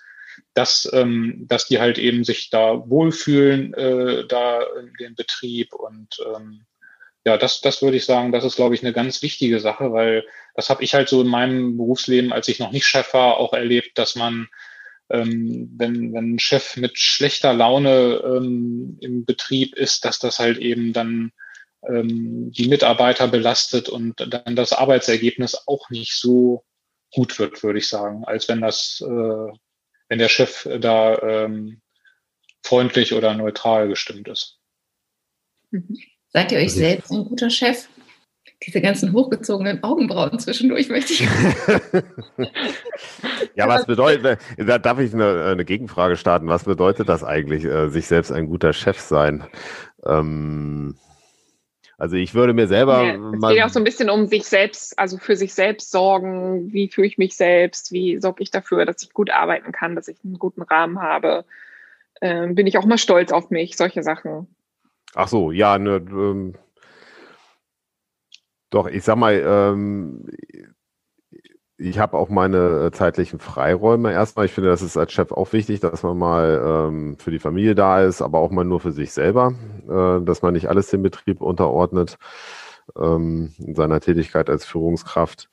Dass, 0.53 0.89
ähm, 0.93 1.45
dass 1.47 1.67
die 1.67 1.79
halt 1.79 1.97
eben 1.97 2.23
sich 2.23 2.49
da 2.49 2.89
wohlfühlen, 2.89 3.73
äh, 3.73 4.25
da 4.27 4.61
in 4.79 4.93
dem 4.99 5.15
Betrieb 5.15 5.73
und 5.73 6.07
ähm, 6.33 6.65
ja, 7.25 7.37
das, 7.37 7.61
das 7.61 7.81
würde 7.81 7.97
ich 7.97 8.05
sagen, 8.05 8.31
das 8.31 8.43
ist, 8.43 8.55
glaube 8.55 8.73
ich, 8.73 8.81
eine 8.81 8.93
ganz 8.93 9.21
wichtige 9.21 9.59
Sache, 9.59 9.91
weil 9.91 10.25
das 10.55 10.69
habe 10.69 10.83
ich 10.83 10.93
halt 10.93 11.07
so 11.07 11.21
in 11.21 11.27
meinem 11.27 11.77
Berufsleben, 11.77 12.33
als 12.33 12.47
ich 12.47 12.59
noch 12.59 12.71
nicht 12.71 12.85
Chef 12.85 13.13
war, 13.13 13.37
auch 13.37 13.53
erlebt, 13.53 13.97
dass 13.97 14.15
man, 14.15 14.47
ähm, 15.09 15.71
wenn, 15.77 16.13
wenn 16.13 16.35
ein 16.35 16.39
Chef 16.39 16.77
mit 16.77 16.97
schlechter 16.97 17.53
Laune 17.53 18.21
ähm, 18.25 18.97
im 19.01 19.25
Betrieb 19.25 19.75
ist, 19.75 20.03
dass 20.05 20.17
das 20.17 20.39
halt 20.39 20.57
eben 20.57 20.93
dann 20.93 21.31
ähm, 21.87 22.51
die 22.51 22.67
Mitarbeiter 22.67 23.27
belastet 23.27 23.87
und 23.87 24.15
dann 24.19 24.55
das 24.55 24.73
Arbeitsergebnis 24.73 25.67
auch 25.67 25.89
nicht 25.91 26.13
so 26.13 26.63
gut 27.13 27.37
wird, 27.37 27.61
würde 27.61 27.79
ich 27.79 27.87
sagen, 27.87 28.23
als 28.25 28.47
wenn 28.47 28.61
das, 28.61 29.03
äh, 29.05 29.53
wenn 30.07 30.19
der 30.19 30.29
Chef 30.29 30.67
da 30.79 31.19
ähm, 31.19 31.81
freundlich 32.63 33.13
oder 33.13 33.33
neutral 33.35 33.87
gestimmt 33.87 34.27
ist. 34.27 34.59
Mhm. 35.71 35.97
Seid 36.33 36.51
ihr 36.51 36.59
euch 36.59 36.73
selbst 36.73 37.11
ein 37.11 37.25
guter 37.25 37.49
Chef? 37.49 37.87
Diese 38.65 38.79
ganzen 38.79 39.11
hochgezogenen 39.13 39.83
Augenbrauen 39.83 40.37
zwischendurch 40.39 40.87
möchte 40.89 41.13
ich. 41.13 41.21
ja, 43.55 43.67
was 43.67 43.85
bedeutet, 43.85 44.39
da 44.57 44.77
darf 44.77 44.99
ich 44.99 45.13
eine, 45.13 45.45
eine, 45.45 45.65
Gegenfrage 45.65 46.15
starten. 46.15 46.47
Was 46.47 46.63
bedeutet 46.65 47.09
das 47.09 47.23
eigentlich, 47.23 47.65
äh, 47.65 47.89
sich 47.89 48.05
selbst 48.07 48.31
ein 48.31 48.45
guter 48.47 48.71
Chef 48.71 48.99
sein? 48.99 49.43
Ähm, 50.05 50.95
also 51.97 52.15
ich 52.15 52.33
würde 52.33 52.53
mir 52.53 52.67
selber. 52.67 53.03
Ja, 53.03 53.15
es 53.33 53.49
geht 53.49 53.63
auch 53.63 53.69
so 53.69 53.79
ein 53.79 53.83
bisschen 53.83 54.09
um 54.09 54.27
sich 54.27 54.45
selbst, 54.45 54.97
also 54.97 55.17
für 55.17 55.35
sich 55.35 55.53
selbst 55.53 55.91
sorgen. 55.91 56.71
Wie 56.71 56.87
fühle 56.87 57.07
ich 57.07 57.17
mich 57.17 57.35
selbst? 57.35 57.91
Wie 57.91 58.19
sorge 58.19 58.43
ich 58.43 58.51
dafür, 58.51 58.85
dass 58.85 59.03
ich 59.03 59.11
gut 59.11 59.31
arbeiten 59.31 59.71
kann, 59.71 59.95
dass 59.95 60.07
ich 60.07 60.17
einen 60.23 60.39
guten 60.39 60.61
Rahmen 60.61 61.01
habe? 61.01 61.45
Ähm, 62.21 62.55
bin 62.55 62.67
ich 62.67 62.77
auch 62.77 62.85
mal 62.85 62.97
stolz 62.99 63.31
auf 63.31 63.49
mich? 63.49 63.75
Solche 63.75 64.03
Sachen. 64.03 64.47
Ach 65.15 65.27
so, 65.27 65.51
ja, 65.51 65.77
ne, 65.77 65.97
ähm, 65.97 66.55
doch, 68.69 68.87
ich 68.87 69.03
sag 69.03 69.17
mal, 69.17 69.33
ähm, 69.45 70.25
ich 71.77 71.99
habe 71.99 72.17
auch 72.17 72.29
meine 72.29 72.85
äh, 72.85 72.91
zeitlichen 72.91 73.39
Freiräume 73.39 74.11
erstmal. 74.13 74.45
Ich 74.45 74.53
finde, 74.53 74.69
das 74.69 74.81
ist 74.81 74.97
als 74.97 75.11
Chef 75.11 75.31
auch 75.31 75.51
wichtig, 75.51 75.79
dass 75.81 76.03
man 76.03 76.17
mal 76.17 76.87
ähm, 76.89 77.17
für 77.17 77.31
die 77.31 77.39
Familie 77.39 77.75
da 77.75 78.01
ist, 78.03 78.21
aber 78.21 78.39
auch 78.39 78.51
mal 78.51 78.63
nur 78.63 78.79
für 78.79 78.91
sich 78.91 79.11
selber, 79.13 79.55
äh, 79.89 80.23
dass 80.23 80.41
man 80.41 80.53
nicht 80.53 80.69
alles 80.69 80.89
dem 80.89 81.01
Betrieb 81.01 81.41
unterordnet 81.41 82.17
ähm, 82.97 83.53
in 83.59 83.75
seiner 83.75 83.99
Tätigkeit 83.99 84.49
als 84.49 84.65
Führungskraft. 84.65 85.50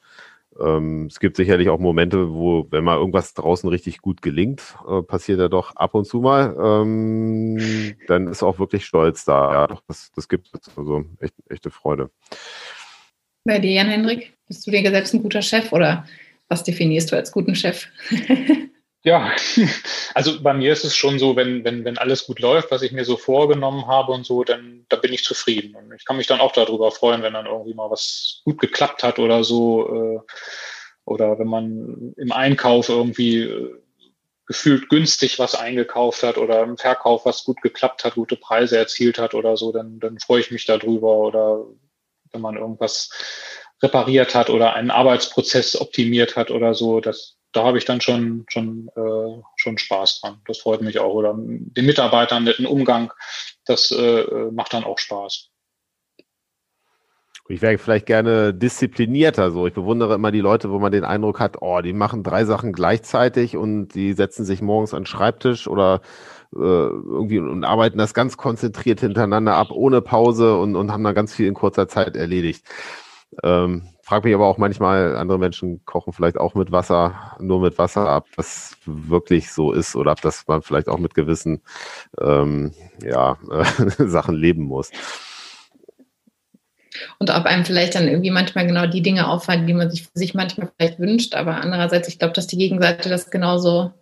Ähm, 0.61 1.07
es 1.07 1.21
gibt 1.21 1.37
sicherlich 1.37 1.69
auch 1.69 1.79
Momente, 1.79 2.31
wo, 2.31 2.67
wenn 2.71 2.85
mal 2.85 2.97
irgendwas 2.97 3.35
draußen 3.35 3.69
richtig 3.69 3.99
gut 4.01 4.23
gelingt, 4.23 4.77
äh, 4.89 5.03
passiert 5.03 5.39
ja 5.39 5.49
doch 5.49 5.77
ab 5.77 5.95
und 5.95 6.07
zu 6.07 6.21
mal, 6.21 6.57
ähm, 6.61 7.95
dann 8.07 8.27
ist 8.29 8.43
auch 8.43 8.59
wirklich 8.59 8.85
Stolz 8.85 9.25
da. 9.25 9.53
Ja, 9.53 9.67
doch, 9.67 9.83
das, 9.87 10.11
das 10.15 10.29
gibt 10.29 10.51
es. 10.53 10.77
Also 10.77 11.05
echt, 11.21 11.35
echte 11.49 11.71
Freude. 11.71 12.11
Bei 13.45 13.59
dir, 13.59 13.73
Jan-Hendrik, 13.73 14.35
bist 14.47 14.67
du 14.67 14.71
dir 14.71 14.83
selbst 14.91 15.15
ein 15.15 15.23
guter 15.23 15.43
Chef 15.43 15.73
oder 15.73 16.07
was 16.49 16.65
definierst 16.65 17.13
du 17.13 17.17
als 17.17 17.31
guten 17.33 17.55
Chef? 17.55 17.87
Ja, 19.05 19.33
also 20.15 20.43
bei 20.43 20.53
mir 20.55 20.73
ist 20.73 20.85
es 20.85 20.97
schon 20.97 21.19
so, 21.19 21.37
wenn, 21.37 21.65
wenn, 21.65 21.85
wenn 21.85 21.99
alles 21.99 22.27
gut 22.27 22.41
läuft, 22.41 22.70
was 22.70 22.83
ich 22.83 22.93
mir 22.93 23.05
so 23.05 23.16
vorgenommen 23.16 23.87
habe 23.87 24.12
und 24.12 24.27
so, 24.27 24.43
dann 24.45 24.87
da 24.89 24.97
bin 24.97 25.12
ich 25.12 25.25
zufrieden. 25.25 25.77
Und 25.77 25.93
ich 25.95 26.05
kann 26.05 26.16
mich 26.16 26.27
dann 26.27 26.41
auch 26.41 26.53
darüber 26.53 26.91
freuen, 26.91 27.23
wenn 27.23 27.35
dann 27.35 27.47
irgendwie 27.47 27.75
mal 27.75 27.91
was 27.91 28.43
gut 28.45 28.59
geklappt 28.59 29.03
hat 29.05 29.19
oder 29.19 29.45
so. 29.45 29.89
Äh, 29.95 30.20
oder 31.05 31.39
wenn 31.39 31.47
man 31.47 32.15
im 32.16 32.33
Einkauf 32.33 32.89
irgendwie 32.89 33.43
äh, 33.43 33.75
gefühlt 34.47 34.89
günstig 34.89 35.39
was 35.39 35.55
eingekauft 35.55 36.23
hat 36.23 36.37
oder 36.39 36.62
im 36.62 36.77
Verkauf 36.77 37.25
was 37.25 37.45
gut 37.45 37.62
geklappt 37.62 38.05
hat, 38.05 38.15
gute 38.15 38.37
Preise 38.37 38.79
erzielt 38.79 39.19
hat 39.19 39.35
oder 39.35 39.57
so, 39.57 39.73
dann, 39.73 40.01
dann 40.01 40.19
freue 40.19 40.41
ich 40.41 40.51
mich 40.51 40.66
darüber. 40.66 41.19
Oder 41.19 41.65
wenn 42.33 42.41
man 42.41 42.57
irgendwas 42.57 43.11
repariert 43.83 44.35
hat 44.35 44.51
oder 44.51 44.75
einen 44.75 44.91
Arbeitsprozess 44.91 45.81
optimiert 45.81 46.37
hat 46.37 46.51
oder 46.51 46.75
so, 46.75 47.01
das, 47.01 47.38
da 47.59 47.65
habe 47.65 47.79
ich 47.79 47.85
dann 47.85 48.01
schon, 48.01 48.45
schon, 48.49 48.89
äh, 48.95 49.43
schon 49.57 49.79
Spaß 49.79 50.21
dran. 50.21 50.41
Das 50.47 50.59
freut 50.59 50.81
mich 50.81 51.01
auch. 51.01 51.13
Oder 51.13 51.35
den 51.37 51.87
Mitarbeitern 51.87 52.45
netten 52.45 52.67
Umgang, 52.67 53.13
das 53.67 53.91
äh, 53.91 54.25
macht 54.53 54.75
dann 54.75 54.85
auch 54.85 54.99
Spaß. 54.99 55.51
Ich 57.51 57.61
wäre 57.61 57.79
vielleicht 57.79 58.07
gerne 58.07 58.55
disziplinierter 58.55 59.51
so. 59.51 59.67
Ich 59.67 59.73
bewundere 59.73 60.15
immer 60.15 60.31
die 60.31 60.41
Leute, 60.41 60.71
wo 60.71 60.79
man 60.79 60.93
den 60.93 61.05
Eindruck 61.05 61.41
hat, 61.41 61.57
oh, 61.63 61.81
die 61.81 61.95
machen 61.95 62.23
drei 62.23 62.45
Sachen 62.45 62.73
gleichzeitig 62.73 63.57
und 63.57 63.89
die 63.89 64.13
setzen 64.13 64.45
sich 64.45 64.63
morgens 64.63 64.95
an 64.95 65.01
den 65.01 65.07
Schreibtisch 65.07 65.67
oder 65.67 66.03
äh, 66.55 66.59
irgendwie 66.59 67.39
und 67.39 67.65
arbeiten 67.65 67.99
das 67.99 68.15
ganz 68.15 68.37
konzentriert 68.37 69.01
hintereinander 69.01 69.57
ab, 69.57 69.69
ohne 69.73 70.01
Pause 70.01 70.59
und, 70.59 70.77
und 70.77 70.93
haben 70.93 71.03
dann 71.03 71.15
ganz 71.15 71.35
viel 71.35 71.49
in 71.49 71.55
kurzer 71.55 71.89
Zeit 71.89 72.17
erledigt. 72.17 72.65
Ähm, 73.43 73.89
frag 74.09 74.25
mich 74.25 74.35
aber 74.35 74.47
auch 74.47 74.57
manchmal, 74.57 75.17
andere 75.17 75.39
Menschen 75.39 75.85
kochen 75.85 76.15
vielleicht 76.15 76.39
auch 76.39 76.55
mit 76.55 76.73
Wasser, 76.73 77.37
nur 77.41 77.61
mit 77.61 77.77
Wasser, 77.77 78.17
ob 78.17 78.25
das 78.37 78.75
wirklich 78.87 79.53
so 79.53 79.71
ist 79.71 79.95
oder 79.97 80.13
ob 80.13 80.23
das 80.23 80.47
man 80.49 80.63
vielleicht 80.63 80.89
auch 80.89 80.97
mit 80.97 81.15
gewissen 81.15 81.61
ähm, 82.19 82.73
ja, 83.03 83.37
äh, 83.51 83.65
Sachen 84.09 84.35
leben 84.35 84.63
muss. 84.63 84.91
Und 87.19 87.29
ob 87.29 87.45
einem 87.45 87.67
vielleicht 87.67 87.97
dann 87.97 88.09
irgendwie 88.09 88.31
manchmal 88.31 88.67
genau 88.67 88.87
die 88.87 89.03
Dinge 89.03 89.29
auffallen, 89.29 89.67
die 89.67 89.75
man 89.75 89.91
sich 89.91 90.05
für 90.05 90.19
sich 90.19 90.33
manchmal 90.33 90.73
vielleicht 90.79 90.99
wünscht, 90.99 91.35
aber 91.35 91.57
andererseits, 91.57 92.09
ich 92.09 92.19
glaube, 92.19 92.33
dass 92.33 92.47
die 92.47 92.57
Gegenseite 92.57 93.11
das 93.11 93.31
genauso 93.31 93.93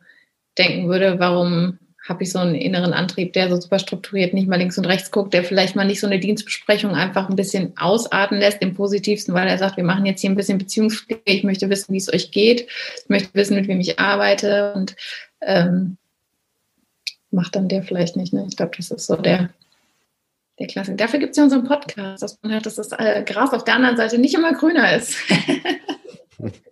denken 0.57 0.89
würde, 0.89 1.19
warum 1.19 1.81
habe 2.09 2.23
ich 2.23 2.31
so 2.31 2.39
einen 2.39 2.55
inneren 2.55 2.93
Antrieb, 2.93 3.33
der 3.33 3.49
so 3.49 3.61
super 3.61 3.79
strukturiert 3.79 4.33
nicht 4.33 4.49
mal 4.49 4.57
links 4.57 4.79
und 4.79 4.87
rechts 4.87 5.11
guckt, 5.11 5.35
der 5.35 5.45
vielleicht 5.45 5.75
mal 5.75 5.85
nicht 5.85 6.01
so 6.01 6.07
eine 6.07 6.21
Dienstbesprechung 6.21 6.93
einfach 6.93 7.29
ein 7.29 7.37
bisschen 7.37 7.77
ausarten 7.77 8.39
lässt, 8.39 8.63
im 8.63 8.75
Positivsten, 8.75 9.35
weil 9.35 9.49
er 9.49 9.59
sagt, 9.59 9.77
wir 9.77 9.85
machen 9.85 10.07
jetzt 10.07 10.21
hier 10.21 10.31
ein 10.31 10.37
bisschen 10.37 10.59
Beziehungspflege, 10.59 11.23
ich 11.27 11.45
möchte 11.45 11.69
wissen, 11.69 11.93
wie 11.93 11.99
es 11.99 12.13
euch 12.13 12.31
geht, 12.31 12.69
ich 13.03 13.09
möchte 13.09 13.35
wissen, 13.35 13.57
mit 13.57 13.69
wem 13.69 13.81
ich 13.81 13.99
arbeite 13.99 14.75
und 14.75 14.95
ähm, 15.41 15.97
macht 17.31 17.57
dann 17.57 17.69
der 17.69 17.83
vielleicht 17.83 18.17
nicht. 18.17 18.33
Ne? 18.33 18.47
Ich 18.49 18.57
glaube, 18.57 18.77
das 18.77 18.91
ist 18.91 19.07
so 19.07 19.17
der, 19.17 19.51
der 20.59 20.67
Klassiker. 20.69 20.97
Dafür 20.97 21.19
gibt 21.19 21.33
es 21.33 21.37
ja 21.37 21.45
unseren 21.45 21.65
Podcast, 21.65 22.23
dass 22.23 22.39
man 22.43 22.53
hört, 22.53 22.67
dass 22.67 22.77
das 22.77 22.93
äh, 22.93 23.25
Gras 23.25 23.53
auf 23.53 23.65
der 23.65 23.75
anderen 23.75 23.97
Seite 23.97 24.19
nicht 24.19 24.35
immer 24.35 24.53
grüner 24.55 24.97
ist. 24.97 25.17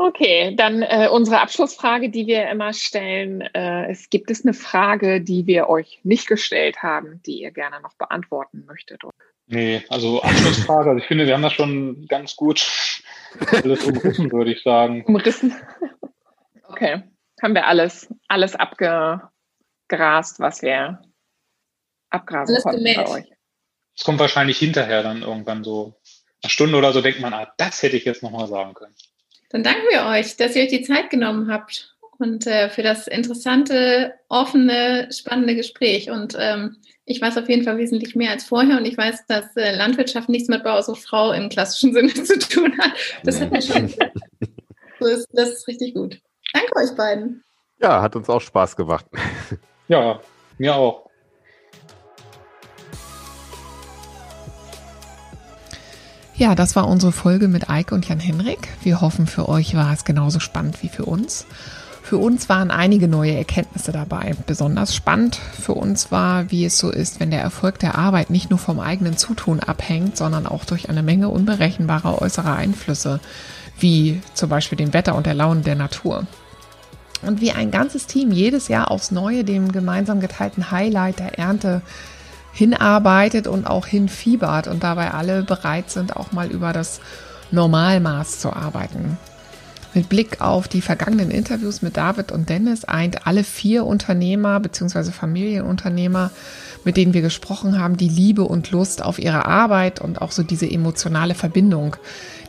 Okay, 0.00 0.54
dann 0.54 0.82
äh, 0.82 1.08
unsere 1.10 1.40
Abschlussfrage, 1.40 2.08
die 2.08 2.28
wir 2.28 2.48
immer 2.48 2.72
stellen. 2.72 3.40
Äh, 3.40 3.90
es 3.90 4.10
gibt 4.10 4.30
es 4.30 4.44
eine 4.44 4.54
Frage, 4.54 5.20
die 5.20 5.48
wir 5.48 5.68
euch 5.68 5.98
nicht 6.04 6.28
gestellt 6.28 6.84
haben, 6.84 7.20
die 7.26 7.42
ihr 7.42 7.50
gerne 7.50 7.80
noch 7.80 7.94
beantworten 7.94 8.64
möchtet? 8.64 9.02
Nee, 9.48 9.82
also 9.88 10.22
Abschlussfrage. 10.22 10.90
Also 10.90 11.02
ich 11.02 11.08
finde, 11.08 11.26
wir 11.26 11.34
haben 11.34 11.42
das 11.42 11.52
schon 11.52 12.06
ganz 12.06 12.36
gut 12.36 13.02
alles 13.50 13.84
umrissen, 13.84 14.30
würde 14.30 14.52
ich 14.52 14.62
sagen. 14.62 15.04
Umrissen. 15.04 15.52
Okay, 16.68 17.02
haben 17.42 17.54
wir 17.54 17.66
alles, 17.66 18.08
alles 18.28 18.54
abgegrast, 18.54 20.38
was 20.38 20.62
wir 20.62 21.02
abgrasen 22.10 22.54
alles 22.54 22.62
konnten 22.62 22.84
bei 22.84 23.08
euch. 23.08 23.32
Es 23.96 24.04
kommt 24.04 24.20
wahrscheinlich 24.20 24.58
hinterher 24.58 25.02
dann 25.02 25.22
irgendwann 25.22 25.64
so 25.64 25.98
eine 26.42 26.50
Stunde 26.50 26.78
oder 26.78 26.92
so, 26.92 27.00
denkt 27.00 27.20
man, 27.20 27.34
ah, 27.34 27.52
das 27.56 27.82
hätte 27.82 27.96
ich 27.96 28.04
jetzt 28.04 28.22
nochmal 28.22 28.46
sagen 28.46 28.74
können. 28.74 28.94
Dann 29.50 29.62
danken 29.62 29.86
wir 29.90 30.06
euch, 30.06 30.36
dass 30.36 30.54
ihr 30.54 30.62
euch 30.62 30.68
die 30.68 30.82
Zeit 30.82 31.10
genommen 31.10 31.50
habt 31.50 31.96
und 32.18 32.46
äh, 32.46 32.68
für 32.68 32.82
das 32.82 33.06
interessante, 33.06 34.14
offene, 34.28 35.08
spannende 35.12 35.54
Gespräch. 35.54 36.10
Und 36.10 36.36
ähm, 36.38 36.76
ich 37.04 37.20
weiß 37.20 37.38
auf 37.38 37.48
jeden 37.48 37.64
Fall 37.64 37.78
wesentlich 37.78 38.14
mehr 38.14 38.32
als 38.32 38.44
vorher 38.44 38.76
und 38.76 38.84
ich 38.84 38.98
weiß, 38.98 39.26
dass 39.26 39.56
äh, 39.56 39.74
Landwirtschaft 39.76 40.28
nichts 40.28 40.48
mit 40.48 40.64
Bauer 40.64 40.86
und 40.86 40.98
Frau 40.98 41.32
im 41.32 41.48
klassischen 41.48 41.94
Sinne 41.94 42.12
zu 42.12 42.38
tun 42.38 42.76
hat. 42.78 42.92
Das 43.24 43.40
hat 43.40 43.50
mir 43.50 43.62
schon. 43.62 43.88
das, 45.00 45.10
ist, 45.10 45.28
das 45.32 45.48
ist 45.50 45.68
richtig 45.68 45.94
gut. 45.94 46.20
Danke 46.52 46.76
euch 46.76 46.94
beiden. 46.96 47.42
Ja, 47.80 48.02
hat 48.02 48.16
uns 48.16 48.28
auch 48.28 48.40
Spaß 48.40 48.76
gemacht. 48.76 49.06
Ja, 49.86 50.20
mir 50.58 50.74
auch. 50.74 51.07
Ja, 56.38 56.54
das 56.54 56.76
war 56.76 56.86
unsere 56.86 57.10
Folge 57.10 57.48
mit 57.48 57.68
Eike 57.68 57.96
und 57.96 58.08
Jan 58.08 58.20
Henrik. 58.20 58.68
Wir 58.84 59.00
hoffen, 59.00 59.26
für 59.26 59.48
euch 59.48 59.74
war 59.74 59.92
es 59.92 60.04
genauso 60.04 60.38
spannend 60.38 60.84
wie 60.84 60.88
für 60.88 61.04
uns. 61.04 61.46
Für 62.00 62.18
uns 62.18 62.48
waren 62.48 62.70
einige 62.70 63.08
neue 63.08 63.34
Erkenntnisse 63.34 63.90
dabei. 63.90 64.36
Besonders 64.46 64.94
spannend 64.94 65.34
für 65.34 65.74
uns 65.74 66.12
war, 66.12 66.48
wie 66.52 66.64
es 66.64 66.78
so 66.78 66.90
ist, 66.92 67.18
wenn 67.18 67.32
der 67.32 67.42
Erfolg 67.42 67.80
der 67.80 67.98
Arbeit 67.98 68.30
nicht 68.30 68.50
nur 68.50 68.60
vom 68.60 68.78
eigenen 68.78 69.16
Zutun 69.16 69.58
abhängt, 69.58 70.16
sondern 70.16 70.46
auch 70.46 70.64
durch 70.64 70.88
eine 70.88 71.02
Menge 71.02 71.28
unberechenbarer 71.28 72.22
äußerer 72.22 72.54
Einflüsse, 72.54 73.18
wie 73.80 74.20
zum 74.34 74.48
Beispiel 74.48 74.78
dem 74.78 74.94
Wetter 74.94 75.16
und 75.16 75.26
der 75.26 75.34
Laune 75.34 75.62
der 75.62 75.74
Natur. 75.74 76.28
Und 77.22 77.40
wie 77.40 77.50
ein 77.50 77.72
ganzes 77.72 78.06
Team 78.06 78.30
jedes 78.30 78.68
Jahr 78.68 78.92
aufs 78.92 79.10
Neue 79.10 79.42
dem 79.42 79.72
gemeinsam 79.72 80.20
geteilten 80.20 80.70
Highlight 80.70 81.18
der 81.18 81.36
Ernte 81.36 81.82
hinarbeitet 82.58 83.46
und 83.46 83.68
auch 83.68 83.86
hinfiebert 83.86 84.66
und 84.66 84.82
dabei 84.82 85.12
alle 85.12 85.44
bereit 85.44 85.90
sind, 85.90 86.16
auch 86.16 86.32
mal 86.32 86.50
über 86.50 86.72
das 86.72 87.00
Normalmaß 87.52 88.40
zu 88.40 88.52
arbeiten. 88.52 89.16
Mit 89.94 90.08
Blick 90.08 90.40
auf 90.40 90.66
die 90.66 90.80
vergangenen 90.80 91.30
Interviews 91.30 91.82
mit 91.82 91.96
David 91.96 92.32
und 92.32 92.48
Dennis 92.48 92.84
eint 92.84 93.28
alle 93.28 93.44
vier 93.44 93.86
Unternehmer 93.86 94.58
bzw. 94.58 95.12
Familienunternehmer, 95.12 96.32
mit 96.84 96.96
denen 96.96 97.14
wir 97.14 97.22
gesprochen 97.22 97.78
haben, 97.78 97.96
die 97.96 98.08
Liebe 98.08 98.42
und 98.42 98.72
Lust 98.72 99.04
auf 99.04 99.20
ihre 99.20 99.46
Arbeit 99.46 100.00
und 100.00 100.20
auch 100.20 100.32
so 100.32 100.42
diese 100.42 100.68
emotionale 100.68 101.36
Verbindung, 101.36 101.96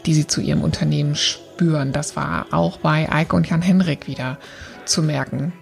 die 0.07 0.15
sie 0.15 0.25
zu 0.25 0.41
ihrem 0.41 0.63
Unternehmen 0.63 1.15
spüren. 1.15 1.91
Das 1.91 2.15
war 2.15 2.47
auch 2.49 2.77
bei 2.77 3.11
Eike 3.11 3.35
und 3.35 3.47
Jan 3.47 3.61
Henrik 3.61 4.07
wieder 4.07 4.39
zu 4.85 5.03
merken. 5.03 5.53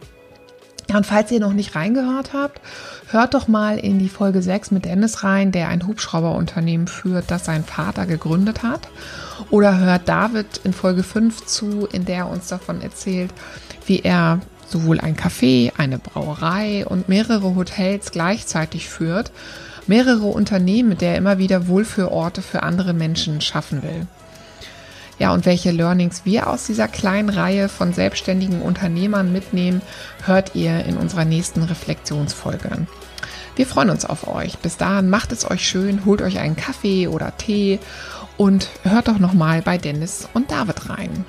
Ja, 0.89 0.95
und 0.95 1.05
falls 1.05 1.31
ihr 1.31 1.41
noch 1.41 1.53
nicht 1.53 1.75
reingehört 1.75 2.31
habt, 2.33 2.61
hört 3.09 3.33
doch 3.33 3.47
mal 3.47 3.77
in 3.77 3.99
die 3.99 4.09
Folge 4.09 4.41
6 4.41 4.71
mit 4.71 4.85
Dennis 4.85 5.23
rein, 5.23 5.51
der 5.51 5.69
ein 5.69 5.87
Hubschrauberunternehmen 5.87 6.87
führt, 6.87 7.31
das 7.31 7.45
sein 7.45 7.63
Vater 7.63 8.05
gegründet 8.05 8.63
hat. 8.63 8.87
Oder 9.49 9.77
hört 9.77 10.09
David 10.09 10.61
in 10.63 10.73
Folge 10.73 11.03
5 11.03 11.45
zu, 11.45 11.87
in 11.91 12.05
der 12.05 12.17
er 12.17 12.29
uns 12.29 12.47
davon 12.47 12.81
erzählt, 12.81 13.33
wie 13.85 13.99
er 13.99 14.41
sowohl 14.67 14.99
ein 14.99 15.15
Café, 15.15 15.71
eine 15.77 15.97
Brauerei 15.97 16.85
und 16.85 17.07
mehrere 17.07 17.55
Hotels 17.55 18.11
gleichzeitig 18.11 18.89
führt, 18.89 19.31
mehrere 19.87 20.25
Unternehmen, 20.25 20.97
der 20.97 21.11
er 21.11 21.17
immer 21.17 21.37
wieder 21.37 21.67
Wohlfühlorte 21.67 22.41
für 22.41 22.63
andere 22.63 22.93
Menschen 22.93 23.39
schaffen 23.39 23.83
will. 23.83 24.07
Ja, 25.19 25.33
und 25.33 25.45
welche 25.45 25.71
Learnings 25.71 26.25
wir 26.25 26.47
aus 26.47 26.65
dieser 26.65 26.87
kleinen 26.87 27.29
Reihe 27.29 27.69
von 27.69 27.91
selbstständigen 27.93 28.61
Unternehmern 28.61 29.31
mitnehmen, 29.31 29.81
hört 30.25 30.53
ihr 30.53 30.85
in 30.85 30.97
unserer 30.97 31.25
nächsten 31.25 31.63
Reflexionsfolge. 31.63 32.85
Wir 33.55 33.65
freuen 33.65 33.89
uns 33.89 34.05
auf 34.05 34.27
euch. 34.27 34.59
Bis 34.59 34.77
dahin 34.77 35.09
macht 35.09 35.31
es 35.31 35.49
euch 35.49 35.67
schön, 35.67 36.05
holt 36.05 36.21
euch 36.21 36.37
einen 36.37 36.55
Kaffee 36.55 37.07
oder 37.07 37.35
Tee 37.37 37.79
und 38.37 38.69
hört 38.83 39.07
doch 39.07 39.17
noch 39.17 39.33
mal 39.33 39.63
bei 39.63 39.79
Dennis 39.79 40.29
und 40.35 40.51
David 40.51 40.89
rein. 40.89 41.25